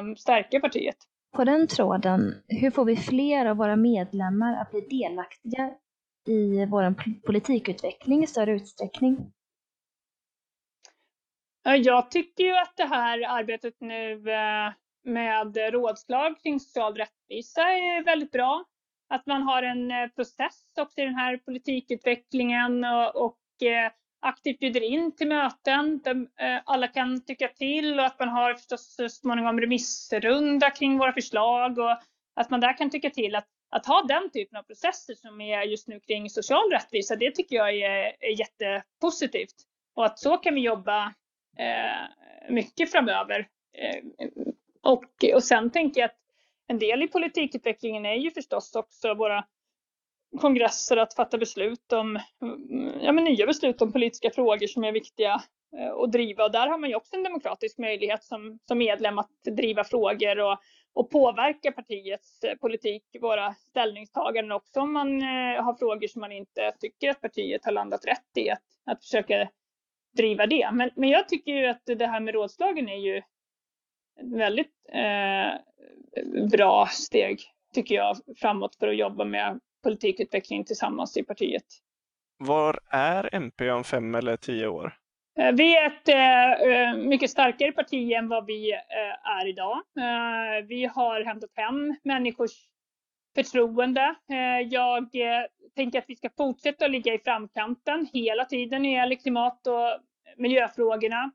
um, 0.01 0.17
stärka 0.17 0.61
partiet. 0.61 0.97
På 1.33 1.45
den 1.45 1.69
tråden, 1.69 2.43
hur 2.49 2.71
får 2.71 2.85
vi 2.85 2.97
fler 2.97 3.47
av 3.47 3.57
våra 3.57 3.77
medlemmar 3.77 4.61
att 4.61 4.71
bli 4.71 4.81
delaktiga 4.81 5.75
i 6.27 6.67
vår 6.67 6.95
politikutveckling 7.27 8.23
i 8.23 8.27
större 8.27 8.53
utsträckning? 8.53 9.33
Jag 11.63 12.11
tycker 12.11 12.45
ju 12.45 12.57
att 12.57 12.77
det 12.77 12.85
här 12.85 13.29
arbetet 13.29 13.75
nu 13.81 14.13
eh, 14.13 14.73
med 15.05 15.57
rådslag 15.57 16.41
kring 16.43 16.61
social 16.61 16.95
rättvisa 16.95 17.63
är 17.63 18.05
väldigt 18.05 18.33
bra. 18.33 18.65
Att 19.09 19.27
man 19.27 19.43
har 19.43 19.63
en 19.63 19.91
eh, 19.91 20.09
process 20.09 20.73
också 20.81 21.01
i 21.01 21.05
den 21.05 21.15
här 21.15 21.37
politikutvecklingen 21.37 22.85
och, 23.15 23.63
eh, 23.63 23.93
aktivt 24.21 24.59
bjuder 24.59 24.81
in 24.81 25.17
till 25.17 25.29
möten 25.29 26.01
där 26.01 26.15
eh, 26.41 26.61
alla 26.65 26.89
kan 26.89 27.25
tycka 27.25 27.49
till 27.49 27.99
och 27.99 28.07
att 28.07 28.19
man 28.19 28.29
har 28.29 28.55
förstås 28.55 28.95
så 28.95 29.09
småningom 29.09 29.61
remissrunda 29.61 30.71
kring 30.71 30.99
våra 30.99 31.13
förslag 31.13 31.79
och 31.79 31.99
att 32.35 32.51
man 32.51 32.61
där 32.61 32.79
kan 32.79 32.91
tycka 32.91 33.11
till. 33.11 33.35
Att, 33.35 33.47
att 33.71 33.87
ha 33.87 34.03
den 34.03 34.31
typen 34.31 34.59
av 34.59 34.63
processer 34.63 35.15
som 35.15 35.41
är 35.41 35.63
just 35.63 35.89
nu 35.89 36.01
kring 36.01 36.31
social 36.31 36.71
rättvisa, 36.73 37.17
det 37.17 37.31
tycker 37.31 37.57
jag 37.57 37.71
är, 37.71 38.17
är 38.21 38.39
jättepositivt. 38.41 39.55
Och 39.95 40.07
att 40.07 40.19
så 40.19 40.37
kan 40.37 40.55
vi 40.55 40.61
jobba 40.61 41.15
eh, 41.59 42.51
mycket 42.51 42.93
framöver. 42.93 43.49
Eh, 43.79 44.29
och, 44.83 45.05
och 45.35 45.45
sen 45.45 45.71
tänker 45.71 46.01
jag 46.01 46.11
att 46.11 46.21
en 46.67 46.79
del 46.79 47.03
i 47.03 47.09
politikutvecklingen 47.09 48.07
är 48.07 48.15
ju 48.15 48.31
förstås 48.31 48.75
också 48.75 49.15
våra 49.15 49.45
kongresser 50.39 50.97
att 50.97 51.15
fatta 51.15 51.39
beslut 51.39 51.93
om 51.93 52.19
mm, 52.43 53.01
ja, 53.03 53.13
men 53.13 53.25
nya 53.25 53.47
beslut 53.47 53.83
om 53.83 53.93
politiska 53.93 54.31
frågor 54.31 54.67
som 54.67 54.85
är 54.85 54.93
viktiga 54.93 55.43
eh, 55.79 55.93
att 55.93 56.13
driva. 56.13 56.45
Och 56.45 56.53
där 56.53 56.69
har 56.69 56.79
man 56.79 56.91
ju 56.91 56.97
också 56.97 57.17
en 57.17 57.23
demokratisk 57.23 57.79
möjlighet 57.79 58.25
som, 58.25 58.59
som 58.69 58.79
medlem 58.79 59.19
att 59.19 59.31
driva 59.57 59.85
frågor 59.85 60.39
och, 60.39 60.59
och 60.93 61.11
påverka 61.11 61.73
partiets 61.73 62.45
eh, 62.45 62.55
politik, 62.55 63.05
våra 63.21 63.55
ställningstaganden 63.55 64.53
också 64.53 64.81
om 64.81 64.93
man 64.93 65.23
eh, 65.23 65.65
har 65.65 65.79
frågor 65.79 66.09
som 66.09 66.21
man 66.21 66.33
inte 66.33 66.73
tycker 66.81 67.11
att 67.11 67.21
partiet 67.21 67.65
har 67.65 67.73
landat 67.73 68.07
rätt 68.07 68.37
i, 68.37 68.51
att, 68.51 68.63
att 68.87 69.05
försöka 69.05 69.49
driva 70.17 70.47
det. 70.47 70.71
Men, 70.73 70.91
men 70.97 71.09
jag 71.09 71.29
tycker 71.29 71.53
ju 71.53 71.67
att 71.67 71.83
det 71.85 72.07
här 72.07 72.21
med 72.21 72.35
rådslagen 72.35 72.89
är 72.89 72.99
ju 72.99 73.23
väldigt 74.23 74.75
eh, 74.93 75.61
bra 76.51 76.87
steg, 76.87 77.41
tycker 77.75 77.95
jag, 77.95 78.17
framåt 78.37 78.77
för 78.77 78.89
att 78.89 78.97
jobba 78.97 79.25
med 79.25 79.61
politikutveckling 79.83 80.65
tillsammans 80.65 81.17
i 81.17 81.23
partiet. 81.23 81.65
Var 82.39 82.81
är 82.91 83.35
MP 83.35 83.71
om 83.71 83.85
fem 83.85 84.15
eller 84.15 84.37
tio 84.37 84.69
år? 84.69 84.93
Eh, 85.39 85.53
vi 85.53 85.77
är 85.77 85.87
ett 85.87 86.09
äh, 86.09 87.03
mycket 87.09 87.31
starkare 87.31 87.73
parti 87.73 88.13
än 88.13 88.29
vad 88.29 88.47
vi 88.47 88.73
är 89.23 89.49
idag. 89.49 89.83
Vi 90.69 90.85
har 90.85 91.25
hämtat 91.25 91.51
hem 91.55 91.97
människors 92.05 92.51
förtroende. 93.35 94.15
Jag 94.71 95.11
tänker 95.77 95.99
att 95.99 96.05
vi 96.09 96.17
ska 96.17 96.31
fortsätta 96.37 96.89
ligga 96.89 97.15
i 97.15 97.19
framkanten 97.19 98.09
hela 98.13 98.45
tiden 98.45 98.83
när 98.83 98.89
det 98.89 98.95
gäller 98.95 99.17
klimat 99.17 99.67
och 99.67 100.01
miljöfrågorna. 100.37 101.33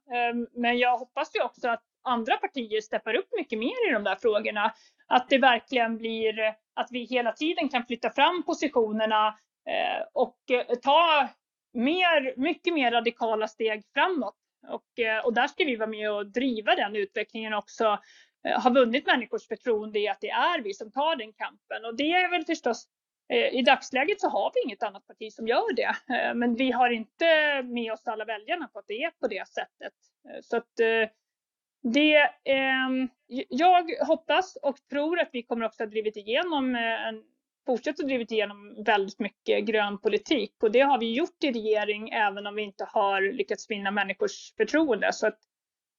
Men 0.51 0.77
jag 0.77 0.97
hoppas 0.97 1.35
ju 1.35 1.43
också 1.43 1.69
att 1.69 1.83
andra 2.05 2.37
partier 2.37 2.81
steppar 2.81 3.15
upp 3.15 3.29
mycket 3.37 3.59
mer 3.59 3.89
i 3.89 3.93
de 3.93 4.03
där 4.03 4.15
frågorna. 4.15 4.73
Att 5.07 5.29
det 5.29 5.37
verkligen 5.37 5.97
blir 5.97 6.55
att 6.73 6.87
vi 6.91 7.03
hela 7.03 7.31
tiden 7.31 7.69
kan 7.69 7.85
flytta 7.85 8.09
fram 8.09 8.43
positionerna 8.43 9.27
eh, 9.69 10.07
och 10.13 10.37
eh, 10.51 10.75
ta 10.75 11.29
mer, 11.73 12.33
mycket 12.37 12.73
mer 12.73 12.91
radikala 12.91 13.47
steg 13.47 13.83
framåt. 13.93 14.35
Och, 14.67 14.99
eh, 14.99 15.25
och 15.25 15.33
där 15.33 15.47
ska 15.47 15.63
vi 15.63 15.75
vara 15.75 15.89
med 15.89 16.11
och 16.11 16.25
driva 16.25 16.75
den 16.75 16.95
utvecklingen 16.95 17.53
också. 17.53 17.99
Eh, 18.47 18.61
har 18.61 18.71
vunnit 18.71 19.05
människors 19.05 19.47
förtroende 19.47 19.99
i 19.99 20.07
att 20.07 20.21
det 20.21 20.29
är 20.29 20.61
vi 20.61 20.73
som 20.73 20.91
tar 20.91 21.15
den 21.15 21.33
kampen. 21.33 21.85
Och 21.85 21.95
det 21.95 22.11
är 22.11 22.31
väl 22.31 22.45
förstås 22.45 22.87
eh, 23.33 23.59
i 23.59 23.61
dagsläget 23.61 24.21
så 24.21 24.29
har 24.29 24.51
vi 24.53 24.61
inget 24.65 24.83
annat 24.83 25.07
parti 25.07 25.33
som 25.33 25.47
gör 25.47 25.73
det. 25.73 25.95
Men 26.35 26.55
vi 26.55 26.71
har 26.71 26.89
inte 26.89 27.25
med 27.63 27.91
oss 27.93 28.07
alla 28.07 28.25
väljarna 28.25 28.67
på 28.67 28.79
att 28.79 28.87
det 28.87 29.03
är 29.03 29.11
på 29.11 29.27
det 29.27 29.47
sättet. 29.47 29.93
Så 30.43 30.57
att 30.57 30.73
det, 31.93 32.29
ehm, 32.43 33.09
jag 33.49 34.05
hoppas 34.07 34.55
och 34.55 34.77
tror 34.89 35.19
att 35.19 35.29
vi 35.31 35.43
kommer 35.43 35.65
också 35.65 35.83
ha 35.83 35.87
drivit 35.87 36.17
igenom 36.17 36.75
eh, 36.75 37.07
en 37.07 37.23
fortsatt 37.65 37.99
att 37.99 38.05
drivit 38.05 38.31
igenom 38.31 38.83
väldigt 38.83 39.19
mycket 39.19 39.65
grön 39.65 39.97
politik 39.97 40.53
och 40.63 40.71
det 40.71 40.79
har 40.79 40.99
vi 40.99 41.13
gjort 41.13 41.43
i 41.43 41.51
regering 41.51 42.09
även 42.09 42.47
om 42.47 42.55
vi 42.55 42.61
inte 42.61 42.85
har 42.87 43.21
lyckats 43.21 43.69
vinna 43.69 43.91
människors 43.91 44.53
förtroende. 44.57 45.13
Så 45.13 45.27
att 45.27 45.39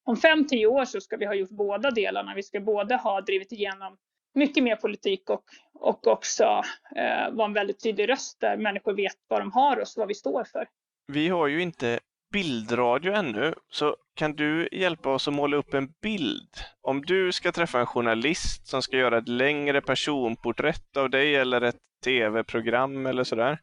om 0.04 0.16
fem, 0.16 0.46
tio 0.46 0.66
år 0.66 0.84
så 0.84 1.00
ska 1.00 1.16
vi 1.16 1.26
ha 1.26 1.34
gjort 1.34 1.50
båda 1.50 1.90
delarna. 1.90 2.34
Vi 2.34 2.42
ska 2.42 2.60
både 2.60 2.96
ha 2.96 3.20
drivit 3.20 3.52
igenom 3.52 3.96
mycket 4.34 4.64
mer 4.64 4.76
politik 4.76 5.30
och, 5.30 5.44
och 5.74 6.06
också 6.06 6.62
eh, 6.96 7.30
vara 7.32 7.46
en 7.46 7.52
väldigt 7.52 7.82
tydlig 7.82 8.08
röst 8.08 8.40
där 8.40 8.56
människor 8.56 8.92
vet 8.92 9.16
vad 9.28 9.40
de 9.40 9.52
har 9.52 9.76
och 9.76 9.86
vad 9.96 10.08
vi 10.08 10.14
står 10.14 10.44
för. 10.44 10.68
Vi 11.12 11.28
har 11.28 11.46
ju 11.46 11.62
inte 11.62 12.00
bildradio 12.32 13.12
ännu, 13.12 13.54
så 13.68 13.96
kan 14.14 14.36
du 14.36 14.68
hjälpa 14.72 15.14
oss 15.14 15.28
att 15.28 15.34
måla 15.34 15.56
upp 15.56 15.74
en 15.74 15.88
bild? 16.02 16.50
Om 16.82 17.02
du 17.02 17.32
ska 17.32 17.52
träffa 17.52 17.80
en 17.80 17.86
journalist 17.86 18.66
som 18.66 18.82
ska 18.82 18.96
göra 18.96 19.18
ett 19.18 19.28
längre 19.28 19.80
personporträtt 19.80 20.96
av 20.96 21.10
dig 21.10 21.36
eller 21.36 21.60
ett 21.60 21.76
tv-program 22.04 23.06
eller 23.06 23.24
sådär. 23.24 23.58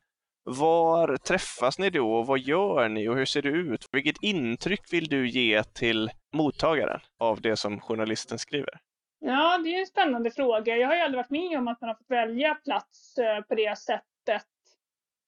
Var 0.46 1.18
träffas 1.18 1.80
ni 1.80 1.90
då 1.90 2.14
och 2.14 2.28
vad 2.28 2.40
gör 2.40 2.90
ni 2.90 3.10
och 3.10 3.16
hur 3.16 3.26
ser 3.26 3.42
det 3.42 3.50
ut? 3.50 3.86
Vilket 3.92 4.24
intryck 4.24 4.94
vill 4.94 5.08
du 5.08 5.30
ge 5.30 5.64
till 5.64 6.12
mottagaren 6.34 7.00
av 7.20 7.42
det 7.42 7.58
som 7.58 7.82
journalisten 7.82 8.40
skriver? 8.40 8.80
Ja, 9.20 9.58
det 9.58 9.76
är 9.76 9.80
en 9.80 9.86
spännande 9.86 10.32
fråga. 10.32 10.78
Jag 10.78 10.88
har 10.88 10.96
ju 10.96 11.02
aldrig 11.02 11.18
varit 11.18 11.30
med 11.30 11.58
om 11.58 11.68
att 11.68 11.82
man 11.82 11.88
har 11.88 11.96
fått 11.96 12.10
välja 12.10 12.56
plats 12.56 13.18
eh, 13.18 13.42
på 13.42 13.56
det 13.56 13.78
sättet. 13.78 14.48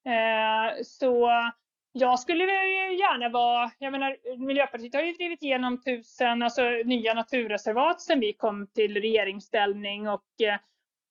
Eh, 0.06 0.84
så 0.84 1.30
jag 1.98 2.20
skulle 2.20 2.44
gärna 2.94 3.30
vara, 3.30 3.72
jag 3.80 3.92
menar 3.92 4.38
Miljöpartiet 4.38 4.94
har 4.94 5.02
ju 5.02 5.14
drivit 5.14 5.44
igenom 5.44 5.82
tusen 5.82 6.42
alltså, 6.42 6.62
nya 6.70 7.14
naturreservat 7.14 8.02
sedan 8.02 8.20
vi 8.20 8.34
kom 8.34 8.68
till 8.68 9.02
regeringsställning 9.02 10.10
och, 10.10 10.42
eh, 10.42 10.60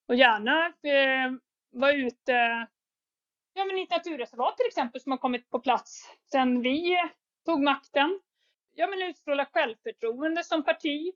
och 0.07 0.15
gärna 0.15 0.65
eh, 0.65 1.31
vara 1.71 1.93
ute, 1.93 2.33
ja 3.53 3.65
men 3.65 3.77
i 3.77 3.81
ett 3.81 3.89
naturreservat 3.89 4.57
till 4.57 4.67
exempel 4.67 5.01
som 5.01 5.11
har 5.11 5.17
kommit 5.17 5.49
på 5.49 5.59
plats 5.59 6.09
sedan 6.31 6.61
vi 6.61 6.97
tog 7.45 7.63
makten. 7.63 8.19
Ja 8.75 8.87
men 8.87 9.01
utstråla 9.01 9.45
självförtroende 9.45 10.43
som 10.43 10.63
parti. 10.63 11.13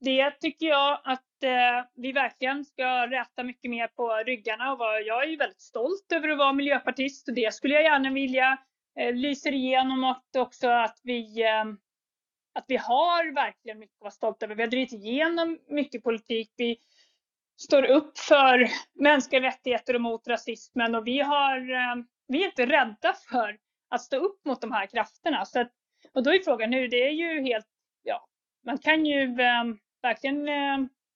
Det 0.00 0.30
tycker 0.30 0.66
jag 0.66 1.00
att 1.04 1.42
eh, 1.42 1.88
vi 1.94 2.12
verkligen 2.12 2.64
ska 2.64 3.06
räta 3.06 3.42
mycket 3.42 3.70
mer 3.70 3.86
på 3.86 4.14
ryggarna 4.26 4.72
och 4.72 4.78
vara, 4.78 5.00
jag 5.00 5.24
är 5.24 5.28
ju 5.28 5.36
väldigt 5.36 5.60
stolt 5.60 6.12
över 6.12 6.28
att 6.28 6.38
vara 6.38 6.52
miljöpartist 6.52 7.28
och 7.28 7.34
det 7.34 7.54
skulle 7.54 7.74
jag 7.74 7.84
gärna 7.84 8.10
vilja 8.10 8.58
Eh, 8.96 9.14
lyser 9.14 9.52
igenom 9.52 10.04
och 10.04 10.40
också 10.40 10.68
att 10.68 11.00
vi, 11.02 11.42
eh, 11.42 11.64
att 12.54 12.64
vi 12.68 12.76
har 12.76 13.34
verkligen 13.34 13.78
mycket 13.78 13.96
att 13.96 14.00
vara 14.00 14.10
stolta 14.10 14.46
över. 14.46 14.54
Vi 14.54 14.62
har 14.62 14.70
drivit 14.70 14.92
igenom 14.92 15.58
mycket 15.68 16.02
politik. 16.02 16.52
Vi 16.56 16.78
står 17.56 17.82
upp 17.82 18.18
för 18.18 18.68
mänskliga 18.94 19.42
rättigheter 19.42 19.94
och 19.94 20.00
mot 20.00 20.28
rasismen 20.28 20.94
och 20.94 21.06
vi, 21.06 21.18
har, 21.18 21.70
eh, 21.70 22.04
vi 22.28 22.42
är 22.42 22.46
inte 22.46 22.66
rädda 22.66 23.14
för 23.30 23.58
att 23.88 24.02
stå 24.02 24.16
upp 24.16 24.44
mot 24.44 24.60
de 24.60 24.72
här 24.72 24.86
krafterna. 24.86 25.44
Så 25.44 25.60
att, 25.60 25.72
och 26.12 26.22
då 26.22 26.34
är 26.34 26.38
frågan 26.44 26.70
nu, 26.70 26.88
det 26.88 27.06
är 27.06 27.12
ju 27.12 27.42
helt, 27.42 27.66
ja, 28.02 28.28
man 28.64 28.78
kan 28.78 29.06
ju 29.06 29.34
verkligen 30.02 30.48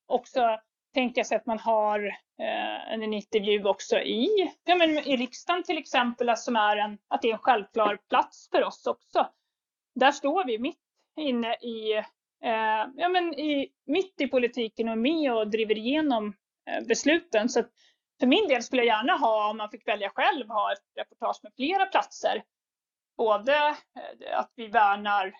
också 0.07 0.61
tänka 0.95 1.25
sig 1.25 1.37
att 1.37 1.47
man 1.47 1.59
har 1.59 2.07
eh, 2.39 2.93
en 2.93 3.15
intervju 3.15 3.65
också 3.65 3.99
i, 3.99 4.53
ja, 4.65 4.75
men 4.75 4.91
i 4.91 5.17
riksdagen 5.17 5.63
till 5.63 5.79
exempel, 5.79 6.29
alltså 6.29 6.45
som 6.45 6.57
är 6.57 6.77
en, 6.77 6.99
att 7.09 7.23
det 7.23 7.29
är 7.29 7.33
en 7.33 7.39
självklar 7.39 7.99
plats 8.09 8.49
för 8.51 8.65
oss 8.65 8.87
också. 8.87 9.29
Där 9.95 10.13
står 10.13 10.45
vi 10.45 10.59
mitt 10.59 10.79
inne 11.17 11.55
i, 11.55 11.93
eh, 12.45 12.87
ja, 12.97 13.09
men 13.09 13.35
i, 13.35 13.69
mitt 13.87 14.21
i 14.21 14.29
politiken 14.29 14.89
och 14.89 14.93
är 14.93 14.97
med 14.97 15.33
och 15.33 15.51
driver 15.51 15.79
igenom 15.79 16.35
eh, 16.71 16.87
besluten. 16.87 17.49
Så 17.49 17.65
för 18.21 18.27
min 18.27 18.49
del 18.49 18.63
skulle 18.63 18.85
jag 18.85 18.97
gärna 18.97 19.13
ha, 19.13 19.51
om 19.51 19.57
man 19.57 19.71
fick 19.71 19.89
välja 19.89 20.11
själv, 20.11 20.49
ha 20.49 20.73
ett 20.73 20.85
reportage 20.97 21.41
med 21.43 21.53
flera 21.57 21.87
platser. 21.87 22.43
Både 23.17 23.57
eh, 23.57 24.39
att 24.39 24.53
vi 24.57 24.67
värnar 24.67 25.35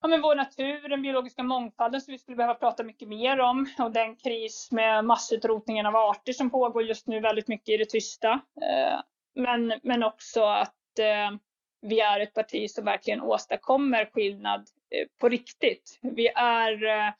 ja, 0.00 0.08
men 0.08 0.22
vår 0.22 0.34
natur, 0.34 0.88
den 0.88 1.02
biologiska 1.02 1.42
mångfalden 1.42 2.00
som 2.00 2.12
vi 2.12 2.18
skulle 2.18 2.36
behöva 2.36 2.54
prata 2.54 2.82
mycket 2.82 3.08
mer 3.08 3.40
om 3.40 3.66
och 3.78 3.92
den 3.92 4.16
kris 4.16 4.68
med 4.72 5.04
massutrotningen 5.04 5.86
av 5.86 5.96
arter 5.96 6.32
som 6.32 6.50
pågår 6.50 6.82
just 6.82 7.06
nu 7.06 7.20
väldigt 7.20 7.48
mycket 7.48 7.68
i 7.68 7.76
det 7.76 7.90
tysta. 7.90 8.32
Eh, 8.62 9.00
men, 9.34 9.80
men 9.82 10.02
också 10.02 10.42
att 10.42 10.98
eh, 10.98 11.38
vi 11.80 12.00
är 12.00 12.20
ett 12.20 12.34
parti 12.34 12.70
som 12.70 12.84
verkligen 12.84 13.20
åstadkommer 13.20 14.10
skillnad 14.12 14.60
eh, 14.60 15.06
på 15.20 15.28
riktigt. 15.28 15.98
Vi 16.02 16.28
är 16.28 17.14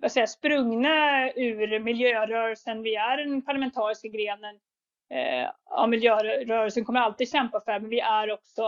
vad 0.00 0.12
säger, 0.12 0.26
sprungna 0.26 1.30
ur 1.32 1.78
miljörörelsen. 1.78 2.82
Vi 2.82 2.94
är 2.94 3.16
den 3.16 3.42
parlamentariska 3.42 4.08
grenen 4.08 4.58
av 5.70 5.88
miljörörelsen, 5.88 6.84
kommer 6.84 7.00
alltid 7.00 7.30
kämpa 7.30 7.60
för, 7.60 7.80
men 7.80 7.90
vi 7.90 8.00
är 8.00 8.32
också 8.32 8.62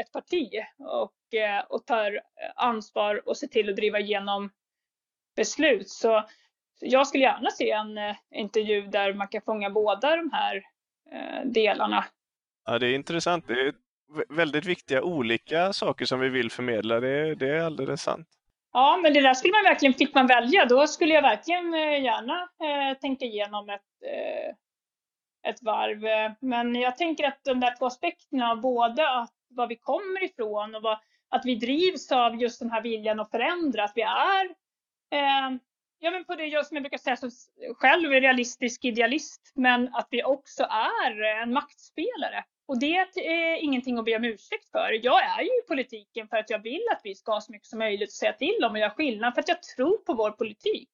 ett 0.00 0.12
parti 0.12 0.50
och, 0.78 1.34
eh, 1.38 1.64
och 1.68 1.86
tar 1.86 2.20
ansvar 2.56 3.28
och 3.28 3.36
ser 3.36 3.46
till 3.46 3.70
att 3.70 3.76
driva 3.76 3.98
igenom 3.98 4.50
beslut. 5.36 5.88
Så 5.88 6.24
jag 6.80 7.06
skulle 7.06 7.24
gärna 7.24 7.50
se 7.50 7.70
en 7.70 7.98
eh, 7.98 8.16
intervju 8.34 8.86
där 8.86 9.14
man 9.14 9.28
kan 9.28 9.42
fånga 9.42 9.70
båda 9.70 10.16
de 10.16 10.30
här 10.32 10.56
eh, 11.12 11.46
delarna. 11.46 12.04
Ja, 12.64 12.78
det 12.78 12.86
är 12.86 12.94
intressant. 12.94 13.48
Det 13.48 13.60
är 13.60 13.74
väldigt 14.28 14.64
viktiga 14.64 15.02
olika 15.02 15.72
saker 15.72 16.04
som 16.04 16.20
vi 16.20 16.28
vill 16.28 16.50
förmedla. 16.50 17.00
Det, 17.00 17.34
det 17.34 17.48
är 17.48 17.62
alldeles 17.62 18.02
sant. 18.02 18.28
Ja, 18.72 19.00
men 19.02 19.14
det 19.14 19.20
där 19.20 19.34
skulle 19.34 19.52
man 19.52 19.72
verkligen, 19.72 19.94
fick 19.94 20.14
man 20.14 20.26
välja, 20.26 20.64
då 20.64 20.86
skulle 20.86 21.14
jag 21.14 21.22
verkligen 21.22 21.72
gärna 22.04 22.42
eh, 22.42 22.98
tänka 22.98 23.24
igenom 23.24 23.70
ett, 23.70 23.80
eh, 24.06 25.50
ett 25.50 25.62
varv. 25.62 26.34
Men 26.40 26.74
jag 26.74 26.96
tänker 26.96 27.24
att 27.24 27.40
de 27.44 27.60
där 27.60 27.76
två 27.78 27.86
aspekterna, 27.86 28.56
både 28.56 29.10
att 29.10 29.34
var 29.50 29.66
vi 29.66 29.76
kommer 29.76 30.24
ifrån 30.24 30.74
och 30.74 30.82
vad, 30.82 30.98
att 31.28 31.44
vi 31.44 31.54
drivs 31.54 32.12
av 32.12 32.36
just 32.42 32.60
den 32.60 32.70
här 32.70 32.82
viljan 32.82 33.20
att 33.20 33.30
förändra, 33.30 33.84
att 33.84 33.92
vi 33.94 34.02
är 34.02 34.44
eh, 35.10 35.58
ja, 35.98 36.10
men 36.10 36.24
på 36.24 36.34
det 36.34 36.66
som 36.66 36.76
jag 36.76 36.82
brukar 36.82 36.98
säga 36.98 37.16
så 37.16 37.30
själv 37.74 38.12
är 38.12 38.20
realistisk 38.20 38.84
idealist, 38.84 39.52
men 39.54 39.94
att 39.94 40.08
vi 40.10 40.24
också 40.24 40.62
är 40.62 41.22
en 41.42 41.52
maktspelare. 41.52 42.44
Och 42.66 42.80
det 42.80 42.96
är 42.96 43.56
ingenting 43.56 43.98
att 43.98 44.04
be 44.04 44.16
om 44.16 44.24
ursäkt 44.24 44.70
för. 44.70 45.04
Jag 45.04 45.24
är 45.24 45.42
ju 45.42 45.48
i 45.48 45.62
politiken 45.68 46.28
för 46.28 46.36
att 46.36 46.50
jag 46.50 46.62
vill 46.62 46.86
att 46.92 47.00
vi 47.04 47.14
ska 47.14 47.32
ha 47.32 47.40
så 47.40 47.52
mycket 47.52 47.68
som 47.68 47.78
möjligt 47.78 48.08
att 48.08 48.12
säga 48.12 48.32
till 48.32 48.64
om 48.64 48.72
och 48.72 48.78
göra 48.78 48.90
skillnad, 48.90 49.34
för 49.34 49.40
att 49.40 49.48
jag 49.48 49.62
tror 49.62 49.98
på 49.98 50.14
vår 50.14 50.30
politik. 50.30 50.90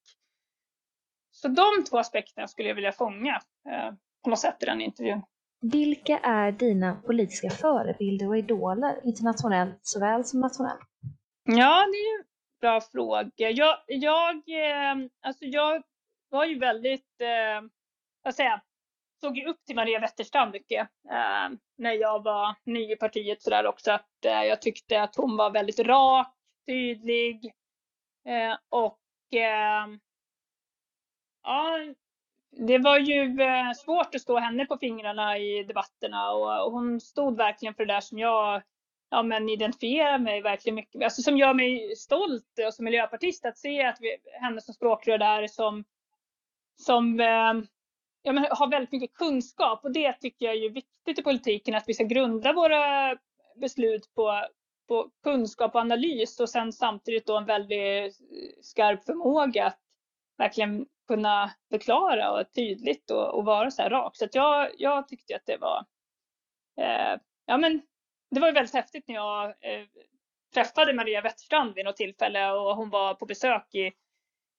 Så 1.30 1.48
de 1.48 1.84
två 1.90 1.98
aspekterna 1.98 2.48
skulle 2.48 2.68
jag 2.68 2.74
vilja 2.74 2.92
fånga 2.92 3.42
eh, 3.68 3.92
på 4.24 4.30
något 4.30 4.38
sätt 4.38 4.62
i 4.62 4.66
den 4.66 4.80
intervjun. 4.80 5.22
Vilka 5.72 6.18
är 6.18 6.52
dina 6.52 6.94
politiska 6.94 7.50
förebilder 7.50 8.28
och 8.28 8.38
idoler, 8.38 9.00
internationellt 9.04 9.78
såväl 9.82 10.24
som 10.24 10.40
nationellt? 10.40 10.88
Ja, 11.44 11.86
det 11.92 11.98
är 11.98 12.18
en 12.18 12.24
bra 12.60 12.80
fråga. 12.80 13.50
Jag, 13.50 13.76
jag, 13.86 14.34
eh, 14.34 14.96
alltså 15.22 15.44
jag 15.44 15.82
var 16.30 16.44
ju 16.44 16.58
väldigt, 16.58 17.20
eh, 17.20 17.68
vad 18.22 18.34
säger 18.34 18.50
jag, 18.50 18.60
såg 19.20 19.36
ju 19.36 19.46
upp 19.46 19.64
till 19.66 19.76
Maria 19.76 20.00
Wetterstrand 20.00 20.52
mycket 20.52 20.88
eh, 21.10 21.56
när 21.78 21.92
jag 21.92 22.22
var 22.22 22.54
ny 22.64 22.92
i 22.92 22.96
partiet 22.96 23.42
sådär 23.42 23.66
också. 23.66 23.92
Att, 23.92 24.24
eh, 24.24 24.42
jag 24.42 24.62
tyckte 24.62 25.02
att 25.02 25.16
hon 25.16 25.36
var 25.36 25.50
väldigt 25.50 25.78
rak, 25.78 26.34
tydlig 26.66 27.52
eh, 28.28 28.56
och 28.68 28.98
eh, 29.34 29.86
ja, 31.42 31.78
det 32.56 32.78
var 32.78 32.98
ju 32.98 33.42
eh, 33.42 33.72
svårt 33.72 34.14
att 34.14 34.20
stå 34.20 34.38
henne 34.38 34.66
på 34.66 34.78
fingrarna 34.78 35.38
i 35.38 35.62
debatterna 35.62 36.32
och 36.32 36.72
hon 36.72 37.00
stod 37.00 37.36
verkligen 37.36 37.74
för 37.74 37.86
det 37.86 37.94
där 37.94 38.00
som 38.00 38.18
jag 38.18 38.62
ja, 39.10 39.22
men 39.22 39.48
identifierar 39.48 40.18
mig 40.18 40.42
verkligen 40.42 40.74
mycket 40.74 41.02
alltså 41.02 41.22
som 41.22 41.36
gör 41.36 41.54
mig 41.54 41.96
stolt 41.96 42.58
och 42.66 42.74
som 42.74 42.84
miljöpartist 42.84 43.44
att 43.44 43.58
se 43.58 43.84
att 43.84 43.98
vi, 44.00 44.16
henne 44.40 44.60
som 44.60 44.74
språkrör 44.74 45.18
där 45.18 45.46
som, 45.46 45.84
som 46.76 47.20
eh, 47.20 47.52
ja, 48.22 48.32
men 48.32 48.46
har 48.50 48.70
väldigt 48.70 48.92
mycket 48.92 49.14
kunskap. 49.14 49.84
Och 49.84 49.92
det 49.92 50.12
tycker 50.12 50.46
jag 50.46 50.56
är 50.56 50.70
viktigt 50.70 51.18
i 51.18 51.22
politiken 51.22 51.74
att 51.74 51.84
vi 51.86 51.94
ska 51.94 52.04
grunda 52.04 52.52
våra 52.52 53.16
beslut 53.56 54.14
på, 54.14 54.46
på 54.88 55.10
kunskap 55.22 55.74
och 55.74 55.80
analys 55.80 56.40
och 56.40 56.50
sen 56.50 56.72
samtidigt 56.72 57.26
då 57.26 57.36
en 57.36 57.46
väldigt 57.46 58.16
skarp 58.62 59.04
förmåga 59.04 59.66
att 59.66 59.78
verkligen 60.38 60.86
kunna 61.08 61.50
förklara 61.70 62.32
och 62.32 62.52
tydligt 62.52 63.10
och, 63.10 63.34
och 63.34 63.44
vara 63.44 63.70
så 63.70 63.82
här 63.82 63.90
rak. 63.90 64.16
Så 64.16 64.24
att 64.24 64.34
jag, 64.34 64.70
jag 64.78 65.08
tyckte 65.08 65.36
att 65.36 65.46
det 65.46 65.56
var, 65.56 65.84
eh, 66.80 67.20
ja 67.46 67.56
men 67.56 67.82
det 68.30 68.40
var 68.40 68.52
väldigt 68.52 68.74
häftigt 68.74 69.08
när 69.08 69.14
jag 69.14 69.46
eh, 69.48 69.86
träffade 70.54 70.94
Maria 70.94 71.20
Wetterstrand 71.20 71.74
vid 71.74 71.84
något 71.84 71.96
tillfälle 71.96 72.50
och 72.50 72.76
hon 72.76 72.90
var 72.90 73.14
på 73.14 73.26
besök 73.26 73.74
i, 73.74 73.92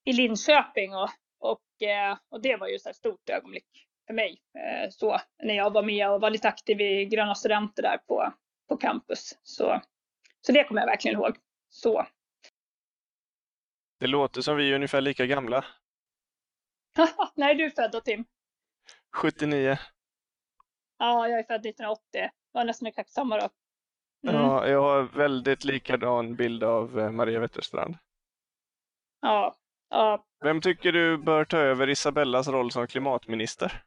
i 0.06 0.14
Linköping 0.14 0.96
och, 0.96 1.10
och, 1.40 1.88
eh, 1.88 2.18
och 2.30 2.42
det 2.42 2.56
var 2.56 2.68
ju 2.68 2.80
så 2.80 2.90
ett 2.90 2.96
stort 2.96 3.30
ögonblick 3.30 3.88
för 4.08 4.14
mig. 4.14 4.42
Eh, 4.60 4.90
så 4.90 5.22
när 5.44 5.54
jag 5.54 5.74
var 5.74 5.84
med 5.84 6.10
och 6.10 6.22
var 6.22 6.30
lite 6.30 6.48
aktiv 6.48 6.82
i 6.82 7.06
Gröna 7.06 7.36
Studenter 7.36 7.84
där 7.84 7.98
på, 7.98 8.34
på 8.70 8.78
campus. 8.78 9.40
Så, 9.44 9.82
så 10.42 10.52
det 10.52 10.64
kommer 10.64 10.82
jag 10.82 10.88
verkligen 10.88 11.18
ihåg. 11.18 11.38
Så. 11.70 12.08
Det 14.00 14.08
låter 14.08 14.42
som 14.42 14.58
vi 14.58 14.72
är 14.72 14.76
ungefär 14.76 15.02
lika 15.02 15.26
gamla. 15.26 15.66
När 17.36 17.50
är 17.50 17.56
du 17.56 17.72
född 17.72 17.92
då 17.92 18.02
Tim? 18.02 18.26
79. 19.16 19.78
Ja, 20.98 21.28
jag 21.28 21.40
är 21.40 21.44
född 21.44 21.66
1980. 21.66 22.02
Det 22.12 22.32
var 22.52 22.66
nästan 22.66 22.88
exakt 22.88 23.10
samma 23.10 23.38
då. 23.38 23.50
Mm. 24.28 24.42
Ja, 24.42 24.68
jag 24.68 24.82
har 24.82 25.04
väldigt 25.04 25.64
likadan 25.64 26.36
bild 26.36 26.64
av 26.64 27.00
eh, 27.00 27.12
Maria 27.12 27.40
Wetterstrand. 27.40 27.98
Ja, 29.22 29.56
ja. 29.90 30.26
Vem 30.44 30.62
tycker 30.62 30.92
du 30.92 31.18
bör 31.18 31.46
ta 31.46 31.58
över 31.58 31.90
Isabellas 31.90 32.48
roll 32.48 32.72
som 32.72 32.88
klimatminister? 32.88 33.84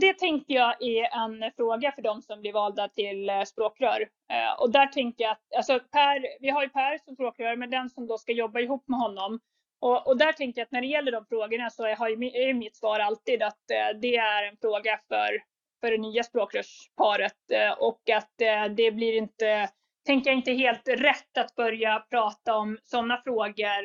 Det 0.00 0.18
tänker 0.18 0.54
jag 0.54 0.82
är 0.82 1.04
en 1.24 1.52
fråga 1.56 1.92
för 1.92 2.02
de 2.02 2.22
som 2.22 2.40
blir 2.40 2.52
valda 2.52 2.88
till 2.88 3.28
eh, 3.28 3.42
språkrör. 3.42 4.00
Eh, 4.30 4.60
och 4.60 4.70
där 4.70 4.86
tänker 4.86 5.24
jag 5.24 5.32
att, 5.32 5.54
alltså 5.56 5.80
per, 5.92 6.40
vi 6.40 6.50
har 6.50 6.62
ju 6.62 6.68
Per 6.68 6.98
som 7.04 7.14
språkrör, 7.14 7.56
men 7.56 7.70
den 7.70 7.90
som 7.90 8.06
då 8.06 8.18
ska 8.18 8.32
jobba 8.32 8.60
ihop 8.60 8.88
med 8.88 8.98
honom. 8.98 9.40
Och, 9.80 10.06
och 10.06 10.18
där 10.18 10.32
tänker 10.32 10.60
jag 10.60 10.66
att 10.66 10.72
när 10.72 10.80
det 10.80 10.86
gäller 10.86 11.12
de 11.12 11.26
frågorna 11.26 11.70
så 11.70 11.94
har 11.94 12.08
ju, 12.08 12.14
är 12.14 12.54
mitt 12.54 12.76
svar 12.76 13.00
alltid 13.00 13.42
att 13.42 13.70
eh, 13.70 13.98
det 14.00 14.16
är 14.16 14.48
en 14.48 14.56
fråga 14.56 15.00
för, 15.08 15.42
för 15.80 15.90
det 15.90 15.98
nya 15.98 16.22
språkrörsparet 16.22 17.50
eh, 17.52 17.72
och 17.72 18.10
att 18.10 18.40
eh, 18.40 18.64
det 18.64 18.90
blir 18.90 19.12
inte, 19.12 19.68
tänker 20.06 20.30
jag 20.30 20.38
inte 20.38 20.52
helt 20.52 20.88
rätt 20.88 21.38
att 21.38 21.54
börja 21.54 22.06
prata 22.10 22.56
om 22.56 22.78
sådana 22.82 23.22
frågor 23.24 23.84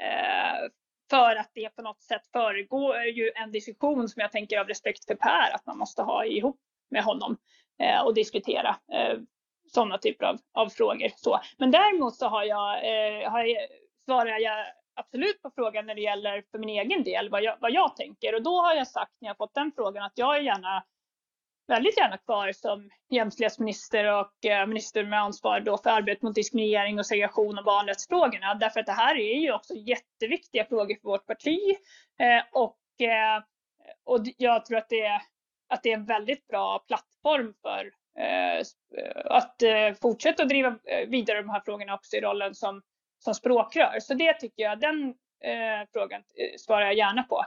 eh, 0.00 0.70
för 1.10 1.36
att 1.36 1.50
det 1.54 1.68
på 1.76 1.82
något 1.82 2.02
sätt 2.02 2.22
föregår 2.32 3.04
ju 3.04 3.30
en 3.34 3.52
diskussion 3.52 4.08
som 4.08 4.20
jag 4.20 4.32
tänker 4.32 4.58
av 4.58 4.68
respekt 4.68 5.04
för 5.06 5.14
Per 5.14 5.54
att 5.54 5.66
man 5.66 5.78
måste 5.78 6.02
ha 6.02 6.24
ihop 6.24 6.60
med 6.90 7.04
honom 7.04 7.36
eh, 7.80 8.00
och 8.00 8.14
diskutera 8.14 8.76
eh, 8.92 9.18
sådana 9.66 9.98
typer 9.98 10.24
av, 10.26 10.38
av 10.54 10.68
frågor. 10.68 11.08
Så. 11.16 11.40
Men 11.58 11.70
däremot 11.70 12.14
så 12.14 12.28
har 12.28 12.44
jag, 12.44 12.76
eh, 12.76 13.30
har 13.30 13.44
jag, 13.44 13.68
svarar 14.04 14.38
jag 14.38 14.66
absolut 14.94 15.42
på 15.42 15.50
frågan 15.54 15.86
när 15.86 15.94
det 15.94 16.00
gäller 16.00 16.44
för 16.50 16.58
min 16.58 16.68
egen 16.68 17.04
del 17.04 17.30
vad 17.30 17.42
jag, 17.42 17.56
vad 17.60 17.72
jag 17.72 17.96
tänker 17.96 18.34
och 18.34 18.42
då 18.42 18.62
har 18.62 18.74
jag 18.74 18.88
sagt 18.88 19.12
när 19.20 19.28
jag 19.28 19.36
fått 19.36 19.54
den 19.54 19.72
frågan 19.76 20.04
att 20.04 20.12
jag 20.14 20.36
är 20.36 20.40
gärna 20.40 20.84
väldigt 21.66 21.98
gärna 21.98 22.18
kvar 22.18 22.52
som 22.52 22.90
jämställdhetsminister 23.10 24.20
och 24.20 24.44
eh, 24.44 24.66
minister 24.66 25.04
med 25.04 25.20
ansvar 25.20 25.60
då 25.60 25.78
för 25.78 25.90
arbetet 25.90 26.22
mot 26.22 26.34
diskriminering 26.34 26.98
och 26.98 27.06
segregation 27.06 27.58
och 27.58 27.64
barnrättsfrågorna. 27.64 28.54
Därför 28.54 28.80
att 28.80 28.86
det 28.86 28.92
här 28.92 29.16
är 29.16 29.38
ju 29.38 29.52
också 29.52 29.74
jätteviktiga 29.74 30.64
frågor 30.64 30.94
för 30.94 31.08
vårt 31.08 31.26
parti. 31.26 31.58
Eh, 32.20 32.42
och, 32.52 32.78
eh, 33.00 33.42
och 34.04 34.18
jag 34.36 34.66
tror 34.66 34.78
att 34.78 34.88
det, 34.88 35.00
är, 35.00 35.22
att 35.68 35.82
det 35.82 35.90
är 35.90 35.94
en 35.94 36.06
väldigt 36.06 36.46
bra 36.46 36.78
plattform 36.78 37.54
för 37.62 37.90
eh, 38.18 38.58
eh, 38.58 38.62
att 39.24 39.62
eh, 39.62 39.94
fortsätta 40.02 40.44
driva 40.44 40.78
vidare 41.06 41.42
de 41.42 41.48
här 41.48 41.62
frågorna 41.64 41.94
också 41.94 42.16
i 42.16 42.20
rollen 42.20 42.54
som, 42.54 42.82
som 43.24 43.34
språkrör. 43.34 44.00
Så 44.00 44.14
det 44.14 44.34
tycker 44.34 44.62
jag, 44.62 44.80
den 44.80 45.14
eh, 45.44 45.88
frågan 45.92 46.20
eh, 46.20 46.56
svarar 46.58 46.84
jag 46.84 46.94
gärna 46.94 47.22
på. 47.22 47.44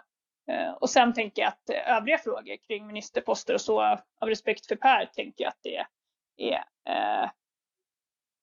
Eh, 0.51 0.71
och 0.71 0.89
sen 0.89 1.13
tänker 1.13 1.41
jag 1.41 1.49
att 1.49 1.69
eh, 1.69 1.97
övriga 1.97 2.17
frågor 2.17 2.57
kring 2.67 2.87
ministerposter 2.87 3.53
och 3.53 3.61
så 3.61 3.81
av 4.21 4.29
respekt 4.29 4.67
för 4.67 4.75
Per 4.75 5.05
tänker 5.05 5.43
jag 5.43 5.49
att 5.49 5.59
det 5.63 5.85
är 6.37 6.63
eh, 6.89 7.29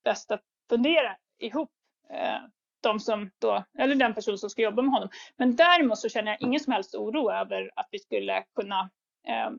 bäst 0.04 0.30
att 0.30 0.42
fundera 0.68 1.16
ihop 1.38 1.70
eh, 2.10 2.40
de 2.82 3.00
som 3.00 3.30
då, 3.38 3.64
eller 3.78 3.94
den 3.94 4.14
person 4.14 4.38
som 4.38 4.50
ska 4.50 4.62
jobba 4.62 4.82
med 4.82 4.92
honom. 4.92 5.08
Men 5.36 5.56
däremot 5.56 5.98
så 5.98 6.08
känner 6.08 6.30
jag 6.30 6.42
ingen 6.42 6.60
som 6.60 6.72
helst 6.72 6.94
oro 6.94 7.30
över 7.30 7.70
att 7.76 7.88
vi 7.90 7.98
skulle 7.98 8.44
kunna 8.54 8.90
eh, 9.28 9.50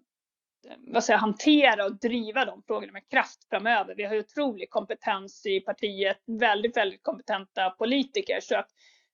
vad 0.87 1.03
säger, 1.03 1.19
hantera 1.19 1.85
och 1.85 1.99
driva 1.99 2.45
de 2.45 2.63
frågorna 2.67 2.91
med 2.91 3.09
kraft 3.09 3.49
framöver. 3.49 3.95
Vi 3.95 4.03
har 4.03 4.13
ju 4.13 4.19
otrolig 4.19 4.69
kompetens 4.69 5.45
i 5.45 5.59
partiet, 5.59 6.17
väldigt, 6.39 6.77
väldigt 6.77 7.03
kompetenta 7.03 7.69
politiker. 7.69 8.39
Så 8.41 8.55
att 8.57 8.69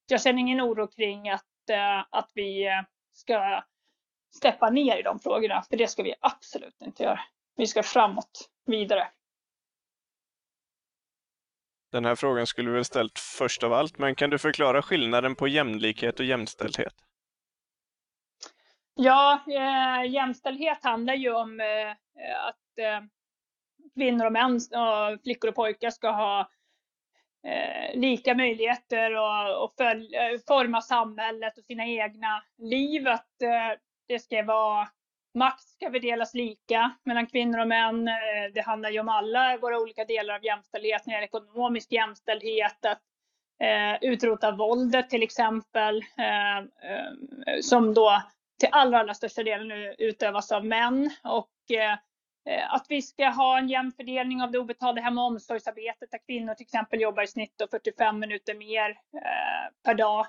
jag 0.08 0.22
känner 0.22 0.40
ingen 0.40 0.62
oro 0.62 0.88
kring 0.88 1.30
att, 1.30 1.70
eh, 1.70 2.00
att 2.10 2.32
vi 2.34 2.68
eh, 2.68 2.82
ska 3.14 3.64
steppa 4.36 4.70
ner 4.70 4.98
i 4.98 5.02
de 5.02 5.20
frågorna, 5.20 5.64
för 5.70 5.78
det 5.78 5.88
ska 5.88 6.04
vi 6.04 6.14
absolut 6.20 6.82
inte 6.82 7.04
göra. 7.04 7.20
Vi 7.56 7.68
ska 7.68 7.84
framåt, 7.84 8.50
vidare. 8.66 9.08
Den 11.92 12.06
här 12.06 12.16
frågan 12.16 12.48
skulle 12.48 12.70
vi 12.70 12.76
väl 12.76 12.86
ställt 12.86 13.20
först 13.20 13.64
av 13.64 13.74
allt, 13.74 13.98
men 13.98 14.16
kan 14.16 14.30
du 14.30 14.38
förklara 14.38 14.82
skillnaden 14.82 15.36
på 15.36 15.48
jämlikhet 15.48 16.20
och 16.20 16.26
jämställdhet? 16.26 16.94
Ja, 18.96 19.40
eh, 19.48 20.12
jämställdhet 20.12 20.84
handlar 20.84 21.14
ju 21.14 21.34
om 21.34 21.60
eh, 21.60 21.92
att 22.48 22.78
eh, 22.80 23.02
kvinnor 23.94 24.26
och 24.26 24.32
män, 24.32 24.56
och 24.56 25.22
flickor 25.24 25.50
och 25.50 25.56
pojkar 25.56 25.90
ska 25.90 26.12
ha 26.12 26.50
eh, 27.48 28.00
lika 28.00 28.36
möjligheter 28.36 29.16
och, 29.16 29.64
och 29.64 29.74
följ, 29.78 30.16
eh, 30.16 30.40
forma 30.48 30.82
samhället 30.82 31.58
och 31.58 31.64
sina 31.64 31.86
egna 31.86 32.44
liv. 32.58 33.08
Att 33.08 33.42
eh, 33.42 33.80
det 34.08 34.20
ska 34.20 34.44
vara 34.44 34.88
Makt 35.34 35.64
ska 35.64 35.92
fördelas 35.92 36.34
lika 36.34 36.92
mellan 37.04 37.28
kvinnor 37.28 37.60
och 37.60 37.68
män. 37.68 38.08
Eh, 38.08 38.14
det 38.54 38.62
handlar 38.62 38.90
ju 38.90 39.00
om 39.00 39.10
alla 39.10 39.58
våra 39.58 39.80
olika 39.80 40.06
delar 40.06 40.34
av 40.34 40.46
jämställdhet, 40.46 41.06
när 41.06 41.14
det 41.14 41.16
gäller 41.16 41.28
ekonomisk 41.28 41.92
jämställdhet, 41.92 42.86
att 42.86 43.02
eh, 43.64 44.10
utrota 44.12 44.52
våldet 44.52 45.10
till 45.10 45.24
exempel, 45.24 46.02
som 47.62 47.94
då 47.94 48.22
till 48.62 48.70
allra, 48.72 49.00
allra 49.00 49.14
största 49.14 49.44
delen 49.44 49.68
nu 49.68 49.96
utövas 49.98 50.52
av 50.52 50.66
män. 50.66 51.10
Och 51.24 51.72
eh, 51.72 51.98
eh, 52.50 52.74
att 52.74 52.86
vi 52.90 53.02
ska 53.02 53.30
ha 53.30 53.58
en 53.58 53.70
jämn 53.70 53.92
fördelning 53.92 54.42
av 54.42 54.52
det 54.52 54.60
obetalda 54.60 55.02
hem 55.02 55.18
och 55.18 55.26
omsorgsarbetet 55.26 56.12
där 56.12 56.20
kvinnor 56.28 56.54
till 56.54 56.64
exempel 56.66 57.02
jobbar 57.02 57.24
i 57.24 57.28
snitt 57.28 57.62
45 57.72 58.20
minuter 58.20 58.56
mer 58.56 58.90
eh, 58.90 59.74
per 59.86 59.94
dag. 59.94 60.28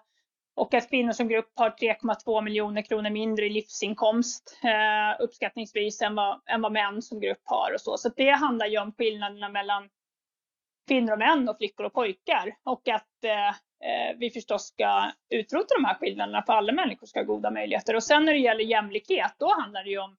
Och 0.54 0.74
att 0.74 0.90
kvinnor 0.90 1.12
som 1.12 1.28
grupp 1.28 1.52
har 1.54 1.70
3,2 1.70 2.42
miljoner 2.42 2.82
kronor 2.82 3.10
mindre 3.10 3.46
i 3.46 3.50
livsinkomst 3.50 4.60
eh, 4.64 5.24
uppskattningsvis 5.24 6.02
än 6.02 6.14
vad, 6.14 6.40
än 6.46 6.62
vad 6.62 6.72
män 6.72 7.02
som 7.02 7.20
grupp 7.20 7.42
har 7.44 7.74
och 7.74 7.80
så. 7.80 7.96
Så 7.98 8.08
det 8.16 8.30
handlar 8.30 8.66
ju 8.66 8.78
om 8.78 8.92
skillnaderna 8.92 9.48
mellan 9.48 9.88
kvinnor 10.88 11.12
och 11.12 11.18
män 11.18 11.48
och 11.48 11.56
flickor 11.56 11.86
och 11.86 11.92
pojkar. 11.92 12.54
Och 12.64 12.88
att 12.88 13.24
eh, 13.24 13.54
Eh, 13.84 14.16
vi 14.18 14.30
förstås 14.30 14.66
ska 14.66 15.12
utrota 15.30 15.74
de 15.78 15.84
här 15.84 15.94
skillnaderna 15.94 16.42
för 16.42 16.52
alla 16.52 16.72
människor 16.72 17.06
ska 17.06 17.20
ha 17.20 17.24
goda 17.24 17.50
möjligheter. 17.50 17.96
Och 17.96 18.04
sen 18.04 18.24
när 18.24 18.32
det 18.32 18.38
gäller 18.38 18.64
jämlikhet, 18.64 19.34
då 19.38 19.54
handlar 19.60 19.84
det 19.84 19.90
ju 19.90 19.98
om 19.98 20.16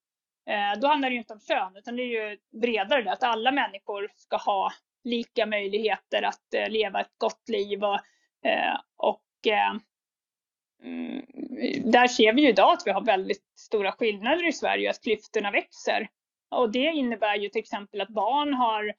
eh, 0.49 0.79
då 0.79 0.87
handlar 0.87 1.09
det 1.09 1.15
inte 1.15 1.33
om 1.33 1.39
kön, 1.39 1.75
utan 1.75 1.95
det 1.95 2.03
är 2.03 2.29
ju 2.31 2.37
bredare 2.61 3.01
det, 3.01 3.11
att 3.11 3.23
alla 3.23 3.51
människor 3.51 4.09
ska 4.15 4.37
ha 4.37 4.71
lika 5.03 5.45
möjligheter 5.45 6.21
att 6.21 6.53
eh, 6.53 6.69
leva 6.69 7.01
ett 7.01 7.13
gott 7.17 7.49
liv. 7.49 7.83
Och, 7.83 7.99
och 8.97 9.47
mm, 10.83 11.25
där 11.85 12.07
ser 12.07 12.33
vi 12.33 12.41
ju 12.41 12.49
idag 12.49 12.73
att 12.73 12.83
vi 12.85 12.91
har 12.91 13.01
väldigt 13.01 13.43
stora 13.59 13.91
skillnader 13.91 14.47
i 14.47 14.53
Sverige, 14.53 14.89
att 14.89 15.03
klyftorna 15.03 15.51
växer. 15.51 16.07
Och 16.51 16.71
det 16.71 16.85
innebär 16.85 17.35
ju 17.35 17.49
till 17.49 17.61
exempel 17.61 18.01
att 18.01 18.09
barn 18.09 18.53
har 18.53 18.93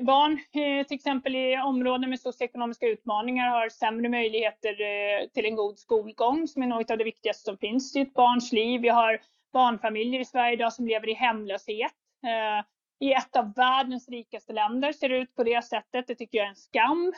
barn 0.00 0.32
eh, 0.32 0.86
till 0.86 0.94
exempel 0.94 1.36
i 1.36 1.56
områden 1.56 2.10
med 2.10 2.20
socioekonomiska 2.20 2.86
utmaningar 2.86 3.48
har 3.48 3.68
sämre 3.68 4.08
möjligheter 4.08 4.70
eh, 4.80 5.28
till 5.28 5.44
en 5.44 5.56
god 5.56 5.78
skolgång 5.78 6.48
som 6.48 6.62
är 6.62 6.66
något 6.66 6.90
av 6.90 6.98
det 6.98 7.04
viktigaste 7.04 7.44
som 7.44 7.58
finns 7.58 7.96
i 7.96 8.00
ett 8.00 8.14
barns 8.14 8.52
liv. 8.52 8.80
Vi 8.80 8.88
har 8.88 9.20
barnfamiljer 9.52 10.20
i 10.20 10.24
Sverige 10.24 10.52
idag 10.52 10.72
som 10.72 10.86
lever 10.86 11.08
i 11.08 11.14
hemlöshet. 11.14 11.92
Eh, 12.26 12.64
I 13.08 13.12
ett 13.12 13.36
av 13.36 13.54
världens 13.54 14.08
rikaste 14.08 14.52
länder 14.52 14.92
ser 14.92 15.08
det 15.08 15.16
ut 15.16 15.34
på 15.34 15.44
det 15.44 15.64
sättet. 15.64 16.06
Det 16.06 16.14
tycker 16.14 16.38
jag 16.38 16.44
är 16.44 16.50
en 16.50 16.56
skam. 16.56 17.12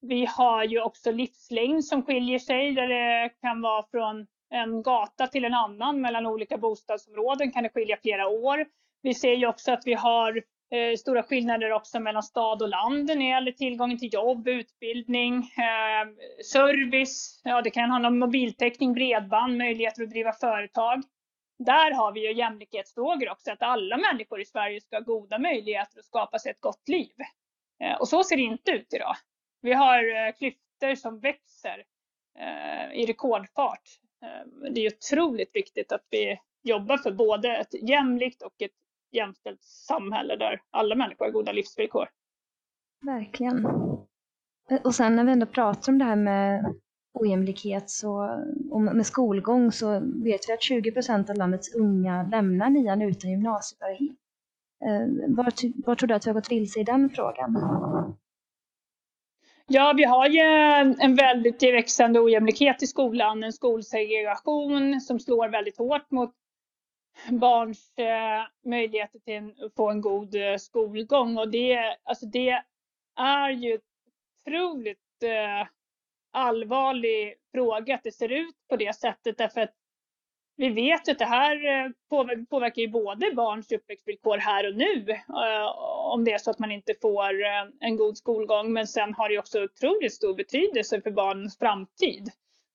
Vi 0.00 0.26
har 0.26 0.64
ju 0.64 0.80
också 0.80 1.12
livslängd 1.12 1.84
som 1.84 2.02
skiljer 2.02 2.38
sig 2.38 2.72
där 2.72 2.88
det 2.88 3.30
kan 3.40 3.60
vara 3.60 3.84
från 3.90 4.26
en 4.50 4.82
gata 4.82 5.26
till 5.26 5.44
en 5.44 5.54
annan 5.54 6.00
mellan 6.00 6.26
olika 6.26 6.58
bostadsområden 6.58 7.52
kan 7.52 7.62
det 7.62 7.68
skilja 7.68 7.96
flera 8.02 8.28
år. 8.28 8.66
Vi 9.02 9.14
ser 9.14 9.34
ju 9.34 9.46
också 9.46 9.72
att 9.72 9.82
vi 9.86 9.94
har 9.94 10.42
eh, 10.74 10.96
stora 10.96 11.22
skillnader 11.22 11.72
också 11.72 12.00
mellan 12.00 12.22
stad 12.22 12.62
och 12.62 12.68
land 12.68 13.06
när 13.06 13.16
det 13.16 13.24
gäller 13.24 13.52
tillgången 13.52 13.98
till 13.98 14.14
jobb, 14.14 14.48
utbildning, 14.48 15.34
eh, 15.36 16.08
service. 16.44 17.40
Ja, 17.44 17.62
det 17.62 17.70
kan 17.70 17.90
handla 17.90 18.08
om 18.08 18.18
mobiltäckning, 18.18 18.92
bredband, 18.92 19.58
möjligheter 19.58 20.02
att 20.02 20.10
driva 20.10 20.32
företag. 20.32 21.02
Där 21.58 21.94
har 21.94 22.12
vi 22.12 22.26
ju 22.26 22.34
jämlikhetsfrågor 22.34 23.30
också, 23.30 23.52
att 23.52 23.62
alla 23.62 23.96
människor 23.96 24.40
i 24.40 24.44
Sverige 24.44 24.80
ska 24.80 24.96
ha 24.96 25.00
goda 25.00 25.38
möjligheter 25.38 25.98
att 25.98 26.04
skapa 26.04 26.38
sig 26.38 26.50
ett 26.50 26.60
gott 26.60 26.88
liv. 26.88 27.14
Eh, 27.82 27.96
och 28.00 28.08
så 28.08 28.24
ser 28.24 28.36
det 28.36 28.42
inte 28.42 28.70
ut 28.70 28.94
idag. 28.94 29.16
Vi 29.60 29.72
har 29.72 30.26
eh, 30.26 30.32
klyftor 30.32 30.94
som 30.94 31.20
växer 31.20 31.84
eh, 32.38 33.00
i 33.00 33.06
rekordfart. 33.06 33.82
Eh, 34.22 34.70
det 34.70 34.80
är 34.80 34.92
otroligt 34.94 35.50
viktigt 35.54 35.92
att 35.92 36.06
vi 36.10 36.38
jobbar 36.62 36.98
för 36.98 37.12
både 37.12 37.56
ett 37.56 37.88
jämlikt 37.88 38.42
och 38.42 38.62
ett 38.62 38.72
jämställt 39.14 39.62
samhälle 39.62 40.36
där 40.36 40.60
alla 40.70 40.94
människor 40.94 41.24
har 41.24 41.32
goda 41.32 41.52
livsvillkor. 41.52 42.08
Verkligen. 43.02 43.66
Och 44.84 44.94
sen 44.94 45.16
när 45.16 45.24
vi 45.24 45.32
ändå 45.32 45.46
pratar 45.46 45.92
om 45.92 45.98
det 45.98 46.04
här 46.04 46.16
med 46.16 46.74
ojämlikhet 47.14 47.90
så, 47.90 48.42
och 48.70 48.80
med 48.80 49.06
skolgång 49.06 49.72
så 49.72 50.00
vet 50.24 50.48
vi 50.48 50.52
att 50.52 50.62
20 50.62 50.92
procent 50.92 51.30
av 51.30 51.36
landets 51.36 51.74
unga 51.74 52.22
lämnar 52.22 52.70
nian 52.70 53.02
utan 53.02 53.30
gymnasiebehörighet. 53.30 54.16
Var, 55.28 55.86
var 55.86 55.94
tror 55.94 56.06
du 56.06 56.14
att 56.14 56.26
vi 56.26 56.30
har 56.30 56.34
gått 56.34 56.52
vilse 56.52 56.80
i 56.80 56.84
den 56.84 57.10
frågan? 57.10 57.56
Ja, 59.66 59.94
vi 59.96 60.04
har 60.04 60.28
ju 60.28 60.40
en 61.00 61.14
väldigt 61.14 61.62
växande 61.62 62.20
ojämlikhet 62.20 62.82
i 62.82 62.86
skolan, 62.86 63.44
en 63.44 63.52
skolsegregation 63.52 65.00
som 65.00 65.20
slår 65.20 65.48
väldigt 65.48 65.78
hårt 65.78 66.10
mot 66.10 66.34
barns 67.30 67.98
eh, 67.98 68.46
möjligheter 68.64 69.18
till 69.18 69.64
att 69.64 69.74
få 69.74 69.90
en 69.90 70.00
god 70.00 70.34
eh, 70.34 70.56
skolgång. 70.56 71.38
Och 71.38 71.50
det, 71.50 71.96
alltså 72.02 72.26
det 72.26 72.62
är 73.16 73.50
ju 73.50 73.78
otroligt 74.46 75.22
eh, 75.22 75.68
allvarlig 76.32 77.34
fråga 77.52 77.94
att 77.94 78.02
det 78.02 78.12
ser 78.12 78.32
ut 78.32 78.56
på 78.68 78.76
det 78.76 78.96
sättet 78.96 79.38
därför 79.38 79.60
att 79.60 79.74
vi 80.56 80.68
vet 80.68 81.08
att 81.08 81.18
det 81.18 81.24
här 81.24 81.92
påverkar 82.50 82.82
ju 82.82 82.88
både 82.88 83.34
barns 83.34 83.72
uppväxtvillkor 83.72 84.36
här 84.36 84.68
och 84.68 84.76
nu 84.76 85.06
om 86.12 86.24
det 86.24 86.32
är 86.32 86.38
så 86.38 86.50
att 86.50 86.58
man 86.58 86.72
inte 86.72 86.94
får 87.02 87.34
en 87.80 87.96
god 87.96 88.18
skolgång. 88.18 88.72
Men 88.72 88.86
sen 88.86 89.14
har 89.14 89.28
det 89.28 89.38
också 89.38 89.64
otroligt 89.64 90.14
stor 90.14 90.34
betydelse 90.34 91.00
för 91.00 91.10
barnens 91.10 91.58
framtid. 91.58 92.30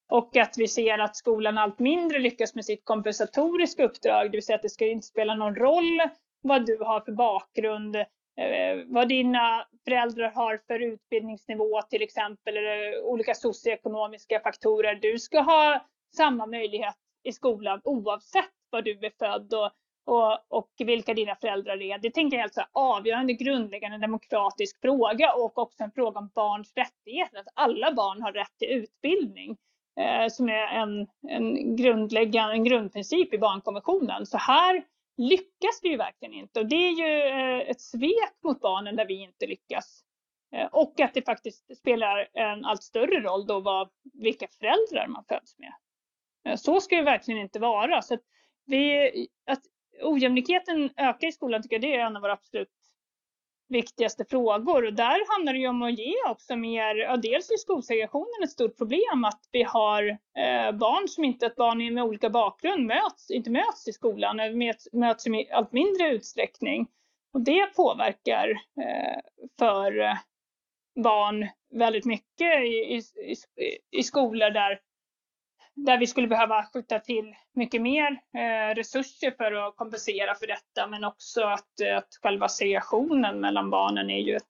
Och 0.09 0.37
att 0.37 0.57
vi 0.57 0.67
ser 0.67 0.99
att 0.99 1.15
skolan 1.15 1.57
allt 1.57 1.79
mindre 1.79 2.19
lyckas 2.19 2.55
med 2.55 2.65
sitt 2.65 2.85
kompensatoriska 2.85 3.83
uppdrag, 3.83 4.31
det 4.31 4.37
vill 4.37 4.45
säga 4.45 4.55
att 4.55 4.61
det 4.61 4.69
ska 4.69 4.85
inte 4.87 5.07
spela 5.07 5.35
någon 5.35 5.55
roll 5.55 6.01
vad 6.41 6.65
du 6.65 6.77
har 6.77 7.01
för 7.01 7.11
bakgrund, 7.11 7.95
eh, 7.95 8.05
vad 8.85 9.09
dina 9.09 9.65
föräldrar 9.85 10.31
har 10.31 10.59
för 10.67 10.79
utbildningsnivå 10.79 11.81
till 11.81 12.01
exempel, 12.01 12.57
eller 12.57 13.01
olika 13.01 13.33
socioekonomiska 13.33 14.39
faktorer. 14.39 14.95
Du 15.01 15.19
ska 15.19 15.41
ha 15.41 15.85
samma 16.15 16.45
möjlighet 16.45 16.95
i 17.23 17.31
skolan 17.31 17.81
oavsett 17.83 18.45
var 18.69 18.81
du 18.81 18.91
är 18.91 19.11
född 19.19 19.53
och, 19.53 19.71
och, 20.05 20.57
och 20.57 20.69
vilka 20.77 21.13
dina 21.13 21.35
föräldrar 21.35 21.81
är. 21.81 21.97
Det 21.97 22.11
tänker 22.11 22.37
jag 22.37 22.41
är 22.41 22.43
alltså 22.43 22.65
avgörande, 22.71 23.33
grundläggande 23.33 23.97
demokratisk 23.97 24.81
fråga 24.81 25.33
och 25.33 25.57
också 25.57 25.83
en 25.83 25.91
fråga 25.91 26.19
om 26.19 26.31
barns 26.35 26.73
rättigheter. 26.75 27.39
Att 27.39 27.47
alla 27.53 27.93
barn 27.93 28.21
har 28.21 28.31
rätt 28.31 28.57
till 28.57 28.69
utbildning 28.69 29.57
Eh, 29.99 30.27
som 30.27 30.49
är 30.49 30.67
en, 30.67 31.07
en 31.27 31.75
grundläggande 31.75 32.53
en 32.53 32.63
grundprincip 32.63 33.33
i 33.33 33.37
barnkonventionen. 33.37 34.25
Så 34.25 34.37
här 34.37 34.83
lyckas 35.17 35.79
vi 35.81 35.89
ju 35.89 35.97
verkligen 35.97 36.33
inte 36.33 36.59
och 36.59 36.65
det 36.65 36.75
är 36.75 36.91
ju 36.91 37.27
eh, 37.27 37.69
ett 37.69 37.81
svek 37.81 38.33
mot 38.43 38.61
barnen 38.61 38.95
där 38.95 39.05
vi 39.05 39.23
inte 39.23 39.47
lyckas. 39.47 40.03
Eh, 40.55 40.65
och 40.65 40.99
att 40.99 41.13
det 41.13 41.25
faktiskt 41.25 41.77
spelar 41.77 42.27
en 42.33 42.65
allt 42.65 42.83
större 42.83 43.19
roll 43.21 43.47
då 43.47 43.59
vad, 43.59 43.89
vilka 44.13 44.47
föräldrar 44.59 45.07
man 45.07 45.23
föds 45.29 45.57
med. 45.57 45.73
Eh, 46.45 46.55
så 46.55 46.81
ska 46.81 46.95
det 46.95 47.03
verkligen 47.03 47.41
inte 47.41 47.59
vara. 47.59 48.01
Så 48.01 48.13
att, 48.13 48.21
vi, 48.65 49.11
att 49.45 49.61
ojämlikheten 50.03 50.89
ökar 50.97 51.27
i 51.27 51.31
skolan 51.31 51.61
tycker 51.61 51.75
jag 51.75 51.81
det 51.81 51.95
är 51.95 52.05
en 52.05 52.15
av 52.15 52.21
våra 52.21 52.33
absolut 52.33 52.69
viktigaste 53.69 54.25
frågor. 54.25 54.85
Och 54.85 54.93
där 54.93 55.35
handlar 55.35 55.53
det 55.53 55.59
ju 55.59 55.67
om 55.67 55.81
att 55.81 55.99
ge 55.99 56.13
också 56.29 56.55
mer, 56.55 56.95
ja, 56.95 57.17
dels 57.17 57.51
är 57.51 57.57
skolsegregationen 57.57 58.43
ett 58.43 58.51
stort 58.51 58.77
problem 58.77 59.25
att 59.25 59.41
vi 59.51 59.63
har 59.63 60.07
eh, 60.09 60.71
barn 60.71 61.07
som 61.07 61.23
inte, 61.23 61.45
att 61.45 61.55
barn 61.55 61.93
med 61.93 62.03
olika 62.03 62.29
bakgrund 62.29 62.85
möts, 62.85 63.31
inte 63.31 63.49
möts 63.49 63.87
i 63.87 63.93
skolan, 63.93 64.39
eh, 64.39 64.51
möts, 64.51 64.87
möts 64.93 65.27
i 65.27 65.49
allt 65.51 65.71
mindre 65.71 66.09
utsträckning. 66.09 66.87
Och 67.33 67.41
det 67.41 67.75
påverkar 67.75 68.49
eh, 68.81 69.19
för 69.59 69.99
eh, 69.99 70.17
barn 71.03 71.47
väldigt 71.73 72.05
mycket 72.05 72.63
i, 72.63 72.95
i, 72.95 72.97
i, 72.97 73.35
i 73.99 74.03
skolor 74.03 74.49
där 74.49 74.79
där 75.85 75.97
vi 75.97 76.07
skulle 76.07 76.27
behöva 76.27 76.65
skjuta 76.73 76.99
till 76.99 77.35
mycket 77.55 77.81
mer 77.81 78.19
eh, 78.37 78.75
resurser 78.75 79.31
för 79.31 79.51
att 79.51 79.75
kompensera 79.75 80.35
för 80.35 80.47
detta, 80.47 80.87
men 80.87 81.03
också 81.03 81.41
att, 81.41 81.81
att 81.97 82.07
själva 82.21 82.47
segregationen 82.47 83.39
mellan 83.39 83.69
barnen 83.69 84.09
är 84.09 84.19
ju 84.19 84.35
ett, 84.35 84.43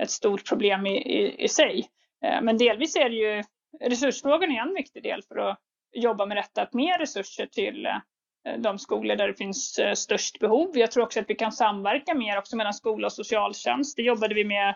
ett 0.00 0.10
stort 0.10 0.48
problem 0.48 0.86
i, 0.86 0.96
i, 0.96 1.44
i 1.44 1.48
sig. 1.48 1.88
Eh, 2.24 2.42
men 2.42 2.58
delvis 2.58 2.96
är 2.96 3.08
det 3.08 3.16
ju 3.16 3.42
resursfrågan 3.80 4.50
är 4.50 4.60
en 4.60 4.74
viktig 4.74 5.02
del 5.02 5.22
för 5.22 5.36
att 5.36 5.58
jobba 5.92 6.26
med 6.26 6.36
detta, 6.36 6.62
att 6.62 6.72
mer 6.72 6.98
resurser 6.98 7.46
till 7.46 7.86
eh, 7.86 8.58
de 8.58 8.78
skolor 8.78 9.16
där 9.16 9.28
det 9.28 9.34
finns 9.34 9.78
eh, 9.78 9.94
störst 9.94 10.38
behov. 10.38 10.78
Jag 10.78 10.90
tror 10.90 11.04
också 11.04 11.20
att 11.20 11.30
vi 11.30 11.34
kan 11.34 11.52
samverka 11.52 12.14
mer 12.14 12.38
också 12.38 12.56
mellan 12.56 12.74
skola 12.74 13.06
och 13.06 13.12
socialtjänst. 13.12 13.96
Det 13.96 14.02
jobbade 14.02 14.34
vi 14.34 14.44
med 14.44 14.74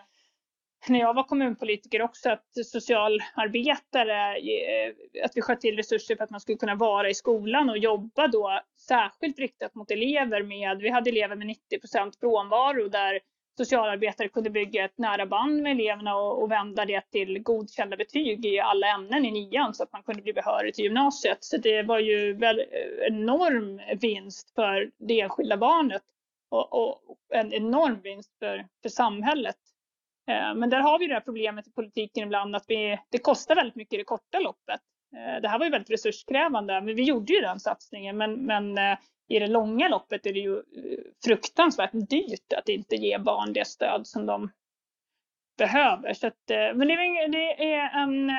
när 0.89 0.99
jag 0.99 1.13
var 1.13 1.23
kommunpolitiker 1.23 2.01
också 2.01 2.29
att 2.29 2.65
socialarbetare, 2.65 4.37
eh, 4.37 5.25
att 5.25 5.31
vi 5.35 5.41
sköt 5.41 5.61
till 5.61 5.75
resurser 5.75 6.15
för 6.15 6.23
att 6.23 6.29
man 6.29 6.39
skulle 6.39 6.57
kunna 6.57 6.75
vara 6.75 7.09
i 7.09 7.13
skolan 7.13 7.69
och 7.69 7.77
jobba 7.77 8.27
då 8.27 8.61
särskilt 8.87 9.39
riktat 9.39 9.75
mot 9.75 9.91
elever 9.91 10.43
med, 10.43 10.77
vi 10.77 10.89
hade 10.89 11.09
elever 11.09 11.35
med 11.35 11.47
90% 11.47 12.19
frånvaro 12.19 12.89
där 12.89 13.19
socialarbetare 13.57 14.29
kunde 14.29 14.49
bygga 14.49 14.85
ett 14.85 14.97
nära 14.97 15.25
band 15.25 15.61
med 15.61 15.71
eleverna 15.71 16.15
och, 16.15 16.43
och 16.43 16.51
vända 16.51 16.85
det 16.85 17.01
till 17.11 17.39
godkända 17.39 17.97
betyg 17.97 18.45
i 18.45 18.59
alla 18.59 18.87
ämnen 18.87 19.25
i 19.25 19.31
nian 19.31 19.73
så 19.73 19.83
att 19.83 19.93
man 19.93 20.03
kunde 20.03 20.21
bli 20.21 20.33
behörig 20.33 20.73
till 20.73 20.83
gymnasiet. 20.83 21.37
Så 21.43 21.57
det 21.57 21.83
var 21.83 21.99
ju 21.99 22.33
väl 22.33 22.59
eh, 22.59 22.65
enorm 23.07 23.81
vinst 24.01 24.55
för 24.55 24.91
det 24.97 25.19
enskilda 25.19 25.57
barnet 25.57 26.01
och, 26.49 26.73
och 26.73 27.17
en 27.29 27.53
enorm 27.53 28.01
vinst 28.01 28.39
för, 28.39 28.65
för 28.81 28.89
samhället. 28.89 29.55
Eh, 30.27 30.55
men 30.55 30.69
där 30.69 30.79
har 30.79 30.99
vi 30.99 31.07
det 31.07 31.13
här 31.13 31.21
problemet 31.21 31.67
i 31.67 31.71
politiken 31.71 32.23
ibland 32.23 32.55
att 32.55 32.65
vi, 32.67 32.99
det 33.09 33.19
kostar 33.19 33.55
väldigt 33.55 33.75
mycket 33.75 33.93
i 33.93 33.97
det 33.97 34.03
korta 34.03 34.39
loppet. 34.39 34.81
Eh, 35.15 35.41
det 35.41 35.47
här 35.47 35.59
var 35.59 35.65
ju 35.65 35.71
väldigt 35.71 35.89
resurskrävande, 35.89 36.81
men 36.81 36.95
vi 36.95 37.03
gjorde 37.03 37.33
ju 37.33 37.41
den 37.41 37.59
satsningen. 37.59 38.17
Men, 38.17 38.45
men 38.45 38.77
eh, 38.77 38.97
i 39.27 39.39
det 39.39 39.47
långa 39.47 39.87
loppet 39.87 40.25
är 40.25 40.33
det 40.33 40.39
ju 40.39 40.63
fruktansvärt 41.25 41.91
dyrt 41.93 42.53
att 42.57 42.69
inte 42.69 42.95
ge 42.95 43.17
barn 43.17 43.53
det 43.53 43.67
stöd 43.67 44.07
som 44.07 44.25
de 44.25 44.51
behöver. 45.57 46.13
Så 46.13 46.27
att, 46.27 46.41
men 46.47 46.87
det 46.87 46.93
är, 46.93 47.27
det 47.27 47.73
är 47.73 47.89
en, 47.89 48.29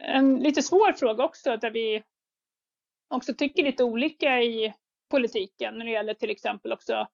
en 0.00 0.36
lite 0.38 0.62
svår 0.62 0.92
fråga 0.92 1.24
också, 1.24 1.56
där 1.56 1.70
vi 1.70 2.02
också 3.08 3.34
tycker 3.34 3.62
lite 3.62 3.84
olika 3.84 4.42
i 4.42 4.74
politiken 5.10 5.78
när 5.78 5.84
det 5.84 5.90
gäller 5.90 6.14
till 6.14 6.30
exempel 6.30 6.72
också 6.72 7.06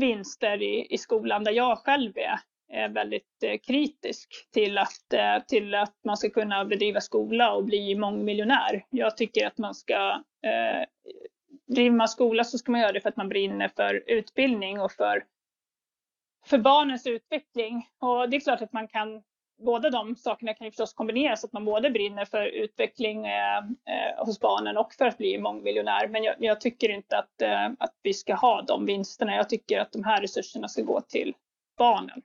vinster 0.00 0.62
i, 0.62 0.86
i 0.94 0.98
skolan 0.98 1.44
där 1.44 1.52
jag 1.52 1.78
själv 1.78 2.12
är, 2.18 2.40
är 2.72 2.88
väldigt 2.88 3.42
eh, 3.44 3.58
kritisk 3.58 4.48
till 4.52 4.78
att, 4.78 5.12
eh, 5.12 5.38
till 5.48 5.74
att 5.74 5.94
man 6.04 6.16
ska 6.16 6.30
kunna 6.30 6.64
bedriva 6.64 7.00
skola 7.00 7.52
och 7.52 7.64
bli 7.64 7.94
mångmiljonär. 7.94 8.84
Jag 8.90 9.16
tycker 9.16 9.46
att 9.46 9.58
man 9.58 9.74
ska 9.74 10.22
eh, 10.44 10.84
Driver 11.74 11.96
man 11.96 12.08
skola 12.08 12.44
så 12.44 12.58
ska 12.58 12.72
man 12.72 12.80
göra 12.80 12.92
det 12.92 13.00
för 13.00 13.08
att 13.08 13.16
man 13.16 13.28
brinner 13.28 13.68
för 13.68 14.02
utbildning 14.06 14.80
och 14.80 14.92
för, 14.92 15.24
för 16.46 16.58
barnens 16.58 17.06
utveckling. 17.06 17.88
Och 17.98 18.30
det 18.30 18.36
är 18.36 18.40
klart 18.40 18.62
att 18.62 18.72
man 18.72 18.88
kan 18.88 19.22
båda 19.60 19.90
de 19.90 20.16
sakerna 20.16 20.54
kan 20.54 20.64
ju 20.64 20.70
förstås 20.70 20.94
kombineras, 20.94 21.44
att 21.44 21.52
man 21.52 21.64
både 21.64 21.90
brinner 21.90 22.24
för 22.24 22.46
utveckling 22.46 23.26
eh, 23.26 23.58
eh, 23.58 24.24
hos 24.26 24.40
barnen 24.40 24.76
och 24.76 24.92
för 24.92 25.06
att 25.06 25.18
bli 25.18 25.38
mångmiljonär. 25.38 26.08
Men 26.08 26.24
jag, 26.24 26.34
jag 26.38 26.60
tycker 26.60 26.88
inte 26.88 27.18
att, 27.18 27.42
eh, 27.42 27.66
att 27.78 27.94
vi 28.02 28.14
ska 28.14 28.34
ha 28.34 28.62
de 28.62 28.86
vinsterna. 28.86 29.34
Jag 29.34 29.48
tycker 29.48 29.80
att 29.80 29.92
de 29.92 30.04
här 30.04 30.20
resurserna 30.20 30.68
ska 30.68 30.82
gå 30.82 31.00
till 31.00 31.34
barnen. 31.78 32.22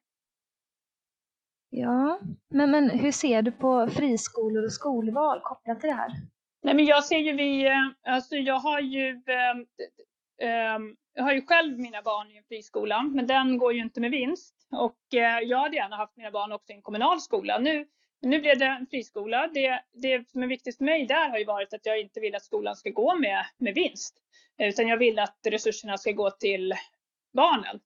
Ja, 1.70 2.20
men, 2.50 2.72
men 2.72 2.90
hur 2.90 3.12
ser 3.12 3.42
du 3.42 3.52
på 3.52 3.88
friskolor 3.88 4.66
och 4.66 4.74
skolval 4.74 5.40
kopplat 5.44 5.82
till 5.82 5.90
det 5.90 5.96
här? 5.96 6.12
Nej, 6.64 6.74
men 6.76 6.86
jag 6.86 7.06
ser 7.06 7.18
ju 7.18 7.34
vi, 7.34 7.66
eh, 7.68 8.14
alltså 8.14 8.36
jag 8.36 8.60
har 8.60 8.80
ju, 8.80 9.10
eh, 9.10 9.58
eh, 10.50 10.80
jag 11.14 11.24
har 11.24 11.34
ju 11.34 11.46
själv 11.46 11.80
mina 11.80 12.02
barn 12.02 12.32
i 12.32 12.38
en 12.38 12.44
friskola, 12.44 13.04
men 13.04 13.28
den 13.28 13.58
går 13.58 13.74
ju 13.74 13.82
inte 13.82 14.02
med 14.02 14.12
vinst. 14.12 14.55
Och 14.72 15.14
eh, 15.14 15.40
jag 15.40 15.58
hade 15.58 15.76
gärna 15.76 15.96
haft 15.96 16.18
mina 16.18 16.32
barn 16.32 16.52
också 16.52 16.72
i 16.74 16.76
en 16.76 16.82
kommunal 16.82 17.22
skola. 17.22 17.60
Nu, 17.60 17.88
nu 18.22 18.42
blev 18.42 18.58
det 18.58 18.66
en 18.66 18.88
friskola. 18.88 19.48
Det, 19.54 19.84
det 19.94 20.30
som 20.30 20.44
är 20.44 20.48
viktigt 20.48 20.78
för 20.78 20.86
mig 20.86 21.06
där 21.06 21.30
har 21.30 21.38
ju 21.38 21.46
varit 21.46 21.74
att 21.74 21.86
jag 21.86 22.00
inte 22.00 22.20
vill 22.20 22.36
att 22.36 22.44
skolan 22.44 22.76
ska 22.76 22.90
gå 22.90 23.16
med, 23.16 23.46
med 23.58 23.74
vinst. 23.74 24.18
Utan 24.58 24.88
jag 24.88 24.98
vill 24.98 25.20
att 25.20 25.38
resurserna 25.48 25.98
ska 25.98 26.12
gå 26.12 26.32
till 26.32 26.74
barnen. 27.34 27.80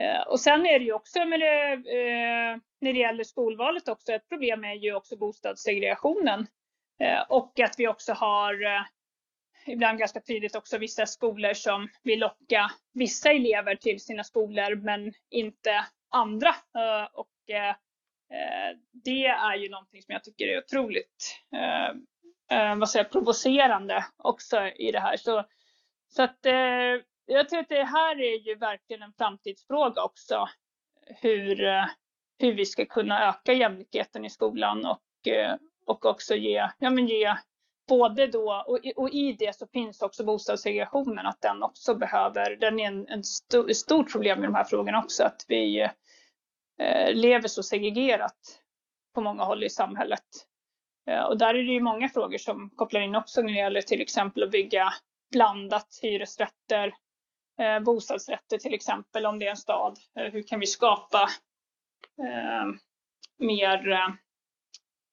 Eh, 0.00 0.28
och 0.28 0.40
sen 0.40 0.66
är 0.66 0.78
det 0.78 0.84
ju 0.84 0.92
också 0.92 1.24
med 1.24 1.40
det, 1.40 1.72
eh, 1.72 2.58
när 2.80 2.92
det 2.92 2.98
gäller 2.98 3.24
skolvalet 3.24 3.88
också, 3.88 4.12
ett 4.12 4.28
problem 4.28 4.64
är 4.64 4.74
ju 4.74 4.94
också 4.94 5.16
bostadssegregationen. 5.16 6.46
Och 7.28 7.60
att 7.60 7.74
vi 7.78 7.88
också 7.88 8.12
har 8.12 8.86
ibland 9.66 9.98
ganska 9.98 10.20
tydligt 10.20 10.56
också 10.56 10.78
vissa 10.78 11.06
skolor 11.06 11.54
som 11.54 11.88
vill 12.02 12.18
locka 12.18 12.70
vissa 12.92 13.30
elever 13.30 13.74
till 13.74 14.00
sina 14.00 14.24
skolor 14.24 14.74
men 14.74 15.12
inte 15.30 15.86
andra. 16.16 16.48
Eh, 16.48 17.08
och 17.12 17.50
eh, 17.50 17.70
eh, 18.30 18.76
det 19.04 19.26
är 19.26 19.56
ju 19.56 19.68
någonting 19.68 20.02
som 20.02 20.12
jag 20.12 20.24
tycker 20.24 20.48
är 20.48 20.58
otroligt 20.58 21.40
vad 22.76 22.90
säger, 22.90 23.04
provocerande 23.04 24.04
också 24.16 24.66
i 24.66 24.92
det 24.92 25.00
här. 25.00 25.16
Så, 25.16 25.44
så 26.08 26.22
att 26.22 26.38
jag 27.26 27.48
tror 27.48 27.60
att 27.60 27.68
det 27.68 27.84
här 27.84 28.20
är 28.20 28.48
ju 28.48 28.54
verkligen 28.54 29.02
en 29.02 29.12
framtidsfråga 29.12 30.02
också. 30.02 30.48
Hur, 31.06 31.56
hur 32.38 32.52
vi 32.52 32.66
ska 32.66 32.86
kunna 32.86 33.28
öka 33.28 33.52
jämlikheten 33.52 34.24
i 34.24 34.30
skolan 34.30 34.86
och, 34.86 35.02
och 35.86 36.06
också 36.06 36.34
ge, 36.34 36.70
ja 36.78 36.90
men 36.90 37.06
ge 37.06 37.36
både 37.88 38.26
då, 38.26 38.64
och, 38.66 38.80
och 38.96 39.10
i 39.10 39.32
det 39.32 39.56
så 39.56 39.66
finns 39.66 40.02
också 40.02 40.24
bostadssegregationen, 40.24 41.26
att 41.26 41.40
den 41.40 41.62
också 41.62 41.94
behöver, 41.94 42.56
den 42.56 42.80
är 42.80 42.86
en, 42.86 43.08
en 43.08 43.24
stor, 43.24 43.70
ett 43.70 43.76
stort 43.76 44.12
problem 44.12 44.38
i 44.42 44.46
de 44.46 44.54
här 44.54 44.64
frågorna 44.64 44.98
också, 44.98 45.24
att 45.24 45.44
vi 45.48 45.80
eh, 45.80 45.90
Eh, 46.78 47.14
lever 47.14 47.48
så 47.48 47.62
segregerat 47.62 48.62
på 49.14 49.20
många 49.20 49.44
håll 49.44 49.64
i 49.64 49.70
samhället. 49.70 50.24
Eh, 51.06 51.24
och 51.24 51.38
där 51.38 51.54
är 51.54 51.62
det 51.62 51.72
ju 51.72 51.80
många 51.80 52.08
frågor 52.08 52.38
som 52.38 52.70
kopplar 52.70 53.00
in 53.00 53.16
också 53.16 53.42
när 53.42 53.52
det 53.52 53.58
gäller 53.58 53.82
till 53.82 54.00
exempel 54.00 54.42
att 54.42 54.50
bygga 54.50 54.92
blandat 55.32 55.98
hyresrätter, 56.02 56.94
eh, 57.60 57.80
bostadsrätter 57.80 58.58
till 58.58 58.74
exempel 58.74 59.26
om 59.26 59.38
det 59.38 59.46
är 59.46 59.50
en 59.50 59.56
stad. 59.56 59.98
Hur 60.14 60.42
kan 60.42 60.60
vi 60.60 60.66
skapa 60.66 61.28
eh, 62.22 62.66
mer 63.38 63.98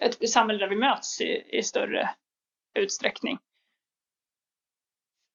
ett 0.04 0.30
samhälle 0.30 0.60
där 0.60 0.70
vi 0.70 0.76
möts 0.76 1.22
i, 1.22 1.58
i 1.58 1.64
större 1.64 2.10
utsträckning. 2.80 3.38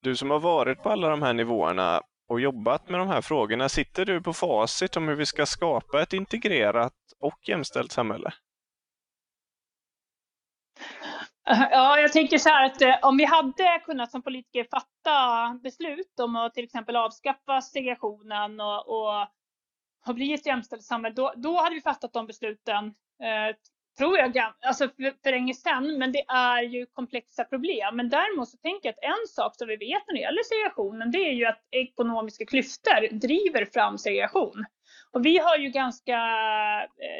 Du 0.03 0.17
som 0.17 0.31
har 0.31 0.41
varit 0.41 0.83
på 0.83 0.91
alla 0.91 1.09
de 1.09 1.23
här 1.23 1.35
nivåerna 1.35 2.03
och 2.29 2.41
jobbat 2.41 2.89
med 2.89 3.01
de 3.01 3.09
här 3.09 3.21
frågorna, 3.21 3.69
sitter 3.69 4.05
du 4.05 4.21
på 4.21 4.33
facit 4.33 4.97
om 4.97 5.09
hur 5.09 5.15
vi 5.15 5.27
ska 5.27 5.47
skapa 5.47 6.03
ett 6.03 6.13
integrerat 6.13 6.95
och 7.21 7.49
jämställt 7.49 7.93
samhälle? 7.93 8.33
Ja, 11.45 11.99
jag 11.99 12.13
tänker 12.13 12.39
så 12.39 12.49
här 12.49 12.67
att 12.67 12.83
eh, 12.83 12.95
om 13.03 13.17
vi 13.17 13.25
hade 13.25 13.83
kunnat 13.85 14.11
som 14.11 14.23
politiker 14.23 14.67
fatta 14.71 15.55
beslut 15.63 16.21
om 16.21 16.37
att 16.37 16.55
till 16.55 16.65
exempel 16.65 16.97
avskaffa 16.97 17.61
segregationen 17.61 18.61
och, 18.61 18.89
och, 18.89 19.27
och 20.07 20.15
bli 20.15 20.35
ett 20.35 20.47
jämställt 20.47 20.83
samhälle, 20.83 21.15
då, 21.15 21.33
då 21.37 21.57
hade 21.57 21.75
vi 21.75 21.81
fattat 21.81 22.13
de 22.13 22.27
besluten, 22.27 22.87
eh, 23.23 23.57
tror 23.99 24.19
jag, 24.19 24.37
alltså 24.61 24.85
för, 24.89 25.23
för 25.23 25.31
länge 25.31 25.55
sedan. 25.55 25.99
Men 25.99 26.12
det 26.12 26.25
är 26.29 26.62
ju 26.62 26.87
komplexa 26.87 27.45
problem. 27.45 27.97
Men 27.97 28.09
däremot 28.09 28.49
så 28.49 28.57
tänker 28.57 28.89
jag 28.89 28.93
att 28.93 29.19
en 29.20 29.29
sak 29.29 29.57
som 29.57 29.69
vi 29.69 29.77
vet 29.77 30.03
när 30.07 30.15
det 30.15 30.20
gäller 30.20 30.43
segregationen, 30.43 31.11
det 31.11 31.19
är 31.19 31.33
ju 31.33 31.47
att 31.47 31.62
ekonomiska 31.70 32.47
klyftor 32.47 33.19
driver 33.19 33.65
fram 33.65 33.99
segregation. 33.99 34.65
Och 35.12 35.27
vi 35.27 35.39
har 35.39 35.57
ju 35.57 35.69
ganska, 35.69 36.16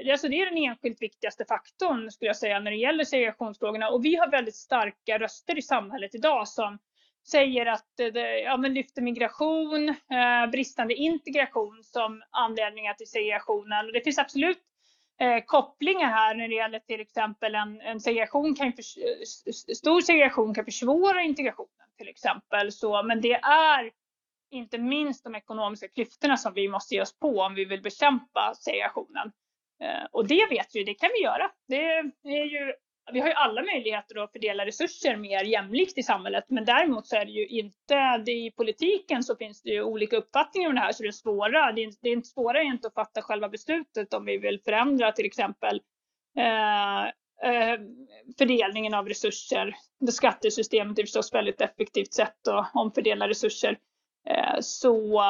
eh, 0.05 0.13
alltså 0.13 0.29
det 0.29 0.41
är 0.41 0.47
den 0.47 0.65
enskilt 0.65 1.03
viktigaste 1.03 1.45
faktorn 1.45 2.11
skulle 2.11 2.29
jag 2.29 2.37
säga 2.37 2.61
när 2.61 2.71
det 2.71 2.77
gäller 2.77 3.05
segregationsfrågorna. 3.05 3.89
Och 3.89 4.05
vi 4.05 4.17
har 4.17 4.31
väldigt 4.31 4.57
starka 4.57 5.19
röster 5.19 5.59
i 5.59 5.63
samhället 5.63 6.15
idag 6.15 6.49
som 6.49 6.79
säger 7.31 7.67
att 7.67 8.01
eh, 8.01 8.07
det, 8.07 8.41
ja, 8.41 8.57
men 8.57 8.75
lyfter 8.75 9.03
migration, 9.03 9.89
eh, 9.89 10.51
bristande 10.53 10.95
integration 10.95 11.81
som 11.83 12.23
anledningar 12.31 12.95
till 12.95 13.11
segregationen. 13.11 13.87
Och 13.87 13.93
det 13.93 14.01
finns 14.01 14.19
absolut 14.19 14.59
eh, 15.21 15.45
kopplingar 15.47 16.09
här 16.09 16.35
när 16.35 16.49
det 16.49 16.55
gäller 16.55 16.79
till 16.79 17.01
exempel 17.01 17.55
en, 17.55 17.81
en 17.81 18.01
segregation 18.01 18.55
kan 18.55 18.73
för, 18.73 18.83
stor 19.75 20.01
segregation 20.01 20.55
kan 20.55 20.65
försvåra 20.65 21.23
integrationen 21.23 21.89
till 21.99 22.09
exempel. 22.09 22.73
Så, 22.73 23.03
men 23.03 23.21
det 23.21 23.35
är 23.35 23.91
inte 24.51 24.79
minst 24.79 25.25
de 25.25 25.35
ekonomiska 25.35 25.89
klyftorna 25.89 26.37
som 26.37 26.55
vi 26.55 26.69
måste 26.69 26.95
ge 26.95 27.03
oss 27.03 27.19
på 27.19 27.41
om 27.41 27.55
vi 27.55 27.65
vill 27.65 27.83
bekämpa 27.83 28.55
segregationen. 28.55 29.33
Eh, 29.83 30.05
och 30.13 30.27
det 30.27 30.47
vet 30.51 30.69
vi, 30.75 30.85
det 30.85 30.95
kan 30.95 31.11
vi 31.13 31.23
göra. 31.23 31.51
Det 31.69 31.85
är 32.23 32.45
ju, 32.45 32.73
vi 33.13 33.21
har 33.21 33.29
ju 33.29 33.35
alla 33.35 33.63
möjligheter 33.63 34.25
att 34.25 34.33
fördela 34.33 34.67
resurser 34.67 35.17
mer 35.17 35.45
jämlikt 35.45 35.99
i 35.99 36.03
samhället, 36.03 36.45
men 36.49 36.65
däremot 36.65 37.07
så 37.07 37.17
är 37.17 37.25
det 37.25 37.31
ju 37.31 37.47
inte, 37.47 38.19
det 38.27 38.33
i 38.33 38.53
politiken 38.57 39.23
så 39.23 39.37
finns 39.37 39.63
det 39.63 39.71
ju 39.71 39.83
olika 39.83 40.17
uppfattningar 40.17 40.69
om 40.69 40.75
det 40.75 40.81
här, 40.81 40.93
så 40.93 41.03
det 41.03 41.09
är 41.09 41.13
svåra, 41.13 41.73
det 41.73 41.83
är, 41.83 41.93
det 42.03 42.09
är 42.09 42.13
inte 42.13 42.41
är 42.41 42.63
inte 42.63 42.89
att 42.89 42.95
fatta 42.95 43.23
själva 43.23 43.49
beslutet 43.49 44.15
om 44.15 44.25
vi 44.25 44.39
vill 44.39 44.61
förändra 44.65 45.13
till 45.13 45.27
exempel 45.27 45.81
eh, 46.39 47.05
eh, 47.53 47.79
fördelningen 48.39 48.95
av 48.95 49.09
resurser. 49.09 49.75
Skattesystemet 50.11 50.99
är 50.99 51.03
förstås 51.03 51.35
väldigt 51.35 51.61
effektivt 51.61 52.13
sätt 52.13 52.49
att 52.49 52.71
omfördela 52.75 53.29
resurser. 53.29 53.79
Eh, 54.29 54.61
så 54.61 55.21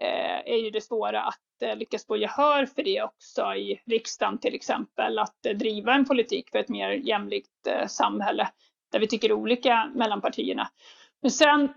eh, 0.00 0.40
är 0.44 0.64
ju 0.64 0.70
det 0.70 0.80
svåra 0.80 1.22
att 1.22 1.40
Eh, 1.64 1.76
lyckas 1.76 2.06
få 2.06 2.16
gehör 2.16 2.66
för 2.66 2.82
det 2.82 3.02
också 3.02 3.54
i 3.54 3.80
riksdagen 3.86 4.38
till 4.38 4.54
exempel. 4.54 5.18
Att 5.18 5.46
eh, 5.46 5.52
driva 5.52 5.94
en 5.94 6.04
politik 6.04 6.50
för 6.50 6.58
ett 6.58 6.68
mer 6.68 6.90
jämlikt 6.90 7.66
eh, 7.66 7.86
samhälle 7.86 8.48
där 8.92 9.00
vi 9.00 9.06
tycker 9.06 9.32
olika 9.32 9.90
mellan 9.94 10.20
partierna. 10.20 10.68
Men 11.22 11.30
sen, 11.30 11.68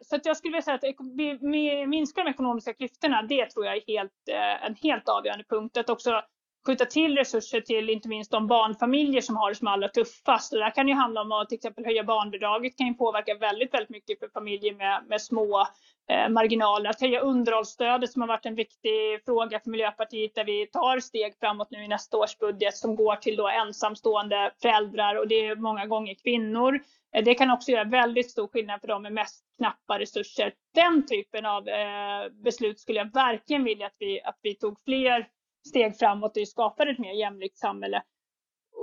så 0.00 0.16
att 0.16 0.26
jag 0.26 0.36
skulle 0.36 0.52
vilja 0.52 0.62
säga 0.62 0.74
att 0.74 1.88
minska 1.88 2.24
de 2.24 2.30
ekonomiska 2.30 2.74
klyftorna, 2.74 3.22
det 3.22 3.46
tror 3.46 3.66
jag 3.66 3.76
är 3.76 3.82
helt, 3.86 4.28
en 4.62 4.74
helt 4.74 5.08
avgörande 5.08 5.44
punkt. 5.48 5.76
Att 5.76 5.90
också 5.90 6.22
skjuta 6.66 6.84
till 6.84 7.16
resurser 7.16 7.60
till 7.60 7.90
inte 7.90 8.08
minst 8.08 8.30
de 8.30 8.46
barnfamiljer 8.46 9.20
som 9.20 9.36
har 9.36 9.50
det 9.50 9.54
som 9.54 9.68
allra 9.68 9.88
tuffast. 9.88 10.52
Och 10.52 10.58
där 10.58 10.70
kan 10.70 10.88
ju 10.88 10.94
handla 10.94 11.20
om 11.20 11.32
att 11.32 11.48
till 11.48 11.56
exempel 11.56 11.84
höja 11.84 12.04
barnbidraget 12.04 12.78
kan 12.78 12.86
ju 12.86 12.94
påverka 12.94 13.34
väldigt, 13.34 13.74
väldigt 13.74 13.90
mycket 13.90 14.18
för 14.18 14.28
familjer 14.28 14.74
med, 14.74 15.04
med 15.08 15.22
små 15.22 15.66
eh, 16.10 16.28
marginaler. 16.28 16.90
Att 16.90 17.00
höja 17.00 17.20
underhållsstödet 17.20 18.12
som 18.12 18.22
har 18.22 18.28
varit 18.28 18.46
en 18.46 18.54
viktig 18.54 19.24
fråga 19.24 19.60
för 19.60 19.70
Miljöpartiet 19.70 20.34
där 20.34 20.44
vi 20.44 20.66
tar 20.66 21.00
steg 21.00 21.34
framåt 21.40 21.70
nu 21.70 21.84
i 21.84 21.88
nästa 21.88 22.16
års 22.16 22.38
budget 22.38 22.76
som 22.76 22.96
går 22.96 23.16
till 23.16 23.36
då 23.36 23.48
ensamstående 23.48 24.50
föräldrar 24.62 25.18
och 25.18 25.28
det 25.28 25.46
är 25.46 25.56
många 25.56 25.86
gånger 25.86 26.14
kvinnor. 26.14 26.80
Eh, 27.16 27.24
det 27.24 27.34
kan 27.34 27.50
också 27.50 27.70
göra 27.70 27.84
väldigt 27.84 28.30
stor 28.30 28.48
skillnad 28.48 28.80
för 28.80 28.88
dem 28.88 29.02
med 29.02 29.12
mest 29.12 29.44
knappa 29.58 29.98
resurser. 29.98 30.52
Den 30.74 31.06
typen 31.06 31.46
av 31.46 31.68
eh, 31.68 32.28
beslut 32.44 32.80
skulle 32.80 32.98
jag 32.98 33.12
verkligen 33.14 33.64
vilja 33.64 33.86
att 33.86 33.96
vi, 33.98 34.20
att 34.22 34.38
vi 34.42 34.54
tog 34.54 34.76
fler 34.84 35.26
steg 35.68 35.98
framåt 35.98 36.36
i 36.36 36.46
skapar 36.46 36.86
ett 36.86 36.98
mer 36.98 37.12
jämlikt 37.12 37.58
samhälle. 37.58 38.02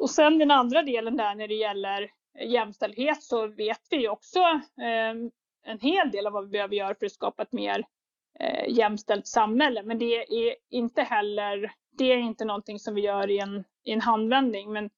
Och 0.01 0.09
sen 0.09 0.37
den 0.37 0.51
andra 0.51 0.83
delen 0.83 1.17
där 1.17 1.35
när 1.35 1.47
det 1.47 1.55
gäller 1.55 2.11
jämställdhet 2.39 3.23
så 3.23 3.47
vet 3.47 3.81
vi 3.89 3.97
ju 3.97 4.09
också 4.09 4.39
eh, 4.81 5.15
en 5.65 5.79
hel 5.81 6.11
del 6.11 6.27
av 6.27 6.33
vad 6.33 6.43
vi 6.43 6.49
behöver 6.49 6.75
göra 6.75 6.95
för 6.95 7.05
att 7.05 7.11
skapa 7.11 7.43
ett 7.43 7.51
mer 7.51 7.85
eh, 8.39 8.69
jämställt 8.69 9.27
samhälle. 9.27 9.83
Men 9.83 9.99
det 9.99 10.15
är 10.15 10.55
inte 10.69 11.01
heller, 11.01 11.71
det 11.97 12.11
är 12.11 12.17
inte 12.17 12.45
någonting 12.45 12.79
som 12.79 12.95
vi 12.95 13.01
gör 13.01 13.29
i 13.29 13.39
en, 13.39 13.63
i 13.83 13.91
en 13.91 14.01
handvändning. 14.01 14.73
Men, 14.73 14.89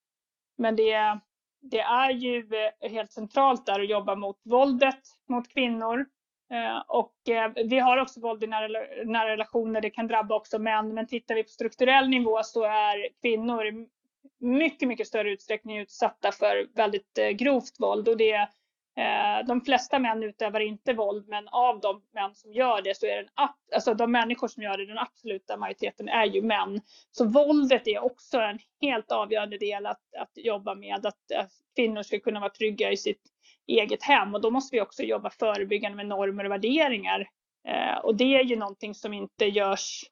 men 0.57 0.75
det, 0.75 1.19
det 1.61 1.79
är 1.79 2.09
ju 2.09 2.49
eh, 2.81 2.91
helt 2.91 3.11
centralt 3.11 3.65
där 3.65 3.79
att 3.79 3.89
jobba 3.89 4.15
mot 4.15 4.39
våldet 4.43 4.99
mot 5.29 5.47
kvinnor. 5.47 6.05
Eh, 6.51 6.83
och 6.87 7.29
eh, 7.29 7.51
vi 7.65 7.79
har 7.79 7.97
också 7.97 8.19
våld 8.19 8.43
i 8.43 8.47
nära, 8.47 8.67
nära 9.05 9.29
relationer, 9.29 9.81
det 9.81 9.89
kan 9.89 10.07
drabba 10.07 10.35
också 10.35 10.59
män. 10.59 10.93
Men 10.93 11.07
tittar 11.07 11.35
vi 11.35 11.43
på 11.43 11.49
strukturell 11.49 12.09
nivå 12.09 12.43
så 12.43 12.63
är 12.63 13.07
kvinnor 13.21 13.65
i 13.65 13.87
mycket, 14.39 14.87
mycket 14.87 15.07
större 15.07 15.31
utsträckning 15.31 15.77
utsatta 15.77 16.31
för 16.31 16.67
väldigt 16.75 17.17
eh, 17.17 17.29
grovt 17.29 17.79
våld. 17.79 18.07
Och 18.07 18.17
det 18.17 18.49
de 19.47 19.61
flesta 19.61 19.99
män 19.99 20.23
utövar 20.23 20.59
inte 20.59 20.93
våld, 20.93 21.27
men 21.27 21.47
av 21.47 21.79
de 21.79 22.01
män 22.13 22.35
som 22.35 22.53
gör 22.53 22.81
det 22.81 22.97
så 22.97 23.05
är 23.05 23.15
den, 23.15 23.27
alltså 23.75 23.93
de 23.93 24.11
människor 24.11 24.47
som 24.47 24.63
gör 24.63 24.77
det, 24.77 24.85
den 24.85 24.97
absoluta 24.97 25.57
majoriteten 25.57 26.09
är 26.09 26.25
ju 26.25 26.41
män. 26.41 26.81
Så 27.11 27.25
våldet 27.25 27.87
är 27.87 28.03
också 28.03 28.39
en 28.39 28.59
helt 28.81 29.11
avgörande 29.11 29.57
del 29.57 29.85
att, 29.85 30.01
att 30.17 30.31
jobba 30.35 30.75
med, 30.75 31.05
att, 31.05 31.31
att 31.35 31.51
kvinnor 31.75 32.03
ska 32.03 32.19
kunna 32.19 32.39
vara 32.39 32.49
trygga 32.49 32.91
i 32.91 32.97
sitt 32.97 33.34
eget 33.67 34.03
hem 34.03 34.35
och 34.35 34.41
då 34.41 34.51
måste 34.51 34.75
vi 34.75 34.81
också 34.81 35.03
jobba 35.03 35.29
förebyggande 35.29 35.95
med 35.95 36.07
normer 36.07 36.43
och 36.43 36.51
värderingar. 36.51 37.29
Eh, 37.67 37.97
och 37.97 38.15
det 38.15 38.35
är 38.35 38.43
ju 38.43 38.55
någonting 38.55 38.95
som 38.95 39.13
inte 39.13 39.45
görs 39.45 40.03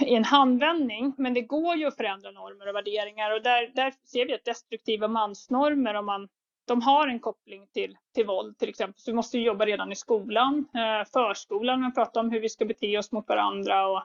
i 0.00 0.14
en 0.14 0.24
handvändning, 0.24 1.14
men 1.18 1.34
det 1.34 1.42
går 1.42 1.76
ju 1.76 1.86
att 1.86 1.96
förändra 1.96 2.30
normer 2.30 2.68
och 2.68 2.74
värderingar 2.74 3.30
och 3.30 3.42
där, 3.42 3.72
där 3.74 3.92
ser 4.04 4.26
vi 4.26 4.34
att 4.34 4.44
destruktiva 4.44 5.08
mansnormer, 5.08 5.94
om 5.94 6.06
man 6.06 6.28
de 6.66 6.82
har 6.82 7.08
en 7.08 7.20
koppling 7.20 7.66
till, 7.72 7.96
till 8.14 8.26
våld 8.26 8.58
till 8.58 8.68
exempel. 8.68 9.00
Så 9.00 9.10
vi 9.10 9.14
måste 9.14 9.38
jobba 9.38 9.66
redan 9.66 9.92
i 9.92 9.96
skolan, 9.96 10.68
eh, 10.74 11.08
förskolan, 11.12 11.80
man 11.80 11.94
pratar 11.94 12.20
om 12.20 12.30
hur 12.30 12.40
vi 12.40 12.48
ska 12.48 12.64
bete 12.64 12.98
oss 12.98 13.12
mot 13.12 13.28
varandra 13.28 13.86
och, 13.86 14.02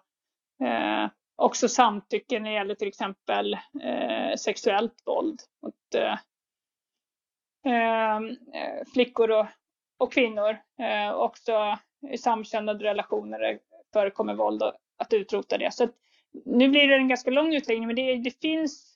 eh, 0.67 1.09
också 1.35 1.67
samtycke 1.67 2.39
när 2.39 2.49
det 2.49 2.55
gäller 2.55 2.75
till 2.75 2.87
exempel 2.87 3.53
eh, 3.83 4.35
sexuellt 4.37 5.03
våld 5.05 5.39
mot 5.63 5.95
eh 5.95 6.15
Ehm, 7.65 8.29
eh, 8.29 8.85
flickor 8.93 9.31
och, 9.31 9.45
och 9.97 10.13
kvinnor. 10.13 10.57
Eh, 10.79 11.13
också 11.13 11.77
i 12.11 12.17
samkönade 12.17 12.83
relationer 12.83 13.59
förekommer 13.93 14.33
våld 14.33 14.63
och 14.63 14.73
att 14.97 15.13
utrota 15.13 15.57
det. 15.57 15.73
Så 15.73 15.89
nu 16.45 16.69
blir 16.69 16.87
det 16.87 16.95
en 16.95 17.07
ganska 17.07 17.31
lång 17.31 17.55
utläggning, 17.55 17.87
men 17.87 17.95
det, 17.95 18.15
det 18.15 18.41
finns 18.41 18.91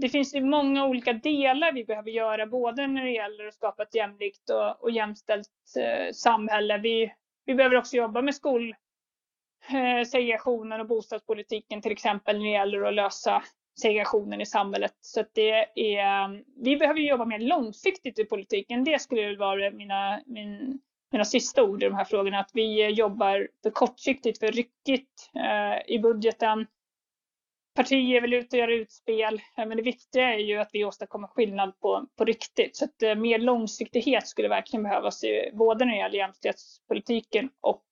det 0.00 0.08
finns 0.08 0.34
ju 0.34 0.44
många 0.44 0.86
olika 0.86 1.12
delar 1.12 1.72
vi 1.72 1.84
behöver 1.84 2.10
göra, 2.10 2.46
både 2.46 2.86
när 2.86 3.04
det 3.04 3.10
gäller 3.10 3.46
att 3.46 3.54
skapa 3.54 3.82
ett 3.82 3.94
jämlikt 3.94 4.50
och, 4.50 4.82
och 4.82 4.90
jämställt 4.90 5.48
eh, 5.78 6.12
samhälle. 6.12 6.78
Vi, 6.78 7.14
vi 7.44 7.54
behöver 7.54 7.76
också 7.76 7.96
jobba 7.96 8.22
med 8.22 8.34
skolsegregationen 8.34 10.72
eh, 10.72 10.80
och 10.80 10.88
bostadspolitiken 10.88 11.82
till 11.82 11.92
exempel 11.92 12.38
när 12.38 12.44
det 12.44 12.50
gäller 12.50 12.82
att 12.82 12.94
lösa 12.94 13.42
segregationen 13.80 14.40
i 14.40 14.46
samhället. 14.46 14.94
Så 15.00 15.24
det 15.34 15.50
är, 15.74 16.44
vi 16.64 16.76
behöver 16.76 17.00
jobba 17.00 17.24
mer 17.24 17.38
långsiktigt 17.38 18.18
i 18.18 18.24
politiken. 18.24 18.84
Det 18.84 19.00
skulle 19.00 19.36
vara 19.36 19.70
mina, 19.70 20.22
min, 20.26 20.80
mina 21.12 21.24
sista 21.24 21.62
ord 21.62 21.82
i 21.82 21.86
de 21.86 21.94
här 21.94 22.04
frågorna. 22.04 22.38
Att 22.38 22.50
vi 22.54 22.86
jobbar 22.90 23.48
för 23.62 23.70
kortsiktigt, 23.70 24.38
för 24.38 24.52
ryckigt 24.52 25.30
eh, 25.34 25.94
i 25.94 25.98
budgeten 25.98 26.66
partier 27.78 28.20
vill 28.20 28.34
ut 28.34 28.52
och 28.52 28.58
göra 28.58 28.74
utspel. 28.74 29.40
Men 29.56 29.76
det 29.76 29.82
viktiga 29.82 30.34
är 30.34 30.38
ju 30.38 30.58
att 30.58 30.70
vi 30.72 30.84
åstadkommer 30.84 31.28
skillnad 31.28 31.80
på, 31.80 32.06
på 32.16 32.24
riktigt. 32.24 32.76
Så 32.76 32.84
att 32.84 33.02
eh, 33.02 33.14
mer 33.14 33.38
långsiktighet 33.38 34.28
skulle 34.28 34.48
verkligen 34.48 34.82
behövas 34.82 35.24
både 35.52 35.84
när 35.84 35.92
det 35.92 35.98
gäller 35.98 36.18
jämställdhetspolitiken 36.18 37.50
och 37.60 37.84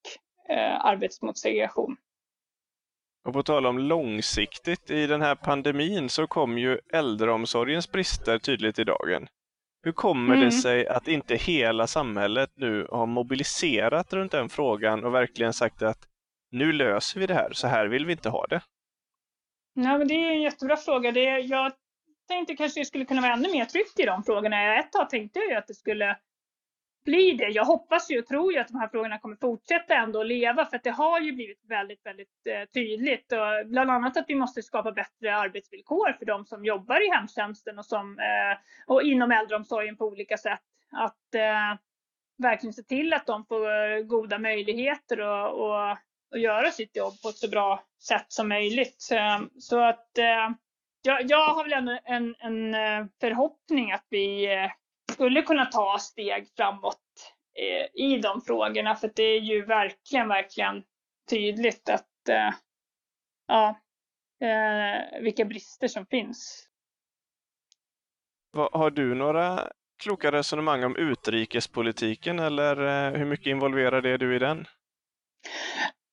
eh, 0.49 0.85
arbetet 0.85 1.23
mot 1.23 1.39
segregation. 1.39 1.97
Och 3.27 3.33
på 3.33 3.43
tal 3.43 3.67
om 3.67 3.79
långsiktigt, 3.79 4.91
i 4.91 5.07
den 5.07 5.23
här 5.23 5.35
pandemin 5.35 6.09
så 6.09 6.27
kom 6.27 6.59
ju 6.59 6.79
äldreomsorgens 6.93 7.93
brister 7.93 8.39
tydligt 8.39 8.79
i 8.79 8.85
dagen. 8.85 9.29
Hur 9.83 9.93
kommer 9.93 10.35
mm. 10.35 10.45
det 10.45 10.53
sig 10.53 10.87
att 10.87 11.09
inte 11.09 11.37
hela 11.37 11.87
samhället 11.87 12.51
nu 12.57 12.87
har 12.91 13.07
mobiliserat 13.07 14.13
runt 14.13 14.33
den 14.33 14.49
frågan 14.49 15.05
och 15.05 15.15
verkligen 15.15 15.53
sagt 15.53 15.83
att 15.83 15.99
nu 16.51 16.73
löser 16.73 17.21
vi 17.21 17.27
det 17.27 17.35
här, 17.35 17.53
så 17.53 17.67
här 17.67 17.87
vill 17.87 18.07
vi 18.07 18.13
inte 18.13 18.29
ha 18.29 18.47
det? 18.47 18.61
Nej, 19.75 19.99
men 19.99 20.09
det 20.09 20.15
är 20.15 20.31
en 20.31 20.43
jättebra 20.43 20.77
fråga. 20.77 21.13
Det 21.13 21.39
jag 21.39 21.73
tänkte 22.29 22.57
kanske 22.57 22.81
det 22.81 22.85
skulle 22.85 23.05
kunna 23.05 23.21
vara 23.21 23.33
ännu 23.33 23.53
mer 23.53 23.65
tryck 23.65 23.99
i 23.99 24.03
de 24.03 24.25
frågorna. 24.25 24.79
Ett 24.79 24.93
tag 24.93 25.11
tänkte 25.11 25.39
jag 25.39 25.49
ju 25.49 25.55
att 25.55 25.67
det 25.67 25.75
skulle 25.75 26.17
blir 27.07 27.39
det. 27.39 27.49
Jag 27.49 27.65
hoppas 27.65 28.11
ju 28.11 28.19
och 28.19 28.27
tror 28.27 28.53
ju 28.53 28.59
att 28.59 28.69
de 28.69 28.79
här 28.79 28.89
frågorna 28.89 29.19
kommer 29.19 29.37
fortsätta 29.37 29.95
ändå 29.95 30.21
att 30.21 30.27
leva 30.27 30.67
för 30.67 30.77
att 30.77 30.85
det 30.85 30.91
har 30.91 31.21
ju 31.21 31.33
blivit 31.33 31.61
väldigt, 31.69 32.07
väldigt 32.07 32.47
eh, 32.49 32.65
tydligt. 32.75 33.33
Och 33.33 33.67
bland 33.67 33.91
annat 33.91 34.17
att 34.17 34.25
vi 34.29 34.35
måste 34.35 34.63
skapa 34.63 34.93
bättre 34.93 35.37
arbetsvillkor 35.37 36.17
för 36.19 36.27
de 36.27 36.47
som 36.47 36.65
jobbar 36.65 37.07
i 37.07 37.11
hemtjänsten 37.11 37.79
och, 37.79 37.87
som, 37.87 38.19
eh, 38.19 38.59
och 38.87 39.03
inom 39.03 39.31
äldreomsorgen 39.31 39.97
på 39.97 40.07
olika 40.07 40.37
sätt. 40.37 40.63
Att 40.93 41.35
eh, 41.35 41.79
verkligen 42.39 42.75
se 42.75 42.83
till 42.83 43.13
att 43.13 43.27
de 43.27 43.45
får 43.47 43.93
eh, 43.93 44.01
goda 44.01 44.39
möjligheter 44.39 45.21
och, 45.21 45.67
och 45.67 45.99
och 46.31 46.39
göra 46.39 46.71
sitt 46.71 46.97
jobb 46.97 47.23
på 47.23 47.29
ett 47.29 47.37
så 47.37 47.49
bra 47.49 47.83
sätt 48.03 48.27
som 48.29 48.49
möjligt. 48.49 49.09
Ehm, 49.13 49.51
så 49.59 49.81
att 49.81 50.19
eh, 50.19 50.51
jag, 51.03 51.31
jag 51.31 51.55
har 51.55 51.65
väl 51.65 51.73
en, 51.73 51.99
en, 52.05 52.35
en 52.39 53.09
förhoppning 53.21 53.93
att 53.93 54.07
vi 54.11 54.55
eh, 54.55 54.71
skulle 55.13 55.43
kunna 55.43 55.65
ta 55.65 55.99
steg 55.99 56.49
framåt 56.57 57.01
i 57.95 58.19
de 58.19 58.41
frågorna 58.41 58.95
för 58.95 59.11
det 59.15 59.23
är 59.23 59.41
ju 59.41 59.65
verkligen, 59.65 60.29
verkligen 60.29 60.83
tydligt 61.31 61.89
att 61.89 62.11
ja, 63.47 63.81
vilka 65.21 65.45
brister 65.45 65.89
som 65.89 66.07
finns. 66.07 66.69
Har 68.73 68.91
du 68.91 69.15
några 69.15 69.73
kloka 70.03 70.33
resonemang 70.33 70.85
om 70.85 70.97
utrikespolitiken 70.97 72.39
eller 72.39 72.77
hur 73.17 73.25
mycket 73.25 73.47
involverad 73.47 74.07
är 74.07 74.19
du 74.19 74.37
i 74.37 74.39
den? 74.39 74.67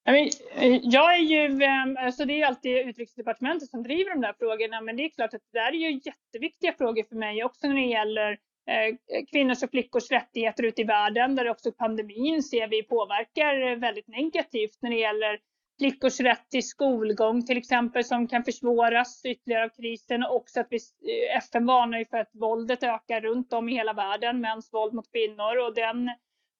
Eh, 0.06 0.80
jag 0.84 1.16
är 1.16 1.22
ju, 1.22 1.64
ehm, 1.64 1.98
alltså 1.98 2.26
det 2.26 2.42
är 2.42 2.48
alltid 2.48 2.78
utrikesdepartementet 2.78 3.70
som 3.70 3.84
driver 3.84 4.12
de 4.12 4.22
där 4.22 4.34
frågorna, 4.40 4.82
men 4.82 4.96
det 4.96 5.04
är 5.04 5.10
klart 5.10 5.34
att 5.34 5.42
det 5.52 5.60
där 5.60 5.72
är 5.72 5.90
ju 5.90 6.02
jätteviktiga 6.06 6.74
frågor 6.74 7.04
för 7.04 7.16
mig 7.16 7.44
också 7.44 7.68
när 7.68 7.76
det 7.76 7.82
gäller 7.82 8.32
eh, 8.32 8.38
Eh, 8.68 9.18
eh, 9.18 9.26
kvinnors 9.32 9.64
och 9.64 9.70
flickors 9.70 10.12
rättigheter 10.12 10.64
ute 10.64 10.82
i 10.82 10.86
världen, 10.86 11.36
där 11.36 11.50
också 11.50 11.72
pandemin 11.72 12.44
ser 12.44 12.68
vi 12.68 12.84
påverkar 12.84 13.76
väldigt 13.76 14.08
negativt 14.08 14.78
när 14.82 14.90
det 14.90 14.96
gäller 15.00 15.40
flickors 15.80 16.20
rätt 16.20 16.50
till 16.50 16.68
skolgång 16.68 17.46
till 17.46 17.58
exempel 17.58 18.04
som 18.04 18.28
kan 18.28 18.44
försvåras 18.44 19.26
ytterligare 19.26 19.66
av 19.66 19.70
krisen 19.70 20.24
och 20.24 20.36
också 20.36 20.60
att 20.60 20.68
vi, 20.70 20.78
eh, 20.78 21.38
FN 21.38 21.66
varnar 21.66 22.00
ju 22.00 22.06
för 22.06 22.18
att 22.18 22.32
våldet 22.34 22.84
ökar 22.84 23.22
runt 23.22 23.54
om 23.54 23.70
i 23.70 23.74
hela 23.74 23.94
världen, 23.94 24.42
mäns 24.42 24.74
våld 24.74 24.94
mot 24.94 25.12
kvinnor 25.12 25.58
och 25.58 25.76
den 25.76 26.10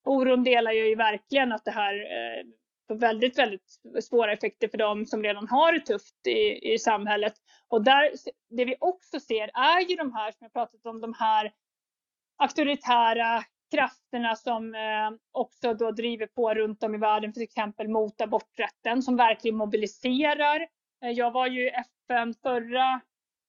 oron 0.04 0.44
delar 0.44 0.72
jag 0.72 0.88
ju 0.88 0.94
verkligen 0.94 1.52
att 1.52 1.64
det 1.64 1.70
här 1.70 1.94
får 2.88 2.94
väldigt, 2.94 3.38
väldigt 3.38 3.80
svåra 4.02 4.32
effekter 4.32 4.68
för 4.68 4.78
dem 4.78 5.06
som 5.06 5.22
redan 5.22 5.48
har 5.48 5.72
det 5.72 5.80
tufft 5.80 6.26
i, 6.26 6.72
i 6.74 6.78
samhället. 6.78 7.34
Och 7.68 7.84
där, 7.84 8.10
det 8.50 8.64
vi 8.64 8.76
också 8.80 9.20
ser 9.20 9.50
är 9.54 9.80
ju 9.80 9.96
de 9.96 10.12
här, 10.12 10.30
som 10.30 10.38
jag 10.40 10.52
pratat 10.52 10.86
om, 10.86 11.00
de 11.00 11.14
här 11.18 11.52
auktoritära 12.38 13.44
krafterna 13.70 14.36
som 14.36 14.74
eh, 14.74 15.10
också 15.32 15.74
då 15.74 15.90
driver 15.90 16.26
på 16.26 16.54
runt 16.54 16.82
om 16.82 16.94
i 16.94 16.98
världen, 16.98 17.32
till 17.32 17.42
exempel 17.42 17.88
mot 17.88 18.20
aborträtten, 18.20 19.02
som 19.02 19.16
verkligen 19.16 19.56
mobiliserar. 19.56 20.66
Eh, 21.04 21.10
jag 21.10 21.30
var 21.30 21.46
ju 21.46 21.66
i 21.66 21.70
FN 21.70 22.34
förra, 22.42 23.00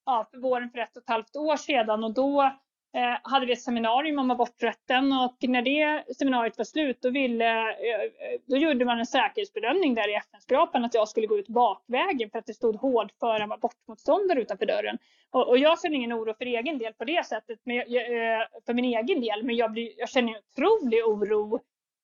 ja, 0.05 0.27
för 0.31 0.37
våren 0.37 0.69
för 0.69 0.79
ett 0.79 0.97
och 0.97 1.03
ett 1.03 1.09
halvt 1.09 1.35
år 1.35 1.57
sedan 1.57 2.03
och 2.03 2.13
då 2.13 2.51
Eh, 2.95 3.17
hade 3.23 3.45
vi 3.45 3.53
ett 3.53 3.61
seminarium 3.61 4.19
om 4.19 4.31
aborträtten 4.31 5.13
och 5.13 5.35
när 5.41 5.61
det 5.61 6.15
seminariet 6.15 6.57
var 6.57 6.65
slut 6.65 6.97
då, 7.01 7.09
ville, 7.09 7.69
eh, 7.69 8.09
då 8.45 8.57
gjorde 8.57 8.85
man 8.85 8.99
en 8.99 9.05
säkerhetsbedömning 9.05 9.95
där 9.95 10.09
i 10.09 10.13
FN-skrapan 10.13 10.85
att 10.85 10.93
jag 10.93 11.07
skulle 11.07 11.27
gå 11.27 11.37
ut 11.37 11.47
bakvägen 11.47 12.29
för 12.29 12.39
att 12.39 12.45
det 12.45 12.53
stod 12.53 12.75
hårdföra 12.75 13.53
abortmotståndare 13.53 14.41
utanför 14.41 14.65
dörren. 14.65 14.97
Och, 15.31 15.47
och, 15.49 15.57
jag 15.57 15.81
känner 15.81 15.95
ingen 15.95 16.13
oro 16.13 16.33
för 16.37 16.45
egen 16.45 16.77
del 16.77 16.93
på 16.93 17.05
det 17.05 17.25
sättet, 17.25 17.59
men 17.63 17.75
jag, 17.75 17.87
eh, 17.87 18.45
för 18.65 18.73
min 18.73 18.85
egen 18.85 19.21
del, 19.21 19.43
men 19.43 19.55
jag, 19.55 19.71
blir, 19.71 19.91
jag 19.97 20.09
känner 20.09 20.29
en 20.29 20.41
otrolig 20.51 21.05
oro 21.05 21.59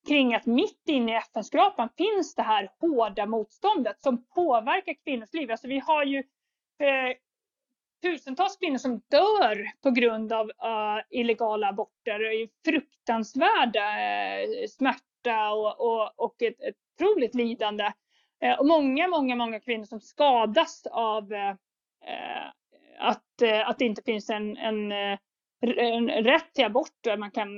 kring 0.07 0.35
att 0.35 0.45
mitt 0.45 0.83
inne 0.87 1.11
i 1.11 1.15
FN-skrapan 1.15 1.89
finns 1.97 2.35
det 2.35 2.43
här 2.43 2.69
hårda 2.79 3.25
motståndet 3.25 4.01
som 4.01 4.25
påverkar 4.25 4.95
kvinnors 5.03 5.33
liv. 5.33 5.51
Alltså 5.51 5.67
vi 5.67 5.79
har 5.79 6.03
ju 6.03 6.17
eh, 6.79 7.15
tusentals 8.01 8.57
kvinnor 8.57 8.77
som 8.77 9.01
dör 9.09 9.71
på 9.83 9.91
grund 9.91 10.33
av 10.33 10.45
uh, 10.47 11.01
illegala 11.09 11.67
aborter. 11.67 12.19
Det 12.19 12.35
är 12.35 12.49
fruktansvärda 12.65 13.79
uh, 13.79 14.61
eh, 14.61 14.67
smärta 14.69 15.51
och, 15.51 15.81
och, 15.81 16.13
och 16.15 16.41
ett, 16.41 16.61
ett 16.61 16.75
otroligt 16.99 17.35
lidande. 17.35 17.91
Uh, 18.45 18.59
och 18.59 18.65
många, 18.65 19.07
många, 19.07 19.35
många 19.35 19.59
kvinnor 19.59 19.85
som 19.85 20.01
skadas 20.01 20.87
av 20.91 21.33
att, 22.99 23.41
att 23.65 23.79
det 23.79 23.85
inte 23.85 24.01
finns 24.05 24.29
en, 24.29 24.57
en, 24.57 24.91
en 25.77 26.09
rätt 26.09 26.53
till 26.53 26.65
abort 26.65 26.97
där 27.01 27.17
man 27.17 27.31
kan 27.31 27.49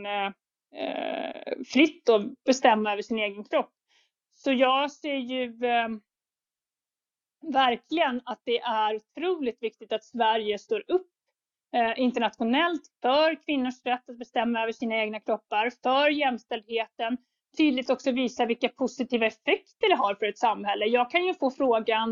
fritt 1.73 2.09
bestämma 2.45 2.91
över 2.91 3.01
sin 3.01 3.19
egen 3.19 3.43
kropp. 3.43 3.71
Så 4.33 4.51
jag 4.51 4.91
ser 4.91 5.15
ju 5.15 5.57
verkligen 7.43 8.21
att 8.25 8.41
det 8.43 8.59
är 8.59 8.95
otroligt 8.95 9.63
viktigt 9.63 9.93
att 9.93 10.03
Sverige 10.03 10.59
står 10.59 10.83
upp 10.87 11.07
eh, 11.75 11.99
internationellt 11.99 12.81
för 13.01 13.45
kvinnors 13.45 13.85
rätt 13.85 14.09
att 14.09 14.17
bestämma 14.17 14.61
över 14.61 14.71
sina 14.71 14.95
egna 14.95 15.19
kroppar, 15.19 15.71
för 15.83 16.09
jämställdheten, 16.09 17.17
tydligt 17.57 17.89
också 17.89 18.11
visa 18.11 18.45
vilka 18.45 18.69
positiva 18.69 19.25
effekter 19.25 19.89
det 19.89 19.95
har 19.95 20.15
för 20.15 20.25
ett 20.25 20.37
samhälle. 20.37 20.85
Jag 20.85 21.11
kan 21.11 21.25
ju 21.25 21.33
få 21.33 21.51
frågan, 21.51 22.11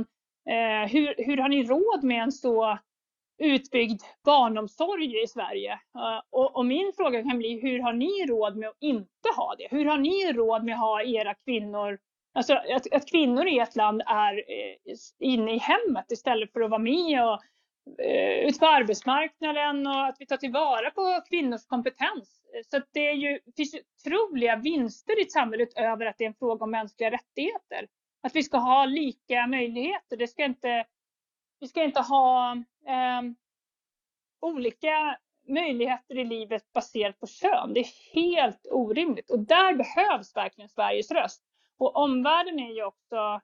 eh, 0.49 0.91
hur, 0.91 1.25
hur 1.25 1.37
har 1.37 1.49
ni 1.49 1.63
råd 1.63 2.03
med 2.03 2.23
en 2.23 2.31
så 2.31 2.77
utbyggd 3.37 4.01
barnomsorg 4.25 5.23
i 5.23 5.27
Sverige? 5.27 5.79
Och, 6.29 6.55
och, 6.55 6.65
min 6.65 6.91
fråga 6.97 7.23
kan 7.23 7.37
bli, 7.37 7.59
hur 7.61 7.79
har 7.79 7.93
ni 7.93 8.25
råd 8.25 8.57
med 8.57 8.69
att 8.69 8.77
inte 8.79 9.29
ha 9.37 9.55
det? 9.57 9.67
Hur 9.71 9.85
har 9.85 9.97
ni 9.97 10.33
råd 10.33 10.63
med 10.63 10.73
att 10.73 10.79
ha 10.79 11.03
era 11.03 11.33
kvinnor 11.33 11.99
Alltså 12.33 12.53
att, 12.53 12.93
att, 12.93 13.09
kvinnor 13.09 13.47
i 13.47 13.59
ett 13.59 13.75
land 13.75 14.01
är 14.05 14.33
eh, 14.37 14.95
inne 15.19 15.55
i 15.55 15.57
hemmet 15.57 16.11
istället 16.11 16.53
för 16.53 16.61
att 16.61 16.69
vara 16.69 16.81
med 16.81 17.23
och 17.25 17.39
eh, 18.03 18.47
ute 18.47 18.59
på 18.59 18.65
arbetsmarknaden 18.65 19.87
och 19.87 20.05
att 20.05 20.15
vi 20.19 20.25
tar 20.25 20.37
tillvara 20.37 20.91
på 20.91 21.21
kvinnors 21.29 21.65
kompetens. 21.65 22.41
Så 22.71 22.81
det 22.93 23.07
är 23.07 23.13
ju, 23.13 23.39
finns 23.55 23.75
otroliga 23.75 24.55
vinster 24.55 25.19
i 25.19 25.21
ett 25.21 25.31
samhälle 25.31 25.63
utöver 25.63 26.05
att 26.05 26.17
det 26.17 26.23
är 26.23 26.27
en 26.27 26.33
fråga 26.33 26.63
om 26.63 26.71
mänskliga 26.71 27.11
rättigheter. 27.11 27.87
Att 28.23 28.35
vi 28.35 28.43
ska 28.43 28.57
ha 28.57 28.85
lika 28.85 29.47
möjligheter. 29.47 30.17
Det 30.17 30.27
ska 30.27 30.45
inte, 30.45 30.85
vi 31.59 31.67
ska 31.67 31.83
inte 31.83 32.01
ha 32.01 32.51
eh, 32.87 33.21
olika 34.41 35.17
möjligheter 35.47 36.17
i 36.17 36.25
livet 36.25 36.73
baserat 36.73 37.19
på 37.19 37.27
kön. 37.27 37.73
Det 37.73 37.79
är 37.79 38.13
helt 38.13 38.67
orimligt 38.71 39.31
och 39.31 39.39
där 39.39 39.73
behövs 39.73 40.35
verkligen 40.35 40.69
Sveriges 40.69 41.11
röst. 41.11 41.43
Och 41.81 41.95
omvärlden 41.95 42.59
är 42.59 42.73
ju 42.73 42.83
också 42.83 43.41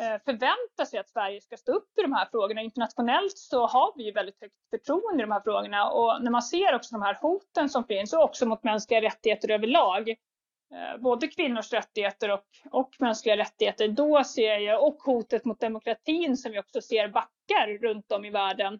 eh, 0.00 0.22
förväntar 0.24 0.84
sig 0.84 0.98
att 0.98 1.08
Sverige 1.08 1.40
ska 1.40 1.56
stå 1.56 1.72
upp 1.72 1.98
i 1.98 2.02
de 2.02 2.12
här 2.12 2.28
frågorna. 2.30 2.62
Internationellt 2.62 3.38
så 3.38 3.66
har 3.66 3.92
vi 3.96 4.04
ju 4.04 4.12
väldigt 4.12 4.40
högt 4.40 4.54
förtroende 4.70 5.22
i 5.22 5.26
de 5.26 5.32
här 5.32 5.40
frågorna 5.40 5.90
och 5.90 6.22
när 6.22 6.30
man 6.30 6.42
ser 6.42 6.74
också 6.74 6.94
de 6.94 7.02
här 7.02 7.18
hoten 7.20 7.68
som 7.68 7.84
finns 7.84 8.12
och 8.12 8.22
också 8.22 8.46
mot 8.46 8.64
mänskliga 8.64 9.00
rättigheter 9.00 9.50
överlag, 9.50 10.08
eh, 10.08 11.00
både 11.00 11.28
kvinnors 11.28 11.72
rättigheter 11.72 12.30
och, 12.30 12.44
och 12.70 12.90
mänskliga 12.98 13.36
rättigheter, 13.36 13.88
då 13.88 14.24
ser 14.24 14.58
jag, 14.58 14.86
och 14.86 14.96
hotet 14.96 15.44
mot 15.44 15.60
demokratin 15.60 16.36
som 16.36 16.52
vi 16.52 16.58
också 16.58 16.80
ser 16.80 17.08
backar 17.08 17.78
runt 17.82 18.12
om 18.12 18.24
i 18.24 18.30
världen. 18.30 18.74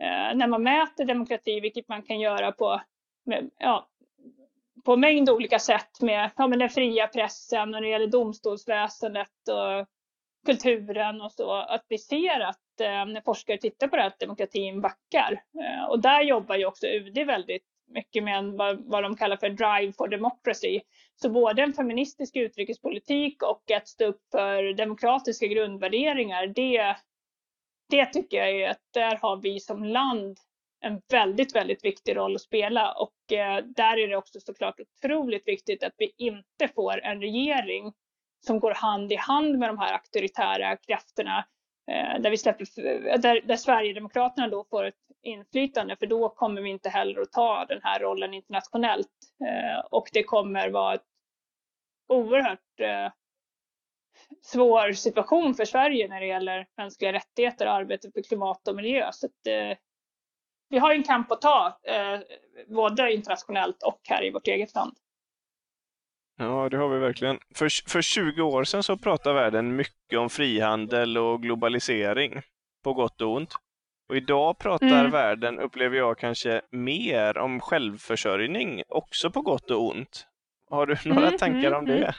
Eh, 0.00 0.36
när 0.36 0.46
man 0.46 0.62
mäter 0.62 1.04
demokrati, 1.04 1.60
vilket 1.60 1.88
man 1.88 2.02
kan 2.02 2.20
göra 2.20 2.52
på 2.52 2.80
ja, 3.58 3.88
på 4.84 4.96
mängd 4.96 5.30
olika 5.30 5.58
sätt 5.58 6.00
med 6.00 6.30
ja, 6.36 6.46
men 6.46 6.58
den 6.58 6.68
fria 6.68 7.06
pressen 7.06 7.60
och 7.62 7.68
när 7.68 7.80
det 7.80 7.88
gäller 7.88 8.06
domstolsväsendet 8.06 9.48
och 9.48 9.86
kulturen 10.46 11.20
och 11.20 11.32
så, 11.32 11.52
att 11.52 11.84
vi 11.88 11.98
ser 11.98 12.40
att 12.40 12.80
eh, 12.80 13.06
när 13.06 13.20
forskare 13.20 13.58
tittar 13.58 13.88
på 13.88 13.96
det 13.96 14.02
här, 14.02 14.08
att 14.08 14.18
demokratin 14.18 14.80
backar. 14.80 15.32
Eh, 15.32 15.90
och 15.90 16.00
där 16.00 16.22
jobbar 16.22 16.56
ju 16.56 16.66
också 16.66 16.86
UD 16.86 17.18
väldigt 17.18 17.64
mycket 17.88 18.24
med 18.24 18.38
en, 18.38 18.56
vad, 18.56 18.84
vad 18.84 19.02
de 19.02 19.16
kallar 19.16 19.36
för 19.36 19.48
drive 19.48 19.92
for 19.92 20.08
democracy. 20.08 20.80
Så 21.22 21.30
både 21.30 21.62
en 21.62 21.72
feministisk 21.72 22.36
utrikespolitik 22.36 23.42
och 23.42 23.70
att 23.70 23.88
stå 23.88 24.04
upp 24.04 24.20
för 24.30 24.72
demokratiska 24.72 25.46
grundvärderingar, 25.46 26.46
det, 26.46 26.96
det 27.90 28.06
tycker 28.06 28.36
jag 28.36 28.50
är 28.50 28.70
att 28.70 28.82
där 28.94 29.18
har 29.22 29.36
vi 29.36 29.60
som 29.60 29.84
land 29.84 30.38
en 30.80 31.00
väldigt, 31.12 31.54
väldigt 31.54 31.84
viktig 31.84 32.16
roll 32.16 32.34
att 32.34 32.40
spela. 32.40 32.92
Och 32.92 33.32
eh, 33.32 33.64
där 33.64 33.98
är 33.98 34.08
det 34.08 34.16
också 34.16 34.40
såklart 34.40 34.80
otroligt 34.80 35.48
viktigt 35.48 35.84
att 35.84 35.94
vi 35.96 36.12
inte 36.16 36.68
får 36.74 37.04
en 37.04 37.20
regering 37.20 37.92
som 38.46 38.60
går 38.60 38.74
hand 38.74 39.12
i 39.12 39.16
hand 39.16 39.58
med 39.58 39.68
de 39.68 39.78
här 39.78 39.92
auktoritära 39.92 40.76
krafterna 40.76 41.46
eh, 41.90 42.20
där, 42.20 42.30
vi 42.30 42.38
släpper, 42.38 42.66
där, 43.18 43.40
där 43.40 43.56
Sverigedemokraterna 43.56 44.48
då 44.48 44.64
får 44.70 44.84
ett 44.84 44.94
inflytande. 45.22 45.96
För 45.96 46.06
då 46.06 46.28
kommer 46.28 46.62
vi 46.62 46.70
inte 46.70 46.88
heller 46.88 47.20
att 47.20 47.32
ta 47.32 47.64
den 47.64 47.80
här 47.82 48.00
rollen 48.00 48.34
internationellt. 48.34 49.12
Eh, 49.44 49.86
och 49.90 50.08
det 50.12 50.22
kommer 50.22 50.70
vara 50.70 50.94
ett 50.94 51.06
oerhört 52.08 52.80
eh, 52.80 53.12
svår 54.42 54.92
situation 54.92 55.54
för 55.54 55.64
Sverige 55.64 56.08
när 56.08 56.20
det 56.20 56.26
gäller 56.26 56.66
mänskliga 56.76 57.12
rättigheter 57.12 57.66
och 57.66 57.72
arbetet 57.72 58.12
för 58.12 58.22
klimat 58.22 58.68
och 58.68 58.76
miljö. 58.76 59.12
Så 59.12 59.26
att, 59.26 59.46
eh, 59.46 59.78
vi 60.68 60.78
har 60.78 60.94
en 60.94 61.02
kamp 61.02 61.32
att 61.32 61.40
ta, 61.40 61.78
eh, 61.82 62.20
både 62.66 63.12
internationellt 63.12 63.82
och 63.82 64.00
här 64.08 64.24
i 64.24 64.30
vårt 64.30 64.46
eget 64.46 64.74
land. 64.74 64.96
Ja, 66.38 66.68
det 66.68 66.76
har 66.76 66.88
vi 66.88 66.98
verkligen. 66.98 67.38
För, 67.54 67.90
för 67.90 68.02
20 68.02 68.42
år 68.42 68.64
sedan 68.64 68.82
så 68.82 68.96
pratade 68.96 69.34
världen 69.34 69.76
mycket 69.76 70.18
om 70.18 70.30
frihandel 70.30 71.18
och 71.18 71.42
globalisering, 71.42 72.42
på 72.84 72.92
gott 72.92 73.20
och 73.20 73.32
ont. 73.32 73.54
Och 74.08 74.16
idag 74.16 74.58
pratar 74.58 74.86
mm. 74.86 75.10
världen, 75.10 75.58
upplever 75.58 75.96
jag, 75.96 76.18
kanske 76.18 76.62
mer 76.70 77.38
om 77.38 77.60
självförsörjning, 77.60 78.82
också 78.88 79.30
på 79.30 79.40
gott 79.40 79.70
och 79.70 79.86
ont. 79.86 80.26
Har 80.70 80.86
du 80.86 80.96
några 81.04 81.26
mm, 81.26 81.38
tankar 81.38 81.72
om 81.72 81.84
mm, 81.84 82.00
det? 82.00 82.14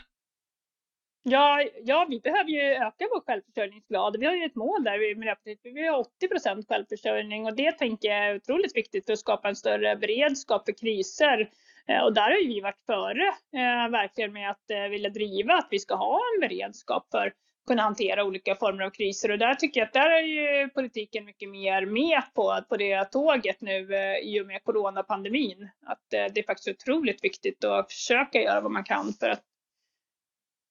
Ja, 1.29 1.63
ja, 1.83 2.05
vi 2.09 2.19
behöver 2.19 2.49
ju 2.49 2.61
öka 2.61 3.07
vår 3.13 3.21
självförsörjningsgrad. 3.25 4.17
Vi 4.19 4.25
har 4.25 4.33
ju 4.33 4.45
ett 4.45 4.55
mål 4.55 4.83
där 4.83 5.11
i 5.11 5.15
Miljöpartiet. 5.15 5.59
Vi 5.63 5.71
vill 5.71 5.87
ha 5.87 5.97
80 5.97 6.27
procent 6.27 6.67
självförsörjning 6.67 7.45
och 7.45 7.55
det 7.55 7.71
tänker 7.71 8.07
jag 8.07 8.17
är 8.17 8.35
otroligt 8.35 8.75
viktigt 8.75 9.05
för 9.05 9.13
att 9.13 9.19
skapa 9.19 9.49
en 9.49 9.55
större 9.55 9.95
beredskap 9.95 10.65
för 10.65 10.71
kriser. 10.71 11.49
Eh, 11.87 12.03
och 12.03 12.13
där 12.13 12.21
har 12.21 12.37
ju 12.37 12.47
vi 12.47 12.61
varit 12.61 12.85
före 12.85 13.27
eh, 13.27 13.91
verkligen 13.91 14.33
med 14.33 14.49
att 14.49 14.71
eh, 14.71 14.89
vilja 14.89 15.09
driva 15.09 15.53
att 15.53 15.67
vi 15.71 15.79
ska 15.79 15.95
ha 15.95 16.21
en 16.35 16.49
beredskap 16.49 17.07
för 17.11 17.27
att 17.27 17.33
kunna 17.67 17.81
hantera 17.81 18.23
olika 18.23 18.55
former 18.55 18.83
av 18.83 18.89
kriser. 18.89 19.31
Och 19.31 19.37
där 19.37 19.55
tycker 19.55 19.79
jag 19.79 19.87
att 19.87 19.93
där 19.93 20.09
är 20.09 20.23
ju 20.23 20.69
politiken 20.69 21.25
mycket 21.25 21.49
mer 21.49 21.85
med 21.85 22.21
på, 22.35 22.59
på 22.69 22.77
det 22.77 23.05
tåget 23.05 23.61
nu 23.61 23.87
i 24.23 24.41
och 24.41 24.47
med 24.47 24.63
coronapandemin. 24.63 25.69
Att 25.85 26.03
det 26.09 26.39
är 26.39 26.43
faktiskt 26.43 26.67
otroligt 26.67 27.23
viktigt 27.23 27.63
att 27.63 27.91
försöka 27.91 28.41
göra 28.41 28.61
vad 28.61 28.71
man 28.71 28.83
kan 28.83 29.13
för 29.19 29.29
att 29.29 29.43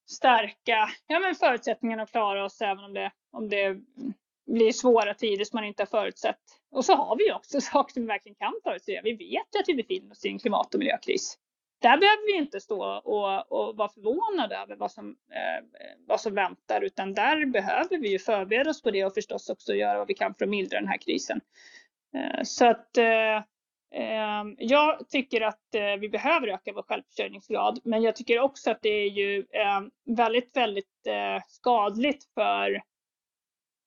stärka 0.07 0.89
ja, 1.07 1.21
men 1.21 1.35
förutsättningarna 1.35 2.03
att 2.03 2.11
klara 2.11 2.45
oss 2.45 2.61
även 2.61 2.85
om 2.85 2.95
det, 2.95 3.11
om 3.33 3.49
det 3.49 3.77
blir 4.47 4.73
svåra 4.73 5.15
tider 5.15 5.45
som 5.45 5.57
man 5.57 5.65
inte 5.65 5.83
har 5.83 5.87
förutsett. 5.87 6.41
Och 6.71 6.85
så 6.85 6.95
har 6.95 7.17
vi 7.17 7.33
också 7.33 7.61
saker 7.73 7.93
som 7.93 8.03
vi 8.03 8.09
verkligen 8.09 8.37
kan 8.37 8.53
förutse. 8.65 9.01
Vi 9.05 9.13
vet 9.13 9.61
att 9.61 9.69
vi 9.69 9.75
befinner 9.75 10.13
oss 10.13 10.25
i 10.25 10.29
en 10.29 10.39
klimat 10.39 10.75
och 10.75 10.79
miljökris. 10.79 11.39
Där 11.79 11.99
behöver 11.99 12.33
vi 12.33 12.39
inte 12.39 12.61
stå 12.61 12.85
och, 12.85 13.53
och 13.53 13.77
vara 13.77 13.89
förvånade 13.89 14.57
över 14.57 14.77
vad 14.77 14.93
som, 14.93 15.09
eh, 15.11 15.65
vad 16.07 16.21
som 16.21 16.35
väntar, 16.35 16.81
utan 16.81 17.15
där 17.15 17.47
behöver 17.47 17.99
vi 17.99 18.11
ju 18.11 18.19
förbereda 18.19 18.71
oss 18.71 18.83
på 18.83 18.91
det 18.91 19.05
och 19.05 19.15
förstås 19.15 19.51
också 19.51 19.75
göra 19.75 19.99
vad 19.99 20.09
vi 20.09 20.15
kan 20.15 20.35
för 20.35 20.45
att 20.45 20.51
mildra 20.51 20.81
den 20.81 20.89
här 20.89 20.99
krisen. 20.99 21.41
Eh, 22.15 22.43
så 22.43 22.67
att 22.67 22.97
eh, 22.97 23.43
Ehm, 23.99 24.57
jag 24.59 25.09
tycker 25.09 25.41
att 25.41 25.75
eh, 25.75 25.97
vi 26.01 26.09
behöver 26.09 26.49
öka 26.49 26.73
vår 26.73 26.83
självförsörjningsgrad, 26.83 27.81
men 27.85 28.03
jag 28.03 28.17
tycker 28.17 28.41
också 28.41 28.71
att 28.71 28.83
det 28.83 28.89
är 28.89 29.11
ju 29.11 29.47
ehm, 29.53 29.91
väldigt, 30.17 30.57
väldigt 30.57 31.07
eh, 31.07 31.43
skadligt 31.49 32.25
för, 32.35 32.83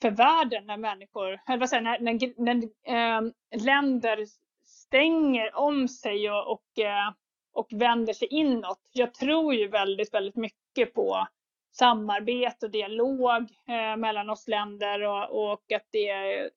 för 0.01 0.11
världen 0.11 0.65
när 0.65 0.77
människor, 0.77 1.39
eller 1.47 1.57
vad 1.57 1.69
säger 1.69 1.81
när, 1.81 1.99
när, 1.99 2.43
när 2.43 2.69
ehm, 2.87 3.33
länder 3.65 4.25
stänger 4.65 5.55
om 5.55 5.87
sig 5.87 6.31
och, 6.31 6.51
och, 6.51 6.79
eh, 6.79 7.13
och 7.53 7.67
vänder 7.71 8.13
sig 8.13 8.27
inåt. 8.27 8.79
Jag 8.91 9.13
tror 9.13 9.53
ju 9.53 9.67
väldigt, 9.67 10.13
väldigt 10.13 10.35
mycket 10.35 10.93
på 10.93 11.27
samarbete 11.71 12.65
och 12.65 12.71
dialog 12.71 13.41
eh, 13.67 13.97
mellan 13.97 14.29
oss 14.29 14.47
länder 14.47 15.01
och, 15.01 15.51
och 15.51 15.71
att 15.71 15.87
det 15.91 16.09
är, 16.09 16.49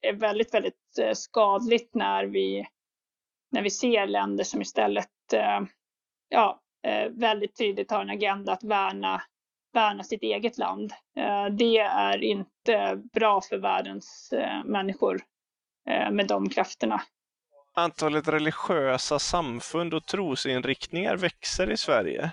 är 0.00 0.12
väldigt, 0.12 0.54
väldigt 0.54 0.98
eh, 1.00 1.12
skadligt 1.12 1.94
när 1.94 2.24
vi 2.24 2.66
när 3.50 3.62
vi 3.62 3.70
ser 3.70 4.06
länder 4.06 4.44
som 4.44 4.62
istället 4.62 5.32
eh, 5.32 5.60
ja, 6.28 6.60
eh, 6.86 7.08
väldigt 7.10 7.56
tydligt 7.56 7.90
har 7.90 8.00
en 8.00 8.10
agenda 8.10 8.52
att 8.52 8.64
värna, 8.64 9.22
värna 9.72 10.04
sitt 10.04 10.22
eget 10.22 10.58
land. 10.58 10.92
Eh, 11.16 11.46
det 11.46 11.78
är 11.78 12.22
inte 12.24 13.02
bra 13.12 13.40
för 13.40 13.58
världens 13.58 14.32
eh, 14.32 14.64
människor 14.64 15.20
eh, 15.88 16.10
med 16.10 16.26
de 16.26 16.48
krafterna. 16.48 17.02
Antalet 17.74 18.28
religiösa 18.28 19.18
samfund 19.18 19.94
och 19.94 20.06
trosinriktningar 20.06 21.16
växer 21.16 21.70
i 21.70 21.76
Sverige. 21.76 22.30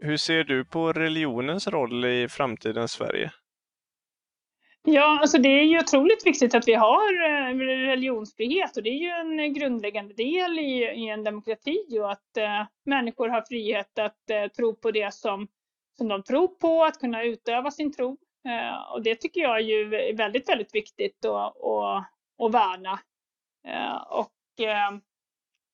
Hur 0.00 0.16
ser 0.16 0.44
du 0.44 0.64
på 0.64 0.92
religionens 0.92 1.68
roll 1.68 2.04
i 2.04 2.28
framtidens 2.28 2.92
Sverige? 2.92 3.32
Ja, 4.84 5.18
alltså 5.20 5.38
det 5.38 5.48
är 5.48 5.62
ju 5.62 5.78
otroligt 5.78 6.26
viktigt 6.26 6.54
att 6.54 6.68
vi 6.68 6.74
har 6.74 7.24
eh, 7.24 7.56
religionsfrihet 7.88 8.76
och 8.76 8.82
det 8.82 8.90
är 8.90 8.98
ju 8.98 9.08
en 9.08 9.54
grundläggande 9.54 10.14
del 10.14 10.58
i, 10.58 10.82
i 10.82 11.08
en 11.08 11.24
demokrati 11.24 11.98
och 12.00 12.12
att 12.12 12.36
eh, 12.36 12.66
människor 12.84 13.28
har 13.28 13.42
frihet 13.42 13.98
att 13.98 14.30
eh, 14.30 14.46
tro 14.46 14.76
på 14.76 14.90
det 14.90 15.14
som, 15.14 15.48
som 15.96 16.08
de 16.08 16.22
tror 16.22 16.48
på, 16.48 16.84
att 16.84 17.00
kunna 17.00 17.22
utöva 17.22 17.70
sin 17.70 17.92
tro. 17.92 18.18
Eh, 18.48 18.92
och 18.92 19.02
det 19.02 19.14
tycker 19.14 19.40
jag 19.40 19.56
är 19.56 19.62
ju 19.62 19.88
väldigt, 20.14 20.48
väldigt 20.48 20.74
viktigt 20.74 21.24
att, 21.24 21.56
och, 21.56 22.02
och 22.38 22.54
värna. 22.54 23.00
Eh, 23.68 23.96
och, 23.96 24.64
eh, 24.66 24.90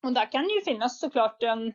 och 0.03 0.13
där 0.13 0.31
kan 0.31 0.49
ju 0.49 0.61
finnas 0.61 0.99
såklart 0.99 1.43
en 1.43 1.73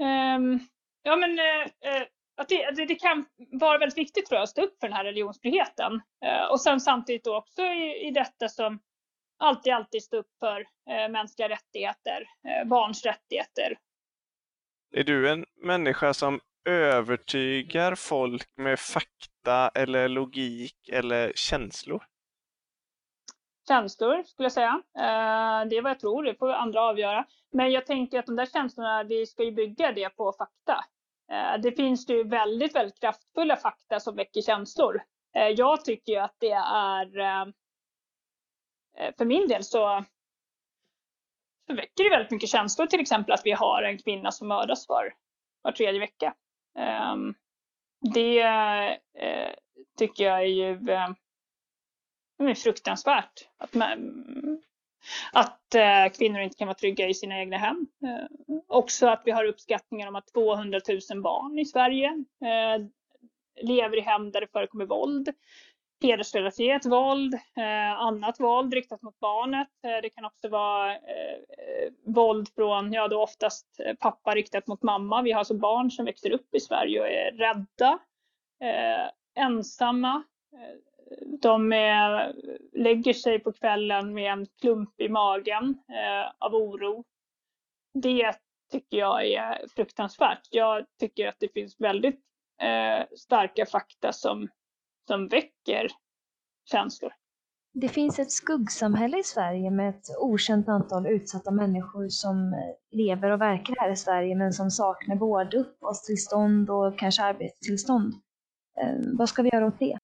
ehm, 0.00 0.60
Ja 1.02 1.16
men 1.16 1.38
eh, 1.38 1.62
eh, 1.62 2.02
att 2.40 2.48
det, 2.48 2.84
det, 2.84 2.94
kan 2.94 3.24
vara 3.52 3.78
väldigt 3.78 3.98
viktigt 3.98 4.26
tror 4.26 4.36
jag 4.36 4.42
att 4.42 4.50
stå 4.50 4.62
upp 4.62 4.80
för 4.80 4.88
den 4.88 4.96
här 4.96 5.04
religionsfriheten. 5.04 6.00
Eh, 6.24 6.50
och 6.50 6.60
sen 6.60 6.80
samtidigt 6.80 7.24
då 7.24 7.36
också 7.36 7.62
i, 7.62 8.06
i 8.08 8.10
detta 8.10 8.48
som 8.48 8.80
alltid, 9.38 9.72
alltid 9.72 10.02
stå 10.02 10.16
upp 10.16 10.30
för 10.38 10.60
eh, 10.60 11.08
mänskliga 11.10 11.48
rättigheter, 11.48 12.26
eh, 12.48 12.68
barns 12.68 13.04
rättigheter. 13.04 13.78
Är 14.92 15.04
du 15.04 15.30
en 15.30 15.44
människa 15.56 16.14
som 16.14 16.40
övertygar 16.64 17.94
folk 17.94 18.56
med 18.56 18.78
fakta 18.78 19.68
eller 19.74 20.08
logik 20.08 20.88
eller 20.88 21.32
känslor? 21.34 22.04
Känslor 23.68 24.22
skulle 24.22 24.44
jag 24.44 24.52
säga. 24.52 24.82
Det 25.66 25.76
är 25.76 25.82
vad 25.82 25.90
jag 25.90 26.00
tror, 26.00 26.24
det 26.24 26.34
får 26.34 26.52
andra 26.52 26.82
avgöra. 26.82 27.24
Men 27.52 27.70
jag 27.70 27.86
tänker 27.86 28.18
att 28.18 28.26
de 28.26 28.36
där 28.36 28.46
känslorna, 28.46 29.02
vi 29.02 29.26
ska 29.26 29.44
ju 29.44 29.52
bygga 29.52 29.92
det 29.92 30.08
på 30.08 30.32
fakta. 30.32 30.84
Eh, 31.30 31.60
det 31.62 31.72
finns 31.72 32.10
ju 32.10 32.24
väldigt, 32.24 32.74
väldigt 32.74 33.00
kraftfulla 33.00 33.56
fakta 33.56 34.00
som 34.00 34.16
väcker 34.16 34.42
känslor. 34.42 35.02
Eh, 35.36 35.48
jag 35.48 35.84
tycker 35.84 36.20
att 36.20 36.36
det 36.38 36.52
är, 36.52 37.18
eh, 37.18 37.46
för 39.18 39.24
min 39.24 39.48
del 39.48 39.64
så, 39.64 40.04
så 41.66 41.74
väcker 41.74 42.04
det 42.04 42.10
väldigt 42.10 42.30
mycket 42.30 42.48
känslor, 42.48 42.86
till 42.86 43.00
exempel 43.00 43.32
att 43.32 43.46
vi 43.46 43.52
har 43.52 43.82
en 43.82 43.98
kvinna 43.98 44.32
som 44.32 44.48
mördas 44.48 44.88
var, 44.88 45.14
var 45.62 45.72
tredje 45.72 46.00
vecka. 46.00 46.34
Ehm, 46.78 47.34
det 48.14 48.98
tycker 49.98 50.24
jag 50.24 50.40
är 50.40 50.44
ju 50.44 50.78
är 52.48 52.54
fruktansvärt. 52.54 53.48
Att 53.58 53.74
man, 53.74 53.98
att 55.32 55.74
eh, 55.74 56.12
kvinnor 56.18 56.40
inte 56.40 56.56
kan 56.56 56.68
vara 56.68 56.74
trygga 56.74 57.08
i 57.08 57.14
sina 57.14 57.38
egna 57.38 57.56
hem. 57.56 57.86
Eh, 58.04 58.56
också 58.68 59.06
att 59.06 59.22
vi 59.24 59.30
har 59.30 59.44
uppskattningar 59.44 60.08
om 60.08 60.16
att 60.16 60.32
200 60.32 60.80
000 61.10 61.22
barn 61.22 61.58
i 61.58 61.64
Sverige 61.64 62.24
eh, 62.44 62.86
lever 63.62 63.96
i 63.96 64.00
hem 64.00 64.30
där 64.30 64.40
det 64.40 64.52
förekommer 64.52 64.86
våld, 64.86 65.28
hedersrelaterat 66.02 66.86
våld, 66.86 67.34
eh, 67.34 67.92
annat 67.92 68.40
våld 68.40 68.74
riktat 68.74 69.02
mot 69.02 69.20
barnet. 69.20 69.68
Eh, 69.84 70.02
det 70.02 70.10
kan 70.10 70.24
också 70.24 70.48
vara 70.48 70.94
eh, 70.94 71.38
våld 72.04 72.48
från, 72.54 72.92
ja 72.92 73.08
då 73.08 73.22
oftast 73.22 73.66
eh, 73.84 73.94
pappa 73.94 74.34
riktat 74.34 74.66
mot 74.66 74.82
mamma. 74.82 75.22
Vi 75.22 75.32
har 75.32 75.38
alltså 75.38 75.54
barn 75.54 75.90
som 75.90 76.04
växer 76.04 76.30
upp 76.30 76.54
i 76.54 76.60
Sverige 76.60 77.00
och 77.00 77.08
är 77.08 77.32
rädda, 77.32 77.98
eh, 78.60 79.10
ensamma. 79.44 80.22
Eh, 80.52 80.76
de 81.42 81.72
eh, 81.72 82.30
lägger 82.72 83.12
sig 83.12 83.38
på 83.38 83.52
kvällen 83.52 84.14
med 84.14 84.32
en 84.32 84.46
klump 84.60 85.00
i 85.00 85.08
magen 85.08 85.78
eh, 85.88 86.32
av 86.38 86.54
oro. 86.54 87.04
Det 87.94 88.36
tycker 88.72 88.98
jag 88.98 89.26
är 89.26 89.68
fruktansvärt. 89.76 90.48
Jag 90.50 90.86
tycker 91.00 91.28
att 91.28 91.36
det 91.38 91.52
finns 91.52 91.80
väldigt 91.80 92.20
eh, 92.62 93.06
starka 93.16 93.66
fakta 93.66 94.12
som, 94.12 94.48
som 95.06 95.28
väcker 95.28 95.88
känslor. 96.70 97.12
Det 97.72 97.88
finns 97.88 98.18
ett 98.18 98.32
skuggsamhälle 98.32 99.18
i 99.18 99.22
Sverige 99.22 99.70
med 99.70 99.90
ett 99.90 100.04
okänt 100.20 100.68
antal 100.68 101.06
utsatta 101.06 101.50
människor 101.50 102.08
som 102.08 102.52
eh, 102.52 102.96
lever 102.96 103.30
och 103.30 103.40
verkar 103.40 103.74
här 103.78 103.90
i 103.90 103.96
Sverige 103.96 104.34
men 104.34 104.52
som 104.52 104.70
saknar 104.70 105.16
både 105.16 105.58
uppehållstillstånd 105.58 106.70
och 106.70 106.98
kanske 106.98 107.22
arbetstillstånd. 107.22 108.14
Vad 109.18 109.28
ska 109.28 109.42
vi 109.42 109.50
göra 109.52 109.66
åt 109.66 109.78
det? 109.78 109.98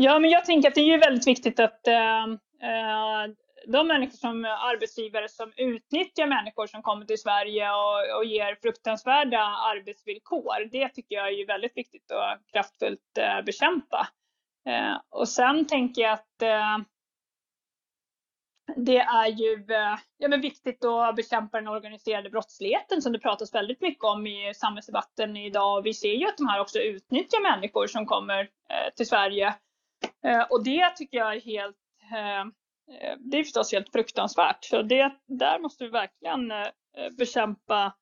Ja, 0.00 0.18
men 0.18 0.30
jag 0.30 0.44
tänker 0.44 0.68
att 0.68 0.74
det 0.74 0.80
är 0.80 0.98
väldigt 0.98 1.26
viktigt 1.26 1.60
att 1.60 1.86
äh, 1.88 2.26
de 3.66 3.88
människor 3.88 4.16
som 4.16 4.44
arbetsgivare 4.44 5.28
som 5.28 5.52
utnyttjar 5.56 6.26
människor 6.26 6.66
som 6.66 6.82
kommer 6.82 7.04
till 7.06 7.18
Sverige 7.18 7.70
och, 7.70 8.16
och 8.16 8.24
ger 8.24 8.58
fruktansvärda 8.62 9.38
arbetsvillkor, 9.38 10.70
det 10.72 10.88
tycker 10.88 11.16
jag 11.16 11.32
är 11.32 11.46
väldigt 11.46 11.76
viktigt 11.76 12.12
att 12.12 12.40
kraftfullt 12.52 13.18
äh, 13.18 13.44
bekämpa. 13.44 14.08
Äh, 14.66 14.96
och 15.10 15.28
sen 15.28 15.66
tänker 15.66 16.02
jag 16.02 16.12
att 16.12 16.38
det 18.76 18.98
är 18.98 19.26
ju 19.26 19.64
ja, 20.18 20.28
men 20.28 20.40
viktigt 20.40 20.84
att 20.84 21.16
bekämpa 21.16 21.58
den 21.58 21.68
organiserade 21.68 22.30
brottsligheten 22.30 23.02
som 23.02 23.12
det 23.12 23.18
pratas 23.18 23.54
väldigt 23.54 23.80
mycket 23.80 24.04
om 24.04 24.26
i 24.26 24.52
samhällsdebatten 24.54 25.36
idag. 25.36 25.82
Vi 25.82 25.94
ser 25.94 26.14
ju 26.14 26.28
att 26.28 26.36
de 26.36 26.48
här 26.48 26.60
också 26.60 26.78
utnyttjar 26.78 27.42
människor 27.42 27.86
som 27.86 28.06
kommer 28.06 28.40
eh, 28.40 28.94
till 28.96 29.06
Sverige. 29.06 29.54
Eh, 30.24 30.42
och 30.50 30.64
det 30.64 30.90
tycker 30.96 31.18
jag 31.18 31.36
är 31.36 31.40
helt 31.40 31.76
eh, 32.12 32.40
eh, 32.40 33.16
det 33.18 33.38
är 33.38 33.44
förstås 33.44 33.72
helt 33.72 33.92
fruktansvärt. 33.92 34.64
Så 34.64 34.82
det, 34.82 35.12
där 35.26 35.58
måste 35.58 35.84
vi 35.84 35.90
verkligen 35.90 36.50
eh, 36.50 36.66
eh, 36.96 37.10
bekämpa 37.18 37.94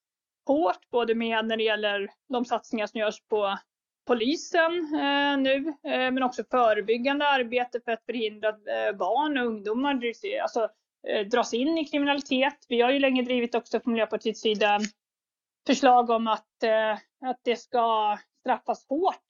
hårt, 0.46 0.90
både 0.90 1.14
med 1.14 1.46
när 1.46 1.56
det 1.56 1.62
gäller 1.62 2.08
de 2.28 2.44
satsningar 2.44 2.86
som 2.86 3.00
görs 3.00 3.22
på 3.28 3.58
polisen 4.06 4.72
eh, 4.94 5.38
nu, 5.38 5.68
eh, 5.68 6.10
men 6.10 6.22
också 6.22 6.44
förebyggande 6.50 7.28
arbete 7.28 7.80
för 7.84 7.92
att 7.92 8.04
förhindra 8.04 8.48
att 8.48 8.66
eh, 8.66 8.96
barn 8.98 9.38
och 9.38 9.46
ungdomar 9.46 9.94
dras, 9.94 10.22
alltså, 10.42 10.68
eh, 11.08 11.26
dras 11.26 11.54
in 11.54 11.78
i 11.78 11.84
kriminalitet. 11.84 12.66
Vi 12.68 12.80
har 12.80 12.90
ju 12.90 12.98
länge 12.98 13.22
drivit 13.22 13.54
också 13.54 13.80
från 13.80 13.92
Miljöpartiets 13.92 14.40
sida 14.40 14.78
förslag 15.66 16.10
om 16.10 16.26
att, 16.26 16.62
eh, 16.62 16.92
att 17.30 17.40
det 17.42 17.56
ska 17.56 18.18
straffas 18.40 18.86
hårt 18.88 19.22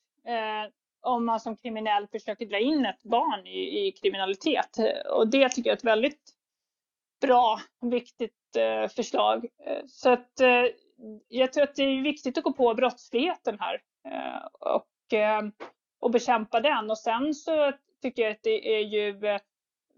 om 1.06 1.26
man 1.26 1.40
som 1.40 1.56
kriminell 1.56 2.06
försöker 2.08 2.46
dra 2.46 2.58
in 2.58 2.86
ett 2.86 3.02
barn 3.02 3.46
i, 3.46 3.86
i 3.86 3.92
kriminalitet. 3.92 4.76
Och 5.10 5.28
det 5.28 5.48
tycker 5.48 5.70
jag 5.70 5.72
är 5.72 5.76
ett 5.76 5.84
väldigt 5.84 6.36
bra, 7.20 7.60
viktigt 7.80 8.56
eh, 8.56 8.88
förslag. 8.88 9.46
Eh, 9.66 9.86
så 9.86 10.10
att 10.10 10.40
eh, 10.40 10.64
jag 11.28 11.52
tror 11.52 11.64
att 11.64 11.74
det 11.74 11.82
är 11.82 12.02
viktigt 12.02 12.38
att 12.38 12.44
gå 12.44 12.52
på 12.52 12.74
brottsligheten 12.74 13.58
här 13.60 13.80
eh, 14.08 14.46
och, 14.52 15.18
eh, 15.18 15.42
och 16.00 16.10
bekämpa 16.10 16.60
den. 16.60 16.90
Och 16.90 16.98
sen 16.98 17.34
så 17.34 17.72
tycker 18.02 18.22
jag 18.22 18.32
att 18.32 18.42
det 18.42 18.76
är 18.76 18.80
ju 18.80 19.26
eh, 19.26 19.40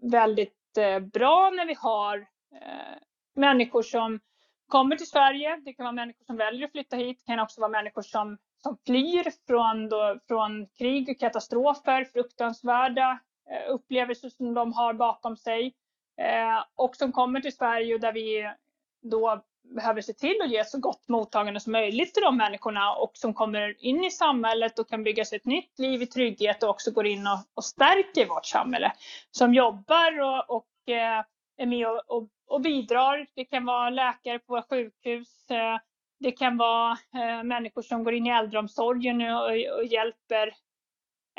väldigt 0.01 0.77
eh, 0.77 0.99
bra 0.99 1.49
när 1.49 1.65
vi 1.65 1.73
har 1.73 2.17
eh, 2.61 2.97
människor 3.35 3.81
som 3.81 4.19
kommer 4.67 4.95
till 4.95 5.09
Sverige. 5.09 5.61
Det 5.65 5.73
kan 5.73 5.83
vara 5.83 5.93
människor 5.93 6.25
som 6.25 6.37
väljer 6.37 6.65
att 6.65 6.71
flytta 6.71 6.95
hit. 6.95 7.17
Det 7.19 7.31
kan 7.31 7.39
också 7.39 7.61
vara 7.61 7.71
människor 7.71 8.01
som 8.01 8.37
som 8.63 8.77
flyr 8.85 9.31
från, 9.47 9.89
då, 9.89 10.19
från 10.27 10.67
krig 10.77 11.09
och 11.09 11.19
katastrofer, 11.19 12.05
fruktansvärda 12.05 13.19
eh, 13.49 13.73
upplevelser 13.73 14.29
som 14.29 14.53
de 14.53 14.73
har 14.73 14.93
bakom 14.93 15.37
sig 15.37 15.73
eh, 16.21 16.63
och 16.75 16.95
som 16.95 17.11
kommer 17.11 17.41
till 17.41 17.55
Sverige 17.55 17.93
och 17.93 17.99
där 17.99 18.13
vi 18.13 18.53
då 19.01 19.43
behöver 19.75 20.01
se 20.01 20.13
till 20.13 20.41
att 20.41 20.51
ge 20.51 20.65
så 20.65 20.79
gott 20.79 21.07
mottagande 21.07 21.59
som 21.59 21.71
möjligt 21.71 22.13
till 22.13 22.23
de 22.23 22.37
människorna 22.37 22.93
och 22.93 23.11
som 23.13 23.33
kommer 23.33 23.85
in 23.85 24.03
i 24.03 24.11
samhället 24.11 24.79
och 24.79 24.89
kan 24.89 25.03
bygga 25.03 25.25
sig 25.25 25.35
ett 25.35 25.45
nytt 25.45 25.79
liv 25.79 26.01
i 26.01 26.07
trygghet 26.07 26.63
och 26.63 26.69
också 26.69 26.91
går 26.91 27.05
in 27.05 27.27
och, 27.27 27.39
och 27.53 27.63
stärker 27.63 28.25
vårt 28.25 28.45
samhälle. 28.45 28.91
Som 29.31 29.53
jobbar 29.53 30.21
och, 30.21 30.55
och 30.55 30.93
eh, 30.93 31.23
är 31.57 31.65
med 31.65 31.87
och, 31.87 32.01
och, 32.07 32.27
och, 32.47 32.61
bidrar. 32.61 33.27
Det 33.35 33.45
kan 33.45 33.65
vara 33.65 33.89
läkare 33.89 34.39
på 34.39 34.53
våra 34.53 34.63
sjukhus, 34.63 35.51
eh, 35.51 35.77
det 36.19 36.31
kan 36.31 36.57
vara 36.57 36.91
eh, 36.91 37.43
människor 37.43 37.81
som 37.81 38.03
går 38.03 38.13
in 38.13 38.27
i 38.27 38.29
äldreomsorgen 38.29 39.21
och, 39.21 39.45
och 39.77 39.85
hjälper 39.85 40.53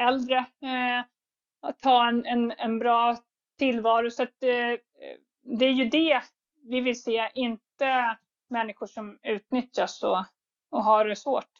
äldre 0.00 0.38
eh, 0.38 1.04
att 1.62 1.84
ha 1.84 2.08
en, 2.08 2.26
en, 2.26 2.50
en, 2.50 2.78
bra 2.78 3.16
tillvaro. 3.58 4.10
Så 4.10 4.22
att, 4.22 4.42
eh, 4.42 4.78
det 5.58 5.64
är 5.64 5.72
ju 5.72 5.84
det 5.84 6.22
vi 6.62 6.80
vill 6.80 7.02
se, 7.02 7.30
inte 7.34 8.16
människor 8.50 8.86
som 8.86 9.18
utnyttjas 9.22 10.02
och, 10.02 10.24
och 10.70 10.84
har 10.84 11.04
det 11.04 11.16
svårt. 11.16 11.50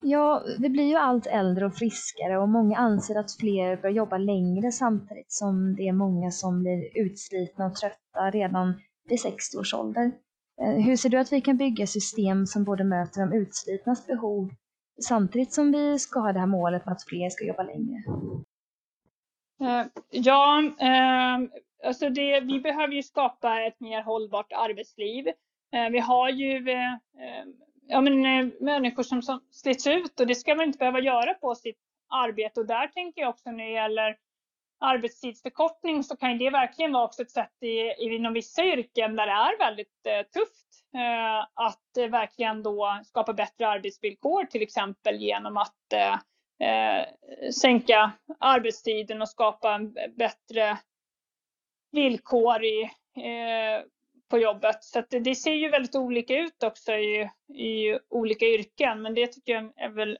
Ja, 0.00 0.42
vi 0.58 0.68
blir 0.68 0.84
ju 0.84 0.96
allt 0.96 1.26
äldre 1.26 1.66
och 1.66 1.74
friskare 1.74 2.38
och 2.38 2.48
många 2.48 2.76
anser 2.76 3.14
att 3.14 3.36
fler 3.40 3.76
bör 3.76 3.88
jobba 3.88 4.18
längre 4.18 4.72
samtidigt 4.72 5.32
som 5.32 5.76
det 5.76 5.88
är 5.88 5.92
många 5.92 6.30
som 6.30 6.62
blir 6.62 6.98
utslitna 6.98 7.66
och 7.66 7.74
trötta 7.74 8.30
redan 8.30 8.80
vid 9.08 9.20
60 9.20 9.58
års 9.58 9.74
ålder. 9.74 10.12
Eh, 10.60 10.84
hur 10.84 10.96
ser 10.96 11.08
du 11.08 11.18
att 11.18 11.32
vi 11.32 11.40
kan 11.40 11.56
bygga 11.56 11.86
system 11.86 12.46
som 12.46 12.64
både 12.64 12.84
möter 12.84 13.20
de 13.20 13.32
utslitnas 13.32 14.06
behov 14.06 14.50
samtidigt 15.02 15.52
som 15.52 15.72
vi 15.72 15.98
ska 15.98 16.20
ha 16.20 16.32
det 16.32 16.38
här 16.38 16.46
målet 16.46 16.86
med 16.86 16.92
att 16.92 17.04
fler 17.04 17.30
ska 17.30 17.44
jobba 17.44 17.62
längre? 17.62 18.02
Eh, 19.60 19.86
ja, 20.10 20.62
ehm, 20.78 21.50
alltså 21.84 22.10
det, 22.10 22.40
vi 22.40 22.60
behöver 22.60 22.94
ju 22.94 23.02
skapa 23.02 23.60
ett 23.60 23.80
mer 23.80 24.02
hållbart 24.02 24.52
arbetsliv. 24.52 25.28
Eh, 25.72 25.90
vi 25.90 25.98
har 25.98 26.28
ju 26.28 26.70
ehm, 26.70 26.98
ja, 27.86 28.00
men, 28.00 28.52
människor 28.60 29.02
som, 29.02 29.22
som 29.22 29.40
slits 29.50 29.86
ut 29.86 30.20
och 30.20 30.26
det 30.26 30.34
ska 30.34 30.54
man 30.54 30.66
inte 30.66 30.78
behöva 30.78 31.00
göra 31.00 31.34
på 31.34 31.54
sitt 31.54 31.78
arbete. 32.08 32.60
Och 32.60 32.66
där 32.66 32.86
tänker 32.86 33.20
jag 33.20 33.30
också 33.30 33.50
när 33.50 33.64
det 33.64 33.70
gäller 33.70 34.16
arbetstidsförkortning 34.80 36.04
så 36.04 36.16
kan 36.16 36.38
det 36.38 36.50
verkligen 36.50 36.92
vara 36.92 37.04
också 37.04 37.22
ett 37.22 37.30
sätt 37.30 37.62
i, 37.62 38.04
inom 38.04 38.32
vissa 38.32 38.64
yrken 38.64 39.16
där 39.16 39.26
det 39.26 39.32
är 39.32 39.58
väldigt 39.58 40.06
eh, 40.06 40.22
tufft 40.22 40.66
eh, 40.94 41.38
att 41.54 41.96
eh, 41.98 42.10
verkligen 42.10 42.62
då 42.62 43.00
skapa 43.04 43.32
bättre 43.32 43.68
arbetsvillkor 43.68 44.44
till 44.44 44.62
exempel 44.62 45.16
genom 45.16 45.56
att 45.56 45.92
eh, 45.92 46.14
eh 46.68 47.06
sänka 47.60 48.12
arbetstiden 48.40 49.22
och 49.22 49.28
skapa 49.28 49.74
en 49.74 49.96
bättre 50.16 50.78
villkor 51.92 52.64
i, 52.64 52.82
eh, 53.16 53.84
på 54.30 54.38
jobbet. 54.38 54.84
Så 54.84 55.02
det, 55.10 55.20
det, 55.20 55.34
ser 55.34 55.52
ju 55.52 55.68
väldigt 55.68 55.96
olika 55.96 56.36
ut 56.36 56.62
också 56.62 56.92
i, 56.92 57.30
i 57.54 57.98
olika 58.08 58.44
yrken 58.44 59.02
men 59.02 59.14
det 59.14 59.26
tycker 59.26 59.52
jag 59.52 59.72
är 59.76 59.88
väl 59.88 60.18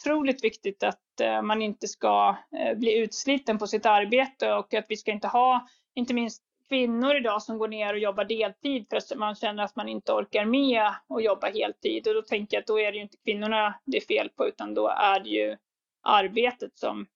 otroligt 0.00 0.44
viktigt 0.44 0.82
att 0.82 1.03
Eh, 1.20 1.42
man 1.42 1.62
inte 1.62 1.88
ska 1.88 2.36
eh, 2.58 2.78
bli 2.78 2.98
utsliten 2.98 3.58
på 3.58 3.66
sitt 3.66 3.86
arbete 3.86 4.52
och 4.52 4.74
att 4.74 4.86
vi 4.88 4.96
ska 4.96 5.12
inte 5.12 5.28
ha, 5.28 5.66
inte 5.94 6.14
minst 6.14 6.42
kvinnor 6.68 7.16
idag 7.16 7.42
som 7.42 7.58
går 7.58 7.68
ner 7.68 7.92
och 7.92 7.98
jobbar 7.98 8.24
deltid 8.24 8.86
för 8.90 8.96
att 8.96 9.18
man 9.18 9.34
känner 9.34 9.64
att 9.64 9.76
man 9.76 9.88
inte 9.88 10.12
orkar 10.12 10.44
med 10.44 10.82
att 11.08 11.24
jobba 11.24 11.50
heltid. 11.50 12.08
Och 12.08 12.14
då 12.14 12.22
tänker 12.22 12.56
jag 12.56 12.60
att 12.60 12.66
då 12.66 12.80
är 12.80 12.92
det 12.92 12.96
ju 12.96 13.02
inte 13.02 13.16
kvinnorna 13.24 13.80
det 13.84 13.96
är 13.96 14.06
fel 14.06 14.28
på 14.28 14.48
utan 14.48 14.74
då 14.74 14.88
är 14.88 15.20
det 15.20 15.28
ju 15.28 15.56
arbetet 16.02 16.78
som, 16.78 17.06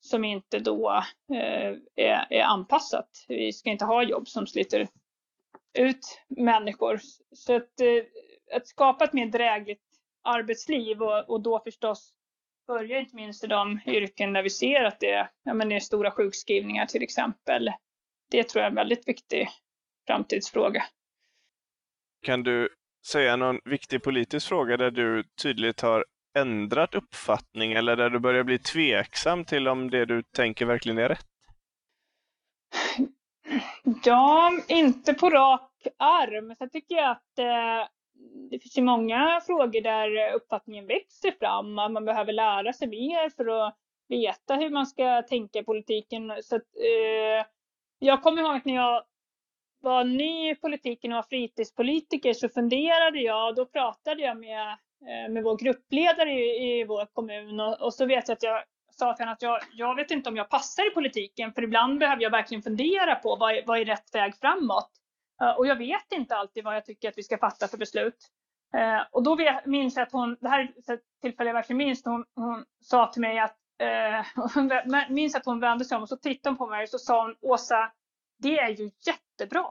som 0.00 0.24
inte 0.24 0.58
då 0.58 1.02
eh, 1.32 1.76
är, 1.96 2.26
är 2.30 2.42
anpassat. 2.42 3.24
Vi 3.28 3.52
ska 3.52 3.70
inte 3.70 3.84
ha 3.84 4.02
jobb 4.02 4.28
som 4.28 4.46
sliter 4.46 4.88
ut 5.78 6.20
människor. 6.28 7.00
Så 7.32 7.56
att, 7.56 7.80
eh, 7.80 8.56
att 8.56 8.66
skapa 8.66 9.04
ett 9.04 9.12
mer 9.12 9.26
drägligt 9.26 9.82
arbetsliv 10.22 11.02
och, 11.02 11.30
och 11.30 11.40
då 11.40 11.60
förstås 11.60 12.14
börja 12.66 13.00
inte 13.00 13.16
minst 13.16 13.44
i 13.44 13.46
de 13.46 13.80
yrken 13.86 14.32
där 14.32 14.42
vi 14.42 14.50
ser 14.50 14.84
att 14.84 15.00
det 15.00 15.10
är, 15.10 15.30
ja, 15.44 15.54
men 15.54 15.68
det 15.68 15.74
är 15.74 15.80
stora 15.80 16.10
sjukskrivningar 16.10 16.86
till 16.86 17.02
exempel. 17.02 17.70
Det 18.30 18.48
tror 18.48 18.60
jag 18.60 18.66
är 18.66 18.70
en 18.70 18.76
väldigt 18.76 19.08
viktig 19.08 19.48
framtidsfråga. 20.06 20.84
Kan 22.22 22.42
du 22.42 22.68
säga 23.06 23.36
någon 23.36 23.60
viktig 23.64 24.02
politisk 24.02 24.48
fråga 24.48 24.76
där 24.76 24.90
du 24.90 25.24
tydligt 25.42 25.80
har 25.80 26.04
ändrat 26.38 26.94
uppfattning 26.94 27.72
eller 27.72 27.96
där 27.96 28.10
du 28.10 28.18
börjar 28.18 28.44
bli 28.44 28.58
tveksam 28.58 29.44
till 29.44 29.68
om 29.68 29.90
det 29.90 30.04
du 30.04 30.22
tänker 30.22 30.66
verkligen 30.66 30.98
är 30.98 31.08
rätt? 31.08 31.26
Ja, 34.04 34.52
inte 34.68 35.14
på 35.14 35.30
rak 35.30 35.86
arm. 35.96 36.56
Sen 36.58 36.70
tycker 36.70 36.94
jag 36.94 37.10
att 37.10 37.38
eh, 37.38 37.88
det 38.50 38.58
finns 38.58 38.78
ju 38.78 38.82
många 38.82 39.40
frågor 39.46 39.80
där 39.80 40.34
uppfattningen 40.34 40.86
växer 40.86 41.30
fram. 41.30 41.78
att 41.78 41.92
Man 41.92 42.04
behöver 42.04 42.32
lära 42.32 42.72
sig 42.72 42.88
mer 42.88 43.30
för 43.30 43.66
att 43.66 43.76
veta 44.08 44.54
hur 44.54 44.70
man 44.70 44.86
ska 44.86 45.22
tänka 45.22 45.58
i 45.58 45.64
politiken. 45.64 46.32
Så 46.42 46.56
att, 46.56 46.62
eh, 46.62 47.46
jag 47.98 48.22
kommer 48.22 48.42
ihåg 48.42 48.56
att 48.56 48.64
när 48.64 48.74
jag 48.74 49.04
var 49.80 50.04
ny 50.04 50.50
i 50.50 50.54
politiken 50.54 51.12
och 51.12 51.16
var 51.16 51.22
fritidspolitiker 51.22 52.32
så 52.32 52.48
funderade 52.48 53.18
jag, 53.20 53.54
då 53.54 53.66
pratade 53.66 54.22
jag 54.22 54.36
med, 54.36 54.68
eh, 55.08 55.32
med 55.32 55.42
vår 55.42 55.56
gruppledare 55.56 56.32
i, 56.32 56.80
i 56.80 56.84
vår 56.84 57.06
kommun 57.06 57.60
och, 57.60 57.80
och, 57.80 57.94
så 57.94 58.06
vet 58.06 58.28
jag 58.28 58.36
att 58.36 58.42
jag 58.42 58.62
sa 58.90 59.14
till 59.14 59.22
henne 59.22 59.32
att 59.32 59.42
jag, 59.42 59.60
jag 59.72 59.94
vet 59.94 60.10
inte 60.10 60.28
om 60.28 60.36
jag 60.36 60.50
passar 60.50 60.86
i 60.86 60.94
politiken 60.94 61.52
för 61.52 61.62
ibland 61.62 61.98
behöver 61.98 62.22
jag 62.22 62.30
verkligen 62.30 62.62
fundera 62.62 63.14
på 63.14 63.36
vad 63.36 63.54
vad 63.66 63.80
är 63.80 63.84
rätt 63.84 64.14
väg 64.14 64.36
framåt. 64.36 64.90
Eh, 65.42 65.50
och 65.50 65.66
jag 65.66 65.76
vet 65.76 66.12
inte 66.12 66.36
alltid 66.36 66.64
vad 66.64 66.76
jag 66.76 66.84
tycker 66.84 67.08
att 67.08 67.18
vi 67.18 67.22
ska 67.22 67.38
fatta 67.38 67.68
för 67.68 67.78
beslut. 67.78 68.28
Eh, 68.76 69.02
och 69.10 69.22
då 69.22 69.36
vet, 69.36 69.66
minns 69.66 69.96
jag 69.96 70.02
att 70.02 70.12
hon, 70.12 70.36
det 70.40 70.48
här 70.48 70.60
är 70.60 70.94
ett 70.94 71.00
tillfälle 71.22 71.48
jag 71.48 71.54
verkligen 71.54 71.78
minns, 71.78 72.04
hon, 72.04 72.24
hon 72.34 72.64
sa 72.80 73.06
till 73.06 73.20
mig 73.20 73.38
att, 73.38 73.56
eh, 73.78 75.08
minns 75.10 75.34
att 75.34 75.46
hon 75.46 75.60
vände 75.60 75.84
sig 75.84 75.96
om 75.96 76.02
och 76.02 76.08
så 76.08 76.16
tittade 76.16 76.50
hon 76.50 76.58
på 76.58 76.66
mig 76.66 76.82
och 76.82 76.88
så 76.88 76.98
sa 76.98 77.22
hon, 77.22 77.36
Åsa, 77.40 77.92
det 78.38 78.58
är 78.58 78.68
ju 78.68 78.90
jättebra. 79.06 79.66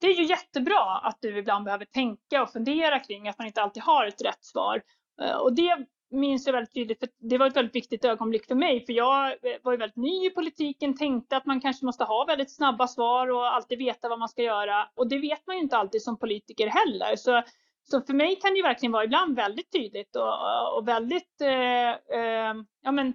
Det 0.00 0.06
är 0.06 0.14
ju 0.14 0.24
jättebra 0.24 0.98
att 0.98 1.18
du 1.20 1.38
ibland 1.38 1.64
behöver 1.64 1.84
tänka 1.84 2.42
och 2.42 2.52
fundera 2.52 2.98
kring 2.98 3.28
att 3.28 3.38
man 3.38 3.46
inte 3.46 3.62
alltid 3.62 3.82
har 3.82 4.06
ett 4.06 4.24
rätt 4.24 4.44
svar. 4.44 4.82
Eh, 5.22 5.36
och 5.36 5.54
det 5.54 5.86
minns 6.10 6.46
jag 6.46 6.52
väldigt 6.52 6.74
tydligt, 6.74 6.98
för 6.98 7.08
det 7.18 7.38
var 7.38 7.46
ett 7.46 7.56
väldigt 7.56 7.74
viktigt 7.74 8.04
ögonblick 8.04 8.46
för 8.46 8.54
mig, 8.54 8.86
för 8.86 8.92
jag 8.92 9.26
eh, 9.26 9.56
var 9.62 9.72
ju 9.72 9.78
väldigt 9.78 9.96
ny 9.96 10.26
i 10.26 10.30
politiken, 10.30 10.96
tänkte 10.96 11.36
att 11.36 11.46
man 11.46 11.60
kanske 11.60 11.86
måste 11.86 12.04
ha 12.04 12.24
väldigt 12.24 12.54
snabba 12.54 12.88
svar 12.88 13.30
och 13.30 13.54
alltid 13.54 13.78
veta 13.78 14.08
vad 14.08 14.18
man 14.18 14.28
ska 14.28 14.42
göra. 14.42 14.88
Och 14.94 15.08
det 15.08 15.18
vet 15.18 15.46
man 15.46 15.56
ju 15.56 15.62
inte 15.62 15.76
alltid 15.76 16.02
som 16.02 16.18
politiker 16.18 16.66
heller. 16.66 17.16
Så, 17.16 17.42
så 17.90 18.00
för 18.00 18.14
mig 18.14 18.36
kan 18.36 18.50
det 18.50 18.56
ju 18.56 18.62
verkligen 18.62 18.92
vara 18.92 19.04
ibland 19.04 19.36
väldigt 19.36 19.72
tydligt 19.72 20.16
och, 20.16 20.76
och 20.76 20.88
väldigt 20.88 21.40
eh, 21.40 21.90
eh, 21.90 22.54
ja, 22.82 22.92
men 22.92 23.14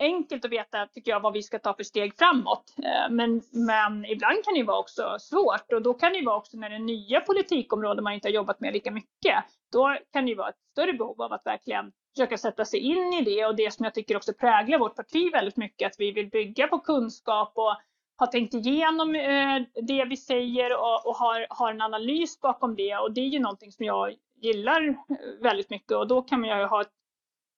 enkelt 0.00 0.44
att 0.44 0.50
veta, 0.50 0.86
tycker 0.86 1.10
jag, 1.10 1.20
vad 1.20 1.32
vi 1.32 1.42
ska 1.42 1.58
ta 1.58 1.74
för 1.74 1.84
steg 1.84 2.18
framåt. 2.18 2.74
Eh, 2.78 3.10
men, 3.10 3.42
men 3.52 4.04
ibland 4.04 4.44
kan 4.44 4.54
det 4.54 4.58
ju 4.58 4.66
vara 4.66 4.78
också 4.78 5.16
svårt 5.20 5.72
och 5.72 5.82
då 5.82 5.94
kan 5.94 6.12
det 6.12 6.18
ju 6.18 6.24
vara 6.24 6.36
också 6.36 6.56
när 6.56 6.70
det 6.70 6.76
är 6.76 6.80
nya 6.80 7.20
politikområden 7.20 8.04
man 8.04 8.12
inte 8.12 8.28
har 8.28 8.32
jobbat 8.32 8.60
med 8.60 8.72
lika 8.72 8.90
mycket. 8.90 9.44
Då 9.72 9.96
kan 10.12 10.24
det 10.24 10.30
ju 10.30 10.36
vara 10.36 10.48
ett 10.48 10.60
större 10.72 10.92
behov 10.92 11.22
av 11.22 11.32
att 11.32 11.46
verkligen 11.46 11.92
försöka 12.14 12.38
sätta 12.38 12.64
sig 12.64 12.80
in 12.80 13.12
i 13.12 13.24
det 13.24 13.46
och 13.46 13.56
det 13.56 13.74
som 13.74 13.84
jag 13.84 13.94
tycker 13.94 14.16
också 14.16 14.32
präglar 14.32 14.78
vårt 14.78 14.96
parti 14.96 15.32
väldigt 15.32 15.56
mycket, 15.56 15.86
att 15.86 16.00
vi 16.00 16.12
vill 16.12 16.30
bygga 16.30 16.66
på 16.66 16.78
kunskap 16.78 17.52
och 17.54 17.76
har 18.16 18.26
tänkt 18.26 18.54
igenom 18.54 19.14
eh, 19.14 19.62
det 19.82 20.04
vi 20.04 20.16
säger 20.16 20.72
och, 20.72 21.06
och 21.06 21.16
har, 21.16 21.46
har 21.50 21.70
en 21.70 21.80
analys 21.80 22.40
bakom 22.40 22.76
det 22.76 22.96
och 22.96 23.12
det 23.12 23.20
är 23.20 23.28
ju 23.28 23.38
någonting 23.38 23.72
som 23.72 23.84
jag 23.84 24.14
gillar 24.40 24.88
eh, 24.88 24.96
väldigt 25.40 25.70
mycket 25.70 25.92
och 25.92 26.08
då 26.08 26.22
kan 26.22 26.40
man 26.40 26.58
ju 26.58 26.64
ha 26.64 26.80
ett 26.80 26.92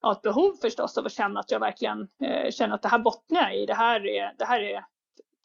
ha 0.03 0.13
ett 0.13 0.23
behov 0.23 0.53
förstås 0.63 0.99
av 0.99 1.07
att 1.07 1.13
känna 1.13 1.41
att 1.41 1.51
jag 1.51 1.61
verkligen 1.61 2.09
eh, 2.23 2.51
känner 2.51 2.75
att 2.75 2.83
det 2.83 2.89
här 2.89 2.99
bottnar 2.99 3.43
jag 3.43 3.57
i. 3.57 3.67
Det 3.67 3.75
här 3.75 4.07
är, 4.07 4.35
det 4.39 4.45
här 4.45 4.61
är, 4.61 4.85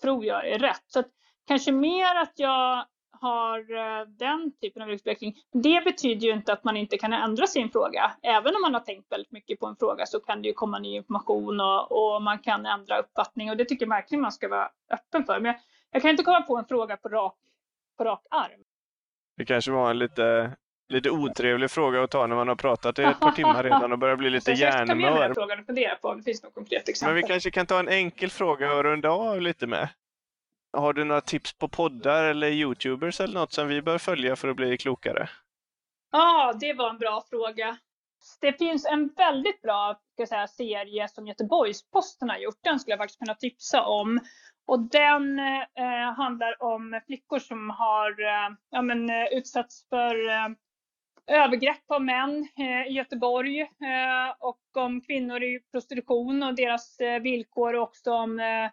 tror 0.01 0.25
jag 0.25 0.47
är 0.47 0.59
rätt. 0.59 0.83
Så 0.87 0.99
att, 0.99 1.07
kanske 1.47 1.71
mer 1.71 2.15
att 2.15 2.33
jag 2.35 2.85
har 3.21 3.59
eh, 3.59 4.07
den 4.07 4.51
typen 4.61 4.81
av 4.81 4.89
utveckling. 4.89 5.35
Det 5.53 5.83
betyder 5.85 6.27
ju 6.27 6.33
inte 6.33 6.53
att 6.53 6.63
man 6.63 6.77
inte 6.77 6.97
kan 6.97 7.13
ändra 7.13 7.47
sin 7.47 7.69
fråga. 7.69 8.11
Även 8.23 8.55
om 8.55 8.61
man 8.61 8.73
har 8.73 8.81
tänkt 8.81 9.11
väldigt 9.11 9.31
mycket 9.31 9.59
på 9.59 9.67
en 9.67 9.75
fråga 9.75 10.05
så 10.05 10.19
kan 10.19 10.41
det 10.41 10.47
ju 10.47 10.53
komma 10.53 10.79
ny 10.79 10.95
information 10.95 11.59
och, 11.59 11.91
och 11.91 12.21
man 12.21 12.39
kan 12.39 12.65
ändra 12.65 12.99
uppfattning 12.99 13.49
och 13.49 13.57
det 13.57 13.65
tycker 13.65 13.85
jag 13.85 13.89
verkligen 13.89 14.21
man 14.21 14.31
ska 14.31 14.47
vara 14.47 14.69
öppen 14.91 15.25
för. 15.25 15.39
Men 15.39 15.45
jag, 15.45 15.55
jag 15.91 16.01
kan 16.01 16.11
inte 16.11 16.23
komma 16.23 16.41
på 16.41 16.57
en 16.57 16.65
fråga 16.65 16.97
på 16.97 17.09
rak, 17.09 17.35
på 17.97 18.03
rak 18.03 18.25
arm. 18.29 18.63
Det 19.37 19.45
kanske 19.45 19.71
var 19.71 19.89
en 19.89 19.99
lite 19.99 20.55
lite 20.89 21.09
otrevlig 21.09 21.71
fråga 21.71 22.03
att 22.03 22.11
ta 22.11 22.27
när 22.27 22.35
man 22.35 22.47
har 22.47 22.55
pratat 22.55 22.99
i 22.99 23.03
ett 23.03 23.19
par 23.19 23.31
timmar 23.31 23.63
redan 23.63 23.91
och 23.91 23.99
börjar 23.99 24.15
bli 24.15 24.29
lite 24.29 24.51
hjärnmör. 24.51 25.21
Jag 25.21 25.35
frågan 25.35 25.59
och 25.59 25.65
fundera 25.65 25.95
på 25.95 26.07
om 26.07 26.17
det 26.17 26.23
finns 26.23 26.43
något 26.43 26.53
konkret 26.53 26.89
exempel. 26.89 27.15
Men 27.15 27.23
vi 27.23 27.27
kanske 27.27 27.51
kan 27.51 27.65
ta 27.65 27.79
en 27.79 27.87
enkel 27.87 28.29
fråga 28.29 28.73
och 28.73 28.83
runda 28.83 29.09
av 29.09 29.41
lite 29.41 29.67
med. 29.67 29.89
Har 30.77 30.93
du 30.93 31.03
några 31.03 31.21
tips 31.21 31.53
på 31.53 31.67
poddar 31.67 32.23
eller 32.23 32.47
Youtubers 32.47 33.19
eller 33.19 33.33
något 33.33 33.53
som 33.53 33.67
vi 33.67 33.81
bör 33.81 33.97
följa 33.97 34.35
för 34.35 34.47
att 34.47 34.55
bli 34.55 34.77
klokare? 34.77 35.29
Ja, 36.11 36.53
det 36.59 36.73
var 36.73 36.89
en 36.89 36.97
bra 36.97 37.23
fråga. 37.29 37.77
Det 38.41 38.53
finns 38.53 38.85
en 38.85 39.07
väldigt 39.07 39.61
bra 39.61 39.99
ska 40.13 40.27
säga, 40.27 40.47
serie 40.47 41.07
som 41.07 41.27
Göteborgs-Posten 41.27 42.29
har 42.29 42.37
gjort. 42.37 42.59
Den 42.63 42.79
skulle 42.79 42.91
jag 42.91 42.99
faktiskt 42.99 43.19
kunna 43.19 43.35
tipsa 43.35 43.83
om. 43.83 44.19
Och 44.67 44.79
den 44.79 45.39
eh, 45.39 46.13
handlar 46.17 46.63
om 46.63 47.01
flickor 47.05 47.39
som 47.39 47.69
har 47.69 48.11
eh, 48.21 48.55
ja, 48.69 48.81
men, 48.81 49.09
eh, 49.09 49.27
utsatts 49.31 49.89
för 49.89 50.29
eh, 50.29 50.47
övergrepp 51.27 51.91
av 51.91 52.01
män 52.01 52.47
eh, 52.57 52.87
i 52.87 52.91
Göteborg 52.91 53.61
eh, 53.61 54.35
och 54.39 54.61
om 54.77 55.01
kvinnor 55.01 55.43
i 55.43 55.59
prostitution 55.71 56.43
och 56.43 56.55
deras 56.55 56.99
eh, 56.99 57.19
villkor 57.19 57.73
och 57.75 57.83
också 57.83 58.11
om 58.11 58.39
eh, 58.39 58.71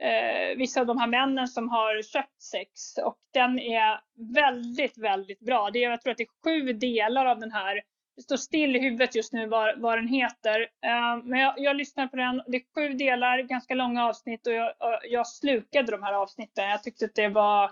Eh, 0.00 0.56
vissa 0.56 0.80
av 0.80 0.86
de 0.86 0.98
här 0.98 1.06
männen 1.06 1.48
som 1.48 1.68
har 1.68 2.02
köpt 2.02 2.42
sex. 2.42 2.98
Och 3.04 3.18
den 3.32 3.58
är 3.58 4.00
väldigt, 4.34 4.98
väldigt 4.98 5.40
bra. 5.40 5.70
Det 5.70 5.84
är, 5.84 5.90
jag 5.90 6.00
tror 6.00 6.10
att 6.10 6.18
det 6.18 6.24
är 6.24 6.44
sju 6.44 6.72
delar 6.72 7.26
av 7.26 7.38
den 7.38 7.52
här. 7.52 7.82
Det 8.16 8.22
står 8.22 8.36
still 8.36 8.76
i 8.76 8.78
huvudet 8.78 9.14
just 9.14 9.32
nu 9.32 9.46
vad, 9.46 9.80
vad 9.80 9.98
den 9.98 10.08
heter. 10.08 10.60
Eh, 10.60 11.24
men 11.24 11.40
jag, 11.40 11.54
jag 11.56 11.76
lyssnar 11.76 12.06
på 12.06 12.16
den. 12.16 12.42
Det 12.46 12.56
är 12.56 12.62
sju 12.74 12.94
delar, 12.94 13.38
ganska 13.38 13.74
långa 13.74 14.06
avsnitt 14.06 14.46
och 14.46 14.52
jag, 14.52 14.72
jag 15.10 15.26
slukade 15.26 15.90
de 15.90 16.02
här 16.02 16.12
avsnitten. 16.12 16.68
Jag 16.68 16.82
tyckte 16.82 17.04
att 17.04 17.14
det 17.14 17.28
var 17.28 17.70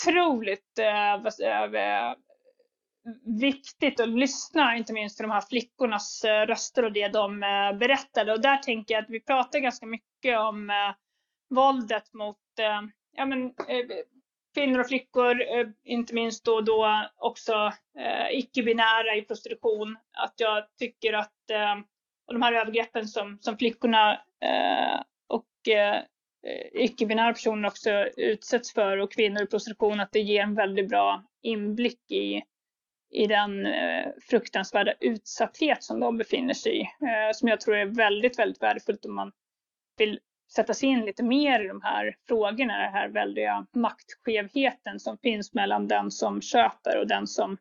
otroligt 0.00 0.78
eh, 0.78 2.14
viktigt 3.40 4.00
att 4.00 4.08
lyssna, 4.08 4.76
inte 4.76 4.92
minst 4.92 5.16
till 5.16 5.26
de 5.26 5.32
här 5.32 5.40
flickornas 5.40 6.24
eh, 6.24 6.46
röster 6.46 6.84
och 6.84 6.92
det 6.92 7.08
de 7.08 7.42
eh, 7.42 7.78
berättade. 7.78 8.32
Och 8.32 8.40
där 8.40 8.56
tänker 8.56 8.94
jag 8.94 9.04
att 9.04 9.10
vi 9.10 9.20
pratar 9.20 9.58
ganska 9.58 9.86
mycket 9.86 10.38
om 10.38 10.70
eh, 10.70 10.94
våldet 11.50 12.14
mot 12.14 12.58
eh, 12.58 12.80
ja, 13.12 13.26
men, 13.26 13.44
eh, 13.46 13.86
kvinnor 14.54 14.80
och 14.80 14.88
flickor, 14.88 15.42
eh, 15.42 15.66
inte 15.84 16.14
minst 16.14 16.44
då, 16.44 16.60
då 16.60 17.08
också 17.16 17.72
icke-binära 18.30 19.16
i 19.16 19.22
prostitution. 19.22 19.96
Att 20.12 20.34
jag 20.36 20.64
tycker 20.78 21.12
att 21.12 21.32
och 22.26 22.34
de 22.34 22.42
här 22.42 22.52
övergreppen 22.52 23.08
som, 23.08 23.38
som 23.40 23.58
flickorna 23.58 24.20
och 25.28 25.44
icke-binära 26.72 27.32
personer 27.32 27.68
också 27.68 27.90
utsätts 28.16 28.74
för 28.74 28.96
och 28.96 29.12
kvinnor 29.12 29.42
i 29.42 29.46
prostitution, 29.46 30.00
att 30.00 30.12
det 30.12 30.20
ger 30.20 30.42
en 30.42 30.54
väldigt 30.54 30.88
bra 30.88 31.24
inblick 31.42 32.10
i 32.10 32.42
i 33.10 33.26
den 33.26 33.66
eh, 33.66 34.06
fruktansvärda 34.30 34.94
utsatthet 35.00 35.82
som 35.84 36.00
de 36.00 36.16
befinner 36.16 36.54
sig 36.54 36.80
i. 36.80 36.80
Eh, 36.80 37.32
som 37.34 37.48
jag 37.48 37.60
tror 37.60 37.76
är 37.76 37.86
väldigt, 37.86 38.38
väldigt 38.38 38.62
värdefullt 38.62 39.04
om 39.04 39.14
man 39.14 39.32
vill 39.96 40.20
sätta 40.54 40.74
sig 40.74 40.88
in 40.88 41.04
lite 41.04 41.22
mer 41.22 41.64
i 41.64 41.68
de 41.68 41.82
här 41.82 42.16
frågorna, 42.28 42.78
den 42.78 42.92
här 42.92 43.08
väldiga 43.08 43.66
maktskevheten 43.74 45.00
som 45.00 45.18
finns 45.18 45.54
mellan 45.54 45.88
den 45.88 46.10
som 46.10 46.42
köper 46.42 46.98
och 46.98 47.06
den 47.06 47.26
som 47.26 47.56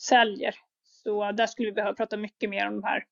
säljer. 0.00 0.54
Så 0.82 1.32
där 1.32 1.46
skulle 1.46 1.68
vi 1.68 1.72
behöva 1.72 1.94
prata 1.94 2.16
mycket 2.16 2.50
mer 2.50 2.66
om 2.66 2.80
de 2.80 2.84
här 2.84 3.04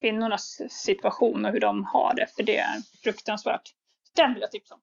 kvinnornas 0.00 0.60
situation 0.70 1.44
och 1.44 1.52
hur 1.52 1.60
de 1.60 1.84
har 1.84 2.14
det, 2.14 2.26
för 2.36 2.42
det 2.42 2.58
är 2.58 3.02
fruktansvärt. 3.02 3.74
Den 4.16 4.34
vill 4.34 4.40
jag 4.40 4.50
tipsa 4.50 4.74
om. 4.74 4.80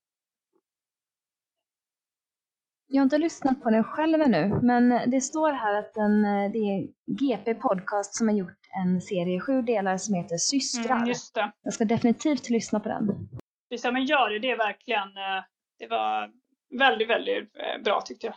Jag 2.90 3.02
har 3.02 3.04
inte 3.04 3.18
lyssnat 3.18 3.64
på 3.64 3.70
den 3.70 3.84
själv 3.84 4.22
ännu, 4.22 4.60
men 4.62 5.12
det 5.12 5.22
står 5.22 5.52
här 5.52 5.74
att 5.80 5.94
den, 5.94 6.22
det 6.52 6.58
är 6.58 6.88
GP 7.06 7.56
Podcast 7.56 8.16
som 8.16 8.28
har 8.28 8.36
gjort 8.36 8.68
en 8.86 9.02
serie 9.02 9.38
i 9.38 9.40
sju 9.40 9.62
delar 9.62 9.98
som 9.98 10.16
heter 10.16 10.38
Systrar. 10.38 10.96
Mm, 10.96 11.08
just 11.08 11.36
det. 11.36 11.52
Jag 11.64 11.74
ska 11.74 11.86
definitivt 11.86 12.50
lyssna 12.50 12.80
på 12.80 12.90
den. 12.90 13.30
Precis, 13.70 13.92
men 13.92 14.06
gör 14.06 14.30
det. 14.30 14.40
Det 14.40 14.52
är 14.52 14.58
verkligen, 14.58 15.18
eh, 15.18 15.44
det 15.80 15.88
var 15.88 16.32
väldigt, 16.80 17.10
väldigt 17.10 17.56
eh, 17.56 17.84
bra 17.84 18.02
tyckte 18.02 18.28
jag. 18.28 18.36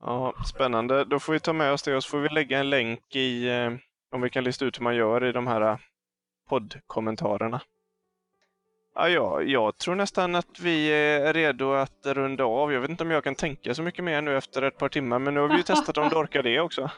Ja, 0.00 0.34
spännande. 0.46 1.04
Då 1.04 1.18
får 1.18 1.32
vi 1.32 1.40
ta 1.40 1.52
med 1.52 1.72
oss 1.72 1.82
det 1.82 1.96
och 1.96 2.04
så 2.04 2.10
får 2.10 2.20
vi 2.20 2.28
lägga 2.28 2.58
en 2.58 2.70
länk 2.70 3.16
i, 3.16 3.48
eh, 3.48 3.72
om 4.10 4.20
vi 4.20 4.30
kan 4.30 4.44
lista 4.44 4.64
ut 4.64 4.78
hur 4.78 4.84
man 4.84 4.96
gör 4.96 5.24
i 5.24 5.32
de 5.32 5.46
här 5.46 5.78
poddkommentarerna. 6.48 7.60
Ja, 8.94 9.08
ja, 9.08 9.42
jag 9.42 9.78
tror 9.78 9.94
nästan 9.94 10.34
att 10.34 10.60
vi 10.60 10.88
är 10.92 11.32
redo 11.32 11.72
att 11.72 12.06
runda 12.06 12.44
av. 12.44 12.72
Jag 12.72 12.80
vet 12.80 12.90
inte 12.90 13.04
om 13.04 13.10
jag 13.10 13.24
kan 13.24 13.34
tänka 13.34 13.74
så 13.74 13.82
mycket 13.82 14.04
mer 14.04 14.22
nu 14.22 14.36
efter 14.36 14.62
ett 14.62 14.78
par 14.78 14.88
timmar, 14.88 15.18
men 15.18 15.34
nu 15.34 15.40
har 15.40 15.48
vi 15.48 15.56
ju 15.56 15.62
testat 15.62 15.98
om 15.98 16.08
du 16.08 16.16
orkar 16.16 16.42
det 16.42 16.60
också. 16.60 16.90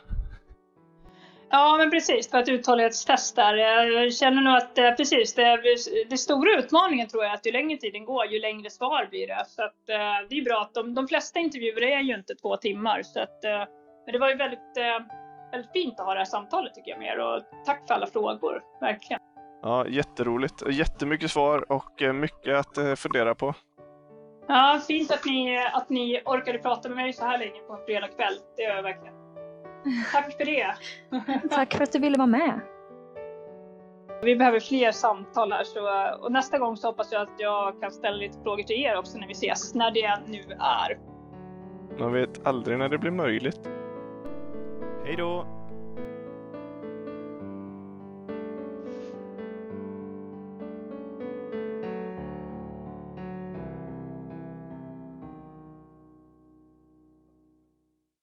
Ja, 1.54 1.76
men 1.78 1.90
precis, 1.90 2.30
för 2.30 2.38
att 2.38 2.48
uthållighetstesta. 2.48 3.56
Jag 3.56 4.14
känner 4.14 4.42
nog 4.42 4.56
att 4.56 4.78
eh, 4.78 4.90
precis, 4.90 5.34
det, 5.34 5.60
det 6.10 6.16
stora 6.16 6.58
utmaningen 6.58 7.08
tror 7.08 7.24
jag 7.24 7.34
att 7.34 7.46
ju 7.46 7.52
längre 7.52 7.78
tiden 7.78 8.04
går, 8.04 8.26
ju 8.26 8.40
längre 8.40 8.70
svar 8.70 9.06
blir 9.10 9.26
det. 9.26 9.44
Så 9.48 9.62
att 9.62 9.88
eh, 9.88 10.28
det 10.28 10.38
är 10.38 10.44
bra 10.44 10.60
att 10.60 10.74
de, 10.74 10.94
de 10.94 11.08
flesta 11.08 11.38
intervjuer 11.38 11.82
är 11.82 12.00
ju 12.00 12.14
inte 12.14 12.34
två 12.34 12.56
timmar. 12.56 13.02
Så 13.02 13.20
att, 13.20 13.44
eh, 13.44 13.50
men 14.04 14.12
det 14.12 14.18
var 14.18 14.28
ju 14.28 14.36
väldigt, 14.36 14.76
väldigt 15.52 15.72
fint 15.72 16.00
att 16.00 16.06
ha 16.06 16.12
det 16.12 16.20
här 16.20 16.24
samtalet 16.24 16.74
tycker 16.74 16.90
jag 16.90 17.00
mer 17.00 17.18
och 17.18 17.42
tack 17.66 17.86
för 17.86 17.94
alla 17.94 18.06
frågor, 18.06 18.62
verkligen. 18.80 19.20
Ja, 19.62 19.86
jätteroligt. 19.88 20.62
Jättemycket 20.70 21.30
svar 21.30 21.72
och 21.72 22.02
mycket 22.14 22.54
att 22.54 22.98
fundera 22.98 23.34
på. 23.34 23.54
Ja, 24.48 24.80
fint 24.86 25.10
att 25.10 25.24
ni, 25.24 25.58
att 25.72 25.90
ni 25.90 26.22
orkade 26.24 26.58
prata 26.58 26.88
med 26.88 26.96
mig 26.96 27.12
så 27.12 27.24
här 27.24 27.38
länge 27.38 27.60
på 27.66 27.72
en 27.72 27.84
fredagkväll. 27.86 28.34
Det 28.56 28.62
gör 28.62 28.74
jag 28.74 28.82
verkligen. 28.82 29.23
Tack 30.12 30.36
för 30.36 30.44
det. 30.44 30.74
Tack 31.50 31.74
för 31.74 31.82
att 31.82 31.92
du 31.92 31.98
ville 31.98 32.18
vara 32.18 32.26
med. 32.26 32.60
Vi 34.22 34.36
behöver 34.36 34.60
fler 34.60 34.92
samtal 34.92 35.52
här 35.52 35.64
så, 35.64 35.80
och 36.24 36.32
nästa 36.32 36.58
gång 36.58 36.76
så 36.76 36.88
hoppas 36.88 37.12
jag 37.12 37.22
att 37.22 37.34
jag 37.38 37.80
kan 37.80 37.90
ställa 37.90 38.16
lite 38.16 38.38
frågor 38.42 38.62
till 38.62 38.76
er 38.76 38.98
också 38.98 39.18
när 39.18 39.26
vi 39.26 39.32
ses, 39.32 39.74
när 39.74 39.90
det 39.90 40.18
nu 40.26 40.40
är. 40.58 40.98
Man 41.98 42.12
vet 42.12 42.46
aldrig 42.46 42.78
när 42.78 42.88
det 42.88 42.98
blir 42.98 43.10
möjligt. 43.10 43.68
Hej 45.04 45.16
då! 45.16 45.46